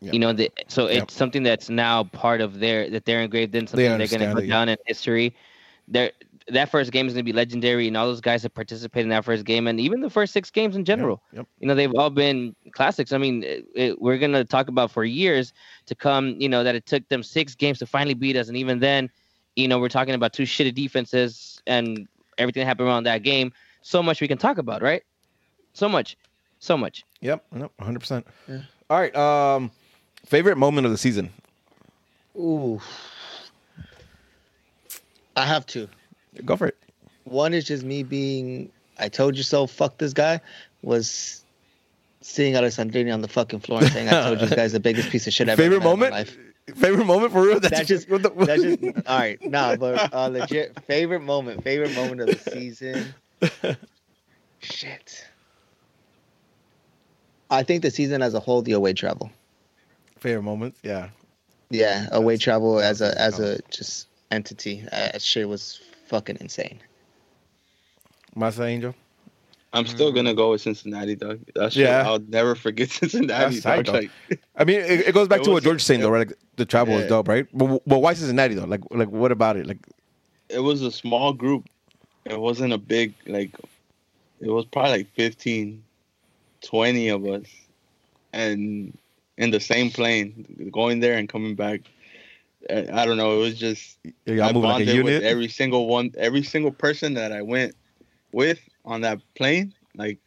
Yep. 0.00 0.14
You 0.14 0.20
know, 0.20 0.32
the, 0.32 0.50
so 0.68 0.86
it's 0.86 0.94
Yep. 0.96 1.10
something 1.10 1.42
that's 1.42 1.68
now 1.68 2.04
part 2.04 2.40
of 2.40 2.60
their 2.60 2.88
that 2.90 3.04
they're 3.04 3.20
engraved 3.20 3.54
in 3.54 3.66
something 3.66 3.84
they're 3.98 4.06
going 4.06 4.20
to 4.20 4.34
put 4.34 4.48
down 4.48 4.68
in 4.68 4.76
history. 4.86 5.34
They're, 5.88 6.12
that 6.48 6.70
first 6.70 6.92
game 6.92 7.06
is 7.06 7.12
going 7.14 7.24
to 7.24 7.30
be 7.30 7.36
legendary, 7.36 7.88
and 7.88 7.96
all 7.96 8.06
those 8.06 8.20
guys 8.20 8.42
that 8.42 8.50
participated 8.50 9.04
in 9.04 9.08
that 9.10 9.24
first 9.24 9.44
game, 9.44 9.66
and 9.66 9.78
even 9.80 10.00
the 10.00 10.08
first 10.08 10.32
six 10.32 10.50
games 10.50 10.76
in 10.76 10.84
general. 10.84 11.20
Yep. 11.32 11.46
You 11.60 11.68
know, 11.68 11.74
they've 11.74 11.92
all 11.94 12.10
been 12.10 12.54
classics. 12.72 13.12
I 13.12 13.18
mean, 13.18 13.42
it, 13.42 13.66
it- 13.74 14.00
we're 14.00 14.18
going 14.18 14.32
to 14.32 14.44
talk 14.44 14.68
about 14.68 14.90
for 14.90 15.04
years 15.04 15.52
to 15.86 15.94
come. 15.94 16.36
You 16.38 16.48
know 16.48 16.62
that 16.62 16.74
it 16.74 16.86
took 16.86 17.06
them 17.08 17.22
six 17.22 17.54
games 17.54 17.78
to 17.80 17.86
finally 17.86 18.14
beat 18.14 18.36
us, 18.36 18.48
and 18.48 18.56
even 18.56 18.78
then, 18.78 19.10
you 19.56 19.66
know, 19.68 19.78
we're 19.80 19.88
talking 19.88 20.14
about 20.14 20.32
two 20.32 20.44
shitty 20.44 20.74
defenses 20.74 21.60
and 21.66 22.06
everything 22.38 22.60
that 22.60 22.66
happened 22.66 22.88
around 22.88 23.04
that 23.04 23.22
game. 23.24 23.52
So 23.82 24.02
much 24.02 24.20
we 24.20 24.28
can 24.28 24.38
talk 24.38 24.58
about, 24.58 24.82
right? 24.82 25.02
So 25.72 25.88
much, 25.88 26.16
so 26.58 26.76
much. 26.76 27.04
Yep. 27.20 27.44
Yep. 27.56 27.70
100%. 27.80 28.24
All 28.90 28.98
right. 29.00 29.14
Um, 29.16 29.70
favorite 30.26 30.56
moment 30.56 30.84
of 30.86 30.92
the 30.92 30.98
season? 30.98 31.30
Ooh. 32.36 32.80
I 35.36 35.46
have 35.46 35.66
two. 35.66 35.88
Go 36.44 36.56
for 36.56 36.66
it. 36.68 36.76
One 37.24 37.54
is 37.54 37.64
just 37.64 37.84
me 37.84 38.02
being 38.02 38.70
I 38.98 39.08
told 39.08 39.36
you 39.36 39.42
so, 39.42 39.66
fuck 39.66 39.98
this 39.98 40.12
guy, 40.12 40.40
was 40.82 41.44
seeing 42.20 42.54
Alessandrini 42.54 43.12
on 43.14 43.20
the 43.22 43.28
fucking 43.28 43.60
floor 43.60 43.80
and 43.82 43.92
saying 43.92 44.08
I 44.08 44.22
told 44.24 44.40
you 44.40 44.48
guy's 44.54 44.72
the 44.72 44.80
biggest 44.80 45.10
piece 45.10 45.26
of 45.28 45.32
shit 45.32 45.48
I've 45.48 45.56
favorite 45.56 45.76
ever 45.76 45.84
in 45.92 45.98
my 46.00 46.06
moment? 46.06 46.12
life. 46.12 46.36
Favorite 46.74 47.04
moment 47.06 47.32
for 47.32 47.42
real? 47.42 47.60
That 47.60 47.86
just 47.86 48.10
what 48.10 48.22
the- 48.22 48.30
That's 48.30 48.62
just 48.62 48.82
all 49.06 49.18
right. 49.18 49.38
Nah, 49.42 49.76
but 49.76 50.12
uh, 50.12 50.26
legit 50.28 50.78
favorite 50.84 51.20
moment, 51.20 51.62
favorite 51.62 51.94
moment 51.94 52.20
of 52.20 52.26
the 52.28 52.50
season. 52.50 53.14
Shit. 54.60 55.24
I 57.50 57.62
think 57.62 57.82
the 57.82 57.90
season 57.90 58.22
as 58.22 58.34
a 58.34 58.40
whole, 58.40 58.62
the 58.62 58.72
away 58.72 58.92
travel. 58.92 59.30
favorite 60.18 60.42
moments. 60.42 60.80
Yeah. 60.82 61.08
Yeah, 61.70 62.08
away 62.12 62.36
travel 62.38 62.80
as 62.80 63.00
a 63.00 63.18
as 63.20 63.38
a 63.38 63.60
just 63.70 64.08
entity. 64.30 64.84
Uh, 64.90 65.18
shit 65.18 65.48
was 65.48 65.80
fucking 66.06 66.38
insane. 66.40 66.80
Masa 68.36 68.66
Angel. 68.66 68.94
I'm 69.74 69.86
still 69.86 70.12
gonna 70.12 70.32
go 70.34 70.52
with 70.52 70.62
Cincinnati, 70.62 71.14
dog. 71.14 71.40
That's 71.54 71.76
Yeah. 71.76 72.02
yeah. 72.02 72.08
I'll 72.08 72.20
never 72.20 72.54
forget 72.54 72.88
Cincinnati, 72.90 73.56
That's 73.56 73.62
tight, 73.62 73.84
dog. 73.84 73.94
dog. 74.02 74.10
Like, 74.30 74.40
I 74.56 74.64
mean, 74.64 74.80
it, 74.80 75.08
it 75.08 75.14
goes 75.14 75.28
back 75.28 75.40
It 75.40 75.44
to 75.44 75.50
what 75.50 75.62
George 75.62 75.74
was 75.76 75.82
saying 75.84 76.00
though, 76.00 76.08
right? 76.10 76.26
Like, 76.26 76.38
the 76.56 76.64
travel 76.64 76.94
was 76.94 77.06
dope, 77.06 77.28
right? 77.28 77.46
But, 77.52 77.82
but 77.86 77.98
why 77.98 78.14
Cincinnati 78.14 78.54
though? 78.54 78.64
Like, 78.64 78.80
like 78.90 79.10
what 79.10 79.30
about 79.30 79.56
it? 79.56 79.66
Like, 79.66 79.86
it 80.48 80.60
was 80.60 80.80
a 80.82 80.90
small 80.90 81.34
group. 81.34 81.68
It 82.28 82.40
wasn't 82.40 82.72
a 82.72 82.78
big 82.78 83.14
like. 83.26 83.50
It 84.40 84.50
was 84.50 84.66
probably 84.66 84.98
like 84.98 85.14
15, 85.14 85.82
20 86.62 87.08
of 87.08 87.26
us, 87.26 87.46
and 88.32 88.96
in 89.36 89.50
the 89.50 89.60
same 89.60 89.90
plane, 89.90 90.70
going 90.72 91.00
there 91.00 91.18
and 91.18 91.28
coming 91.28 91.54
back. 91.54 91.80
I 92.68 92.86
I 92.92 93.06
don't 93.06 93.16
know. 93.16 93.38
It 93.38 93.40
was 93.40 93.58
just 93.58 93.98
y'all 94.26 94.48
I 94.48 94.52
move 94.52 94.64
like 94.64 94.82
a 94.82 94.86
bonded 94.86 95.04
with 95.04 95.22
every 95.22 95.48
single 95.48 95.86
one, 95.86 96.12
every 96.18 96.42
single 96.42 96.72
person 96.72 97.14
that 97.14 97.32
I 97.32 97.42
went 97.42 97.74
with 98.32 98.60
on 98.84 99.00
that 99.02 99.20
plane. 99.34 99.72
Like, 99.96 100.18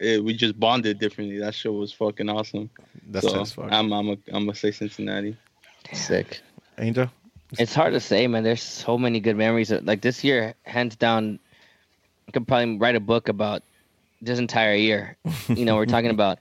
it, 0.00 0.22
we 0.22 0.34
just 0.34 0.58
bonded 0.58 0.98
differently. 0.98 1.38
That 1.38 1.54
show 1.54 1.72
was 1.72 1.92
fucking 1.92 2.28
awesome. 2.28 2.70
That's 3.08 3.26
so 3.26 3.32
tight 3.32 3.40
as 3.42 3.52
fuck. 3.52 3.72
I'm, 3.72 3.92
I'm, 3.92 4.08
a, 4.08 4.16
I'm 4.32 4.44
gonna 4.44 4.54
say 4.54 4.70
Cincinnati. 4.70 5.36
Sick. 5.92 6.40
Angel. 6.78 7.10
It's 7.52 7.74
hard 7.74 7.94
to 7.94 8.00
say, 8.00 8.26
man. 8.26 8.42
There's 8.42 8.62
so 8.62 8.98
many 8.98 9.20
good 9.20 9.36
memories. 9.36 9.70
Like 9.70 10.02
this 10.02 10.22
year, 10.22 10.54
hands 10.64 10.96
down, 10.96 11.38
I 12.26 12.32
could 12.32 12.46
probably 12.46 12.76
write 12.76 12.94
a 12.94 13.00
book 13.00 13.28
about 13.28 13.62
this 14.20 14.38
entire 14.38 14.74
year. 14.74 15.16
You 15.48 15.64
know, 15.64 15.76
we're 15.76 15.86
talking 15.86 16.10
about 16.18 16.40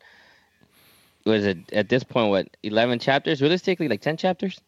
was 1.26 1.46
it 1.46 1.58
at 1.74 1.90
this 1.90 2.04
point 2.04 2.30
what 2.30 2.58
11 2.64 3.00
chapters? 3.00 3.42
Realistically, 3.42 3.88
like 3.88 4.02
10 4.02 4.18
chapters, 4.18 4.60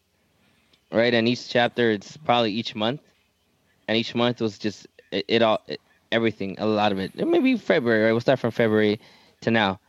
right? 0.92 1.12
And 1.12 1.26
each 1.28 1.48
chapter, 1.48 1.90
it's 1.90 2.16
probably 2.18 2.52
each 2.52 2.74
month, 2.74 3.00
and 3.88 3.96
each 3.96 4.14
month 4.14 4.40
was 4.40 4.58
just 4.58 4.86
it, 5.10 5.24
it 5.28 5.42
all 5.42 5.60
it, 5.66 5.80
everything, 6.12 6.56
a 6.58 6.66
lot 6.66 6.92
of 6.92 6.98
it. 6.98 7.14
Maybe 7.14 7.56
February. 7.56 8.04
Right? 8.04 8.12
We'll 8.12 8.20
start 8.20 8.38
from 8.38 8.50
February 8.50 9.00
to 9.42 9.50
now. 9.50 9.80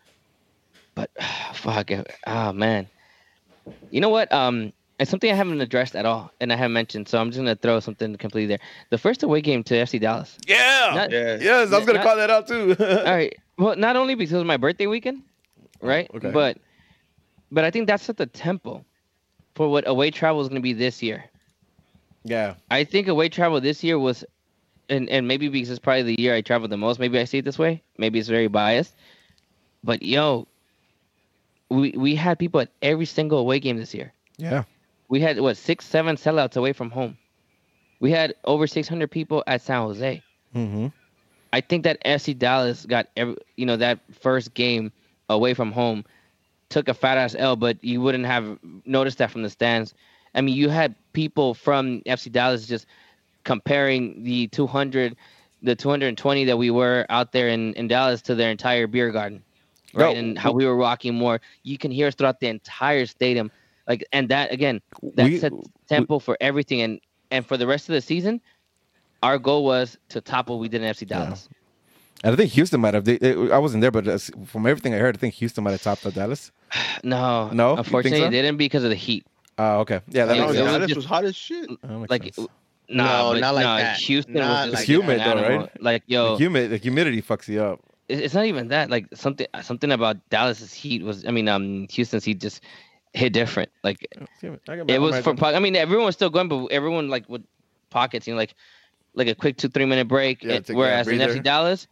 But 0.96 1.12
fuck, 1.54 1.92
it. 1.92 2.10
oh 2.28 2.52
man, 2.54 2.88
you 3.90 4.02
know 4.02 4.10
what? 4.10 4.32
Um, 4.32 4.74
it's 5.02 5.10
something 5.12 5.32
I 5.32 5.36
haven't 5.36 5.60
addressed 5.62 5.96
at 5.96 6.06
all, 6.06 6.32
and 6.40 6.54
I 6.54 6.56
haven't 6.56 6.74
mentioned. 6.74 7.10
So 7.10 7.20
I'm 7.20 7.30
just 7.32 7.38
gonna 7.40 7.56
throw 7.56 7.80
something 7.80 8.16
completely 8.18 8.48
there. 8.48 8.60
The 8.92 8.98
first 8.98 9.24
away 9.24 9.42
game 9.42 9.64
to 9.66 9.74
FC 9.74 10.00
Dallas. 10.00 10.38
Yeah. 10.48 10.92
Not- 10.96 11.12
Yeah. 11.12 11.38
yes, 11.42 11.72
I 11.74 11.78
was 11.78 11.86
gonna 11.86 12.00
Not- 12.00 12.06
call 12.08 12.16
that 12.18 12.30
out 12.30 12.48
too. 12.48 12.76
all 12.80 13.04
right. 13.04 13.36
Well, 13.58 13.76
not 13.76 13.96
only 13.96 14.16
because 14.16 14.40
of 14.40 14.46
my 14.46 14.58
birthday 14.58 14.88
weekend, 14.88 15.24
right? 15.82 16.10
okay. 16.16 16.32
But 16.32 16.58
but 17.52 17.66
I 17.66 17.72
think 17.72 17.88
that's 17.88 18.10
at 18.10 18.18
the 18.18 18.26
tempo 18.28 18.86
for 19.56 19.68
what 19.70 19.86
away 19.88 20.10
travel 20.12 20.40
is 20.42 20.48
going 20.48 20.62
to 20.62 20.64
be 20.64 20.72
this 20.74 21.04
year. 21.04 21.26
Yeah. 22.24 22.54
I 22.70 22.86
think 22.86 23.08
away 23.10 23.28
travel 23.28 23.60
this 23.60 23.84
year 23.84 24.00
was, 24.00 24.24
and 24.88 25.10
and 25.10 25.28
maybe 25.28 25.50
because 25.50 25.70
it's 25.70 25.80
probably 25.80 26.04
the 26.16 26.22
year 26.22 26.34
I 26.34 26.42
traveled 26.42 26.72
the 26.72 26.78
most. 26.78 27.00
Maybe 27.00 27.20
I 27.20 27.26
see 27.26 27.40
it 27.40 27.46
this 27.46 27.60
way. 27.60 27.82
Maybe 27.98 28.20
it's 28.20 28.30
very 28.30 28.48
biased. 28.48 28.96
But 29.84 30.02
yo, 30.04 30.48
we 31.70 31.92
we 31.98 32.16
had 32.16 32.38
people 32.40 32.62
at 32.62 32.70
every 32.82 33.06
single 33.06 33.40
away 33.40 33.60
game 33.60 33.78
this 33.78 33.94
year. 33.94 34.14
Yeah. 34.38 34.64
We 35.12 35.20
had 35.20 35.42
what 35.42 35.58
six, 35.58 35.86
seven 35.86 36.16
sellouts 36.16 36.56
away 36.56 36.72
from 36.72 36.90
home. 36.90 37.18
We 38.00 38.12
had 38.12 38.34
over 38.46 38.66
600 38.66 39.12
people 39.12 39.44
at 39.46 39.62
San 39.62 39.82
Jose. 39.82 40.24
Mm-hmm. 40.56 40.88
I 41.52 41.60
think 41.60 41.84
that 41.84 42.02
FC 42.06 42.36
Dallas 42.36 42.86
got 42.86 43.08
every, 43.18 43.36
you 43.58 43.66
know, 43.66 43.76
that 43.76 44.00
first 44.22 44.54
game 44.54 44.90
away 45.28 45.54
from 45.54 45.74
home 45.74 46.06
took 46.70 46.88
a 46.88 46.94
fat 46.94 47.18
ass 47.18 47.36
L, 47.38 47.58
but 47.58 47.84
you 47.84 48.00
wouldn't 48.00 48.26
have 48.26 48.58
noticed 48.86 49.18
that 49.18 49.30
from 49.30 49.44
the 49.44 49.50
stands. 49.50 49.94
I 50.34 50.40
mean, 50.40 50.56
you 50.56 50.70
had 50.70 50.96
people 51.12 51.56
from 51.56 52.00
FC 52.06 52.32
Dallas 52.32 52.66
just 52.66 52.86
comparing 53.44 54.24
the 54.24 54.48
200, 54.48 55.18
the 55.62 55.76
220 55.76 56.46
that 56.46 56.56
we 56.56 56.72
were 56.72 57.06
out 57.10 57.34
there 57.34 57.50
in, 57.50 57.74
in 57.74 57.90
Dallas 57.90 58.22
to 58.22 58.36
their 58.36 58.50
entire 58.50 58.88
beer 58.88 59.12
garden, 59.12 59.44
right? 59.94 60.14
No, 60.14 60.20
and 60.20 60.40
how 60.40 60.54
we 60.54 60.66
were 60.66 60.78
rocking 60.78 61.16
more. 61.16 61.42
You 61.64 61.78
can 61.78 61.92
hear 61.92 62.08
us 62.08 62.16
throughout 62.16 62.40
the 62.40 62.48
entire 62.48 63.06
stadium, 63.06 63.52
like, 63.88 64.06
and 64.14 64.30
that 64.30 64.52
again, 64.52 64.82
that 65.16 65.26
We- 65.26 65.38
sets 65.40 65.56
tempo 65.88 66.20
for 66.20 66.38
everything. 66.42 66.82
And 66.82 67.00
and 67.32 67.46
for 67.46 67.58
the 67.58 67.68
rest 67.68 67.90
of 67.90 67.94
the 67.94 68.02
season, 68.02 68.42
our 69.24 69.38
goal 69.38 69.64
was 69.66 69.98
to 70.10 70.22
top 70.22 70.50
what 70.50 70.60
we 70.60 70.68
did 70.70 70.82
in 70.82 70.90
FC 70.90 71.08
Dallas. 71.08 71.48
And 72.24 72.34
I 72.34 72.36
think 72.36 72.52
Houston 72.52 72.80
might 72.82 72.94
have. 72.94 73.06
They, 73.06 73.18
they- 73.18 73.52
I 73.52 73.58
wasn't 73.58 73.82
there, 73.82 73.90
but 73.92 74.06
from 74.46 74.68
everything 74.68 74.94
I 74.94 74.98
heard, 74.98 75.16
I 75.16 75.20
think 75.20 75.34
Houston 75.36 75.64
might 75.64 75.72
have 75.72 75.82
topped 75.82 76.04
the 76.04 76.12
Dallas. 76.12 76.52
No, 77.04 77.50
No? 77.50 77.76
Unfortunately, 77.78 78.20
so? 78.20 78.28
it 78.28 78.32
didn't 78.32 78.58
because 78.58 78.84
of 78.84 78.90
the 78.92 78.96
heat. 78.96 79.26
Uh, 79.58 79.80
okay. 79.80 80.02
Yeah, 80.08 80.26
that 80.26 80.36
Yeah, 80.36 80.42
No, 80.44 80.48
makes 80.50 80.60
was 80.60 80.72
Dallas 80.72 80.88
just- 80.88 80.96
was 80.98 81.06
hot 81.06 81.26
as 81.26 81.36
shit. 81.36 81.70
Like, 82.10 82.24
sense. 82.24 82.38
no, 82.38 82.48
No, 82.90 83.34
but 83.34 83.40
not 83.40 83.56
like 83.56 83.64
no, 83.66 83.76
that. 83.78 83.98
Houston 83.98 84.34
Not 84.36 84.68
was 84.70 84.76
like 84.76 84.86
humid 84.88 85.20
an 85.20 85.26
though, 85.38 85.44
animal. 85.44 85.60
right? 85.62 85.82
Like, 85.82 86.04
yo, 86.08 86.34
the, 86.38 86.44
humid, 86.44 86.70
the 86.72 86.78
humidity 86.78 87.22
fucks 87.22 87.48
you 87.48 87.62
up. 87.64 87.80
it's 88.08 88.34
not 88.34 88.46
even 88.46 88.68
that. 88.70 88.90
Like 88.90 89.08
something, 89.16 89.48
something 89.64 89.92
about 89.92 90.18
Dallas's 90.30 90.74
heat 90.74 91.02
was. 91.04 91.26
I 91.26 91.32
mean, 91.32 91.48
um, 91.48 91.88
Houston's 91.92 92.24
heat 92.26 92.40
just 92.40 92.62
hit 93.14 93.34
different. 93.34 93.70
Like 93.84 94.08
it 94.88 95.00
was 95.02 95.20
for. 95.20 95.36
po- 95.36 95.48
I 95.54 95.60
mean, 95.60 95.76
everyone 95.76 96.06
was 96.06 96.16
still 96.16 96.30
going, 96.30 96.48
but 96.48 96.68
everyone 96.68 97.10
like 97.10 97.28
with 97.30 97.44
pockets, 97.90 98.28
you 98.28 98.34
know, 98.34 98.38
like 98.38 98.56
like 99.14 99.28
a 99.28 99.36
quick 99.36 99.58
two 99.58 99.68
three 99.70 99.86
minute 99.86 100.08
break. 100.08 100.44
Yeah, 100.44 100.54
And- 100.56 100.66
take 100.66 100.76
a 100.76 100.78
whereas 100.78 101.08
in. 101.08 101.20
FC 101.20 101.44
Dallas, 101.44 101.88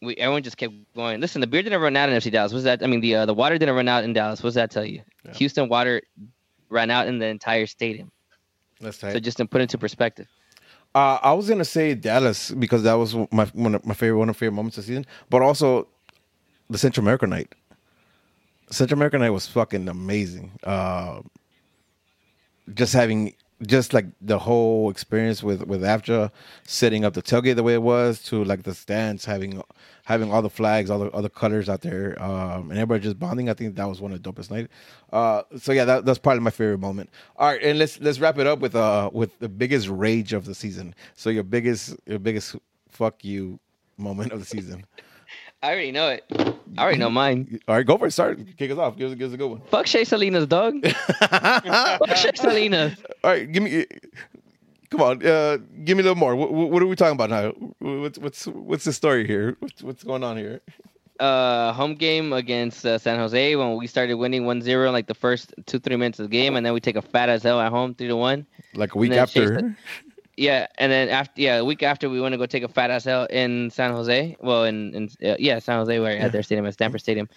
we 0.00 0.14
everyone 0.16 0.42
just 0.42 0.56
kept 0.56 0.74
going. 0.94 1.20
Listen, 1.20 1.40
the 1.40 1.46
beer 1.46 1.62
didn't 1.62 1.80
run 1.80 1.96
out 1.96 2.08
in 2.08 2.16
FC 2.16 2.30
Dallas. 2.30 2.52
Was 2.52 2.64
that? 2.64 2.82
I 2.82 2.86
mean, 2.86 3.00
the 3.00 3.14
uh, 3.16 3.26
the 3.26 3.34
water 3.34 3.58
didn't 3.58 3.74
run 3.74 3.88
out 3.88 4.04
in 4.04 4.12
Dallas. 4.12 4.42
What 4.42 4.48
does 4.48 4.54
that 4.54 4.70
tell 4.70 4.84
you? 4.84 5.02
Yeah. 5.24 5.32
Houston 5.34 5.68
water 5.68 6.02
ran 6.68 6.90
out 6.90 7.08
in 7.08 7.18
the 7.18 7.26
entire 7.26 7.66
stadium. 7.66 8.10
That's 8.80 8.98
tight. 8.98 9.12
So 9.12 9.20
just 9.20 9.36
to 9.38 9.46
put 9.46 9.60
into 9.60 9.76
perspective. 9.78 10.26
Uh, 10.94 11.18
I 11.22 11.32
was 11.34 11.48
gonna 11.48 11.64
say 11.64 11.94
Dallas 11.94 12.50
because 12.50 12.82
that 12.82 12.94
was 12.94 13.14
my 13.30 13.44
one 13.52 13.74
of 13.76 13.84
my 13.86 13.94
favorite 13.94 14.18
one 14.18 14.28
of 14.28 14.34
my 14.36 14.38
favorite 14.38 14.56
moments 14.56 14.76
of 14.78 14.84
the 14.84 14.88
season, 14.88 15.06
but 15.28 15.40
also 15.42 15.86
the 16.68 16.78
Central 16.78 17.04
America 17.04 17.26
night. 17.26 17.52
Central 18.70 18.98
American 18.98 19.20
night 19.20 19.30
was 19.30 19.46
fucking 19.46 19.88
amazing. 19.88 20.52
Uh, 20.62 21.20
just 22.74 22.92
having 22.92 23.34
just 23.66 23.92
like 23.92 24.06
the 24.22 24.38
whole 24.38 24.90
experience 24.90 25.42
with 25.42 25.66
with 25.66 25.82
AFJA 25.82 26.30
setting 26.64 27.04
up 27.04 27.12
the 27.12 27.22
tailgate 27.22 27.56
the 27.56 27.62
way 27.62 27.74
it 27.74 27.82
was 27.82 28.22
to 28.22 28.42
like 28.44 28.62
the 28.62 28.74
stands 28.74 29.24
having 29.24 29.62
having 30.04 30.32
all 30.32 30.40
the 30.40 30.50
flags, 30.50 30.90
all 30.90 30.98
the 30.98 31.10
other 31.10 31.28
colors 31.28 31.68
out 31.68 31.82
there, 31.82 32.20
um, 32.22 32.70
and 32.70 32.78
everybody 32.78 33.02
just 33.02 33.18
bonding. 33.18 33.50
I 33.50 33.54
think 33.54 33.76
that 33.76 33.88
was 33.88 34.00
one 34.00 34.12
of 34.12 34.22
the 34.22 34.32
dopest 34.32 34.50
night. 34.50 34.68
Uh, 35.12 35.42
so 35.58 35.72
yeah, 35.72 35.84
that, 35.84 36.04
that's 36.04 36.18
probably 36.18 36.40
my 36.40 36.50
favorite 36.50 36.78
moment. 36.78 37.10
All 37.36 37.48
right, 37.48 37.62
and 37.62 37.78
let's 37.78 38.00
let's 38.00 38.18
wrap 38.18 38.38
it 38.38 38.46
up 38.46 38.60
with 38.60 38.74
uh 38.74 39.10
with 39.12 39.38
the 39.40 39.48
biggest 39.48 39.88
rage 39.88 40.32
of 40.32 40.46
the 40.46 40.54
season. 40.54 40.94
So 41.14 41.28
your 41.28 41.44
biggest 41.44 41.96
your 42.06 42.18
biggest 42.18 42.56
fuck 42.88 43.24
you 43.24 43.60
moment 43.98 44.32
of 44.32 44.40
the 44.40 44.46
season. 44.46 44.84
I 45.62 45.72
already 45.72 45.92
know 45.92 46.08
it. 46.08 46.24
I 46.78 46.82
already 46.82 46.98
know 46.98 47.10
mine. 47.10 47.60
All 47.68 47.76
right, 47.76 47.86
go 47.86 47.98
for 47.98 48.06
it. 48.06 48.12
Start. 48.12 48.40
Kick 48.56 48.70
us 48.70 48.78
off. 48.78 48.96
Give 48.96 49.10
us, 49.10 49.16
give 49.16 49.28
us 49.28 49.34
a 49.34 49.36
good 49.36 49.50
one. 49.50 49.60
Fuck 49.70 49.86
Shea 49.86 50.04
Salinas, 50.04 50.46
dog. 50.46 50.86
Fuck 51.20 52.16
Shea 52.16 52.30
Salinas. 52.34 52.96
All 53.22 53.30
right, 53.30 53.50
give 53.50 53.62
me. 53.62 53.86
Come 54.90 55.02
on, 55.02 55.24
uh, 55.24 55.58
give 55.84 55.96
me 55.96 56.02
a 56.02 56.04
little 56.04 56.16
more. 56.16 56.34
What, 56.34 56.52
what 56.52 56.82
are 56.82 56.86
we 56.86 56.96
talking 56.96 57.12
about 57.12 57.30
now? 57.30 57.50
What's 57.78 58.18
what's 58.18 58.46
what's 58.46 58.84
the 58.84 58.92
story 58.92 59.26
here? 59.26 59.56
What's, 59.60 59.82
what's 59.82 60.02
going 60.02 60.24
on 60.24 60.36
here? 60.36 60.62
uh, 61.20 61.72
home 61.74 61.94
game 61.94 62.32
against 62.32 62.84
uh, 62.84 62.98
San 62.98 63.18
Jose 63.18 63.54
when 63.54 63.76
we 63.76 63.86
started 63.86 64.14
winning 64.14 64.44
1-0 64.44 64.92
like 64.92 65.06
the 65.06 65.14
first 65.14 65.54
two 65.66 65.78
three 65.78 65.96
minutes 65.96 66.18
of 66.18 66.24
the 66.24 66.30
game, 66.30 66.56
and 66.56 66.64
then 66.64 66.72
we 66.72 66.80
take 66.80 66.96
a 66.96 67.02
fat 67.02 67.28
as 67.28 67.42
hell 67.42 67.60
at 67.60 67.70
home 67.70 67.94
three 67.94 68.08
to 68.08 68.16
one. 68.16 68.46
Like 68.74 68.94
a 68.94 68.98
week 68.98 69.12
Shea 69.12 69.18
after. 69.18 69.76
Yeah, 70.40 70.68
and 70.78 70.90
then 70.90 71.10
after 71.10 71.38
yeah, 71.38 71.56
a 71.58 71.64
week 71.66 71.82
after 71.82 72.08
we 72.08 72.18
went 72.18 72.32
to 72.32 72.38
go 72.38 72.46
take 72.46 72.62
a 72.62 72.68
fat 72.68 72.90
ass 72.90 73.06
out 73.06 73.30
in 73.30 73.68
San 73.68 73.92
Jose. 73.92 74.36
Well, 74.40 74.64
in, 74.64 74.94
in 74.94 75.30
uh, 75.30 75.36
yeah, 75.38 75.58
San 75.58 75.76
Jose 75.78 76.00
where 76.00 76.16
Yeah. 76.16 76.24
at 76.24 76.32
their 76.32 76.42
stadium 76.42 76.64
at 76.64 76.72
Stanford 76.72 77.02
Stadium. 77.02 77.28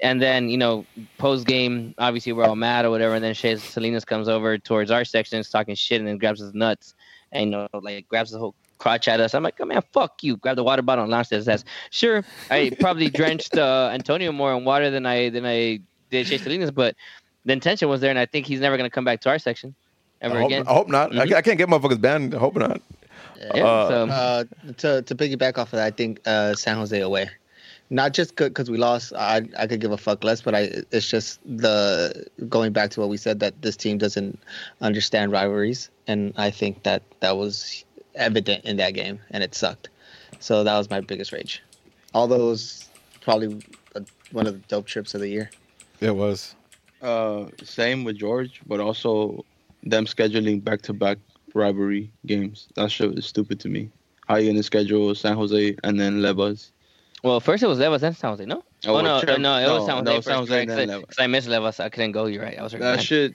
And 0.00 0.20
then 0.20 0.50
you 0.50 0.58
know 0.58 0.84
post 1.16 1.46
game, 1.46 1.94
obviously 1.96 2.34
we're 2.34 2.44
all 2.44 2.54
mad 2.54 2.84
or 2.84 2.90
whatever. 2.90 3.14
And 3.14 3.24
then 3.24 3.32
Shea 3.32 3.56
Salinas 3.56 4.04
comes 4.04 4.28
over 4.28 4.58
towards 4.58 4.90
our 4.90 5.02
section, 5.02 5.38
is 5.38 5.48
talking 5.48 5.74
shit, 5.74 5.98
and 5.98 6.06
then 6.06 6.18
grabs 6.18 6.40
his 6.40 6.52
nuts 6.52 6.94
and 7.32 7.46
you 7.46 7.56
know 7.56 7.68
like 7.80 8.06
grabs 8.08 8.32
the 8.32 8.38
whole 8.38 8.54
crotch 8.76 9.08
at 9.08 9.18
us. 9.18 9.34
I'm 9.34 9.42
like, 9.42 9.54
oh 9.58 9.64
man, 9.64 9.80
fuck 9.90 10.22
you. 10.22 10.36
Grab 10.36 10.56
the 10.56 10.64
water 10.64 10.82
bottle 10.82 11.04
and 11.04 11.10
launched 11.10 11.32
and 11.32 11.42
Says, 11.42 11.64
sure, 11.88 12.22
I 12.50 12.70
probably 12.80 13.08
drenched 13.20 13.56
uh, 13.56 13.88
Antonio 13.94 14.30
more 14.30 14.52
in 14.54 14.66
water 14.66 14.90
than 14.90 15.06
I 15.06 15.30
than 15.30 15.46
I 15.46 15.80
did 16.10 16.26
Shea 16.26 16.36
Salinas, 16.36 16.70
but 16.70 16.96
the 17.46 17.54
intention 17.54 17.88
was 17.88 18.02
there, 18.02 18.10
and 18.10 18.18
I 18.18 18.26
think 18.26 18.44
he's 18.44 18.60
never 18.60 18.76
gonna 18.76 18.90
come 18.90 19.06
back 19.06 19.22
to 19.22 19.30
our 19.30 19.38
section 19.38 19.74
ever 20.22 20.36
I 20.36 20.40
hope, 20.40 20.46
again. 20.50 20.64
I 20.66 20.72
hope 20.72 20.88
not. 20.88 21.12
I, 21.12 21.26
Mhm. 21.26 21.28
ca- 21.30 21.36
I 21.36 21.42
can't 21.42 21.58
get 21.58 21.68
motherfuckers 21.68 22.00
banned. 22.00 22.34
I 22.34 22.38
hope 22.38 22.56
not. 22.56 22.80
Yeah, 23.54 23.64
Uh, 23.66 23.88
so 23.88 24.06
Uh, 24.08 24.44
to 24.78 25.02
to 25.02 25.14
piggyback 25.14 25.58
off 25.58 25.72
of 25.72 25.78
that, 25.78 25.86
I 25.86 25.90
think 25.90 26.20
uh, 26.26 26.54
San 26.54 26.76
Jose 26.76 26.98
away, 27.00 27.28
not 27.90 28.12
just 28.14 28.36
because 28.36 28.70
we 28.70 28.78
lost. 28.78 29.12
I 29.14 29.42
I 29.58 29.66
could 29.66 29.80
give 29.80 29.90
a 29.92 29.98
fuck 29.98 30.22
less, 30.24 30.40
but 30.40 30.54
I 30.54 30.70
it's 30.92 31.08
just 31.10 31.40
the 31.44 32.24
going 32.48 32.72
back 32.72 32.90
to 32.92 33.00
what 33.00 33.08
we 33.08 33.16
said 33.16 33.40
that 33.40 33.60
this 33.62 33.76
team 33.76 33.98
doesn't 33.98 34.38
understand 34.80 35.32
rivalries, 35.32 35.90
and 36.06 36.32
I 36.36 36.50
think 36.50 36.84
that 36.84 37.02
that 37.20 37.36
was 37.36 37.84
evident 38.14 38.64
in 38.64 38.76
that 38.76 38.94
game, 38.94 39.18
and 39.32 39.42
it 39.42 39.54
sucked. 39.54 39.88
So 40.38 40.62
that 40.64 40.76
was 40.78 40.88
my 40.88 41.00
biggest 41.00 41.32
rage. 41.32 41.62
Although 42.14 42.42
it 42.46 42.50
was 42.50 42.88
probably 43.22 43.60
uh, 43.96 44.00
one 44.32 44.46
of 44.46 44.54
the 44.54 44.60
dope 44.68 44.86
trips 44.86 45.14
of 45.14 45.20
the 45.20 45.28
year. 45.28 45.50
It 46.00 46.14
was. 46.14 46.54
Uh, 47.00 47.46
same 47.64 48.04
with 48.04 48.16
George, 48.18 48.60
but 48.66 48.78
also 48.78 49.44
them 49.82 50.06
scheduling 50.06 50.62
back-to-back 50.62 51.18
rivalry 51.54 52.12
games. 52.26 52.68
That 52.76 52.90
shit 52.90 53.14
was 53.14 53.26
stupid 53.26 53.60
to 53.60 53.68
me. 53.68 53.90
How 54.28 54.36
you 54.36 54.50
gonna 54.50 54.62
schedule 54.62 55.14
San 55.14 55.36
Jose 55.36 55.76
and 55.84 56.00
then 56.00 56.20
Levas? 56.20 56.70
Well, 57.22 57.40
first 57.40 57.62
it 57.62 57.66
was 57.66 57.78
Levas 57.78 58.02
and 58.02 58.16
San 58.16 58.30
Jose, 58.30 58.44
no? 58.46 58.64
Oh, 58.86 58.96
oh 58.96 59.00
no, 59.00 59.20
Trevor- 59.20 59.40
no, 59.40 59.56
it 59.58 59.66
was 59.66 59.86
San 59.86 59.96
Jose 59.98 60.04
no, 60.04 60.14
first, 60.16 60.26
San 60.26 60.36
Jose 60.38 60.52
right? 60.54 60.68
and 60.68 60.90
then 60.90 61.00
Because 61.00 61.18
I 61.18 61.26
missed 61.26 61.48
Levas, 61.48 61.80
I 61.80 61.88
couldn't 61.88 62.12
go. 62.12 62.26
You're 62.26 62.42
right. 62.42 62.58
I 62.58 62.62
was 62.62 62.72
That 62.72 62.80
right. 62.80 63.02
shit, 63.02 63.34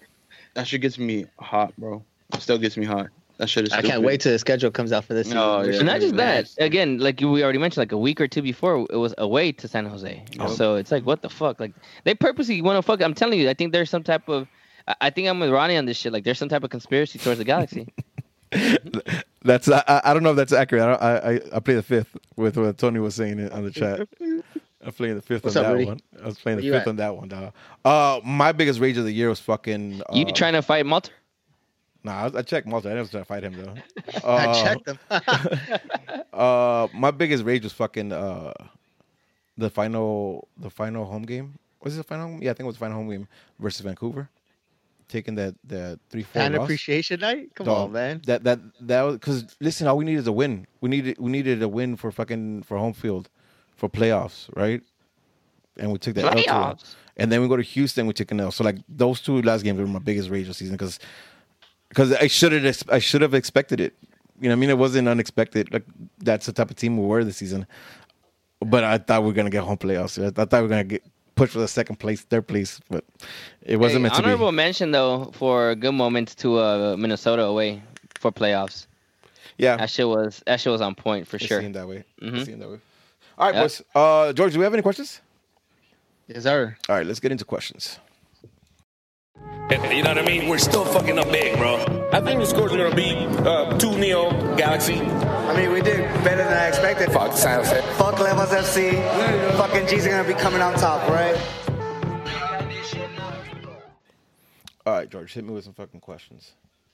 that 0.55 0.67
shit 0.67 0.81
gets 0.81 0.97
me 0.97 1.25
hot, 1.39 1.73
bro. 1.77 2.03
It 2.33 2.41
still 2.41 2.57
gets 2.57 2.75
me 2.77 2.85
hot. 2.85 3.07
That 3.37 3.49
shit 3.49 3.67
is. 3.67 3.73
I 3.73 3.83
can't 3.83 4.01
wait 4.01 4.21
till 4.21 4.31
the 4.31 4.39
schedule 4.39 4.71
comes 4.71 4.91
out 4.91 5.05
for 5.05 5.13
this 5.13 5.27
season. 5.27 5.37
Oh, 5.37 5.59
We're 5.59 5.71
yeah. 5.71 5.77
And 5.77 5.85
not 5.85 6.01
just 6.01 6.15
that. 6.15 6.49
Again, 6.57 6.97
like 6.97 7.19
we 7.21 7.43
already 7.43 7.59
mentioned, 7.59 7.81
like 7.81 7.91
a 7.91 7.97
week 7.97 8.19
or 8.19 8.27
two 8.27 8.41
before, 8.41 8.87
it 8.89 8.97
was 8.97 9.13
away 9.19 9.51
to 9.51 9.67
San 9.67 9.85
Jose. 9.85 10.25
Oh. 10.39 10.47
So 10.47 10.75
it's 10.75 10.91
like, 10.91 11.05
what 11.05 11.21
the 11.21 11.29
fuck? 11.29 11.59
Like 11.59 11.73
they 12.03 12.15
purposely 12.15 12.61
want 12.63 12.77
to 12.77 12.81
fuck. 12.81 13.01
I'm 13.01 13.13
telling 13.13 13.39
you, 13.39 13.47
I 13.49 13.53
think 13.53 13.73
there's 13.73 13.89
some 13.91 14.03
type 14.03 14.27
of. 14.27 14.47
I- 14.88 14.95
I 15.01 15.09
think 15.09 15.27
I'm 15.27 15.39
with 15.39 15.49
Ronnie 15.51 15.77
on 15.77 15.85
this 15.85 15.97
shit. 15.97 16.13
Like 16.13 16.23
there's 16.23 16.38
some 16.38 16.49
type 16.49 16.63
of 16.63 16.69
conspiracy 16.69 17.19
towards 17.19 17.38
the 17.39 17.43
galaxy. 17.45 17.88
That's 19.43 19.69
I, 19.69 19.83
I- 19.88 20.01
I 20.05 20.13
don't 20.13 20.23
know 20.23 20.31
if 20.31 20.35
that's 20.38 20.53
accurate. 20.53 20.83
I, 20.83 20.88
don't, 20.88 21.01
I 21.01 21.17
I 21.17 21.41
I 21.57 21.59
play 21.59 21.75
the 21.75 21.83
fifth 21.83 22.17
with 22.35 22.57
what 22.57 22.77
Tony 22.77 22.99
was 22.99 23.15
saying 23.15 23.49
on 23.51 23.63
the 23.63 23.71
chat. 23.71 24.07
I'm 24.83 24.93
playing 24.93 25.15
the 25.15 25.21
fifth 25.21 25.43
What's 25.43 25.55
on 25.55 25.65
up, 25.65 25.71
that 25.71 25.73
Rudy? 25.73 25.85
one. 25.85 25.99
I 26.21 26.25
was 26.25 26.39
playing 26.39 26.57
Where 26.57 26.63
the 26.63 26.71
fifth 26.71 26.81
at? 26.83 26.88
on 26.88 26.95
that 26.97 27.15
one, 27.17 27.27
dog. 27.27 27.53
Uh, 27.83 28.19
my 28.23 28.51
biggest 28.51 28.79
rage 28.79 28.97
of 28.97 29.03
the 29.05 29.11
year 29.11 29.27
was 29.29 29.39
fucking. 29.39 30.01
Uh, 30.01 30.13
you 30.15 30.25
trying 30.31 30.53
to 30.53 30.61
fight 30.61 30.85
Malta? 30.85 31.11
Nah, 32.03 32.19
I, 32.21 32.23
was- 32.25 32.35
I 32.35 32.41
checked 32.41 32.67
Malta. 32.67 32.89
I 32.91 32.93
never 32.93 33.09
tried 33.09 33.21
to 33.21 33.25
fight 33.25 33.43
him 33.43 33.53
though. 33.53 33.73
I 34.27 34.45
Uh, 34.47 34.63
checked 34.63 34.85
them. 34.85 34.99
Uh, 36.33 36.88
my 36.93 37.09
biggest 37.09 37.43
rage 37.43 37.63
was 37.63 37.73
fucking 37.73 38.11
uh, 38.13 38.53
the 39.57 39.69
final 39.71 40.47
the 40.57 40.69
final 40.69 41.03
home 41.05 41.23
game. 41.23 41.57
Was 41.83 41.95
it 41.95 41.97
the 41.97 42.03
final? 42.03 42.27
Home? 42.27 42.41
Yeah, 42.43 42.51
I 42.51 42.53
think 42.53 42.65
it 42.65 42.67
was 42.67 42.75
the 42.75 42.79
final 42.81 42.97
home 42.97 43.09
game 43.09 43.27
versus 43.59 43.81
Vancouver. 43.81 44.29
Taking 45.10 45.36
that 45.36 45.55
that 45.66 45.99
three 46.10 46.24
four 46.24 46.41
Fan 46.41 46.55
appreciation 46.55 47.22
night. 47.22 47.55
Come 47.55 47.66
Dog, 47.68 47.88
on, 47.88 47.91
man. 47.93 48.22
That 48.26 48.43
that 48.43 48.60
that 48.82 49.01
was 49.03 49.16
because 49.16 49.55
listen, 49.62 49.88
all 49.88 49.97
we 49.97 50.03
needed 50.03 50.20
is 50.20 50.28
a 50.28 50.34
win. 50.34 50.68
We 50.82 50.89
needed 50.89 51.18
we 51.18 51.32
needed 51.32 51.64
a 51.64 51.70
win 51.70 51.95
for 51.95 52.12
fucking 52.12 52.64
for 52.64 52.78
home 52.78 52.93
field, 52.93 53.30
for 53.76 53.88
playoffs, 53.88 54.49
right? 54.55 54.82
And 55.78 55.91
we 55.91 55.97
took 55.97 56.16
that 56.16 56.26
L 56.26 56.32
to. 56.32 56.43
Playoffs. 56.43 56.95
And 57.16 57.32
then 57.32 57.41
we 57.41 57.47
go 57.47 57.55
to 57.55 57.64
Houston, 57.64 58.05
we 58.05 58.14
took 58.14 58.32
an 58.32 58.39
L. 58.39 58.51
So 58.51 58.64
like 58.64 58.78
those 58.89 59.22
two 59.22 59.41
last 59.41 59.64
games 59.64 59.80
were 59.80 59.88
my 59.88 59.99
biggest 59.99 60.30
rage 60.30 60.49
of 60.49 60.55
season 60.55 60.76
because 60.76 60.99
because 61.89 62.14
I 62.14 62.28
should 62.28 62.51
have 62.51 62.84
I 62.89 62.99
should 62.99 63.22
have 63.22 63.34
expected 63.34 63.80
it. 63.80 63.95
You 64.39 64.49
know, 64.49 64.49
what 64.49 64.58
I 64.58 64.60
mean, 64.60 64.70
it 64.70 64.78
wasn't 64.78 65.08
unexpected. 65.08 65.74
Like 65.74 65.86
that's 66.20 66.45
the 66.45 66.53
type 66.53 66.70
of 66.70 66.76
team 66.76 66.97
we 66.97 67.05
were 67.05 67.24
this 67.24 67.38
season. 67.38 67.66
But 68.60 68.84
I 68.84 68.97
thought 68.97 69.22
we 69.22 69.28
were 69.28 69.34
gonna 69.34 69.49
get 69.49 69.64
home 69.64 69.78
playoffs. 69.78 70.22
I 70.22 70.32
thought 70.32 70.51
we 70.51 70.62
were 70.64 70.68
gonna 70.68 70.84
get 70.84 71.03
push 71.38 71.51
for 71.51 71.59
the 71.59 71.67
second 71.67 71.97
place, 71.97 72.21
third 72.21 72.47
place, 72.47 72.81
but 72.89 73.05
it 73.61 73.77
wasn't 73.77 73.99
Hey, 73.99 74.03
meant 74.03 74.15
to 74.15 74.21
be. 74.21 74.25
honorable 74.25 74.51
mention 74.51 74.91
though 74.91 75.31
for 75.33 75.69
a 75.71 75.75
good 75.75 75.93
moment 75.93 76.35
to 76.38 76.59
uh, 76.59 76.95
Minnesota 76.97 77.43
away 77.43 77.81
for 78.19 78.31
playoffs. 78.31 78.88
Yeah, 79.57 79.77
That 79.77 79.89
shit 79.89 80.07
was 80.07 80.43
that 80.45 80.59
shit 80.59 80.71
was 80.71 80.81
on 80.81 80.93
point 80.95 81.27
for 81.27 81.38
I 81.41 81.45
sure. 81.45 81.61
see 81.61 81.67
that 81.69 81.88
way. 81.88 82.03
I 82.21 82.25
Mhm. 82.25 82.45
see 82.45 82.53
that 82.53 82.69
way. 82.69 82.79
All 83.38 83.45
right, 83.47 83.55
Yeah. 83.55 83.61
boys. 83.63 83.81
Uh, 83.95 84.33
George, 84.33 84.53
do 84.53 84.59
we 84.59 84.63
have 84.65 84.73
any 84.73 84.83
questions? 84.83 85.21
Yes, 86.27 86.43
sir. 86.43 86.75
All 86.89 86.95
right, 86.95 87.05
let's 87.07 87.19
get 87.21 87.31
into 87.31 87.45
questions. 87.45 87.99
You 89.69 90.03
know 90.03 90.09
what 90.09 90.17
I 90.17 90.21
mean? 90.25 90.47
We're 90.47 90.57
still 90.59 90.85
fucking 90.85 91.17
up 91.19 91.31
big, 91.31 91.57
bro. 91.57 91.75
I 92.13 92.21
think 92.21 92.39
the 92.39 92.45
scores 92.45 92.71
are 92.73 92.77
gonna 92.77 92.95
be 92.95 93.15
uh, 93.47 93.77
two 93.77 93.97
nil 93.97 94.31
Galaxy. 94.55 94.95
I 95.47 95.55
mean, 95.55 95.71
we 95.71 95.81
did 95.81 95.99
better 96.23 96.43
than 96.43 96.53
I 96.53 96.67
expected. 96.67 97.11
Fuck 97.11 97.33
San 97.33 97.63
Jose. 97.63 97.81
Fuck 97.97 98.19
Levels 98.19 98.49
FC. 98.49 98.91
Fucking 99.57 99.87
G's 99.87 100.05
are 100.05 100.09
gonna 100.09 100.27
be 100.27 100.33
coming 100.33 100.61
on 100.61 100.73
top, 100.75 101.07
right? 101.09 101.35
All 104.85 104.93
right, 104.93 105.09
George, 105.09 105.33
hit 105.33 105.43
me 105.43 105.53
with 105.53 105.65
some 105.65 105.73
fucking 105.73 105.99
questions. 105.99 106.53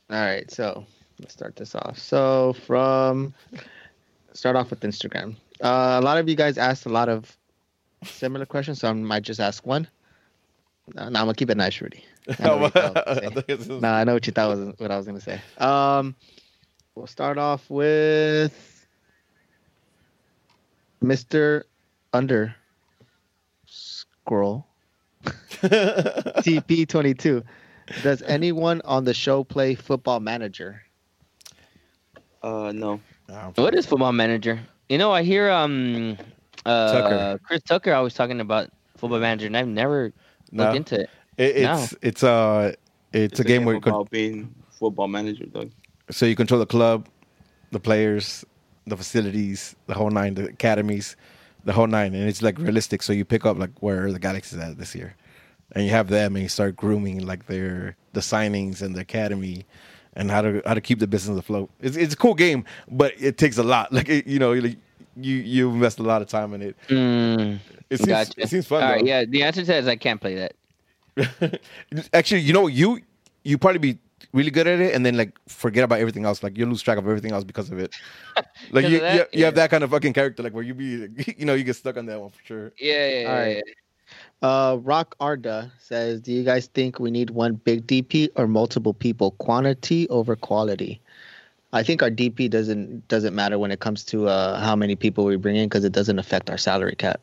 All 0.10 0.18
right, 0.18 0.50
so 0.50 0.86
let's 1.20 1.34
start 1.34 1.56
this 1.56 1.76
off. 1.76 1.98
So 2.00 2.54
from 2.66 3.34
start 4.34 4.56
off 4.56 4.70
with 4.70 4.80
Instagram. 4.82 5.36
Uh, 5.62 6.00
a 6.00 6.02
lot 6.02 6.18
of 6.18 6.28
you 6.28 6.36
guys 6.36 6.58
asked 6.58 6.86
a 6.86 6.90
lot 6.90 7.08
of 7.10 7.38
similar 8.04 8.46
questions, 8.46 8.80
so 8.80 8.90
I 8.90 8.94
might 8.94 9.24
just 9.24 9.40
ask 9.40 9.66
one. 9.66 9.88
No, 10.94 11.04
no, 11.04 11.20
I'm 11.20 11.26
gonna 11.26 11.34
keep 11.36 11.50
it 11.50 11.58
nice, 11.58 11.80
Rudy. 11.82 12.04
I 12.40 12.44
know 12.44 12.58
what 12.58 12.76
I 13.08 13.30
was 13.30 13.68
gonna. 13.68 13.80
No, 13.80 13.88
I 13.90 14.04
know 14.04 14.14
what 14.14 14.28
you 14.28 14.34
thought 14.34 14.58
was 14.58 14.74
what 14.78 14.92
I 14.92 14.98
was 14.98 15.06
gonna 15.06 15.22
say. 15.22 15.42
Um, 15.58 16.16
we'll 16.96 17.08
start 17.08 17.38
off 17.38 17.70
with 17.70 18.86
Mr. 21.04 21.64
Under 22.12 22.56
Scroll 23.66 24.66
TP22. 25.24 27.44
Does 28.02 28.22
anyone 28.24 28.82
on 28.86 29.04
the 29.04 29.14
show 29.14 29.44
play 29.44 29.76
Football 29.76 30.20
Manager? 30.20 30.82
Uh, 32.42 32.72
no. 32.74 33.00
What 33.56 33.76
is 33.76 33.86
Football 33.86 34.14
Manager? 34.14 34.60
You 34.90 34.98
know, 34.98 35.12
I 35.12 35.24
hear 35.24 35.50
um 35.50 36.18
uh 36.66 36.92
Tucker. 36.92 37.40
Chris 37.44 37.62
Tucker 37.64 37.94
always 37.94 38.14
talking 38.14 38.42
about 38.42 38.70
Football 38.98 39.20
Manager, 39.20 39.48
and 39.48 39.58
I've 39.58 39.68
never 39.68 40.14
No. 40.52 40.66
looked 40.66 40.76
into 40.76 41.02
it. 41.02 41.10
It, 41.38 41.56
it's 41.58 41.96
it's 42.02 42.24
uh 42.24 42.74
it's, 43.12 43.40
a 43.40 43.44
game 43.44 43.66
where 43.66 43.76
you 43.76 43.82
con- 43.82 43.94
about 43.94 44.12
being 44.12 44.54
football 44.72 45.08
manager, 45.08 45.46
dog. 45.46 45.72
So 46.14 46.26
you 46.26 46.36
control 46.36 46.60
the 46.60 46.66
club, 46.66 47.08
the 47.72 47.80
players, 47.80 48.46
the 48.88 48.96
facilities, 48.98 49.76
the 49.88 49.94
whole 49.94 50.10
nine, 50.10 50.36
the 50.36 50.46
academies, 50.48 51.16
the 51.66 51.74
whole 51.74 51.88
nine, 51.88 52.14
and 52.14 52.28
it's 52.30 52.42
like 52.42 52.58
realistic. 52.60 53.04
So 53.04 53.14
you 53.14 53.26
pick 53.26 53.46
up 53.46 53.58
like 53.58 53.72
where 53.82 54.12
the 54.12 54.20
Galaxy's 54.20 54.60
at 54.60 54.78
this 54.78 54.94
year, 54.96 55.16
and 55.74 55.84
you 55.86 55.92
have 55.92 56.08
them, 56.10 56.36
and 56.36 56.44
you 56.44 56.50
start 56.50 56.76
grooming 56.76 57.26
like 57.26 57.48
their 57.48 57.96
the 58.14 58.20
signings 58.22 58.82
and 58.82 58.96
the 58.96 59.02
academy, 59.02 59.66
and 60.16 60.30
how 60.30 60.42
to 60.42 60.62
how 60.66 60.74
to 60.74 60.82
keep 60.82 61.00
the 61.00 61.08
business 61.08 61.38
afloat. 61.38 61.70
It's 61.82 61.98
it's 61.98 62.14
a 62.14 62.18
cool 62.18 62.34
game, 62.36 62.66
but 62.90 63.14
it 63.20 63.38
takes 63.38 63.58
a 63.58 63.64
lot. 63.64 63.92
Like 63.98 64.10
it, 64.10 64.28
you 64.28 64.40
know, 64.40 64.54
like 64.54 64.78
you 65.16 65.36
you 65.36 65.70
invest 65.72 66.00
a 66.00 66.04
lot 66.04 66.22
of 66.22 66.28
time 66.28 66.54
in 66.54 66.62
it. 66.62 66.76
Mm, 66.90 67.60
It 67.90 67.98
seems 67.98 68.08
gotcha. 68.08 68.34
it 68.38 68.50
seems 68.50 68.68
fun. 68.68 68.84
All 68.84 68.90
right, 68.90 69.06
yeah. 69.06 69.26
The 69.26 69.44
answer 69.44 69.62
to 69.62 69.68
that 69.68 69.80
is 69.84 69.88
I 69.88 69.96
can't 69.96 70.20
play 70.22 70.36
that. 70.36 70.54
Actually, 72.14 72.42
you 72.42 72.54
know, 72.54 72.68
you 72.68 73.00
you 73.44 73.58
probably 73.58 73.80
be 73.80 74.00
really 74.34 74.52
good 74.52 74.68
at 74.68 74.80
it, 74.80 74.94
and 74.94 75.06
then 75.06 75.16
like 75.16 75.38
forget 75.48 75.84
about 75.84 76.00
everything 76.00 76.26
else. 76.26 76.44
Like 76.44 76.58
you 76.58 76.66
lose 76.66 76.82
track 76.82 76.98
of 76.98 77.08
everything 77.08 77.32
else 77.32 77.44
because 77.44 77.72
of 77.72 77.80
it. 77.80 77.96
Like 78.72 78.88
you, 78.88 78.98
of 78.98 79.02
that? 79.02 79.16
you, 79.34 79.40
you 79.40 79.46
have 79.46 79.56
that 79.56 79.70
kind 79.70 79.84
of 79.84 79.92
fucking 79.92 80.14
character, 80.14 80.42
like 80.42 80.54
where 80.54 80.64
you 80.64 80.74
be, 80.74 81.08
you 81.38 81.46
know, 81.46 81.54
you 81.54 81.64
get 81.64 81.76
stuck 81.76 81.98
on 81.98 82.06
that 82.08 82.20
one 82.20 82.30
for 82.32 82.44
sure. 82.44 82.72
Yeah, 82.80 83.08
yeah, 83.08 83.22
yeah. 83.22 83.28
All 83.30 83.36
right. 83.36 83.64
yeah. 83.66 83.74
Uh, 84.42 84.76
Rock 84.78 85.16
Arda 85.20 85.72
says, 85.80 86.22
"Do 86.22 86.32
you 86.34 86.44
guys 86.44 86.68
think 86.68 87.00
we 87.00 87.12
need 87.12 87.30
one 87.30 87.56
big 87.56 87.88
DP 87.88 88.30
or 88.36 88.48
multiple 88.48 88.94
people? 88.94 89.32
Quantity 89.32 90.10
over 90.10 90.36
quality." 90.36 91.02
I 91.74 91.82
think 91.82 92.04
our 92.04 92.12
DP 92.12 92.50
doesn't 92.50 93.08
doesn't 93.08 93.34
matter 93.34 93.58
when 93.58 93.72
it 93.72 93.80
comes 93.80 94.04
to 94.06 94.28
uh, 94.28 94.60
how 94.60 94.76
many 94.76 94.96
people 94.96 95.26
we 95.26 95.36
bring 95.38 95.56
in 95.56 95.68
because 95.68 95.84
it 95.84 95.92
doesn't 95.92 96.20
affect 96.20 96.50
our 96.50 96.58
salary 96.58 96.96
cap. 96.96 97.20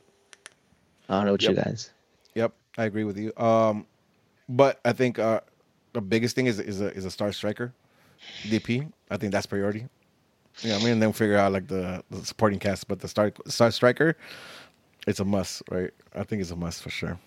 I 1.08 1.16
don't 1.16 1.26
know 1.26 1.32
what 1.32 1.42
you 1.42 1.54
guys. 1.54 1.90
Yep, 2.34 2.52
I 2.78 2.84
agree 2.84 3.04
with 3.04 3.16
you. 3.18 3.32
Um, 3.36 3.86
but 4.48 4.80
I 4.84 4.92
think 4.92 5.18
uh, 5.18 5.40
the 5.92 6.00
biggest 6.00 6.34
thing 6.36 6.46
is 6.46 6.58
is 6.60 6.80
a 6.80 6.92
is 6.94 7.04
a 7.04 7.10
star 7.10 7.32
striker, 7.32 7.72
DP. 8.48 8.90
I 9.10 9.16
think 9.16 9.32
that's 9.32 9.46
priority. 9.46 9.86
You 10.62 10.70
know, 10.70 10.76
I 10.76 10.78
mean, 10.78 10.92
and 10.94 11.02
then 11.02 11.12
figure 11.12 11.36
out 11.36 11.52
like 11.52 11.68
the, 11.68 12.02
the 12.10 12.24
supporting 12.24 12.58
cast, 12.58 12.86
but 12.88 13.00
the 13.00 13.08
star 13.08 13.32
star 13.46 13.70
striker. 13.70 14.16
it's 15.06 15.20
a 15.20 15.24
must, 15.24 15.62
right? 15.70 15.90
I 16.14 16.24
think 16.24 16.42
it's 16.42 16.50
a 16.50 16.56
must 16.56 16.82
for 16.82 16.90
sure. 16.90 17.18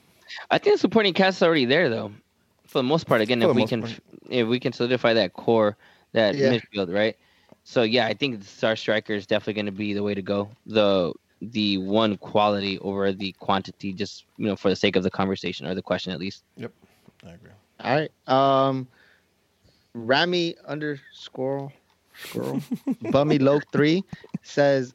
I 0.51 0.57
think 0.57 0.75
the 0.75 0.79
supporting 0.79 1.13
cast 1.13 1.37
is 1.39 1.43
already 1.43 1.65
there 1.65 1.89
though, 1.89 2.11
for 2.67 2.79
the 2.79 2.83
most 2.83 3.07
part. 3.07 3.21
Again, 3.21 3.41
For 3.41 3.49
if 3.49 3.55
we 3.55 3.65
can, 3.65 3.81
part. 3.81 3.99
if 4.29 4.47
we 4.47 4.59
can 4.59 4.71
solidify 4.73 5.13
that 5.13 5.33
core, 5.33 5.77
that 6.13 6.35
Yeah. 6.35 6.51
midfield, 6.51 6.93
right? 6.93 7.17
So 7.63 7.83
yeah, 7.83 8.05
I 8.07 8.13
think 8.13 8.39
the 8.39 8.45
star 8.45 8.75
striker 8.75 9.13
is 9.13 9.25
definitely 9.25 9.53
going 9.53 9.65
to 9.67 9.71
be 9.71 9.93
the 9.93 10.03
way 10.03 10.13
to 10.13 10.21
go. 10.21 10.49
The 10.65 11.13
the 11.41 11.77
one 11.79 12.17
quality 12.17 12.79
over 12.79 13.11
the 13.11 13.31
quantity, 13.33 13.93
just 13.93 14.25
you 14.37 14.45
know, 14.47 14.55
for 14.55 14.69
the 14.69 14.75
sake 14.75 14.95
of 14.95 15.03
the 15.03 15.11
conversation 15.11 15.65
or 15.65 15.73
the 15.75 15.81
question 15.81 16.13
at 16.13 16.19
least. 16.19 16.43
Yep, 16.57 16.71
I 17.25 17.31
agree. 17.31 17.51
All 17.83 17.95
right. 17.95 18.11
Um, 18.27 18.87
Rami 19.93 20.55
underscore 20.67 21.71
squirrel 22.15 22.61
Bummy 23.11 23.37
Loke 23.39 23.63
three 23.71 24.03
says, 24.41 24.93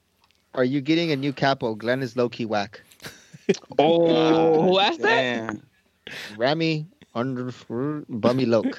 "Are 0.54 0.64
you 0.64 0.80
getting 0.80 1.12
a 1.12 1.16
new 1.16 1.32
capo? 1.32 1.74
Glenn 1.74 2.02
is 2.02 2.16
low 2.16 2.28
key 2.28 2.44
whack." 2.46 2.80
Oh, 3.78 4.60
who 4.60 4.78
asked 4.78 5.00
that? 5.00 5.56
Rami 6.36 6.86
underscore 7.14 8.04
Bummy 8.10 8.44
Loke. 8.44 8.78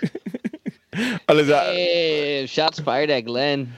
Unless 1.28 1.50
I, 1.50 1.74
Hey, 1.74 2.46
shots 2.46 2.80
fired 2.80 3.10
at 3.10 3.22
Glenn. 3.22 3.74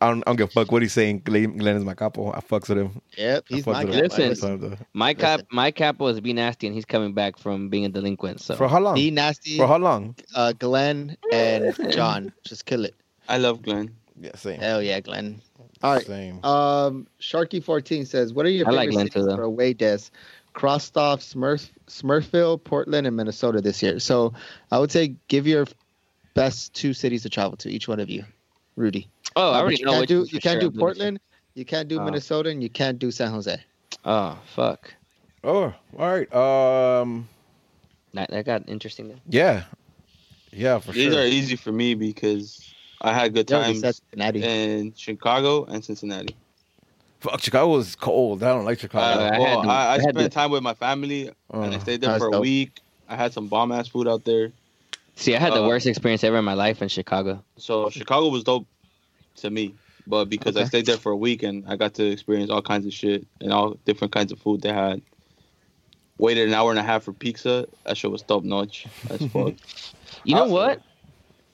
I, 0.00 0.08
don't, 0.08 0.22
I 0.26 0.30
don't 0.30 0.36
give 0.36 0.48
a 0.48 0.50
fuck 0.52 0.70
what 0.72 0.82
he's 0.82 0.92
saying. 0.92 1.22
Glenn, 1.24 1.56
Glenn 1.56 1.76
is 1.76 1.84
my 1.84 1.94
capo. 1.94 2.32
I 2.32 2.40
fucks 2.40 2.68
with 2.68 2.78
him. 2.78 3.00
Yep, 3.16 3.44
he's 3.48 3.64
fucks 3.64 3.72
my 3.72 3.84
with 3.84 3.94
guy. 3.94 4.00
Listen. 4.00 4.28
Listen 4.28 4.60
to 4.60 4.68
the- 4.68 4.78
My 4.92 5.14
cap, 5.14 5.40
my 5.50 5.70
capo 5.70 6.06
is 6.08 6.20
be 6.20 6.32
nasty, 6.32 6.66
and 6.66 6.74
he's 6.74 6.84
coming 6.84 7.12
back 7.14 7.38
from 7.38 7.68
being 7.68 7.84
a 7.84 7.88
delinquent. 7.88 8.40
So 8.40 8.56
For 8.56 8.68
how 8.68 8.80
long? 8.80 8.94
Be 8.94 9.10
nasty. 9.10 9.56
For 9.56 9.66
how 9.66 9.78
long? 9.78 10.14
Uh, 10.34 10.52
Glenn 10.52 11.16
and 11.32 11.74
John, 11.90 12.32
just 12.44 12.66
kill 12.66 12.84
it. 12.84 12.94
I 13.28 13.38
love 13.38 13.62
Glenn. 13.62 13.94
Yeah, 14.20 14.34
same. 14.36 14.60
Hell 14.60 14.82
yeah, 14.82 15.00
Glenn. 15.00 15.40
All 15.82 15.94
right. 15.94 16.06
Same. 16.06 16.42
Um, 16.44 17.06
Sharky14 17.20 18.06
says, 18.06 18.32
"What 18.32 18.46
are 18.46 18.50
your 18.50 18.66
I 18.66 18.70
favorite 18.70 18.76
like 18.76 18.90
Glenn 18.90 19.06
cities 19.10 19.26
too, 19.26 19.36
for 19.36 19.42
away 19.42 19.72
days? 19.74 20.10
Crosstoff, 20.54 21.18
Smurf, 21.20 21.68
Smurfville, 21.86 22.62
Portland, 22.64 23.06
and 23.06 23.14
Minnesota 23.14 23.60
this 23.60 23.82
year. 23.82 23.98
So 23.98 24.32
I 24.72 24.78
would 24.78 24.90
say 24.90 25.14
give 25.28 25.46
your 25.46 25.66
best 26.32 26.72
two 26.72 26.94
cities 26.94 27.22
to 27.24 27.28
travel 27.28 27.56
to, 27.58 27.68
each 27.70 27.88
one 27.88 28.00
of 28.00 28.08
you. 28.08 28.24
Rudy. 28.74 29.08
Oh, 29.36 29.50
I 29.52 29.58
Uh, 29.58 29.60
already 29.60 29.76
you 29.78 29.84
know 29.84 29.92
can't 29.92 30.08
do 30.08 30.26
you 30.30 30.40
can't 30.40 30.60
sure 30.60 30.60
do 30.60 30.66
I'm. 30.68 30.72
Portland, 30.78 31.20
you 31.54 31.64
can't 31.64 31.88
do 31.88 32.00
Oh. 32.00 32.04
Minnesota, 32.04 32.48
and 32.50 32.62
you 32.62 32.68
can't 32.70 32.98
do 32.98 33.10
San 33.10 33.30
Jose. 33.30 33.56
Oh 34.04 34.38
fuck, 34.54 34.92
Oh, 35.44 35.72
all 35.98 36.10
right. 36.10 36.32
Um, 36.34 37.28
that, 38.14 38.30
that 38.30 38.44
got 38.46 38.68
interesting. 38.68 39.08
Then. 39.08 39.20
yeah, 39.28 39.64
yeah, 40.52 40.78
for 40.78 40.92
These 40.92 41.12
sure. 41.12 41.22
are 41.22 41.26
easy 41.26 41.56
for 41.56 41.70
me 41.72 41.94
because 41.94 42.72
I 43.00 43.12
had 43.12 43.34
good 43.34 43.46
times 43.46 43.80
Cincinnati. 43.80 44.42
in 44.42 44.94
Chicago 44.96 45.64
and 45.66 45.84
Cincinnati. 45.84 46.34
Fuck, 47.20 47.40
Chicago 47.40 47.76
is 47.76 47.94
cold. 47.96 48.42
I 48.42 48.48
don't 48.52 48.64
like 48.64 48.78
Uh, 48.78 48.80
Chicago. 48.82 49.22
I 49.22 49.38
well, 49.38 49.46
had 49.60 49.62
to- 49.62 49.68
I, 49.68 49.74
I, 49.74 49.88
I 49.88 49.92
had 49.94 50.02
spent 50.02 50.18
to- 50.18 50.28
time 50.28 50.50
with 50.50 50.62
my 50.62 50.74
family 50.74 51.30
and 51.52 51.74
I 51.74 51.76
Uh, 51.76 51.80
stayed 51.80 52.00
there 52.00 52.10
That's 52.10 52.22
for 52.22 52.28
a 52.28 52.32
dope. 52.32 52.42
week. 52.42 52.80
I 53.08 53.16
had 53.16 53.32
some 53.32 53.46
bomb 53.48 53.70
ass 53.72 53.88
food 53.88 54.08
out 54.08 54.24
there. 54.24 54.52
See, 55.14 55.34
I 55.34 55.38
had 55.38 55.52
the 55.54 55.62
Uh, 55.64 55.68
worst 55.68 55.86
experience 55.86 56.22
ever 56.24 56.36
in 56.38 56.44
my 56.44 56.54
life 56.54 56.82
in 56.82 56.88
Chicago. 56.88 57.42
So 57.56 57.88
Chicago 57.90 58.28
was 58.28 58.44
dope 58.44 58.66
to 59.36 59.50
me, 59.50 59.74
but 60.06 60.26
because 60.26 60.56
I 60.56 60.64
stayed 60.64 60.86
there 60.86 60.96
for 60.96 61.12
a 61.12 61.16
week 61.16 61.42
and 61.42 61.64
I 61.66 61.76
got 61.76 61.94
to 61.94 62.06
experience 62.06 62.50
all 62.50 62.62
kinds 62.62 62.86
of 62.86 62.92
shit 62.92 63.26
and 63.40 63.52
all 63.52 63.74
different 63.84 64.12
kinds 64.12 64.32
of 64.32 64.38
food 64.38 64.62
they 64.62 64.72
had. 64.72 65.02
Waited 66.18 66.48
an 66.48 66.54
hour 66.54 66.70
and 66.70 66.78
a 66.78 66.82
half 66.82 67.02
for 67.02 67.12
pizza. 67.12 67.66
That 67.84 67.96
shit 67.98 68.10
was 68.10 68.22
top 68.22 68.42
notch 68.42 68.86
as 69.10 69.20
fuck. 69.32 69.52
You 70.24 70.34
know 70.34 70.46
what? 70.46 70.80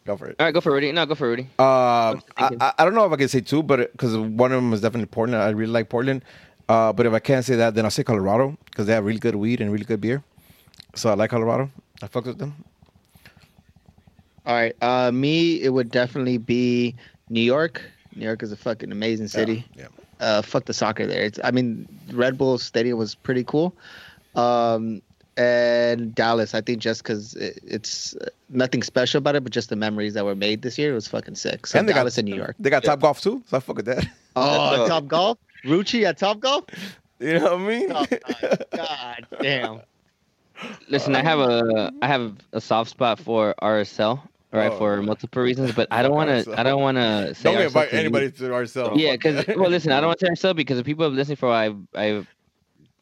Go 0.04 0.16
for 0.16 0.28
it. 0.28 0.36
All 0.38 0.46
right, 0.46 0.52
go 0.52 0.60
for 0.60 0.72
Rudy. 0.72 0.92
No, 0.92 1.04
go 1.06 1.14
for 1.16 1.28
Rudy. 1.28 1.42
Um, 1.58 2.22
What 2.38 2.50
you 2.52 2.58
I. 2.60 2.66
I 2.66 2.72
I 2.78 2.84
don't 2.84 2.94
know 2.94 3.04
if 3.04 3.12
I 3.12 3.16
can 3.16 3.28
say 3.28 3.40
two, 3.40 3.62
but 3.62 3.90
because 3.92 4.16
one 4.16 4.52
of 4.52 4.56
them 4.62 4.72
is 4.72 4.80
definitely 4.80 5.06
Portland. 5.06 5.42
I 5.42 5.50
really 5.50 5.72
like 5.72 5.88
Portland. 5.88 6.24
Uh, 6.68 6.92
but 6.92 7.06
if 7.06 7.12
I 7.12 7.18
can't 7.18 7.44
say 7.44 7.56
that, 7.56 7.74
then 7.74 7.84
I'll 7.84 7.90
say 7.90 8.04
Colorado 8.04 8.56
because 8.66 8.86
they 8.86 8.92
have 8.94 9.04
really 9.04 9.18
good 9.18 9.34
weed 9.34 9.60
and 9.60 9.72
really 9.72 9.84
good 9.84 10.00
beer. 10.00 10.22
So 10.94 11.10
I 11.10 11.14
like 11.14 11.30
Colorado. 11.30 11.70
I 12.00 12.06
fuck 12.06 12.24
with 12.26 12.38
them. 12.38 12.54
All 14.46 14.54
right. 14.54 14.74
Uh, 14.82 15.10
me, 15.12 15.60
it 15.62 15.70
would 15.70 15.90
definitely 15.90 16.38
be 16.38 16.96
New 17.32 17.40
York. 17.40 17.82
New 18.14 18.24
York 18.26 18.42
is 18.42 18.52
a 18.52 18.56
fucking 18.56 18.92
amazing 18.92 19.26
city. 19.28 19.64
Yeah. 19.74 19.86
Uh, 20.20 20.42
fuck 20.42 20.66
the 20.66 20.74
soccer 20.74 21.06
there. 21.06 21.22
It's, 21.22 21.40
I 21.42 21.50
mean, 21.50 21.88
Red 22.12 22.36
Bull 22.38 22.58
Stadium 22.58 22.98
was 22.98 23.14
pretty 23.14 23.42
cool. 23.42 23.74
Um, 24.36 25.00
and 25.38 26.14
Dallas, 26.14 26.54
I 26.54 26.60
think 26.60 26.80
just 26.80 27.02
because 27.02 27.34
it, 27.36 27.58
it's 27.66 28.14
uh, 28.16 28.26
nothing 28.50 28.82
special 28.82 29.18
about 29.18 29.34
it, 29.34 29.42
but 29.42 29.52
just 29.52 29.70
the 29.70 29.76
memories 29.76 30.12
that 30.12 30.26
were 30.26 30.34
made 30.36 30.60
this 30.60 30.76
year, 30.78 30.92
it 30.92 30.94
was 30.94 31.08
fucking 31.08 31.36
sick. 31.36 31.66
So 31.66 31.78
And 31.78 31.88
they 31.88 31.92
got- 31.94 32.00
Dallas 32.00 32.18
and 32.18 32.28
New 32.28 32.36
York. 32.36 32.54
They 32.60 32.68
got 32.70 32.84
Top 32.84 33.00
Golf 33.00 33.20
too, 33.22 33.42
so 33.48 33.56
I 33.56 33.60
fuck 33.60 33.76
with 33.76 33.86
that. 33.86 34.06
Oh, 34.36 34.86
Top 34.88 35.06
Golf, 35.08 35.38
Ruchi 35.64 36.04
at 36.04 36.16
Top 36.18 36.40
Golf. 36.40 36.64
You 37.18 37.38
know 37.38 37.56
what 37.56 37.60
I 37.60 37.66
mean? 37.68 37.88
Top 37.90 38.10
nine. 38.10 38.58
God 38.74 39.26
damn. 39.42 39.80
Listen, 40.88 41.14
I 41.14 41.22
have 41.22 41.38
a 41.38 41.92
I 42.00 42.06
have 42.06 42.36
a 42.52 42.60
soft 42.60 42.88
spot 42.90 43.18
for 43.18 43.54
RSL, 43.60 44.20
right? 44.52 44.70
Oh, 44.70 44.78
for 44.78 44.96
yeah. 44.96 45.06
multiple 45.06 45.42
reasons, 45.42 45.72
but 45.72 45.88
I 45.90 46.02
don't 46.04 46.14
want 46.14 46.44
to. 46.44 46.58
I 46.58 46.62
don't 46.62 46.80
want 46.80 46.96
to 46.96 47.34
say 47.34 47.52
Don't 47.52 47.62
invite 47.62 47.92
anybody 47.92 48.30
to 48.30 48.52
ourselves. 48.52 49.00
Yeah, 49.00 49.12
because 49.12 49.46
well, 49.56 49.70
listen, 49.70 49.92
I 49.92 50.00
don't 50.00 50.08
want 50.08 50.20
to 50.20 50.36
say 50.36 50.48
RSL 50.50 50.56
because 50.56 50.78
the 50.78 50.84
people 50.84 51.04
have 51.04 51.12
listening 51.12 51.36
for 51.36 51.50
I 51.50 51.74
I 51.94 52.26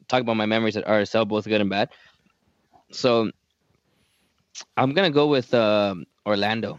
talk 0.08 0.20
about 0.22 0.36
my 0.36 0.46
memories 0.46 0.76
at 0.76 0.86
RSL, 0.86 1.26
both 1.28 1.44
good 1.44 1.60
and 1.60 1.70
bad. 1.70 1.90
So 2.92 3.30
I'm 4.76 4.92
gonna 4.92 5.10
go 5.10 5.26
with 5.26 5.52
um, 5.54 6.06
Orlando. 6.26 6.78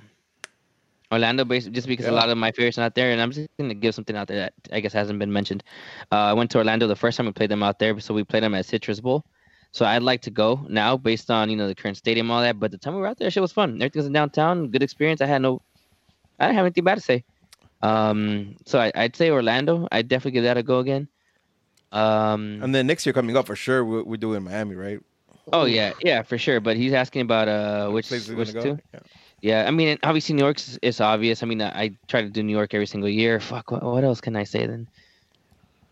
Orlando, 1.11 1.43
based 1.43 1.72
just 1.74 1.88
because 1.88 2.05
a 2.05 2.11
lot 2.11 2.30
of 2.30 2.38
my 2.38 2.51
favorites 2.53 2.78
are 2.78 2.82
not 2.82 2.95
there, 2.95 3.11
and 3.11 3.22
I'm 3.22 3.32
just 3.32 3.49
gonna 3.59 3.74
give 3.74 3.93
something 3.93 4.15
out 4.15 4.28
there 4.28 4.38
that 4.38 4.53
I 4.72 4.80
guess 4.80 4.93
hasn't 4.93 5.19
been 5.19 5.34
mentioned. 5.34 5.63
Uh, 6.11 6.15
I 6.15 6.34
went 6.34 6.51
to 6.51 6.57
Orlando 6.57 6.88
the 6.88 6.95
first 6.95 7.17
time 7.17 7.26
we 7.26 7.34
played 7.34 7.51
them 7.51 7.63
out 7.63 7.80
there, 7.80 7.99
so 7.99 8.13
we 8.13 8.24
played 8.24 8.43
them 8.43 8.55
at 8.55 8.65
Citrus 8.65 9.01
Bowl. 9.01 9.26
So 9.72 9.86
I'd 9.86 10.03
like 10.03 10.22
to 10.24 10.32
go 10.32 10.65
now, 10.67 10.97
based 10.97 11.32
on 11.32 11.49
you 11.49 11.55
know 11.55 11.67
the 11.67 11.76
current 11.76 11.97
stadium, 11.97 12.30
all 12.30 12.41
that. 12.41 12.59
But 12.59 12.72
the 12.72 12.78
time 12.78 12.95
we 12.95 13.01
were 13.01 13.07
out 13.07 13.17
there, 13.17 13.32
shit 13.32 13.41
was 13.41 13.53
fun. 13.53 13.76
Everything 13.76 13.99
was 13.99 14.07
in 14.07 14.13
downtown, 14.13 14.67
good 14.67 14.84
experience. 14.84 15.22
I 15.22 15.28
had 15.28 15.41
no, 15.41 15.61
I 16.39 16.45
didn't 16.47 16.57
have 16.57 16.65
anything 16.65 16.84
bad 16.84 16.95
to 16.95 17.01
say. 17.01 17.24
Um, 17.82 18.57
so 18.65 18.80
I, 18.80 18.91
I'd 18.93 19.15
say 19.15 19.32
Orlando. 19.32 19.88
I'd 19.91 20.07
definitely 20.07 20.32
give 20.32 20.43
that 20.43 20.57
a 20.57 20.63
go 20.63 20.80
again. 20.80 21.07
Um, 21.91 22.59
And 22.61 22.76
then 22.76 22.86
next 22.88 23.05
year 23.05 23.13
coming 23.13 23.36
up 23.36 23.47
for 23.47 23.55
sure, 23.55 23.84
we're, 23.84 24.03
we're 24.03 24.17
doing 24.17 24.43
Miami, 24.43 24.76
right? 24.76 24.99
oh 25.53 25.65
yeah, 25.65 25.93
yeah, 26.03 26.22
for 26.22 26.38
sure. 26.38 26.59
But 26.59 26.78
he's 26.78 26.93
asking 26.93 27.22
about 27.22 27.47
uh 27.47 27.89
which 27.89 28.09
which 28.11 28.28
two? 28.28 28.53
go? 28.53 28.80
Yeah. 28.93 28.99
Yeah, 29.41 29.65
I 29.67 29.72
mean, 29.72 29.97
obviously 30.03 30.36
New 30.36 30.43
York's 30.43 30.78
is 30.84 31.01
obvious. 31.01 31.41
I 31.41 31.47
mean, 31.47 31.61
I, 31.63 31.69
I 31.69 31.91
try 32.07 32.22
to 32.22 32.30
do 32.30 32.43
New 32.43 32.51
York 32.55 32.76
every 32.76 32.86
single 32.86 33.09
year. 33.09 33.39
Fuck, 33.39 33.72
what, 33.72 33.82
what 33.82 34.03
else 34.03 34.22
can 34.22 34.36
I 34.36 34.43
say 34.43 34.67
then? 34.67 34.88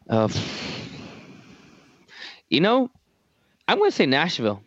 Uh, 0.08 0.30
you 2.50 2.62
know, 2.62 2.92
I'm 3.70 3.78
gonna 3.80 3.92
say 3.92 4.06
Nashville. 4.06 4.62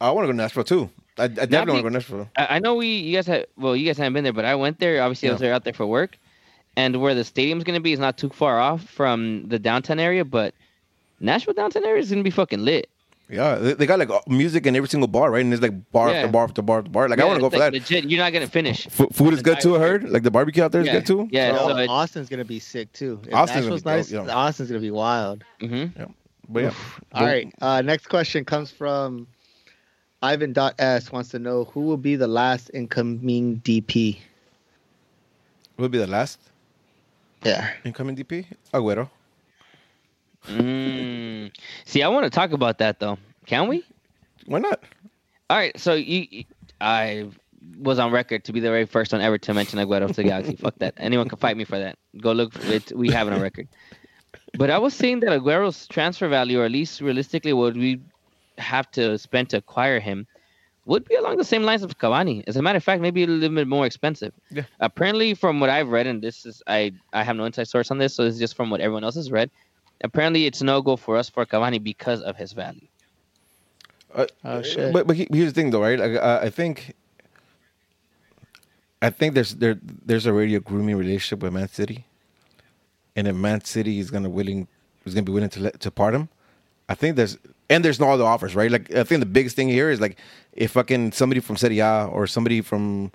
I 0.00 0.10
want 0.12 0.24
to 0.24 0.28
go 0.28 0.32
to 0.32 0.36
Nashville 0.36 0.64
too. 0.64 0.90
I, 1.18 1.24
I 1.24 1.28
definitely 1.28 1.58
want 1.58 1.78
to 1.78 1.82
go 1.82 1.88
to 1.88 1.92
Nashville. 1.92 2.28
I, 2.36 2.56
I 2.56 2.58
know 2.58 2.74
we 2.76 2.86
you 2.88 3.16
guys 3.16 3.26
had 3.26 3.46
well, 3.56 3.76
you 3.76 3.86
guys 3.86 3.98
haven't 3.98 4.14
been 4.14 4.24
there, 4.24 4.32
but 4.32 4.44
I 4.44 4.54
went 4.54 4.78
there. 4.80 5.02
Obviously, 5.02 5.28
I 5.28 5.32
was 5.32 5.40
there 5.40 5.52
out 5.52 5.64
there 5.64 5.72
for 5.74 5.86
work, 5.86 6.16
and 6.76 7.00
where 7.00 7.14
the 7.14 7.24
stadium's 7.24 7.64
gonna 7.64 7.80
be 7.80 7.92
is 7.92 7.98
not 7.98 8.16
too 8.16 8.30
far 8.30 8.58
off 8.58 8.82
from 8.84 9.46
the 9.48 9.58
downtown 9.58 9.98
area, 10.00 10.24
but 10.24 10.54
Nashville 11.20 11.54
downtown 11.54 11.84
area 11.84 12.00
is 12.02 12.10
gonna 12.10 12.22
be 12.22 12.30
fucking 12.30 12.64
lit. 12.64 12.88
Yeah, 13.28 13.54
they, 13.56 13.74
they 13.74 13.86
got 13.86 14.00
like 14.00 14.10
uh, 14.10 14.20
music 14.26 14.66
in 14.66 14.74
every 14.74 14.88
single 14.88 15.06
bar, 15.06 15.30
right? 15.30 15.44
And 15.44 15.52
it's 15.52 15.62
like 15.62 15.92
bar 15.92 16.10
Yeah. 16.10 16.16
after 16.16 16.32
bar 16.32 16.44
after 16.44 16.62
bar 16.62 16.78
after 16.78 16.90
bar. 16.90 17.08
Like 17.08 17.20
I 17.20 17.24
want 17.26 17.36
to 17.36 17.40
go 17.42 17.50
for 17.50 17.58
like 17.58 17.72
that. 17.74 17.78
Legit, 17.78 18.10
you're 18.10 18.18
not 18.24 18.32
gonna 18.32 18.48
finish. 18.48 18.86
F- 18.88 19.12
food 19.12 19.34
is 19.34 19.42
good 19.42 19.60
too. 19.60 19.76
I 19.76 19.78
heard. 19.80 20.08
Like 20.10 20.22
the 20.24 20.30
barbecue 20.32 20.62
out 20.64 20.72
there 20.72 20.80
is 20.80 20.86
Yeah. 20.88 20.94
good 20.94 21.06
too. 21.06 21.28
Yeah, 21.30 21.56
Oh, 21.60 21.68
so 21.68 21.76
it- 21.76 21.88
Austin's 21.88 22.28
gonna 22.28 22.44
be 22.44 22.58
sick 22.58 22.90
too. 22.92 23.20
If 23.28 23.34
Austin's 23.34 23.66
gonna 23.66 23.76
be 23.80 23.82
nice. 23.84 24.08
dope, 24.08 24.26
yeah. 24.26 24.34
Austin's 24.34 24.70
gonna 24.70 24.80
be 24.80 24.90
wild. 24.90 25.44
hmm 25.60 25.84
But 26.50 26.62
yeah. 26.64 26.72
All 27.12 27.24
right. 27.24 27.52
Uh, 27.60 27.80
next 27.82 28.08
question 28.08 28.44
comes 28.44 28.70
from 28.70 29.26
Ivan.s 30.22 31.12
wants 31.12 31.30
to 31.30 31.38
know 31.38 31.64
who 31.64 31.80
will 31.82 31.96
be 31.96 32.16
the 32.16 32.26
last 32.26 32.70
incoming 32.74 33.60
DP. 33.60 34.18
Will 35.78 35.88
be 35.88 35.98
the 35.98 36.06
last 36.06 36.40
Yeah. 37.44 37.70
incoming 37.84 38.16
DP. 38.16 38.46
Agüero. 38.74 39.08
Mm. 40.48 41.52
See, 41.84 42.02
I 42.02 42.08
want 42.08 42.24
to 42.24 42.30
talk 42.30 42.52
about 42.52 42.78
that 42.78 42.98
though. 43.00 43.18
Can 43.46 43.68
we? 43.68 43.84
Why 44.46 44.58
not? 44.58 44.82
All 45.48 45.56
right. 45.56 45.78
So 45.78 45.94
you, 45.94 46.26
you- 46.30 46.44
I 46.80 47.28
was 47.78 47.98
on 47.98 48.10
record 48.10 48.44
to 48.44 48.52
be 48.52 48.60
the 48.60 48.70
very 48.70 48.86
first 48.86 49.12
one 49.12 49.20
ever 49.20 49.36
to 49.38 49.52
mention 49.54 49.78
Aguero 49.78 50.06
to 50.08 50.12
the 50.14 50.24
Galaxy. 50.24 50.56
Fuck 50.56 50.78
that. 50.78 50.94
Anyone 50.96 51.28
can 51.28 51.38
fight 51.38 51.56
me 51.58 51.64
for 51.64 51.78
that. 51.78 51.98
Go 52.20 52.32
look. 52.32 52.54
It. 52.64 52.90
We 52.96 53.10
have 53.10 53.28
it 53.28 53.34
on 53.34 53.40
record. 53.40 53.68
But 54.58 54.70
I 54.70 54.78
was 54.78 54.94
saying 54.94 55.20
that 55.20 55.32
Aguero's 55.32 55.86
transfer 55.88 56.28
value, 56.28 56.60
or 56.60 56.64
at 56.64 56.70
least 56.72 57.00
realistically, 57.00 57.52
what 57.52 57.74
we 57.74 58.00
have 58.58 58.90
to 58.92 59.16
spend 59.18 59.48
to 59.50 59.58
acquire 59.58 60.00
him, 60.00 60.26
would 60.86 61.04
be 61.06 61.14
along 61.14 61.36
the 61.36 61.44
same 61.44 61.62
lines 61.62 61.82
of 61.82 61.96
Cavani. 61.98 62.42
As 62.46 62.56
a 62.56 62.62
matter 62.62 62.76
of 62.76 62.84
fact, 62.84 63.00
maybe 63.00 63.22
a 63.22 63.26
little 63.26 63.54
bit 63.54 63.68
more 63.68 63.86
expensive. 63.86 64.32
Yeah. 64.50 64.64
Apparently, 64.80 65.34
from 65.34 65.60
what 65.60 65.70
I've 65.70 65.88
read, 65.88 66.06
and 66.06 66.20
this 66.20 66.44
is 66.44 66.62
I 66.66 66.92
I 67.12 67.22
have 67.22 67.36
no 67.36 67.44
inside 67.44 67.68
source 67.68 67.90
on 67.90 67.98
this, 67.98 68.14
so 68.14 68.24
this 68.24 68.34
is 68.34 68.40
just 68.40 68.56
from 68.56 68.70
what 68.70 68.80
everyone 68.80 69.04
else 69.04 69.14
has 69.14 69.30
read. 69.30 69.50
Apparently, 70.02 70.46
it's 70.46 70.62
no 70.62 70.82
go 70.82 70.96
for 70.96 71.16
us 71.16 71.28
for 71.28 71.44
Cavani 71.46 71.82
because 71.82 72.20
of 72.22 72.36
his 72.36 72.52
value. 72.52 72.86
Uh, 74.14 74.26
Oh, 74.44 74.62
shit. 74.62 74.92
But 74.92 75.06
but 75.06 75.16
here's 75.16 75.52
the 75.52 75.52
thing 75.52 75.70
though, 75.70 75.82
right? 75.82 75.98
Like, 75.98 76.16
uh, 76.16 76.40
I 76.42 76.50
think. 76.50 76.94
I 79.02 79.08
think 79.08 79.34
there's 79.34 79.54
there 79.54 79.78
there's 80.04 80.26
already 80.26 80.54
a 80.56 80.60
grooming 80.60 80.96
relationship 80.96 81.42
with 81.42 81.52
Man 81.54 81.68
City, 81.68 82.04
and 83.16 83.28
if 83.28 83.34
Man 83.34 83.62
City 83.64 83.98
is 83.98 84.10
gonna 84.10 84.30
willing 84.30 84.68
is 85.04 85.14
gonna 85.14 85.24
be 85.24 85.32
willing 85.32 85.50
to 85.50 85.60
let 85.60 85.80
to 85.80 85.90
part 85.90 86.14
him, 86.14 86.28
I 86.88 86.94
think 86.94 87.16
there's 87.16 87.38
and 87.68 87.84
there's 87.84 88.00
no 88.00 88.10
other 88.10 88.24
offers, 88.24 88.54
right? 88.54 88.70
Like 88.70 88.94
I 88.94 89.04
think 89.04 89.20
the 89.20 89.26
biggest 89.26 89.56
thing 89.56 89.68
here 89.68 89.90
is 89.90 90.00
like 90.00 90.18
if 90.52 90.72
fucking 90.72 91.12
somebody 91.12 91.40
from 91.40 91.56
Serie 91.56 91.78
A 91.78 92.06
or 92.06 92.26
somebody 92.26 92.60
from 92.60 93.12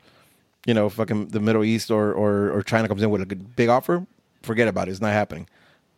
you 0.66 0.74
know 0.74 0.90
fucking 0.90 1.28
the 1.28 1.40
Middle 1.40 1.64
East 1.64 1.92
or 1.92 2.14
or, 2.14 2.52
or 2.52 2.64
China 2.64 2.88
comes 2.88 3.04
in 3.04 3.10
with 3.10 3.22
a 3.22 3.36
big 3.36 3.70
offer, 3.70 4.06
forget 4.42 4.68
about 4.68 4.88
it. 4.88 4.92
It's 4.92 5.02
not 5.02 5.14
happening. 5.14 5.48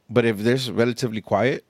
But 0.09 0.25
if 0.25 0.37
there's 0.39 0.71
relatively 0.71 1.21
quiet, 1.21 1.65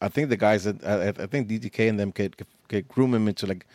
I 0.00 0.08
think 0.08 0.30
the 0.30 0.36
guys 0.36 0.64
that 0.64 0.84
I, 0.84 1.08
I 1.22 1.26
think 1.26 1.48
DTK 1.48 1.88
and 1.88 2.00
them 2.00 2.12
could 2.12 2.36
could 2.68 2.88
groom 2.88 3.14
him 3.14 3.28
into 3.28 3.46
like 3.46 3.66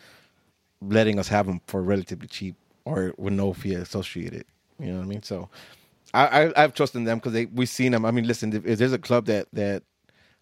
letting 0.80 1.18
us 1.18 1.28
have 1.28 1.48
him 1.48 1.60
for 1.66 1.82
relatively 1.82 2.28
cheap 2.28 2.54
or 2.84 3.14
with 3.16 3.32
no 3.32 3.52
fee 3.52 3.74
associated. 3.74 4.44
You 4.78 4.92
know 4.92 4.98
what 4.98 5.04
I 5.04 5.06
mean? 5.06 5.22
So 5.22 5.48
I, 6.14 6.44
I 6.46 6.64
I've 6.64 6.74
trusted 6.74 7.04
them 7.04 7.18
because 7.18 7.46
we've 7.52 7.68
seen 7.68 7.92
them. 7.92 8.04
I 8.04 8.10
mean, 8.10 8.26
listen, 8.26 8.52
if, 8.52 8.66
if 8.66 8.78
there's 8.78 8.92
a 8.92 8.98
club 8.98 9.26
that 9.26 9.48
that 9.52 9.82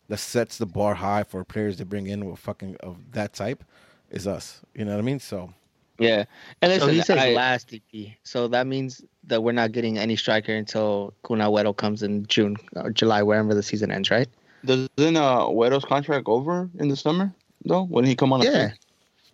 that 0.09 0.18
sets 0.18 0.59
the 0.59 0.66
bar 0.66 0.94
high 0.94 1.24
for 1.24 1.44
players 1.44 1.76
to 1.78 1.84
bring 1.84 2.06
in 2.06 2.26
with 2.26 2.38
fucking 2.38 2.76
of 2.80 2.97
that 3.12 3.32
type, 3.32 3.64
is 4.10 4.26
us. 4.26 4.60
You 4.74 4.84
know 4.84 4.93
what 4.93 4.98
I 4.98 5.02
mean? 5.02 5.18
So 5.18 5.52
Yeah, 5.98 6.24
and 6.62 6.80
So 6.80 6.86
he 6.88 7.01
says 7.02 7.18
I- 7.18 7.32
last 7.32 7.68
DP. 7.70 8.14
So 8.22 8.47
that 8.48 8.66
means 8.66 9.02
that 9.24 9.43
we're 9.43 9.52
not 9.52 9.72
getting 9.72 9.98
any 9.98 10.14
striker 10.14 10.55
until 10.55 11.12
Kun 11.24 11.38
Agüero 11.38 11.76
comes 11.76 12.02
in 12.05 12.26
June 12.26 12.56
or 12.76 12.90
July, 12.90 13.22
wherever 13.22 13.52
the 13.55 13.62
season 13.62 13.90
ends, 13.90 14.10
right? 14.10 14.28
Doesn't 14.64 14.90
uh 15.16 15.47
Wedo's 15.48 15.84
contract 15.84 16.26
over 16.28 16.70
in 16.78 16.88
the 16.88 16.97
summer 16.97 17.32
though? 17.64 17.84
When 17.84 18.05
he 18.05 18.14
come 18.14 18.32
on? 18.32 18.43
Yeah. 18.43 18.68
free? 18.68 18.78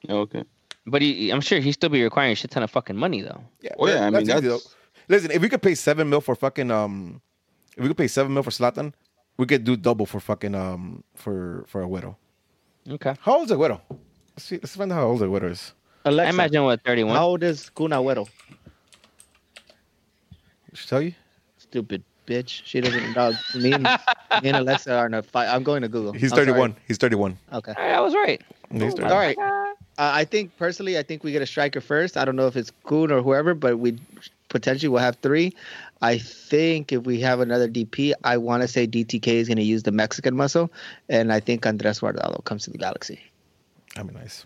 Yeah, 0.08 0.14
okay. 0.16 0.44
but 0.86 1.00
he, 1.02 1.30
I'm 1.30 1.40
sure 1.40 1.60
he 1.60 1.70
still 1.72 1.90
be 1.90 2.02
requiring 2.02 2.32
a 2.32 2.34
shit 2.34 2.50
ton 2.50 2.62
of 2.62 2.70
fucking 2.70 2.96
money 2.96 3.20
though. 3.22 3.40
yeah, 3.60 3.70
Well, 3.78 3.94
yeah, 3.94 4.06
I 4.06 4.10
mean, 4.10 4.22
easy, 4.22 4.32
that's- 4.32 4.50
though. 4.64 4.70
Listen. 5.12 5.30
If 5.30 5.42
we 5.42 5.50
could 5.50 5.60
pay 5.60 5.74
seven 5.74 6.08
mil 6.08 6.22
for 6.22 6.34
fucking 6.34 6.70
um, 6.70 7.20
if 7.76 7.82
we 7.82 7.88
could 7.88 7.98
pay 7.98 8.08
seven 8.08 8.32
mil 8.32 8.42
for 8.42 8.50
Zlatan, 8.50 8.94
we 9.36 9.44
could 9.44 9.62
do 9.62 9.76
double 9.76 10.06
for 10.06 10.20
fucking 10.20 10.54
um 10.54 11.04
for 11.14 11.66
for 11.68 11.82
a 11.82 11.88
widow. 11.88 12.16
Okay, 12.88 13.14
How 13.20 13.36
old 13.36 13.44
is 13.44 13.50
a 13.50 13.58
widow? 13.58 13.82
Let's 13.90 14.44
see. 14.44 14.56
Let's 14.56 14.74
find 14.74 14.90
out 14.90 14.96
how 14.96 15.06
old 15.08 15.22
a 15.22 15.28
widow 15.28 15.50
is. 15.50 15.74
Alexa, 16.06 16.26
I 16.26 16.30
imagine 16.30 16.64
what 16.64 16.82
31. 16.82 17.14
how 17.14 17.26
old 17.26 17.42
is 17.42 17.68
Kun 17.68 17.90
Agüero? 17.90 18.26
Did 20.70 20.78
she 20.78 20.88
tell 20.88 21.02
you? 21.02 21.14
Stupid 21.58 22.02
bitch. 22.26 22.62
She 22.64 22.80
doesn't. 22.80 23.14
know. 23.14 23.32
Me 23.54 23.72
and, 23.72 23.84
me 24.42 24.48
and 24.48 24.56
Alexa 24.56 24.96
are 24.96 25.06
in 25.06 25.14
a 25.14 25.22
fight. 25.22 25.48
I'm 25.48 25.62
going 25.62 25.82
to 25.82 25.88
Google. 25.88 26.12
He's 26.14 26.32
I'm 26.32 26.36
sorry. 26.36 26.46
31. 26.46 26.76
He's 26.88 26.96
31. 26.96 27.38
Okay. 27.52 27.74
I 27.76 28.00
was 28.00 28.14
right. 28.14 28.40
He's 28.72 28.94
All 28.98 29.10
right. 29.10 29.36
Uh, 29.38 29.64
I 29.98 30.24
think 30.24 30.56
personally, 30.56 30.96
I 30.98 31.02
think 31.02 31.22
we 31.22 31.32
get 31.32 31.42
a 31.42 31.46
striker 31.46 31.82
first. 31.82 32.16
I 32.16 32.24
don't 32.24 32.34
know 32.34 32.46
if 32.46 32.56
it's 32.56 32.72
Kun 32.84 33.12
or 33.12 33.20
whoever, 33.20 33.54
but 33.54 33.78
we 33.78 33.98
potentially 34.52 34.88
we'll 34.88 35.02
have 35.02 35.16
three. 35.16 35.52
I 36.02 36.18
think 36.18 36.92
if 36.92 37.02
we 37.04 37.20
have 37.20 37.40
another 37.40 37.68
DP, 37.68 38.12
I 38.22 38.36
want 38.36 38.62
to 38.62 38.68
say 38.68 38.86
DTK 38.86 39.26
is 39.26 39.48
going 39.48 39.56
to 39.58 39.64
use 39.64 39.82
the 39.82 39.90
Mexican 39.92 40.36
muscle, 40.36 40.70
and 41.08 41.32
I 41.32 41.40
think 41.40 41.66
Andres 41.66 42.00
Guardado 42.00 42.44
comes 42.44 42.64
to 42.64 42.70
the 42.70 42.78
Galaxy. 42.78 43.18
That'd 43.94 44.12
be 44.12 44.18
nice. 44.18 44.44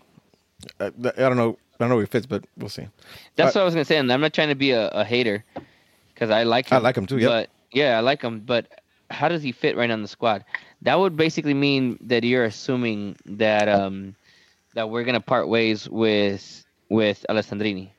I, 0.79 0.85
I 0.87 0.89
don't 1.29 1.37
know. 1.37 1.57
I 1.79 1.83
don't 1.83 1.89
know 1.89 1.99
if 1.99 2.05
it 2.05 2.11
fits, 2.11 2.25
but 2.25 2.43
we'll 2.57 2.69
see. 2.69 2.87
That's 3.35 3.55
Uh, 3.55 3.59
what 3.59 3.61
I 3.61 3.65
was 3.65 3.73
gonna 3.75 3.85
say, 3.85 3.97
and 3.97 4.11
I'm 4.11 4.21
not 4.21 4.33
trying 4.33 4.49
to 4.49 4.55
be 4.55 4.71
a, 4.71 4.87
a 4.89 5.03
hater 5.03 5.43
because 6.13 6.31
I 6.31 6.43
like 6.43 6.69
him. 6.69 6.77
I 6.77 6.79
like 6.79 6.97
him 6.97 7.05
too, 7.05 7.19
yep. 7.19 7.29
But 7.29 7.49
yeah, 7.71 7.97
I 7.97 8.01
like 8.01 8.21
him. 8.21 8.39
But 8.39 8.81
how 9.11 9.27
does 9.29 9.43
he 9.43 9.51
fit 9.51 9.77
right 9.77 9.91
on 9.91 10.01
the 10.01 10.07
squad? 10.07 10.43
That 10.81 10.97
would 10.99 11.15
basically 11.15 11.53
mean 11.53 11.97
that 12.01 12.23
you're 12.23 12.45
assuming 12.45 13.15
that 13.25 13.69
um 13.69 14.15
that 14.73 14.89
we're 14.89 15.03
gonna 15.03 15.21
part 15.21 15.47
ways 15.47 15.87
with 15.89 16.65
with 16.89 17.25
Alessandrini, 17.29 17.89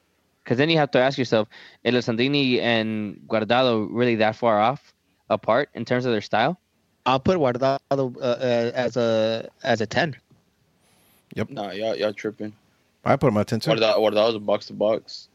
because 0.48 0.56
then 0.56 0.70
you 0.70 0.78
have 0.78 0.90
to 0.92 0.98
ask 0.98 1.18
yourself, 1.18 1.46
is 1.84 2.06
Sandini 2.06 2.58
and 2.58 3.20
Guardado 3.28 3.86
really 3.90 4.14
that 4.14 4.34
far 4.34 4.58
off 4.58 4.94
apart 5.28 5.68
in 5.74 5.84
terms 5.84 6.06
of 6.06 6.12
their 6.12 6.22
style? 6.22 6.58
I'll 7.04 7.20
put 7.20 7.36
Guardado 7.36 7.78
uh, 7.90 8.00
uh, 8.18 8.70
as 8.74 8.96
a 8.96 9.50
as 9.62 9.82
a 9.82 9.86
ten. 9.86 10.16
Yep. 11.34 11.50
Nah, 11.50 11.72
y'all 11.72 11.94
y'all 11.94 12.14
tripping. 12.14 12.54
I 13.04 13.16
put 13.16 13.28
him 13.28 13.36
at 13.36 13.46
10 13.46 13.60
too. 13.60 13.70
What 13.70 13.80
that? 13.80 14.00
What 14.00 14.14
a 14.16 14.38
box 14.38 14.66
to 14.68 14.72
box. 14.72 15.28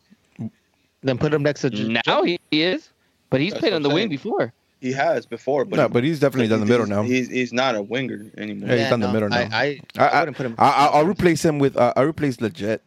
Then 1.02 1.20
put 1.20 1.32
him 1.32 1.44
next 1.44 1.62
to 1.62 1.70
J- 1.70 2.02
Now 2.08 2.24
he, 2.24 2.40
he 2.50 2.64
is, 2.64 2.90
but 3.30 3.40
he's 3.40 3.54
That's 3.54 3.60
played 3.62 3.74
on 3.74 3.84
the 3.84 3.90
I'm 3.90 3.96
wing 3.96 4.10
before. 4.10 4.52
He 4.82 4.94
has 4.94 5.28
before, 5.28 5.64
but 5.64 5.78
no, 5.78 5.90
but 5.90 6.04
he's 6.04 6.20
definitely 6.20 6.48
down 6.48 6.60
the 6.60 6.66
middle 6.66 6.88
he's- 6.88 6.98
now. 6.98 7.04
He's 7.04 7.30
he's 7.30 7.54
not 7.54 7.76
a 7.76 7.84
winger 7.84 8.32
anymore. 8.36 8.70
Yeah, 8.70 8.78
he's 8.78 8.90
down 8.90 9.00
the 9.00 9.14
middle 9.14 9.30
now. 9.30 9.38
I, 9.38 9.42
I, 9.42 9.80
I, 9.98 10.06
I, 10.06 10.08
I, 10.08 10.20
wouldn't 10.22 10.38
put 10.38 10.46
him 10.48 10.56
I, 10.58 10.70
I- 10.70 10.86
I'll 10.88 11.06
replace 11.06 11.46
him 11.46 11.60
with. 11.60 11.78
Uh, 11.78 11.94
I'll 11.96 12.06
replace 12.06 12.42
legit 12.42 12.82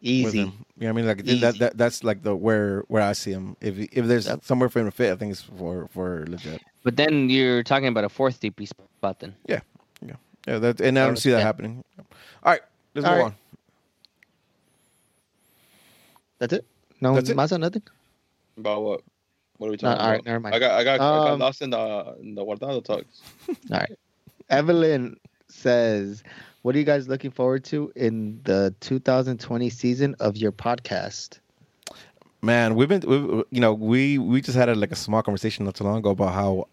with 0.00 0.08
easy. 0.08 0.38
him. 0.40 0.64
You 0.78 0.86
know 0.86 0.86
what 0.86 0.88
I 0.88 0.92
mean? 0.92 1.06
Like 1.06 1.20
Easy. 1.26 1.40
that, 1.40 1.58
that. 1.58 1.78
That's 1.78 2.04
like 2.04 2.22
the 2.22 2.34
where 2.34 2.80
where 2.88 3.02
I 3.02 3.12
see 3.12 3.32
him. 3.32 3.56
If 3.60 3.78
if 3.78 4.06
there's 4.06 4.26
Yep. 4.26 4.44
somewhere 4.44 4.68
for 4.68 4.80
him 4.80 4.86
to 4.86 4.90
fit, 4.92 5.12
I 5.12 5.16
think 5.16 5.32
it's 5.32 5.42
for 5.42 5.88
for 5.88 6.24
legit. 6.28 6.62
But 6.82 6.96
then 6.96 7.28
you're 7.28 7.62
talking 7.62 7.88
about 7.88 8.04
a 8.04 8.08
fourth 8.08 8.40
DP 8.40 8.66
spot 8.68 9.20
then. 9.20 9.34
Yeah, 9.46 9.60
yeah, 10.04 10.16
yeah. 10.46 10.58
that, 10.58 10.80
and 10.80 10.98
I 10.98 11.06
don't 11.06 11.16
see 11.16 11.30
that 11.30 11.42
happening. 11.42 11.82
All 11.98 12.52
right, 12.52 12.62
let's 12.94 13.06
All 13.06 13.12
move 13.12 13.20
right. 13.20 13.26
on. 13.26 13.34
That's 16.38 16.54
it. 16.54 16.64
No, 17.02 17.14
That's 17.14 17.28
it? 17.28 17.36
Mazda, 17.36 17.58
nothing. 17.58 17.82
About 18.56 18.82
what? 18.82 19.02
What 19.58 19.66
are 19.68 19.70
we 19.70 19.76
No, 19.82 19.90
talking 19.90 20.00
all 20.00 20.10
right, 20.10 20.14
about? 20.20 20.24
never 20.26 20.40
mind. 20.40 20.54
I 20.54 20.58
got 20.58 20.72
I 20.72 20.84
got, 20.84 21.00
I 21.00 21.18
got 21.18 21.32
Um, 21.34 21.38
lost 21.40 21.60
in 21.62 21.70
the 21.70 22.16
in 22.20 22.34
the 22.34 22.42
Guardado 22.44 22.82
talks. 22.82 23.20
All 23.48 23.54
right. 23.78 23.90
Evelyn 24.48 25.16
says, 25.48 26.22
"What 26.62 26.74
are 26.74 26.78
you 26.78 26.84
guys 26.84 27.08
looking 27.08 27.30
forward 27.30 27.64
to 27.64 27.92
in 27.96 28.40
the 28.44 28.74
2020 28.80 29.70
season 29.70 30.14
of 30.20 30.36
your 30.36 30.52
podcast?" 30.52 31.38
Man, 32.42 32.74
we've 32.74 32.88
been, 32.88 33.02
we've, 33.06 33.44
you 33.50 33.60
know, 33.60 33.74
we 33.74 34.18
we 34.18 34.40
just 34.40 34.56
had 34.56 34.68
a, 34.68 34.74
like 34.74 34.92
a 34.92 34.96
small 34.96 35.22
conversation 35.22 35.64
not 35.64 35.74
too 35.74 35.84
long 35.84 35.98
ago 35.98 36.10
about 36.10 36.32
how 36.32 36.68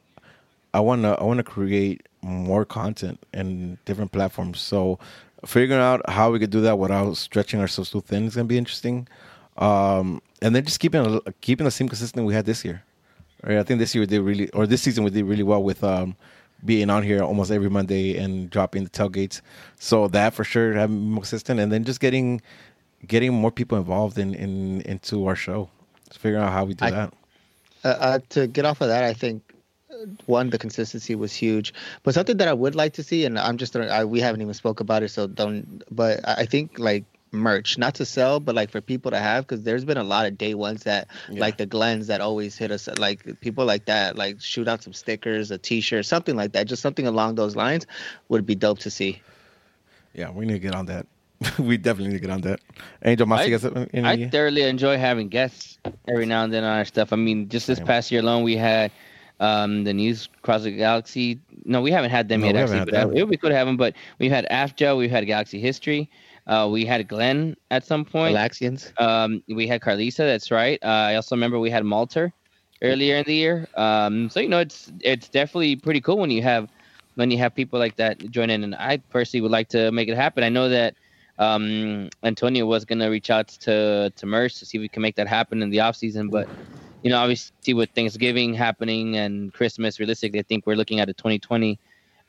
I 0.73 0.79
want 0.79 1.01
to 1.03 1.17
I 1.19 1.23
want 1.23 1.37
to 1.39 1.43
create 1.43 2.07
more 2.21 2.65
content 2.65 3.19
and 3.33 3.83
different 3.85 4.11
platforms. 4.11 4.59
So 4.59 4.99
figuring 5.45 5.81
out 5.81 6.09
how 6.09 6.31
we 6.31 6.39
could 6.39 6.49
do 6.49 6.61
that 6.61 6.79
without 6.79 7.17
stretching 7.17 7.59
ourselves 7.59 7.91
too 7.91 8.01
thin 8.01 8.25
is 8.25 8.35
gonna 8.35 8.45
be 8.45 8.57
interesting. 8.57 9.07
Um, 9.57 10.21
and 10.41 10.55
then 10.55 10.63
just 10.65 10.79
keeping 10.79 11.19
keeping 11.41 11.65
the 11.65 11.71
same 11.71 11.89
consistent 11.89 12.25
we 12.25 12.33
had 12.33 12.45
this 12.45 12.63
year. 12.63 12.83
Right? 13.43 13.57
I 13.57 13.63
think 13.63 13.79
this 13.79 13.93
year 13.93 14.01
we 14.01 14.07
did 14.07 14.21
really, 14.21 14.49
or 14.51 14.65
this 14.67 14.81
season 14.81 15.03
we 15.03 15.09
did 15.09 15.25
really 15.25 15.43
well 15.43 15.63
with 15.63 15.83
um, 15.83 16.15
being 16.65 16.89
on 16.89 17.03
here 17.03 17.21
almost 17.21 17.51
every 17.51 17.69
Monday 17.69 18.17
and 18.17 18.49
dropping 18.49 18.83
the 18.83 18.89
tailgates. 18.89 19.41
So 19.79 20.07
that 20.09 20.33
for 20.33 20.43
sure 20.43 20.73
having 20.73 20.99
more 21.09 21.21
consistent, 21.21 21.59
and 21.59 21.71
then 21.71 21.83
just 21.83 21.99
getting 21.99 22.41
getting 23.05 23.33
more 23.33 23.51
people 23.51 23.77
involved 23.77 24.17
in, 24.17 24.33
in 24.33 24.81
into 24.81 25.27
our 25.27 25.35
show. 25.35 25.69
Just 26.07 26.19
figuring 26.19 26.43
out 26.43 26.51
how 26.51 26.65
we 26.65 26.73
do 26.73 26.85
I- 26.85 26.91
that. 26.91 27.13
Uh, 27.83 27.87
uh, 27.87 28.19
to 28.29 28.47
get 28.47 28.65
off 28.65 28.81
of 28.81 28.87
that, 28.87 29.03
I 29.03 29.13
think 29.13 29.53
uh, 29.91 30.05
one, 30.25 30.49
the 30.49 30.57
consistency 30.57 31.13
was 31.13 31.31
huge, 31.31 31.73
but 32.01 32.15
something 32.15 32.35
that 32.37 32.47
I 32.47 32.53
would 32.53 32.73
like 32.73 32.93
to 32.93 33.03
see, 33.03 33.23
and 33.23 33.37
I'm 33.37 33.57
just 33.57 33.75
I, 33.75 34.03
we 34.03 34.19
haven't 34.19 34.41
even 34.41 34.55
spoke 34.55 34.79
about 34.79 35.03
it, 35.03 35.09
so 35.09 35.27
don't. 35.27 35.83
But 35.91 36.27
I 36.27 36.41
I 36.41 36.45
think 36.45 36.79
like 36.79 37.05
merch, 37.31 37.77
not 37.77 37.95
to 37.95 38.05
sell, 38.05 38.39
but 38.39 38.55
like 38.55 38.69
for 38.71 38.81
people 38.81 39.11
to 39.11 39.19
have, 39.19 39.45
because 39.45 39.63
there's 39.63 39.83
been 39.85 39.97
a 39.97 40.03
lot 40.03 40.25
of 40.25 40.37
day 40.37 40.53
ones 40.53 40.83
that 40.83 41.07
Yeah. 41.29 41.41
like 41.41 41.57
the 41.57 41.65
Glens 41.65 42.07
that 42.07 42.21
always 42.21 42.57
hit 42.57 42.71
us, 42.71 42.87
like 42.97 43.39
people 43.41 43.65
like 43.65 43.85
that, 43.85 44.15
like 44.17 44.39
shoot 44.41 44.67
out 44.67 44.83
some 44.83 44.93
stickers, 44.93 45.51
a 45.51 45.57
T-shirt, 45.57 46.05
something 46.05 46.35
like 46.35 46.53
that, 46.53 46.67
just 46.67 46.81
something 46.81 47.05
along 47.07 47.35
those 47.35 47.55
lines 47.55 47.85
would 48.29 48.45
be 48.45 48.55
dope 48.55 48.79
to 48.79 48.89
see. 48.89 49.21
Yeah, 50.13 50.31
we 50.31 50.45
need 50.45 50.53
to 50.53 50.59
get 50.59 50.73
on 50.75 50.85
that. 50.87 51.05
we 51.59 51.77
definitely 51.77 52.13
need 52.13 52.21
to 52.21 52.27
get 52.27 52.31
on 52.31 52.41
that. 52.41 52.59
Angel 53.05 53.27
Masi, 53.27 53.39
I- 53.39 53.49
guys, 53.49 53.87
any, 53.93 54.07
I 54.25 54.29
thoroughly 54.29 54.63
enjoy 54.63 54.97
having 54.97 55.27
guests 55.29 55.77
every 56.07 56.25
now 56.25 56.43
and 56.43 56.51
then 56.53 56.63
on 56.63 56.77
our 56.77 56.85
stuff. 56.85 57.13
I 57.13 57.15
mean, 57.15 57.47
just 57.49 57.67
this 57.67 57.77
Same. 57.77 57.85
past 57.87 58.11
year 58.11 58.21
alone, 58.21 58.41
we 58.43 58.55
had 58.57 58.91
um, 59.39 59.83
the 59.83 59.93
News 59.93 60.29
Cross 60.41 60.63
the 60.63 60.71
Galaxy. 60.71 61.39
No, 61.63 61.81
we 61.81 61.91
haven't 61.91 62.09
had 62.09 62.27
them 62.27 62.39
No, 62.41 62.47
yet, 62.47 62.53
we 62.55 62.59
haven't 62.61 62.79
actually. 62.79 62.97
had 62.97 63.07
But 63.09 63.17
it 63.17 63.21
would 63.23 63.29
be 63.29 63.37
cool 63.37 63.51
to 63.51 63.55
have 63.55 63.67
them. 63.67 63.77
But 63.77 63.93
we've 64.17 64.31
had 64.31 64.47
AFJA, 64.49 64.97
we've 64.97 65.11
had 65.11 65.27
Galaxy 65.27 65.59
History, 65.59 66.09
uh, 66.47 66.67
we 66.71 66.85
had 66.85 67.07
Glenn 67.07 67.55
at 67.71 67.85
some 67.85 68.05
point. 68.05 68.35
Galaxians. 68.35 68.99
Um, 68.99 69.43
we 69.47 69.67
had 69.67 69.81
Carlisa. 69.81 70.19
That's 70.19 70.49
right. 70.49 70.79
Uh, 70.81 71.11
I 71.11 71.15
also 71.15 71.35
remember 71.35 71.59
we 71.59 71.69
had 71.69 71.83
Malter 71.83 72.31
earlier 72.81 73.17
in 73.17 73.25
the 73.25 73.33
year. 73.33 73.67
Um, 73.75 74.29
so 74.29 74.39
you 74.39 74.47
know, 74.47 74.59
it's 74.59 74.91
it's 75.01 75.27
definitely 75.27 75.75
pretty 75.75 75.99
cool 75.99 76.17
when 76.17 76.31
you 76.31 76.41
have 76.41 76.69
when 77.15 77.31
you 77.31 77.37
have 77.39 77.53
people 77.53 77.79
like 77.79 77.97
that 77.97 78.17
join 78.31 78.49
in. 78.49 78.63
And 78.63 78.75
I 78.75 78.97
personally 79.09 79.41
would 79.41 79.51
like 79.51 79.67
to 79.69 79.91
make 79.91 80.07
it 80.07 80.15
happen. 80.15 80.43
I 80.43 80.49
know 80.49 80.69
that 80.69 80.95
um, 81.37 82.09
Antonio 82.23 82.65
was 82.65 82.85
gonna 82.85 83.11
reach 83.11 83.29
out 83.29 83.49
to 83.49 84.11
to 84.15 84.25
Merce 84.25 84.59
to 84.59 84.65
see 84.65 84.77
if 84.77 84.81
we 84.81 84.87
can 84.87 85.01
make 85.01 85.17
that 85.17 85.27
happen 85.27 85.61
in 85.61 85.69
the 85.69 85.81
off 85.81 85.95
season, 85.95 86.29
but. 86.29 86.47
You 87.03 87.11
know, 87.11 87.19
obviously, 87.19 87.75
with 87.75 87.91
Thanksgiving 87.91 88.55
happening 88.55 89.17
and 89.17 89.53
Christmas, 89.53 89.99
realistically, 89.99 90.39
I 90.39 90.41
think 90.41 90.65
we're 90.65 90.75
looking 90.75 90.99
at 90.99 91.07
a 91.07 91.13
2020 91.13 91.79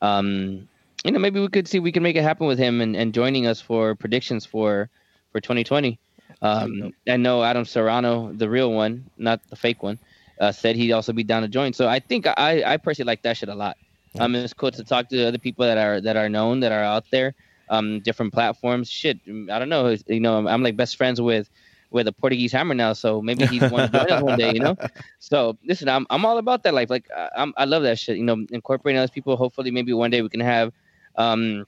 um, 0.03 0.69
you 1.05 1.13
know, 1.13 1.19
maybe 1.19 1.41
we 1.41 1.49
could 1.49 1.69
see 1.69 1.79
we 1.79 1.93
can 1.93 2.03
make 2.03 2.17
it 2.17 2.23
happen 2.23 2.47
with 2.47 2.59
him 2.59 2.81
and, 2.81 2.97
and 2.97 3.15
joining 3.15 3.47
us 3.47 3.61
for 3.61 3.95
predictions 3.95 4.45
for 4.45 4.91
for 5.33 5.41
2020. 5.41 5.99
Um, 6.43 6.93
I 7.09 7.17
know 7.17 7.43
Adam 7.43 7.65
Serrano, 7.65 8.33
the 8.33 8.49
real 8.49 8.73
one, 8.73 9.11
not 9.17 9.41
the 9.49 9.57
fake 9.57 9.83
one, 9.83 9.99
uh, 10.41 10.53
said 10.53 10.77
he'd 10.77 10.93
also 10.93 11.13
be 11.13 11.25
down 11.25 11.43
to 11.43 11.49
join. 11.49 11.73
So 11.73 11.89
I 11.89 11.99
think 12.01 12.27
I, 12.27 12.63
I 12.65 12.77
personally 12.77 13.09
like 13.09 13.23
that 13.23 13.37
shit 13.37 13.49
a 13.49 13.55
lot. 13.55 13.77
Um, 14.19 14.35
it's 14.35 14.55
cool 14.55 14.71
to 14.71 14.85
talk 14.85 15.09
to 15.11 15.27
other 15.29 15.39
people 15.39 15.67
that 15.67 15.79
are 15.79 16.01
that 16.01 16.17
are 16.17 16.29
known 16.29 16.61
that 16.61 16.73
are 16.73 16.83
out 16.83 17.05
there, 17.11 17.35
um, 17.69 18.01
different 18.01 18.33
platforms. 18.33 18.91
Shit, 18.91 19.19
I 19.51 19.59
don't 19.59 19.69
know. 19.69 19.97
You 20.07 20.21
know, 20.21 20.39
I'm, 20.39 20.47
I'm 20.49 20.63
like 20.63 20.77
best 20.77 20.97
friends 20.97 21.21
with 21.21 21.49
with 21.91 22.07
a 22.09 22.13
Portuguese 22.13 22.53
hammer 22.53 22.75
now, 22.75 22.93
so 22.93 23.23
maybe 23.23 23.47
he's 23.47 23.67
one 23.69 23.83
to 23.85 23.89
join 23.89 24.11
us 24.11 24.21
one 24.21 24.37
day. 24.37 24.53
You 24.53 24.61
know, 24.61 24.77
so 25.19 25.57
listen, 25.65 25.89
I'm 25.89 26.07
I'm 26.11 26.25
all 26.25 26.39
about 26.39 26.63
that 26.65 26.75
life. 26.75 26.91
Like 26.91 27.07
I- 27.17 27.31
I'm 27.37 27.55
I 27.57 27.65
love 27.65 27.83
that 27.85 27.99
shit. 27.99 28.17
You 28.19 28.25
know, 28.25 28.45
incorporating 28.51 28.99
other 28.99 29.11
people. 29.13 29.37
Hopefully, 29.37 29.71
maybe 29.71 29.93
one 29.93 30.11
day 30.11 30.23
we 30.23 30.29
can 30.29 30.41
have 30.41 30.73
Um, 31.19 31.67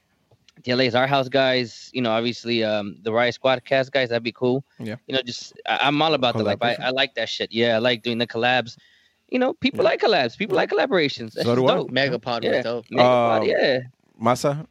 the 0.63 0.73
LA's 0.75 0.93
Our 0.95 1.07
House 1.07 1.27
guys, 1.29 1.89
you 1.93 2.01
know, 2.01 2.11
obviously 2.11 2.63
um, 2.63 2.95
the 3.03 3.11
Riot 3.11 3.33
Squad 3.35 3.63
cast 3.65 3.91
guys, 3.91 4.09
that'd 4.09 4.21
be 4.23 4.31
cool. 4.31 4.63
Yeah. 4.79 4.95
You 5.07 5.15
know, 5.15 5.21
just 5.23 5.53
I, 5.67 5.79
I'm 5.83 6.01
all 6.01 6.13
about 6.13 6.35
the 6.37 6.43
life. 6.43 6.57
I, 6.61 6.75
I 6.79 6.89
like 6.91 7.15
that 7.15 7.29
shit. 7.29 7.51
Yeah, 7.51 7.75
I 7.75 7.79
like 7.79 8.03
doing 8.03 8.17
the 8.17 8.27
collabs. 8.27 8.77
You 9.29 9.39
know, 9.39 9.53
people 9.53 9.83
like 9.85 10.01
collabs. 10.01 10.37
People 10.37 10.55
like 10.57 10.69
collaborations. 10.69 11.33
That's 11.33 11.45
So 11.47 11.55
do 11.55 11.65
I. 11.67 11.75
dope. 11.75 11.91
Megapod 11.91 12.43
Yeah. 12.43 12.55
was 12.57 12.63
dope. 12.63 12.85
Megapod, 12.87 13.41
Um, 13.41 13.47
yeah. 13.47 13.79
Masa. 14.21 14.65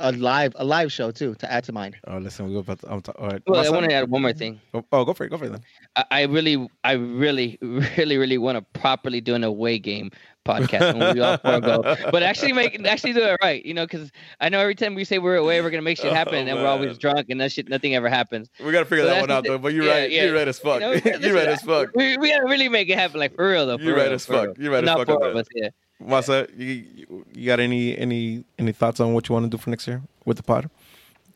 A 0.00 0.12
live, 0.12 0.52
a 0.56 0.64
live 0.64 0.92
show 0.92 1.10
too 1.10 1.34
to 1.36 1.50
add 1.50 1.64
to 1.64 1.72
mine. 1.72 1.96
Oh, 2.06 2.18
listen, 2.18 2.46
we 2.46 2.52
go 2.52 2.60
about. 2.60 2.78
I'm 2.86 3.00
t- 3.02 3.10
all 3.18 3.28
right. 3.30 3.42
Well, 3.48 3.58
I 3.60 3.64
Masa? 3.66 3.72
want 3.72 3.88
to 3.90 3.94
add 3.94 4.08
one 4.08 4.22
more 4.22 4.32
thing. 4.32 4.60
Oh, 4.72 4.84
oh, 4.92 5.04
go 5.04 5.12
for 5.12 5.24
it. 5.24 5.30
Go 5.30 5.38
for 5.38 5.46
it 5.46 5.50
then. 5.52 5.62
I, 5.96 6.04
I 6.12 6.22
really, 6.26 6.68
I 6.84 6.92
really, 6.92 7.58
really, 7.62 8.16
really 8.16 8.38
want 8.38 8.58
to 8.58 8.78
properly 8.78 9.20
do 9.20 9.34
an 9.34 9.42
away 9.42 9.80
game 9.80 10.12
podcast 10.48 10.98
when 10.98 11.14
we 11.14 11.20
all 11.20 11.36
four 11.38 11.60
go, 11.60 11.82
but 12.10 12.22
actually 12.22 12.52
make 12.52 12.84
actually 12.86 13.12
do 13.12 13.22
it 13.22 13.36
right, 13.42 13.64
you 13.64 13.74
know, 13.74 13.84
because 13.86 14.10
I 14.40 14.48
know 14.48 14.58
every 14.60 14.74
time 14.74 14.94
we 14.94 15.04
say 15.04 15.18
we're 15.18 15.36
away, 15.36 15.60
we're 15.60 15.70
gonna 15.70 15.82
make 15.82 15.98
shit 15.98 16.12
happen, 16.12 16.48
Oh, 16.48 16.50
and 16.52 16.58
we're 16.58 16.66
always 16.66 16.96
drunk, 16.98 17.26
and 17.28 17.40
that 17.40 17.52
shit, 17.52 17.68
nothing 17.68 17.94
ever 17.94 18.08
happens. 18.08 18.48
We 18.64 18.72
gotta 18.72 18.86
figure 18.86 19.04
So 19.04 19.10
that 19.10 19.20
one 19.20 19.30
out 19.30 19.44
though. 19.44 19.58
But 19.58 19.74
you're 19.74 19.84
Yeah, 19.84 19.92
right. 20.00 20.10
yeah. 20.10 20.24
You're 20.24 20.34
right 20.34 20.48
as 20.48 20.58
fuck. 20.58 20.80
You 20.80 20.86
know, 20.86 20.92
you're 21.04 21.18
listen, 21.18 21.34
right 21.34 21.48
as 21.48 21.62
fuck. 21.62 21.90
We, 21.94 22.16
we 22.16 22.30
gotta 22.30 22.44
really 22.46 22.68
make 22.68 22.88
it 22.88 22.98
happen, 22.98 23.20
like 23.20 23.34
for 23.36 23.48
real 23.48 23.66
though. 23.66 23.76
For 23.78 23.84
You're 23.84 23.94
real, 23.94 24.04
right 24.04 24.12
as 24.12 24.24
fuck. 24.26 24.46
real. 24.46 24.54
You're 24.58 24.72
right 24.72 24.84
as 24.84 24.90
fuck 24.90 25.08
on 25.08 25.18
four 25.18 25.28
of 25.28 25.36
us, 25.36 25.46
yeah. 25.54 25.68
Masa, 26.02 26.48
you, 26.56 27.24
you 27.34 27.46
got 27.46 27.58
any 27.60 27.96
any 27.98 28.44
any 28.58 28.72
thoughts 28.72 29.00
on 29.00 29.14
what 29.14 29.28
you 29.28 29.32
want 29.34 29.44
to 29.46 29.50
do 29.50 29.58
for 29.60 29.68
next 29.70 29.86
year 29.88 30.00
with 30.24 30.36
the 30.36 30.42
pod? 30.42 30.70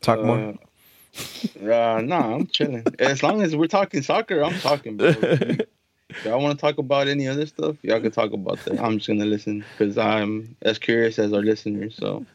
Talk 0.01 0.21
more. 0.23 0.37
Uh, 1.61 1.69
uh, 1.71 2.01
nah, 2.03 2.35
I'm 2.35 2.47
chilling. 2.47 2.83
As 2.97 3.21
long 3.21 3.41
as 3.41 3.55
we're 3.55 3.67
talking 3.67 4.01
soccer, 4.01 4.41
I'm 4.43 4.57
talking, 4.59 4.97
bro. 4.97 5.13
If 6.17 6.25
y'all 6.25 6.41
want 6.41 6.57
to 6.57 6.61
talk 6.61 6.77
about 6.77 7.07
any 7.07 7.27
other 7.27 7.45
stuff, 7.45 7.75
y'all 7.81 7.99
can 7.99 8.11
talk 8.11 8.33
about 8.33 8.63
that. 8.65 8.79
I'm 8.79 8.97
just 8.97 9.07
gonna 9.07 9.25
listen 9.25 9.65
because 9.77 9.97
I'm 9.97 10.55
as 10.61 10.77
curious 10.77 11.17
as 11.19 11.33
our 11.33 11.41
listeners. 11.41 11.95
So 11.95 12.25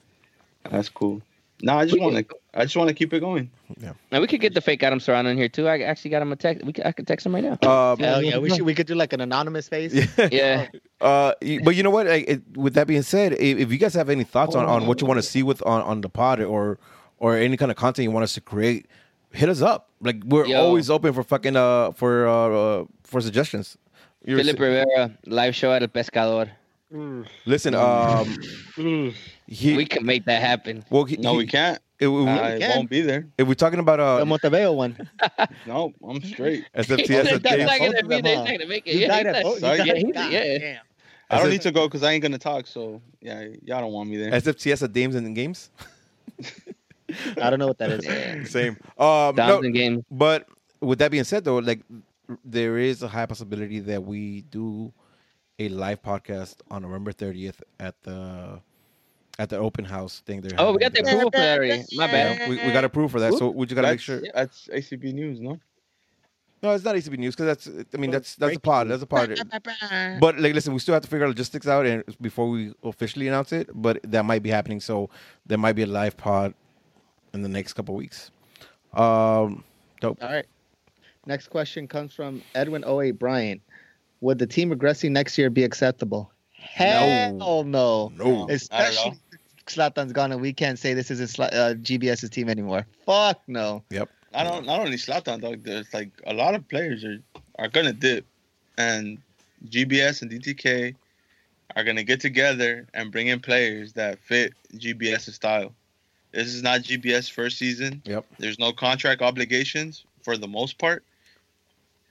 that's 0.71 0.89
cool. 0.89 1.23
Nah, 1.63 1.79
I 1.79 1.87
just 1.87 2.01
want 2.01 2.17
to. 2.17 2.37
I 2.55 2.65
just 2.65 2.77
want 2.77 2.89
to 2.89 2.95
keep 2.95 3.13
it 3.13 3.21
going. 3.21 3.51
Yeah. 3.81 3.93
Now 4.11 4.21
we 4.21 4.27
could 4.27 4.41
get 4.41 4.55
the 4.55 4.61
fake 4.61 4.83
Adam 4.83 5.01
Serrano 5.01 5.29
in 5.31 5.37
here 5.37 5.49
too. 5.49 5.69
I 5.69 5.81
actually 5.81 6.11
got 6.11 6.23
him 6.23 6.33
a 6.33 6.37
text. 6.37 6.65
We 6.65 6.73
could, 6.73 6.87
I 6.87 6.93
could 6.93 7.07
text 7.07 7.27
him 7.27 7.35
right 7.35 7.45
now. 7.45 7.53
Um, 7.69 7.99
Hell 7.99 8.23
yeah, 8.23 8.39
we 8.39 8.51
should 8.51 8.63
we 8.63 8.75
could 8.75 8.87
do 8.87 8.95
like 8.95 9.13
an 9.13 9.21
anonymous 9.21 9.69
face. 9.69 9.93
Yeah. 9.93 10.29
yeah. 10.33 10.67
Uh, 11.01 11.35
but 11.65 11.75
you 11.77 11.83
know 11.83 11.91
what? 11.91 12.07
Like, 12.07 12.29
it, 12.29 12.57
with 12.57 12.75
that 12.75 12.87
being 12.87 13.03
said, 13.03 13.33
if, 13.33 13.59
if 13.59 13.73
you 13.73 13.79
guys 13.79 13.95
have 13.95 14.09
any 14.09 14.25
thoughts 14.25 14.55
on, 14.55 14.67
on 14.67 14.87
what 14.87 15.01
you 15.01 15.07
want 15.07 15.19
to 15.19 15.23
see 15.23 15.43
with 15.43 15.65
on, 15.67 15.83
on 15.83 16.01
the 16.01 16.09
pod 16.09 16.41
or 16.41 16.79
or 17.19 17.37
any 17.37 17.57
kind 17.57 17.71
of 17.71 17.77
content 17.77 18.05
you 18.05 18.11
want 18.11 18.25
us 18.25 18.35
to 18.35 18.41
create, 18.41 18.87
hit 19.33 19.49
us 19.49 19.63
up. 19.63 19.91
Like 20.01 20.23
we're 20.25 20.47
Yo. 20.47 20.61
always 20.61 20.91
open 20.91 21.13
for 21.13 21.23
fucking 21.23 21.57
uh 21.57 21.93
for 21.93 22.27
uh, 22.29 22.33
uh 22.33 22.85
for 23.05 23.21
suggestions. 23.21 23.77
You're- 24.25 24.43
Philip 24.43 24.59
Rivera 24.61 25.19
live 25.27 25.55
show 25.55 25.73
at 25.73 25.83
El 25.83 25.89
Pescador. 25.89 26.51
listen, 27.47 27.75
um, 27.75 28.27
he 29.47 29.77
We 29.77 29.85
can 29.87 30.05
make 30.07 30.25
that 30.25 30.41
happen. 30.43 30.85
well, 30.91 31.05
he, 31.05 31.17
No, 31.17 31.33
he- 31.33 31.39
we 31.39 31.47
can't. 31.47 31.79
If, 32.01 32.09
we, 32.09 32.27
I 32.29 32.59
can. 32.61 32.77
won't 32.77 32.91
be 32.91 33.01
there. 33.01 33.27
if 33.37 33.49
we're 33.49 33.55
talking 33.55 33.81
about 33.81 33.97
The 33.99 34.05
uh 34.05 34.25
Monteveo 34.25 34.75
one. 34.75 34.97
No, 35.67 35.93
I'm 36.09 36.23
straight. 36.23 36.65
SFTS, 36.77 37.07
That's 37.09 37.33
at 37.33 37.43
not 37.43 37.79
James- 37.79 37.81
gonna 37.81 38.03
be 38.05 38.15
them, 38.17 38.23
there. 38.23 38.37
not 38.37 38.47
gonna 38.47 38.67
make 38.67 38.87
it. 38.87 38.95
Yeah, 38.95 39.09
died 39.09 39.27
he's 39.27 39.35
at 39.35 39.43
not- 39.45 39.57
Sorry, 39.59 39.79
yeah, 39.79 39.85
died- 39.85 39.97
he's- 39.97 40.13
God 40.15 40.33
yeah. 40.33 40.59
damn. 40.59 40.81
I 41.31 41.37
don't 41.39 41.47
As 41.47 41.53
need 41.53 41.63
to 41.63 41.73
go 41.73 41.87
because 41.89 42.03
I 42.03 42.13
ain't 42.13 42.23
gonna 42.23 42.39
talk. 42.39 42.67
So 42.67 43.03
yeah, 43.21 43.43
y'all 43.65 43.81
don't 43.81 43.93
want 43.93 44.09
me 44.09 44.17
there. 44.17 44.31
SFTS 44.31 44.83
at 44.85 44.93
Dames 44.93 45.15
and 45.15 45.35
Games. 45.35 45.71
I 47.41 47.51
don't 47.51 47.59
know 47.59 47.67
what 47.69 47.79
that 47.79 47.91
is. 47.91 48.51
Same. 48.51 48.77
Um, 48.99 49.35
no, 49.35 49.47
Thousand 49.47 49.73
games. 49.73 50.05
But 50.11 50.47
with 50.81 50.99
that 51.01 51.11
being 51.11 51.25
said, 51.25 51.45
though, 51.45 51.59
like 51.59 51.81
there 52.45 52.79
is 52.79 53.03
a 53.03 53.09
high 53.09 53.27
possibility 53.27 53.81
that 53.81 54.03
we 54.05 54.43
do 54.43 54.93
a 55.59 55.69
live 55.71 56.03
podcast 56.03 56.57
on 56.71 56.83
November 56.83 57.13
30th 57.13 57.61
at 57.81 58.01
the 58.03 58.61
at 59.39 59.49
the 59.49 59.57
open 59.57 59.85
house 59.85 60.21
thing. 60.27 60.41
They're 60.41 60.53
Oh, 60.59 60.73
we 60.73 60.79
got 60.79 60.93
the 60.93 60.99
having. 60.99 61.13
approval 61.15 61.31
for 61.31 61.39
that 61.39 61.59
already. 61.59 61.85
My 61.95 62.07
bad. 62.09 62.39
Yeah, 62.41 62.49
we, 62.49 62.57
we 62.67 62.73
got 62.73 62.85
approved 62.85 63.13
for 63.13 63.21
that, 63.21 63.35
so 63.35 63.51
we 63.51 63.67
just 63.67 63.75
gotta 63.77 63.89
make 63.89 64.01
sure. 64.01 64.21
That's 64.35 64.69
ACB 64.69 65.13
news, 65.15 65.41
no? 65.41 65.59
No, 66.61 66.73
it's 66.73 66.85
not 66.85 66.97
ACB 66.97 67.17
news 67.19 67.37
because 67.37 67.47
that's. 67.65 67.87
I 67.95 67.97
mean, 67.99 68.11
that's 68.11 68.35
that's 68.35 68.57
a 68.57 68.61
pod. 68.61 68.89
That's 68.89 69.03
a 69.03 69.07
pod. 69.07 69.33
But 70.21 70.41
like, 70.41 70.55
listen, 70.55 70.73
we 70.75 70.81
still 70.81 70.95
have 70.95 71.05
to 71.05 71.09
figure 71.09 71.25
out 71.25 71.29
logistics 71.29 71.69
out 71.69 71.87
and 71.87 72.03
before 72.21 72.49
we 72.51 72.75
officially 72.83 73.29
announce 73.29 73.53
it. 73.53 73.71
But 73.73 74.01
that 74.03 74.25
might 74.25 74.43
be 74.43 74.51
happening, 74.51 74.81
so 74.81 75.09
there 75.47 75.57
might 75.59 75.75
be 75.75 75.83
a 75.83 75.87
live 75.87 76.17
pod 76.17 76.55
in 77.33 77.43
the 77.43 77.49
next 77.49 77.75
couple 77.75 77.95
weeks. 77.95 78.31
Um, 78.95 79.65
dope. 80.01 80.23
All 80.23 80.29
right. 80.29 80.47
Next 81.27 81.49
question 81.49 81.87
comes 81.87 82.15
from 82.15 82.43
Edwin 82.55 82.85
08 82.85 83.13
Bryant. 83.13 83.61
Would 84.21 84.39
the 84.39 84.47
team 84.47 84.71
regressing 84.71 85.11
next 85.11 85.37
year 85.39 85.51
be 85.51 85.63
acceptable? 85.63 86.33
Hell 86.53 87.65
no. 87.65 88.13
No. 88.17 88.49
Especially 88.49 89.19
Zlatan's 89.67 90.13
gone 90.13 90.33
and 90.33 90.41
we 90.41 90.53
can't 90.53 90.79
say 90.79 90.95
this 90.95 91.11
isn't 91.11 91.39
uh, 91.39 91.75
GBS's 91.75 92.31
team 92.31 92.49
anymore. 92.49 92.87
Fuck 93.05 93.41
no. 93.47 93.85
Yep. 93.91 94.09
I 94.35 94.45
don't. 94.45 94.55
on, 94.55 94.67
not 94.67 94.81
only 94.81 94.97
Zlatan, 94.97 95.41
dog. 95.41 95.63
There's 95.63 95.93
like 95.95 96.11
a 96.27 96.35
lot 96.35 96.55
of 96.55 96.67
players 96.69 97.05
are 97.05 97.19
are 97.59 97.69
gonna 97.69 97.93
dip, 97.93 98.27
and 98.77 99.19
GBS 99.67 100.23
and 100.23 100.31
DTK 100.31 100.95
are 101.77 101.85
gonna 101.85 102.03
get 102.03 102.21
together 102.21 102.87
and 102.95 103.11
bring 103.11 103.29
in 103.29 103.41
players 103.41 103.95
that 103.95 104.19
fit 104.19 104.53
GBS's 104.75 105.35
style. 105.35 105.73
This 106.33 106.49
is 106.49 106.63
not 106.63 106.83
GBS 106.83 107.31
first 107.31 107.59
season. 107.59 108.03
Yep. 108.05 108.25
There's 108.39 108.59
no 108.59 108.73
contract 108.73 109.23
obligations 109.23 110.05
for 110.23 110.37
the 110.37 110.49
most 110.49 110.79
part. 110.79 111.05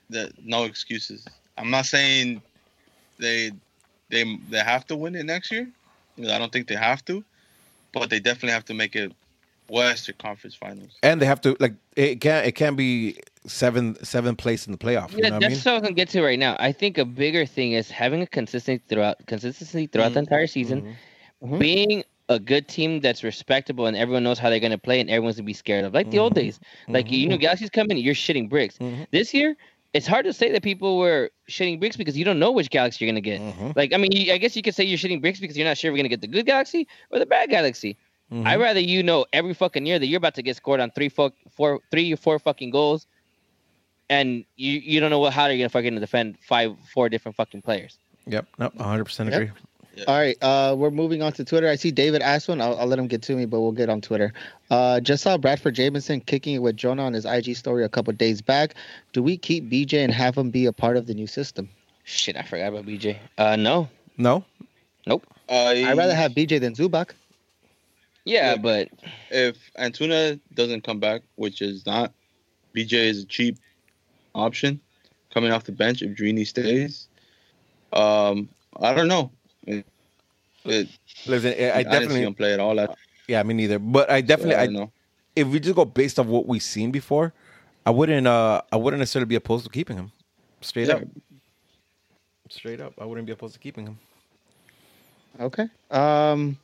That 0.09 0.31
no 0.43 0.63
excuses. 0.63 1.25
I'm 1.57 1.69
not 1.69 1.85
saying 1.85 2.41
they 3.19 3.51
they 4.09 4.37
they 4.49 4.59
have 4.59 4.87
to 4.87 4.95
win 4.95 5.15
it 5.15 5.25
next 5.25 5.51
year. 5.51 5.67
I 6.19 6.37
don't 6.39 6.51
think 6.51 6.67
they 6.67 6.75
have 6.75 7.03
to, 7.05 7.23
but 7.93 8.09
they 8.09 8.19
definitely 8.19 8.51
have 8.51 8.65
to 8.65 8.73
make 8.73 8.95
it 8.95 9.11
Western 9.69 10.15
Conference 10.17 10.55
Finals. 10.55 10.97
And 11.03 11.21
they 11.21 11.25
have 11.25 11.41
to 11.41 11.57
like 11.59 11.73
it 11.95 12.21
can 12.21 12.45
it 12.45 12.53
can 12.55 12.75
be 12.75 13.19
seven 13.45 14.01
seven 14.03 14.35
place 14.35 14.65
in 14.65 14.71
the 14.71 14.77
playoff. 14.77 15.11
You 15.11 15.19
Yeah, 15.23 15.29
know 15.29 15.35
what 15.35 15.43
that's 15.43 15.45
I 15.45 15.55
mean? 15.55 15.57
what 15.57 15.67
I 15.67 15.73
was 15.73 15.81
gonna 15.81 15.93
get 15.93 16.09
to 16.09 16.21
right 16.23 16.39
now. 16.39 16.55
I 16.59 16.71
think 16.71 16.97
a 16.97 17.05
bigger 17.05 17.45
thing 17.45 17.73
is 17.73 17.91
having 17.91 18.21
a 18.21 18.27
consistency 18.27 18.81
throughout 18.87 19.25
consistency 19.25 19.87
throughout 19.87 20.13
the 20.13 20.19
entire 20.19 20.47
season, 20.47 20.95
Mhm. 21.43 21.59
being 21.59 22.03
a 22.29 22.39
good 22.39 22.67
team 22.67 22.99
that's 22.99 23.23
respectable 23.23 23.85
and 23.85 23.95
everyone 23.95 24.23
knows 24.23 24.37
how 24.39 24.49
they're 24.49 24.59
gonna 24.59 24.77
play 24.77 24.99
and 24.99 25.09
everyone's 25.09 25.37
gonna 25.37 25.45
be 25.45 25.53
scared 25.53 25.85
of. 25.85 25.93
Like 25.93 26.11
the 26.11 26.19
old 26.19 26.33
Mhm. 26.33 26.35
days, 26.35 26.59
like 26.89 27.09
you 27.11 27.27
know, 27.27 27.37
Galaxy's 27.37 27.69
coming, 27.69 27.97
you're 27.97 28.13
shitting 28.13 28.49
bricks. 28.49 28.77
Mhm. 28.79 29.07
This 29.11 29.33
year, 29.33 29.55
it's 29.93 30.05
hard 30.05 30.25
to 30.25 30.33
say 30.33 30.51
that 30.51 30.61
people 30.61 30.97
were 30.97 31.31
shitting 31.49 31.79
bricks 31.79 31.95
because 31.95 32.17
you 32.17 32.25
don't 32.25 32.37
know 32.39 32.51
which 32.51 32.69
Galaxy 32.69 33.05
you're 33.05 33.11
gonna 33.11 33.21
get. 33.21 33.39
Mhm. 33.39 33.75
Like, 33.77 33.93
I 33.93 33.97
mean, 33.97 34.11
you, 34.11 34.33
I 34.33 34.37
guess 34.37 34.55
you 34.57 34.61
could 34.61 34.75
say 34.75 34.83
you're 34.83 34.97
shitting 34.97 35.21
bricks 35.21 35.39
because 35.39 35.57
you're 35.57 35.65
not 35.67 35.77
sure 35.77 35.91
we're 35.91 35.97
gonna 35.97 36.09
get 36.09 36.19
the 36.21 36.27
good 36.27 36.45
Galaxy 36.45 36.85
or 37.11 37.19
the 37.19 37.25
bad 37.25 37.49
Galaxy. 37.49 37.95
I'd 38.29 38.59
rather 38.59 38.81
you 38.81 39.03
know 39.03 39.25
every 39.31 39.53
fucking 39.53 39.85
year 39.85 39.97
that 39.99 40.05
you're 40.07 40.17
about 40.17 40.35
to 40.35 40.41
get 40.41 40.57
scored 40.57 40.81
on 40.81 40.91
three, 40.91 41.07
fo- 41.07 41.31
four, 41.49 41.79
three 41.91 42.11
or 42.11 42.17
four 42.17 42.39
fucking 42.39 42.71
goals, 42.71 43.07
and 44.09 44.43
you 44.57 44.73
you 44.83 44.99
don't 44.99 45.09
know 45.11 45.19
what 45.19 45.31
how 45.31 45.45
you're 45.47 45.57
gonna 45.57 45.69
fucking 45.69 45.97
defend 45.99 46.37
five, 46.41 46.75
four 46.93 47.07
different 47.07 47.37
fucking 47.37 47.61
players. 47.61 47.97
Yep. 48.25 48.45
No, 48.59 48.69
100 48.75 49.05
percent 49.05 49.31
Yep. 49.31 49.51
Agree. 50.01 50.05
All 50.13 50.19
right, 50.19 50.37
uh, 50.43 50.75
we're 50.77 50.91
moving 50.91 51.21
on 51.23 51.33
to 51.33 51.43
Twitter. 51.45 51.67
I 51.67 51.75
see 51.75 51.91
David 51.91 52.21
asked 52.21 52.47
one. 52.47 52.61
I'll, 52.61 52.77
I'll 52.77 52.85
let 52.87 52.99
him 52.99 53.07
get 53.07 53.21
to 53.23 53.35
me, 53.35 53.45
but 53.45 53.61
we'll 53.61 53.71
get 53.71 53.89
on 53.89 53.99
Twitter. 54.01 54.31
Uh, 54.69 54.99
just 54.99 55.23
saw 55.23 55.37
Bradford 55.37 55.75
Jamieson 55.75 56.21
kicking 56.21 56.55
it 56.55 56.59
with 56.59 56.77
Jonah 56.77 57.03
on 57.03 57.13
his 57.13 57.25
IG 57.25 57.55
story 57.55 57.83
a 57.83 57.89
couple 57.89 58.13
days 58.13 58.41
back. 58.41 58.75
Do 59.13 59.23
we 59.23 59.37
keep 59.37 59.69
BJ 59.69 60.03
and 60.03 60.13
have 60.13 60.37
him 60.37 60.51
be 60.51 60.65
a 60.67 60.73
part 60.73 60.97
of 60.97 61.07
the 61.07 61.13
new 61.13 61.25
system? 61.27 61.67
Shit, 62.03 62.37
I 62.37 62.43
forgot 62.43 62.69
about 62.69 62.85
BJ. 62.85 63.17
Uh, 63.37 63.55
no, 63.55 63.89
No. 64.17 64.43
Uh, 65.07 65.17
I'd 65.49 65.97
rather 65.97 66.13
have 66.15 66.33
BJ 66.33 66.59
than 66.59 66.75
Zubak. 66.75 67.11
yeah, 68.25 68.51
Yeah. 68.51 68.57
but 68.57 68.89
if 69.31 69.57
Antuna 69.79 70.39
doesn't 70.53 70.83
come 70.83 70.99
back, 70.99 71.21
which 71.35 71.61
is 71.61 71.85
not, 71.85 72.13
BJ 72.75 72.93
is 72.93 73.23
a 73.23 73.25
cheap 73.25 73.57
option 74.35 74.79
coming 75.33 75.51
off 75.51 75.63
the 75.63 75.71
bench 75.71 76.01
if 76.01 76.15
Drini 76.17 76.45
stays. 76.45 77.07
Um, 77.93 78.49
I 78.79 78.93
don't 78.93 79.07
know. 79.07 79.31
It, 79.67 79.85
it, 80.65 80.87
Listen, 81.25 81.53
I, 81.53 81.69
I 81.69 81.73
I, 81.75 81.83
didn't 81.83 81.91
definitely. 81.91 82.33
play 82.33 82.53
at 82.53 82.59
all. 82.59 82.73
Last, 82.75 82.91
Yeah, 83.27 83.43
me 83.43 83.53
neither. 83.53 83.79
But 83.79 84.09
I 84.09 84.21
definitely. 84.21 84.55
so 84.55 84.59
I 84.59 84.63
I, 84.63 84.67
know. 84.67 84.91
if 85.35 85.47
we 85.47 85.59
just 85.59 85.75
go 85.75 85.85
based 85.85 86.17
off 86.19 86.25
what 86.25 86.45
we've 86.47 86.63
seen 86.63 86.91
before, 86.91 87.33
I 87.85 87.91
wouldn't. 87.91 88.25
Uh, 88.27 88.61
I 88.71 88.75
wouldn't 88.77 88.99
necessarily 88.99 89.27
be 89.27 89.35
opposed 89.35 89.65
to 89.65 89.69
keeping 89.71 89.97
him. 89.97 90.11
Straight 90.61 90.87
Yeah. 90.87 90.95
up. 90.95 91.03
Straight 92.49 92.79
up, 92.81 92.93
I 92.97 93.05
wouldn't 93.05 93.27
be 93.27 93.33
opposed 93.33 93.53
to 93.55 93.59
keeping 93.59 93.85
him. 93.87 93.99
Okay. 95.39 95.67
Um, 95.91 96.57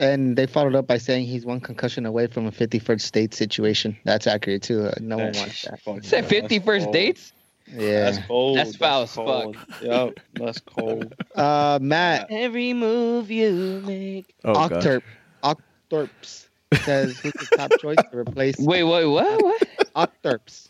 and 0.00 0.36
they 0.36 0.46
followed 0.46 0.74
up 0.74 0.86
by 0.86 0.98
saying 0.98 1.26
he's 1.26 1.46
one 1.46 1.60
concussion 1.60 2.06
away 2.06 2.26
from 2.26 2.46
a 2.46 2.50
51st 2.50 3.00
state 3.00 3.34
situation. 3.34 3.96
That's 4.04 4.26
accurate 4.26 4.62
too. 4.62 4.86
Uh, 4.86 4.92
no 5.00 5.16
one 5.16 5.32
wants 5.32 5.62
that. 5.62 5.80
Fuck, 5.80 6.02
said 6.02 6.24
that's 6.24 6.32
50 6.32 6.58
dates. 6.92 7.32
Yeah. 7.72 8.10
That's 8.10 8.26
cold. 8.26 8.58
That's 8.58 8.76
foul 8.76 9.02
as 9.02 9.14
fuck. 9.14 9.26
cold. 9.26 9.56
Yep, 9.82 10.20
that's 10.34 10.60
cold. 10.60 11.14
Uh, 11.34 11.78
Matt 11.80 12.26
Every 12.30 12.72
move 12.72 13.30
you 13.30 13.82
make. 13.86 14.34
Oh 14.44 14.68
god. 14.68 14.72
Octorp 14.72 15.02
Octorps 15.42 16.48
says 16.82 17.18
who's 17.18 17.32
the 17.32 17.56
top 17.56 17.70
choice 17.80 17.96
to 18.10 18.18
replace 18.18 18.58
Wait, 18.58 18.82
wait, 18.82 19.06
what? 19.06 19.42
What? 19.42 19.62
Octorps. 19.94 20.68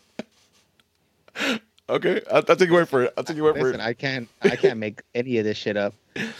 Okay, 1.89 2.21
I'll, 2.31 2.41
I'll 2.47 2.55
take 2.55 2.69
your 2.69 2.77
word 2.77 2.87
for 2.87 3.03
it. 3.03 3.13
I'll 3.17 3.23
take 3.25 3.35
your 3.35 3.43
word 3.43 3.61
Listen, 3.61 3.81
for 3.81 3.85
I 3.85 3.93
can't 3.93 4.29
I 4.41 4.55
can't 4.55 4.79
make 4.79 5.01
any 5.13 5.39
of 5.39 5.43
this 5.43 5.57
shit 5.57 5.75
up. 5.75 5.93
it. 6.15 6.33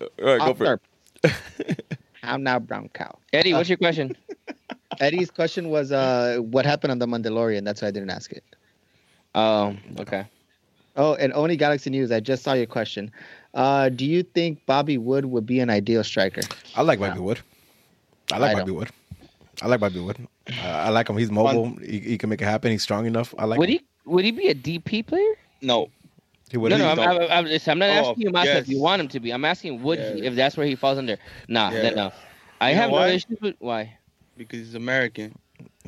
All 0.00 0.08
right, 0.24 0.38
go 0.38 0.54
for 0.54 0.80
it. 1.24 1.96
I'm 2.22 2.44
now 2.44 2.60
brown 2.60 2.88
cow. 2.92 3.18
Eddie, 3.32 3.52
what's 3.52 3.68
your 3.68 3.78
question? 3.78 4.16
Eddie's 5.00 5.30
question 5.30 5.70
was, 5.70 5.90
uh, 5.90 6.38
what 6.40 6.64
happened 6.64 6.92
on 6.92 6.98
the 6.98 7.06
Mandalorian? 7.06 7.64
That's 7.64 7.82
why 7.82 7.88
I 7.88 7.90
didn't 7.90 8.10
ask 8.10 8.30
it. 8.32 8.44
Oh, 9.34 9.76
okay. 10.00 10.26
Oh, 10.96 11.14
and 11.14 11.32
Oni 11.32 11.56
Galaxy 11.56 11.90
News. 11.90 12.10
I 12.12 12.20
just 12.20 12.42
saw 12.42 12.52
your 12.52 12.66
question. 12.66 13.10
Uh, 13.54 13.88
do 13.88 14.04
you 14.04 14.22
think 14.22 14.64
Bobby 14.66 14.98
Wood 14.98 15.26
would 15.26 15.46
be 15.46 15.60
an 15.60 15.70
ideal 15.70 16.04
striker? 16.04 16.42
I 16.74 16.82
like 16.82 16.98
Bobby 16.98 17.20
Wood. 17.20 17.40
I 18.32 18.38
like 18.38 18.56
I 18.56 18.60
Bobby 18.60 18.72
Wood. 18.72 18.90
I 19.62 19.66
like 19.68 19.80
Bobby 19.80 20.00
Wood. 20.00 20.26
Uh, 20.50 20.66
I 20.66 20.88
like 20.90 21.08
him. 21.08 21.16
He's 21.16 21.30
mobile. 21.30 21.76
He, 21.84 21.98
he 22.00 22.18
can 22.18 22.28
make 22.28 22.42
it 22.42 22.46
happen. 22.46 22.70
He's 22.70 22.82
strong 22.82 23.06
enough. 23.06 23.34
I 23.38 23.44
like. 23.44 23.58
Would 23.58 23.68
him. 23.68 23.78
he 23.78 23.86
would 24.04 24.24
he 24.24 24.30
be 24.32 24.48
a 24.48 24.54
DP 24.54 25.06
player? 25.06 25.34
No, 25.62 25.88
He 26.50 26.56
would. 26.58 26.70
No, 26.70 26.76
no, 26.78 26.88
I'm, 26.88 26.96
don't. 26.96 27.08
I'm, 27.08 27.30
I'm, 27.30 27.46
just- 27.46 27.68
I'm 27.68 27.78
not 27.78 27.90
Oh, 27.90 27.92
asking 27.92 28.22
you 28.22 28.28
about 28.28 28.46
if 28.46 28.68
you 28.68 28.80
want 28.80 29.00
him 29.00 29.08
to 29.08 29.20
be. 29.20 29.32
I'm 29.32 29.44
asking 29.44 29.82
would 29.82 29.98
he, 29.98 30.24
if 30.24 30.34
that's 30.34 30.56
where 30.56 30.66
he 30.66 30.74
falls 30.74 30.98
under. 30.98 31.16
Nah, 31.48 31.70
Yeah. 31.70 31.82
then 31.82 31.94
no. 31.94 32.12
I 32.60 32.70
You 32.70 32.76
have 32.76 32.90
no 32.90 32.96
why? 32.96 33.08
issues 33.08 33.38
with 33.40 33.56
why. 33.60 33.96
because 34.36 34.58
he's 34.60 34.74
American, 34.74 35.34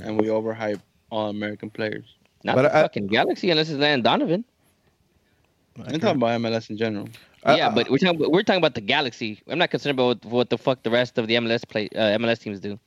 and 0.01 0.21
we 0.21 0.29
overhype 0.29 0.81
all 1.11 1.29
American 1.29 1.71
players. 1.71 2.05
Not 2.45 2.57
But 2.57 2.63
the 2.63 2.77
I- 2.77 2.83
fucking 2.83 3.07
Galaxy 3.09 3.51
unless 3.51 3.71
it's 3.71 3.79
Landon 3.79 4.03
Donovan. 4.03 4.45
I'm 5.79 5.99
talking 5.99 6.17
about 6.23 6.41
MLS 6.41 6.71
in 6.71 6.77
general. 6.77 7.09
I- 7.43 7.57
yeah, 7.57 7.69
I- 7.69 7.75
but 7.75 7.91
we're 7.91 7.99
talking 7.99 8.17
about, 8.21 8.31
we're 8.31 8.43
talking 8.43 8.59
about 8.59 8.75
the 8.75 8.81
Galaxy. 8.81 9.41
I'm 9.49 9.59
not 9.59 9.71
concerned 9.71 9.99
about 9.99 10.25
what, 10.25 10.33
what 10.33 10.51
the 10.51 10.59
fuck 10.59 10.83
the 10.83 10.91
rest 10.91 11.19
of 11.19 11.27
the 11.27 11.35
MLS 11.37 11.67
play 11.67 11.89
uh, 11.97 12.19
MLS 12.19 12.39
teams 12.39 12.61
do. 12.61 12.79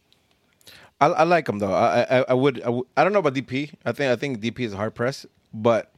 I, 1.02 1.08
I 1.08 1.24
like 1.24 1.48
him 1.50 1.60
though. 1.60 1.74
I, 1.74 2.02
I 2.10 2.26
I 2.30 2.34
would 2.34 2.62
I, 2.64 2.70
would- 2.70 2.88
I 2.96 3.04
don't 3.04 3.14
know 3.14 3.20
about 3.20 3.34
DP. 3.34 3.74
I 3.86 3.92
think 3.92 4.12
I 4.12 4.16
think 4.16 4.40
DP 4.40 4.62
is 4.62 4.74
hard 4.74 4.96
press, 4.96 5.26
but 5.54 5.92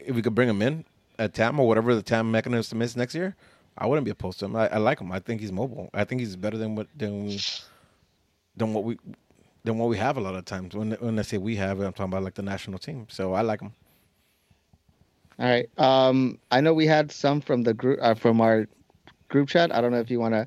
if 0.00 0.14
we 0.14 0.22
could 0.22 0.34
bring 0.34 0.48
him 0.48 0.62
in 0.62 0.84
at 1.18 1.34
TAM 1.34 1.58
or 1.58 1.66
whatever 1.66 1.94
the 1.94 2.02
TAM 2.02 2.30
mechanism 2.30 2.80
is 2.82 2.96
next 2.96 3.14
year, 3.14 3.34
I 3.76 3.86
wouldn't 3.86 4.04
be 4.04 4.10
opposed 4.12 4.38
to 4.40 4.44
him. 4.44 4.54
I, 4.56 4.68
I 4.68 4.76
like 4.78 5.00
him. 5.00 5.10
I 5.10 5.18
think 5.20 5.40
he's 5.40 5.50
mobile. 5.52 5.90
I 5.94 6.04
think 6.04 6.20
he's 6.20 6.36
better 6.36 6.56
than 6.58 6.74
what 6.76 6.86
than 6.96 7.36
than 8.56 8.72
what 8.74 8.84
we 8.84 8.98
than 9.68 9.78
what 9.78 9.88
we 9.88 9.96
have 9.96 10.16
a 10.16 10.20
lot 10.20 10.34
of 10.34 10.44
times. 10.44 10.74
When 10.74 10.92
when 10.92 11.18
I 11.18 11.22
say 11.22 11.38
we 11.38 11.56
have, 11.56 11.78
I'm 11.80 11.92
talking 11.92 12.12
about 12.12 12.24
like 12.24 12.34
the 12.34 12.42
national 12.42 12.78
team. 12.78 13.06
So 13.08 13.34
I 13.34 13.42
like 13.42 13.60
them. 13.60 13.72
All 15.38 15.46
right. 15.46 15.68
Um, 15.78 16.38
I 16.50 16.60
know 16.60 16.74
we 16.74 16.86
had 16.86 17.12
some 17.12 17.40
from 17.40 17.62
the 17.62 17.74
group 17.74 17.98
uh, 18.02 18.14
from 18.14 18.40
our 18.40 18.66
group 19.28 19.48
chat. 19.48 19.72
I 19.74 19.80
don't 19.80 19.92
know 19.92 20.00
if 20.00 20.10
you 20.10 20.18
want 20.18 20.34
to. 20.34 20.46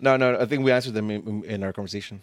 No, 0.00 0.16
no, 0.16 0.38
I 0.38 0.46
think 0.46 0.64
we 0.64 0.72
answered 0.72 0.94
them 0.94 1.10
in, 1.10 1.44
in 1.44 1.62
our 1.62 1.74
conversation. 1.74 2.22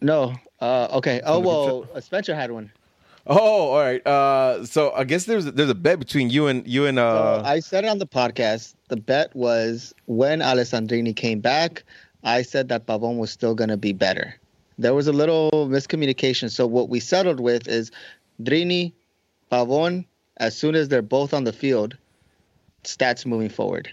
No. 0.00 0.34
Uh, 0.60 0.88
okay. 0.92 1.20
Oh 1.24 1.40
well, 1.40 1.88
uh, 1.94 2.00
Spencer 2.00 2.34
had 2.34 2.52
one. 2.52 2.70
Oh, 3.26 3.70
all 3.70 3.80
right. 3.80 4.06
Uh, 4.06 4.64
so 4.64 4.92
I 4.92 5.02
guess 5.02 5.24
there's 5.24 5.46
there's 5.46 5.70
a 5.70 5.74
bet 5.74 5.98
between 5.98 6.30
you 6.30 6.46
and 6.46 6.66
you 6.66 6.86
and 6.86 6.98
uh. 6.98 7.42
So 7.42 7.48
I 7.48 7.60
said 7.60 7.84
it 7.84 7.88
on 7.88 7.98
the 7.98 8.06
podcast. 8.06 8.74
The 8.88 8.96
bet 8.96 9.34
was 9.34 9.92
when 10.06 10.40
Alessandrini 10.40 11.16
came 11.16 11.40
back. 11.40 11.82
I 12.22 12.42
said 12.42 12.68
that 12.68 12.86
Pavon 12.86 13.18
was 13.18 13.30
still 13.30 13.54
going 13.54 13.70
to 13.70 13.76
be 13.76 13.92
better. 13.92 14.34
There 14.78 14.94
was 14.94 15.06
a 15.06 15.12
little 15.12 15.50
miscommunication. 15.52 16.50
So 16.50 16.66
what 16.66 16.88
we 16.88 17.00
settled 17.00 17.40
with 17.40 17.66
is 17.68 17.90
Drini, 18.42 18.92
Pavon. 19.50 20.04
As 20.38 20.54
soon 20.56 20.74
as 20.74 20.88
they're 20.88 21.00
both 21.02 21.32
on 21.32 21.44
the 21.44 21.52
field, 21.52 21.96
stats 22.84 23.24
moving 23.24 23.48
forward. 23.48 23.88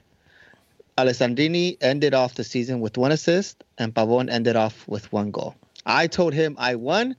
Alessandrini 0.97 1.77
ended 1.81 2.13
off 2.13 2.35
the 2.35 2.43
season 2.43 2.79
with 2.81 2.97
one 2.97 3.11
assist, 3.11 3.63
and 3.77 3.93
Pavon 3.95 4.29
ended 4.29 4.55
off 4.55 4.87
with 4.87 5.11
one 5.11 5.31
goal. 5.31 5.55
I 5.85 6.07
told 6.07 6.33
him 6.33 6.55
I 6.59 6.75
won. 6.75 7.15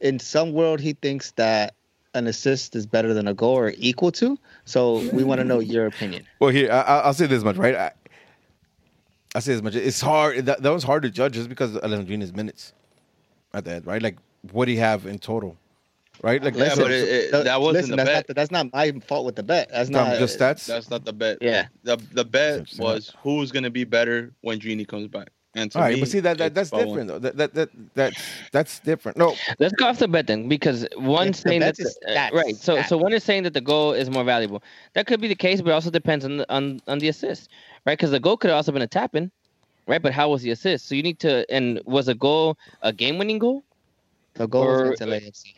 In 0.00 0.18
some 0.18 0.52
world, 0.52 0.80
he 0.80 0.94
thinks 0.94 1.32
that 1.32 1.74
an 2.14 2.26
assist 2.26 2.74
is 2.74 2.86
better 2.86 3.12
than 3.12 3.28
a 3.28 3.34
goal 3.34 3.58
or 3.58 3.72
equal 3.76 4.10
to. 4.12 4.38
So 4.64 5.00
we 5.12 5.22
want 5.22 5.40
to 5.40 5.44
know 5.44 5.58
your 5.58 5.86
opinion. 5.86 6.26
Well, 6.38 6.50
here 6.50 6.70
I, 6.72 6.80
I- 6.80 6.98
I'll 7.00 7.14
say 7.14 7.26
this 7.26 7.44
much, 7.44 7.56
right? 7.56 7.92
I, 9.34 9.40
say 9.40 9.52
this 9.52 9.62
much. 9.62 9.74
It's 9.74 10.00
hard. 10.00 10.46
That, 10.46 10.62
that 10.62 10.70
was 10.72 10.82
hard 10.84 11.02
to 11.02 11.10
judge 11.10 11.34
just 11.34 11.48
because 11.48 11.74
of 11.76 11.82
Alessandrini's 11.82 12.32
minutes 12.32 12.72
at 13.54 13.64
the 13.64 13.74
end, 13.74 13.86
right? 13.86 14.02
Like, 14.02 14.16
what 14.52 14.66
do 14.66 14.72
you 14.72 14.78
have 14.78 15.06
in 15.06 15.18
total, 15.18 15.56
right? 16.22 16.42
Like, 16.42 16.54
Yeah, 16.54 16.64
listen, 16.64 16.82
but 16.84 16.90
it- 16.90 17.08
it- 17.34 17.44
that 17.44 17.60
wasn't 17.60 17.72
listen, 17.74 17.90
the 17.90 17.96
that's 17.96 18.08
bet. 18.08 18.16
Not, 18.16 18.26
the- 18.28 18.34
that's 18.34 18.50
not 18.50 18.72
my 18.72 18.92
fault 19.06 19.26
with 19.26 19.36
the 19.36 19.42
bet. 19.42 19.68
That's 19.70 19.90
Tom, 19.90 20.08
not 20.08 20.18
just 20.18 20.38
stats. 20.38 20.66
That's 20.66 20.90
not 20.90 21.04
the 21.04 21.12
bet. 21.12 21.38
Yeah. 21.40 21.66
The 21.84 21.96
the 22.12 22.24
bet 22.24 22.68
So- 22.68 22.76
so- 22.76 22.84
was 22.84 23.12
who's 23.22 23.50
gonna 23.52 23.70
be 23.70 23.84
better 23.84 24.32
when 24.42 24.58
Genie 24.60 24.84
comes 24.84 25.08
back. 25.08 25.30
And 25.56 25.72
to 25.72 25.78
All 25.78 25.82
right, 25.84 25.94
me, 25.94 26.00
but 26.02 26.08
see 26.08 26.20
that, 26.20 26.38
that 26.38 26.54
that's 26.54 26.70
Pavon. 26.70 26.86
different 26.86 27.08
though. 27.08 27.18
That 27.18 27.36
that, 27.36 27.54
that 27.54 27.70
that's 27.94 28.22
that's 28.52 28.78
different. 28.78 29.18
No, 29.18 29.34
Let's 29.58 29.74
go 29.74 29.86
off 29.88 29.98
the 29.98 30.06
bet 30.06 30.28
then, 30.28 30.48
because 30.48 30.86
one's 30.96 31.30
It's 31.30 31.42
the 31.42 31.48
saying 31.48 31.60
that 31.62 31.76
the- 31.76 31.92
uh, 32.06 32.12
stats, 32.12 32.32
right. 32.32 32.54
So 32.56 32.80
so 32.82 32.96
one 32.96 33.12
is 33.12 33.24
saying 33.24 33.42
that 33.42 33.54
the 33.54 33.60
goal 33.60 33.92
is 33.92 34.08
more 34.10 34.22
valuable. 34.22 34.62
That 34.94 35.08
could 35.08 35.20
be 35.20 35.26
the 35.26 35.34
case, 35.34 35.60
but 35.60 35.70
it 35.70 35.72
also 35.72 35.90
depends 35.90 36.24
on 36.24 36.36
the, 36.36 36.54
on 36.54 36.80
on 36.86 37.00
the 37.00 37.08
assist, 37.08 37.48
right? 37.84 37.98
Because 37.98 38.12
the 38.12 38.20
goal 38.20 38.36
could 38.36 38.50
have 38.50 38.58
also 38.58 38.70
been 38.70 38.82
a 38.82 38.86
tap 38.86 39.16
in, 39.16 39.32
right? 39.86 40.00
But 40.02 40.12
how 40.12 40.28
was 40.30 40.42
the 40.42 40.50
assist? 40.50 40.86
So 40.88 40.94
you 40.94 41.02
need 41.02 41.18
to 41.20 41.44
and 41.50 41.80
was 41.84 42.08
a 42.08 42.14
goal 42.14 42.56
a 42.82 42.92
game 42.92 43.18
winning 43.18 43.38
goal? 43.38 43.62
the 44.34 44.46
goal 44.46 44.62
or- 44.64 44.90
was 44.90 45.00
against 45.00 45.44
LAFC. 45.46 45.54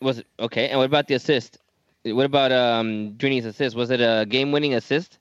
Was 0.00 0.18
it 0.18 0.26
okay? 0.40 0.68
And 0.68 0.78
what 0.78 0.84
about 0.86 1.06
the 1.08 1.14
assist? 1.14 1.58
What 2.04 2.26
about 2.26 2.52
um 2.52 3.12
Drini's 3.16 3.44
assist? 3.46 3.74
Was 3.76 3.90
it 3.90 4.00
a 4.00 4.26
game 4.28 4.52
winning 4.52 4.74
assist? 4.74 5.18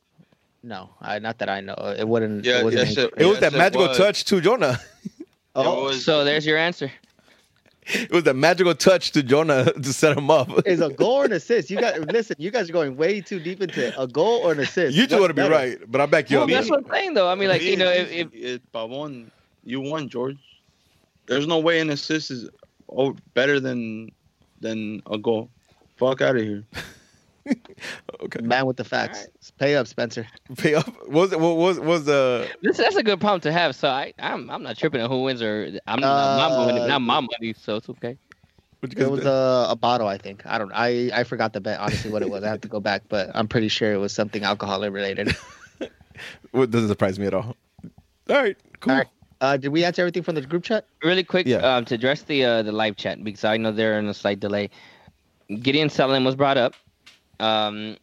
No, 0.63 0.89
I, 0.99 1.19
not 1.19 1.37
that 1.37 1.49
I 1.49 1.61
know. 1.61 1.75
It 1.97 2.07
wouldn't. 2.07 2.43
Yeah, 2.43 2.59
it 2.59 2.63
wasn't 2.65 2.87
yes, 2.87 2.97
it- 2.97 3.13
it 3.17 3.25
was 3.25 3.33
Yes, 3.35 3.39
that 3.41 3.53
it 3.53 3.57
magical 3.57 3.87
was. 3.87 3.97
touch 3.97 4.25
to 4.25 4.41
Jonah. 4.41 4.79
Oh, 5.55 5.85
was- 5.85 6.03
So 6.03 6.25
there's 6.25 6.45
your 6.45 6.57
answer. 6.57 6.91
It 7.87 8.11
was 8.11 8.23
that 8.23 8.35
magical 8.35 8.73
touch 8.73 9.11
to 9.11 9.21
Jonah 9.21 9.71
to 9.81 9.93
set 9.93 10.17
him 10.17 10.31
up. 10.31 10.49
is 10.65 10.81
a 10.81 10.89
goal 10.89 11.17
or 11.17 11.25
an 11.25 11.31
assist? 11.39 11.69
You 11.69 11.79
got 11.79 11.99
listen. 12.11 12.35
You 12.39 12.49
guys 12.51 12.69
are 12.69 12.73
going 12.73 12.97
way 12.97 13.21
too 13.21 13.39
deep 13.39 13.61
into 13.61 13.87
it. 13.87 13.93
a 13.97 14.07
goal 14.07 14.41
or 14.43 14.53
an 14.53 14.59
assist. 14.59 14.95
You 14.95 15.03
just 15.05 15.11
What's 15.11 15.21
want 15.21 15.29
to 15.29 15.33
be 15.35 15.41
better? 15.43 15.53
right, 15.53 15.91
but 15.91 16.01
I 16.01 16.05
back 16.07 16.29
you 16.31 16.37
Well, 16.37 16.45
up. 16.45 16.49
that's 16.49 16.69
what 16.69 16.83
I'm 16.85 16.89
saying 16.91 17.13
though. 17.13 17.29
I 17.29 17.35
mean, 17.35 17.49
like 17.49 17.61
you 17.61 17.77
know, 17.77 17.89
and 17.91 18.01
if, 18.07 18.09
Gigi, 18.09 18.43
if 18.45 18.55
it 18.55 18.71
Pavon, 18.73 19.29
you 19.63 19.81
won, 19.81 20.09
George. 20.09 20.37
There's 21.27 21.47
no 21.47 21.59
way 21.59 21.79
an 21.79 21.89
assist 21.91 22.31
is 22.31 22.49
oh, 22.89 23.15
better 23.33 23.59
than 23.59 24.11
than 24.61 25.01
a 25.11 25.17
goal. 25.17 25.49
Fuck 25.97 26.21
out 26.21 26.35
of 26.35 26.41
here. 26.41 26.63
Okay, 28.21 28.41
Man 28.41 28.65
with 28.65 28.77
the 28.77 28.83
facts. 28.83 29.27
Pay 29.59 29.75
up, 29.75 29.87
Spencer. 29.87 30.25
pay 30.57 30.73
up. 30.75 30.87
What 31.07 31.11
was 31.11 31.33
it? 31.33 31.39
What 31.39 31.57
was 31.57 31.79
was 31.79 32.05
the? 32.05 32.49
This, 32.61 32.77
that's 32.77 32.95
a 32.95 33.03
good 33.03 33.19
problem 33.19 33.41
to 33.41 33.51
have. 33.51 33.75
So 33.75 33.87
I, 33.87 34.13
I'm, 34.17 34.49
I'm 34.49 34.63
not 34.63 34.77
tripping 34.77 35.01
on 35.01 35.09
who 35.09 35.21
wins 35.23 35.41
or 35.41 35.69
I'm 35.85 35.99
not, 35.99 36.37
my 36.37 36.45
Uh, 36.45 36.65
money, 36.65 36.87
not 36.87 37.01
my 37.01 37.19
money, 37.19 37.53
so 37.53 37.75
it's 37.75 37.89
okay. 37.89 38.17
What 38.79 38.97
It 38.97 39.09
was 39.09 39.25
a, 39.25 39.67
a 39.69 39.75
bottle, 39.75 40.07
I 40.07 40.17
think. 40.17 40.45
I 40.45 40.57
don't. 40.57 40.71
I 40.73 41.11
I 41.13 41.23
forgot 41.23 41.53
the 41.53 41.61
bet. 41.61 41.79
Honestly, 41.79 42.11
what 42.11 42.21
it 42.21 42.29
was. 42.29 42.43
I 42.43 42.49
have 42.49 42.61
to 42.61 42.67
go 42.67 42.79
back, 42.79 43.03
but 43.09 43.29
I'm 43.33 43.47
pretty 43.47 43.67
sure 43.67 43.93
it 43.93 43.97
was 43.97 44.13
something 44.13 44.43
alcohol 44.43 44.81
related. 44.89 45.35
What 46.51 46.71
doesn't 46.71 46.87
surprise 46.87 47.19
me 47.19 47.25
at 47.25 47.33
all. 47.33 47.57
All 48.29 48.35
right, 48.35 48.55
cool. 48.79 48.93
All 48.93 48.97
right. 48.99 49.07
Uh, 49.41 49.57
did 49.57 49.69
we 49.69 49.83
answer 49.83 50.01
everything 50.01 50.23
from 50.23 50.35
the 50.35 50.41
group 50.41 50.63
chat? 50.63 50.85
Really 51.03 51.23
quick, 51.25 51.45
Yeah. 51.45 51.57
um, 51.57 51.83
to 51.85 51.95
address 51.95 52.21
the 52.23 52.45
uh, 52.45 52.61
the 52.63 52.71
live 52.71 52.95
chat 52.95 53.21
because 53.23 53.43
I 53.43 53.57
know 53.57 53.71
they're 53.73 53.99
in 53.99 54.07
a 54.07 54.13
slight 54.13 54.39
delay. 54.39 54.69
Gedion 55.51 55.87
Zelalem 55.91 56.23
was 56.25 56.35
brought 56.35 56.57
up. 56.57 56.73
Um, 57.39 57.97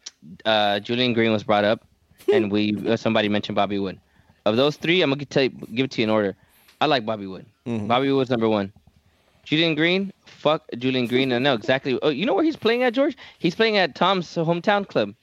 uh, 0.45 0.81
Julian 0.81 1.13
Green 1.13 1.33
was 1.33 1.43
brought 1.45 1.65
up, 1.65 1.85
and 2.33 2.51
we 2.51 2.77
uh, 2.89 2.97
somebody 2.97 3.29
mentioned 3.29 3.57
Bobby 3.57 3.79
Wood. 3.79 3.99
Of 4.45 4.57
those 4.57 4.77
three, 4.77 5.03
I'm 5.03 5.11
gonna 5.11 5.25
tell 5.25 5.45
you, 5.45 5.51
give 5.51 5.85
it 5.85 5.91
to 5.93 6.01
you 6.01 6.05
in 6.05 6.11
order. 6.11 6.37
I 6.81 6.87
like 6.87 7.07
Bobby 7.07 7.27
Wood. 7.27 7.47
Mhm. 7.67 7.87
Bobby 7.89 8.11
Wood's 8.11 8.31
number 8.31 8.49
one. 8.49 8.73
Julian 9.45 9.75
Green, 9.75 10.13
fuck 10.25 10.65
Julian 10.79 11.07
Green. 11.07 11.33
I 11.33 11.39
know 11.39 11.55
exactly. 11.55 11.99
Oh, 12.03 12.09
you 12.11 12.27
know 12.27 12.35
where 12.35 12.45
he's 12.45 12.57
playing 12.57 12.83
at, 12.85 12.93
George? 12.93 13.17
He's 13.39 13.55
playing 13.55 13.77
at 13.77 13.95
Tom's 13.95 14.29
hometown 14.35 14.87
club. 14.87 15.15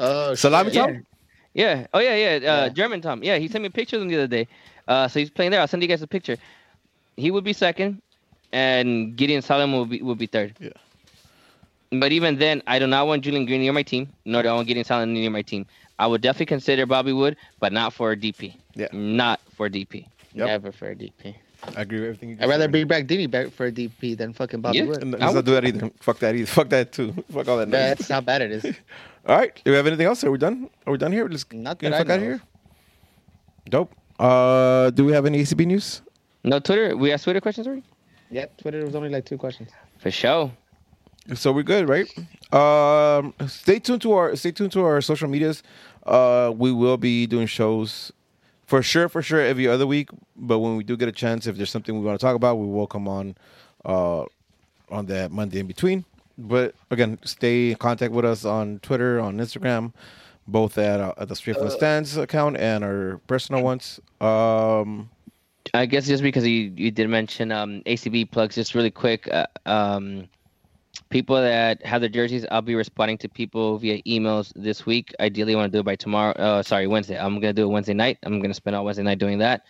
Oh, 0.00 0.34
Salami 0.34 0.70
shit. 0.70 0.82
Tom? 0.82 1.06
Yeah. 1.54 1.86
Oh 1.94 2.00
yeah, 2.00 2.14
yeah. 2.16 2.36
Uh, 2.36 2.40
Yeah. 2.64 2.68
German 2.70 3.00
Tom. 3.00 3.22
Yeah, 3.22 3.38
he 3.38 3.48
sent 3.48 3.62
me 3.62 3.68
pictures 3.68 4.02
of 4.02 4.08
the 4.08 4.16
other 4.16 4.26
day. 4.26 4.48
Uh, 4.88 5.08
so 5.08 5.20
he's 5.20 5.30
playing 5.30 5.50
there. 5.52 5.60
I'll 5.60 5.68
send 5.68 5.82
you 5.82 5.88
guys 5.88 6.02
a 6.02 6.06
picture. 6.06 6.36
He 7.16 7.30
would 7.30 7.44
be 7.44 7.52
second, 7.52 8.02
and 8.52 9.16
Gedion 9.16 9.38
Zelalem 9.40 9.72
will 9.72 9.86
be 9.86 10.02
would 10.02 10.18
be 10.18 10.26
third. 10.26 10.54
Yeah. 10.60 10.70
But 12.00 12.12
even 12.12 12.38
then, 12.38 12.62
I 12.66 12.78
do 12.78 12.86
not 12.86 13.06
want 13.06 13.22
Julian 13.22 13.46
Green 13.46 13.60
near 13.60 13.72
my 13.72 13.82
team, 13.82 14.08
nor 14.24 14.42
do 14.42 14.48
I 14.48 14.54
want 14.54 14.68
Gedion 14.68 14.84
Zelalem 14.86 15.10
near 15.12 15.30
my 15.30 15.42
team. 15.42 15.66
I 15.98 16.06
would 16.06 16.20
definitely 16.22 16.46
consider 16.46 16.86
Bobby 16.86 17.12
Wood, 17.12 17.36
but 17.60 17.72
not 17.72 17.92
for 17.92 18.12
a 18.12 18.16
DP. 18.16 18.54
Yeah. 18.74 18.88
Not 18.92 19.40
for 19.54 19.68
DP. 19.68 20.06
Yep. 20.34 20.46
Never 20.46 20.72
for 20.72 20.90
a 20.90 20.96
DP. 20.96 21.34
I 21.76 21.82
agree 21.82 22.00
with 22.00 22.08
everything. 22.08 22.30
You 22.30 22.36
I'd 22.40 22.48
rather 22.48 22.68
bring 22.68 22.86
back 22.86 23.06
Dini 23.06 23.30
back 23.30 23.50
for 23.50 23.66
a 23.66 23.72
DP 23.72 24.16
than 24.16 24.32
fucking 24.32 24.60
Bobby 24.60 24.78
Yeah. 24.78 24.84
Wood. 24.84 25.02
And 25.02 25.12
Let's 25.12 25.32
not 25.34 25.44
do 25.44 25.52
that 25.52 25.64
either. 25.64 25.90
Fuck 26.00 26.18
that 26.18 26.34
either. 26.34 26.46
Fuck 26.58 26.68
that 26.70 26.92
too. 26.92 27.12
Fuck 27.32 27.48
all 27.48 27.56
that. 27.58 27.68
noise. 27.68 27.72
That's 27.80 28.08
how 28.08 28.20
bad 28.20 28.42
it 28.42 28.50
is. 28.52 28.64
All 29.26 29.36
right. 29.38 29.58
Do 29.64 29.70
we 29.70 29.76
have 29.76 29.86
anything 29.86 30.06
else? 30.06 30.22
Are 30.24 30.30
we 30.30 30.36
done? 30.36 30.68
Are 30.86 30.92
we 30.92 30.98
done 30.98 31.12
here? 31.12 31.26
Let's 31.26 31.46
Not 31.52 31.78
get 31.78 31.90
that 31.92 31.96
the 31.96 31.96
I 31.96 31.98
fuck 32.00 32.10
out 32.10 32.16
of 32.16 32.22
here. 32.22 32.34
of. 32.34 33.70
Dope. 33.70 33.94
Uh, 34.18 34.90
do 34.90 35.04
we 35.06 35.12
have 35.12 35.24
any 35.24 35.40
ACB 35.40 35.64
news? 35.66 36.02
No 36.42 36.58
Twitter. 36.58 36.94
We 36.96 37.10
asked 37.12 37.24
Twitter 37.24 37.40
questions 37.40 37.66
already. 37.66 37.84
Yep, 38.30 38.58
Twitter 38.58 38.84
was 38.84 38.94
only 38.94 39.08
like 39.08 39.24
two 39.24 39.38
questions. 39.38 39.70
For 39.98 40.10
sure. 40.10 40.50
So 41.32 41.52
we're 41.52 41.62
good, 41.62 41.88
right? 41.88 42.06
Um, 42.52 43.32
stay 43.48 43.78
tuned 43.78 44.02
to 44.02 44.12
our 44.12 44.36
stay 44.36 44.52
tuned 44.52 44.72
to 44.72 44.82
our 44.84 45.00
social 45.00 45.28
medias. 45.28 45.62
Uh, 46.04 46.52
we 46.54 46.70
will 46.70 46.98
be 46.98 47.26
doing 47.26 47.46
shows 47.46 48.12
for 48.66 48.82
sure, 48.82 49.08
for 49.08 49.22
sure 49.22 49.40
every 49.40 49.66
other 49.66 49.86
week. 49.86 50.10
But 50.36 50.58
when 50.58 50.76
we 50.76 50.84
do 50.84 50.96
get 50.96 51.08
a 51.08 51.12
chance, 51.12 51.46
if 51.46 51.56
there's 51.56 51.70
something 51.70 51.98
we 51.98 52.04
want 52.04 52.20
to 52.20 52.24
talk 52.24 52.36
about, 52.36 52.56
we 52.56 52.66
will 52.66 52.86
come 52.86 53.08
on 53.08 53.36
uh, 53.86 54.24
on 54.90 55.06
that 55.06 55.30
Monday 55.32 55.60
in 55.60 55.66
between. 55.66 56.04
But 56.36 56.74
again, 56.90 57.18
stay 57.24 57.70
in 57.70 57.76
contact 57.76 58.12
with 58.12 58.24
us 58.26 58.44
on 58.44 58.80
Twitter, 58.80 59.18
on 59.20 59.38
Instagram. 59.38 59.92
both 60.46 60.76
at, 60.78 61.00
uh, 61.00 61.14
at 61.16 61.28
the 61.28 61.36
Straight 61.36 61.56
from 61.56 61.66
the 61.66 61.70
Stands 61.70 62.16
account 62.16 62.56
and 62.58 62.84
our 62.84 63.20
personal 63.26 63.62
ones. 63.62 64.00
Um, 64.20 65.10
I 65.72 65.86
guess 65.86 66.06
just 66.06 66.22
because 66.22 66.46
you 66.46 66.72
you 66.76 66.90
did 66.90 67.08
mention 67.08 67.50
um, 67.50 67.82
ACB 67.86 68.30
plugs, 68.30 68.54
just 68.56 68.74
really 68.74 68.90
quick. 68.90 69.28
Uh, 69.32 69.46
um, 69.66 70.28
people 71.10 71.36
that 71.36 71.84
have 71.84 72.00
their 72.00 72.10
jerseys, 72.10 72.46
I'll 72.50 72.62
be 72.62 72.74
responding 72.74 73.18
to 73.18 73.28
people 73.28 73.78
via 73.78 74.02
emails 74.02 74.52
this 74.54 74.86
week. 74.86 75.14
Ideally, 75.20 75.54
I 75.54 75.56
want 75.56 75.72
to 75.72 75.76
do 75.76 75.80
it 75.80 75.84
by 75.84 75.96
tomorrow. 75.96 76.32
Uh, 76.32 76.62
sorry, 76.62 76.86
Wednesday. 76.86 77.18
I'm 77.18 77.34
gonna 77.40 77.52
do 77.52 77.64
it 77.64 77.72
Wednesday 77.72 77.94
night. 77.94 78.18
I'm 78.22 78.40
gonna 78.40 78.54
spend 78.54 78.76
all 78.76 78.84
Wednesday 78.84 79.02
night 79.02 79.18
doing 79.18 79.38
that, 79.38 79.62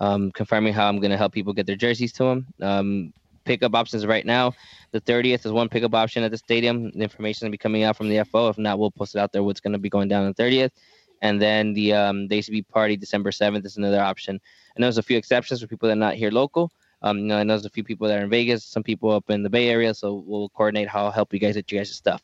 um, 0.00 0.30
confirming 0.32 0.72
how 0.72 0.88
I'm 0.88 1.00
gonna 1.00 1.16
help 1.16 1.32
people 1.32 1.52
get 1.52 1.66
their 1.66 1.76
jerseys 1.76 2.12
to 2.14 2.24
them. 2.24 2.46
Um, 2.60 3.12
pickup 3.44 3.74
options 3.74 4.06
right 4.06 4.26
now. 4.26 4.52
The 4.92 5.00
30th 5.00 5.46
is 5.46 5.52
one 5.52 5.68
pickup 5.68 5.94
option 5.94 6.22
at 6.22 6.30
the 6.30 6.38
stadium. 6.38 6.90
The 6.90 7.02
information 7.02 7.46
will 7.46 7.52
be 7.52 7.58
coming 7.58 7.82
out 7.82 7.96
from 7.96 8.08
the 8.08 8.24
FO. 8.24 8.48
If 8.48 8.58
not, 8.58 8.78
we'll 8.78 8.90
post 8.90 9.14
it 9.14 9.18
out 9.18 9.32
there. 9.32 9.42
What's 9.42 9.60
to 9.60 9.78
be 9.78 9.88
going 9.88 10.08
down 10.08 10.24
on 10.24 10.34
the 10.36 10.42
30th, 10.42 10.70
and 11.22 11.40
then 11.40 11.72
the 11.72 11.94
um, 11.94 12.28
the 12.28 12.38
ACB 12.38 12.68
party 12.68 12.96
December 12.96 13.30
7th 13.30 13.64
is 13.64 13.76
another 13.76 14.00
option. 14.00 14.40
And 14.74 14.84
there's 14.84 14.98
a 14.98 15.02
few 15.02 15.16
exceptions 15.16 15.60
for 15.60 15.66
people 15.66 15.88
that 15.88 15.94
are 15.94 15.96
not 15.96 16.14
here 16.14 16.30
local. 16.30 16.70
Um, 17.02 17.18
you 17.18 17.24
know, 17.24 17.38
I 17.38 17.42
know 17.42 17.54
there's 17.54 17.64
a 17.64 17.70
few 17.70 17.84
people 17.84 18.08
that 18.08 18.18
are 18.18 18.24
in 18.24 18.30
Vegas, 18.30 18.64
some 18.64 18.82
people 18.82 19.10
up 19.10 19.30
in 19.30 19.42
the 19.42 19.50
Bay 19.50 19.68
Area, 19.68 19.94
so 19.94 20.22
we'll 20.26 20.50
coordinate 20.50 20.88
how 20.88 21.04
I'll 21.04 21.10
help 21.10 21.32
you 21.32 21.38
guys 21.38 21.54
get 21.54 21.70
you 21.72 21.78
guys' 21.78 21.90
stuff. 21.94 22.22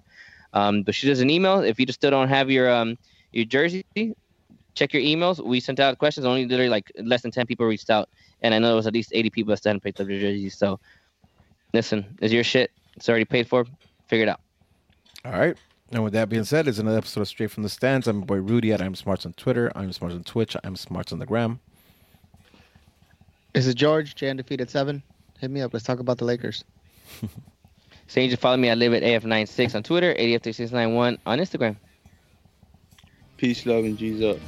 Um, 0.53 0.83
but 0.83 0.95
shoot 0.95 1.11
us 1.11 1.21
an 1.21 1.31
email 1.31 1.61
if 1.61 1.81
you 1.81 1.87
just 1.87 1.99
still 2.01 2.11
don't 2.11 2.29
have 2.29 2.51
your 2.51 2.71
um 2.71 2.97
your 3.33 3.45
jersey. 3.45 3.85
Check 4.75 4.93
your 4.93 5.03
emails. 5.03 5.43
We 5.43 5.61
sent 5.61 5.81
out 5.81 5.99
questions. 5.99 6.27
Only 6.27 6.47
literally 6.47 6.69
like 6.69 6.93
less 7.03 7.23
than 7.23 7.31
ten 7.31 7.47
people 7.47 7.67
reached 7.67 7.91
out, 7.91 8.09
and 8.43 8.55
I 8.55 8.59
know 8.59 8.69
there 8.69 8.77
was 8.77 8.87
at 8.87 8.93
least 8.95 9.13
eighty 9.15 9.31
people 9.31 9.51
that 9.51 9.59
still 9.59 9.71
hadn't 9.71 9.83
picked 9.83 10.01
up 10.01 10.07
their 10.07 10.21
jerseys. 10.21 10.57
So, 10.57 10.79
listen, 11.73 12.05
is 12.21 12.33
your 12.33 12.45
shit? 12.45 12.71
It's 12.97 13.09
already 13.09 13.25
paid 13.25 13.49
for. 13.49 13.65
Figure 14.07 14.27
it 14.27 14.29
out. 14.29 14.41
all 15.25 15.33
right. 15.33 15.57
And 15.93 16.03
with 16.03 16.13
that 16.15 16.29
being 16.29 16.45
said, 16.45 16.67
it's 16.67 16.79
another 16.79 16.99
episode 16.99 17.21
of 17.21 17.29
Straight 17.29 17.51
from 17.51 17.63
the 17.63 17.69
Stands. 17.69 18.09
I'm 18.09 18.19
your 18.19 18.27
boy 18.27 18.37
Rudy 18.37 18.73
at 18.73 18.83
I'm 18.83 18.95
Smarts 18.97 19.25
on 19.25 19.35
Twitter. 19.35 19.71
I'm 19.77 19.93
Smarts 19.93 20.17
on 20.17 20.25
Twitch. 20.25 20.57
I'm 20.65 20.75
Smarts 20.75 21.13
on 21.13 21.21
the 21.21 21.27
gram. 21.27 21.61
This 23.57 23.67
is 23.67 23.75
George, 23.75 24.15
J 24.15 24.29
Undefeated 24.29 24.69
7. 24.69 25.03
Hit 25.39 25.51
me 25.51 25.63
up. 25.63 25.73
Let's 25.73 25.87
talk 25.87 25.99
about 25.99 26.19
the 26.19 26.27
Lakers. 26.27 26.63
So 28.09 28.21
you 28.21 28.29
can 28.29 28.37
follow 28.37 28.57
me. 28.57 28.71
I 28.71 28.75
live 28.75 28.95
at 28.95 29.03
AF96 29.03 29.75
on 29.75 29.83
Twitter, 29.83 30.15
ADF3691 30.15 31.19
on 31.27 31.39
Instagram. 31.41 31.75
Peace, 33.37 33.67
love, 33.67 33.85
and 33.85 33.99
G's 33.99 34.23
up. 34.23 34.39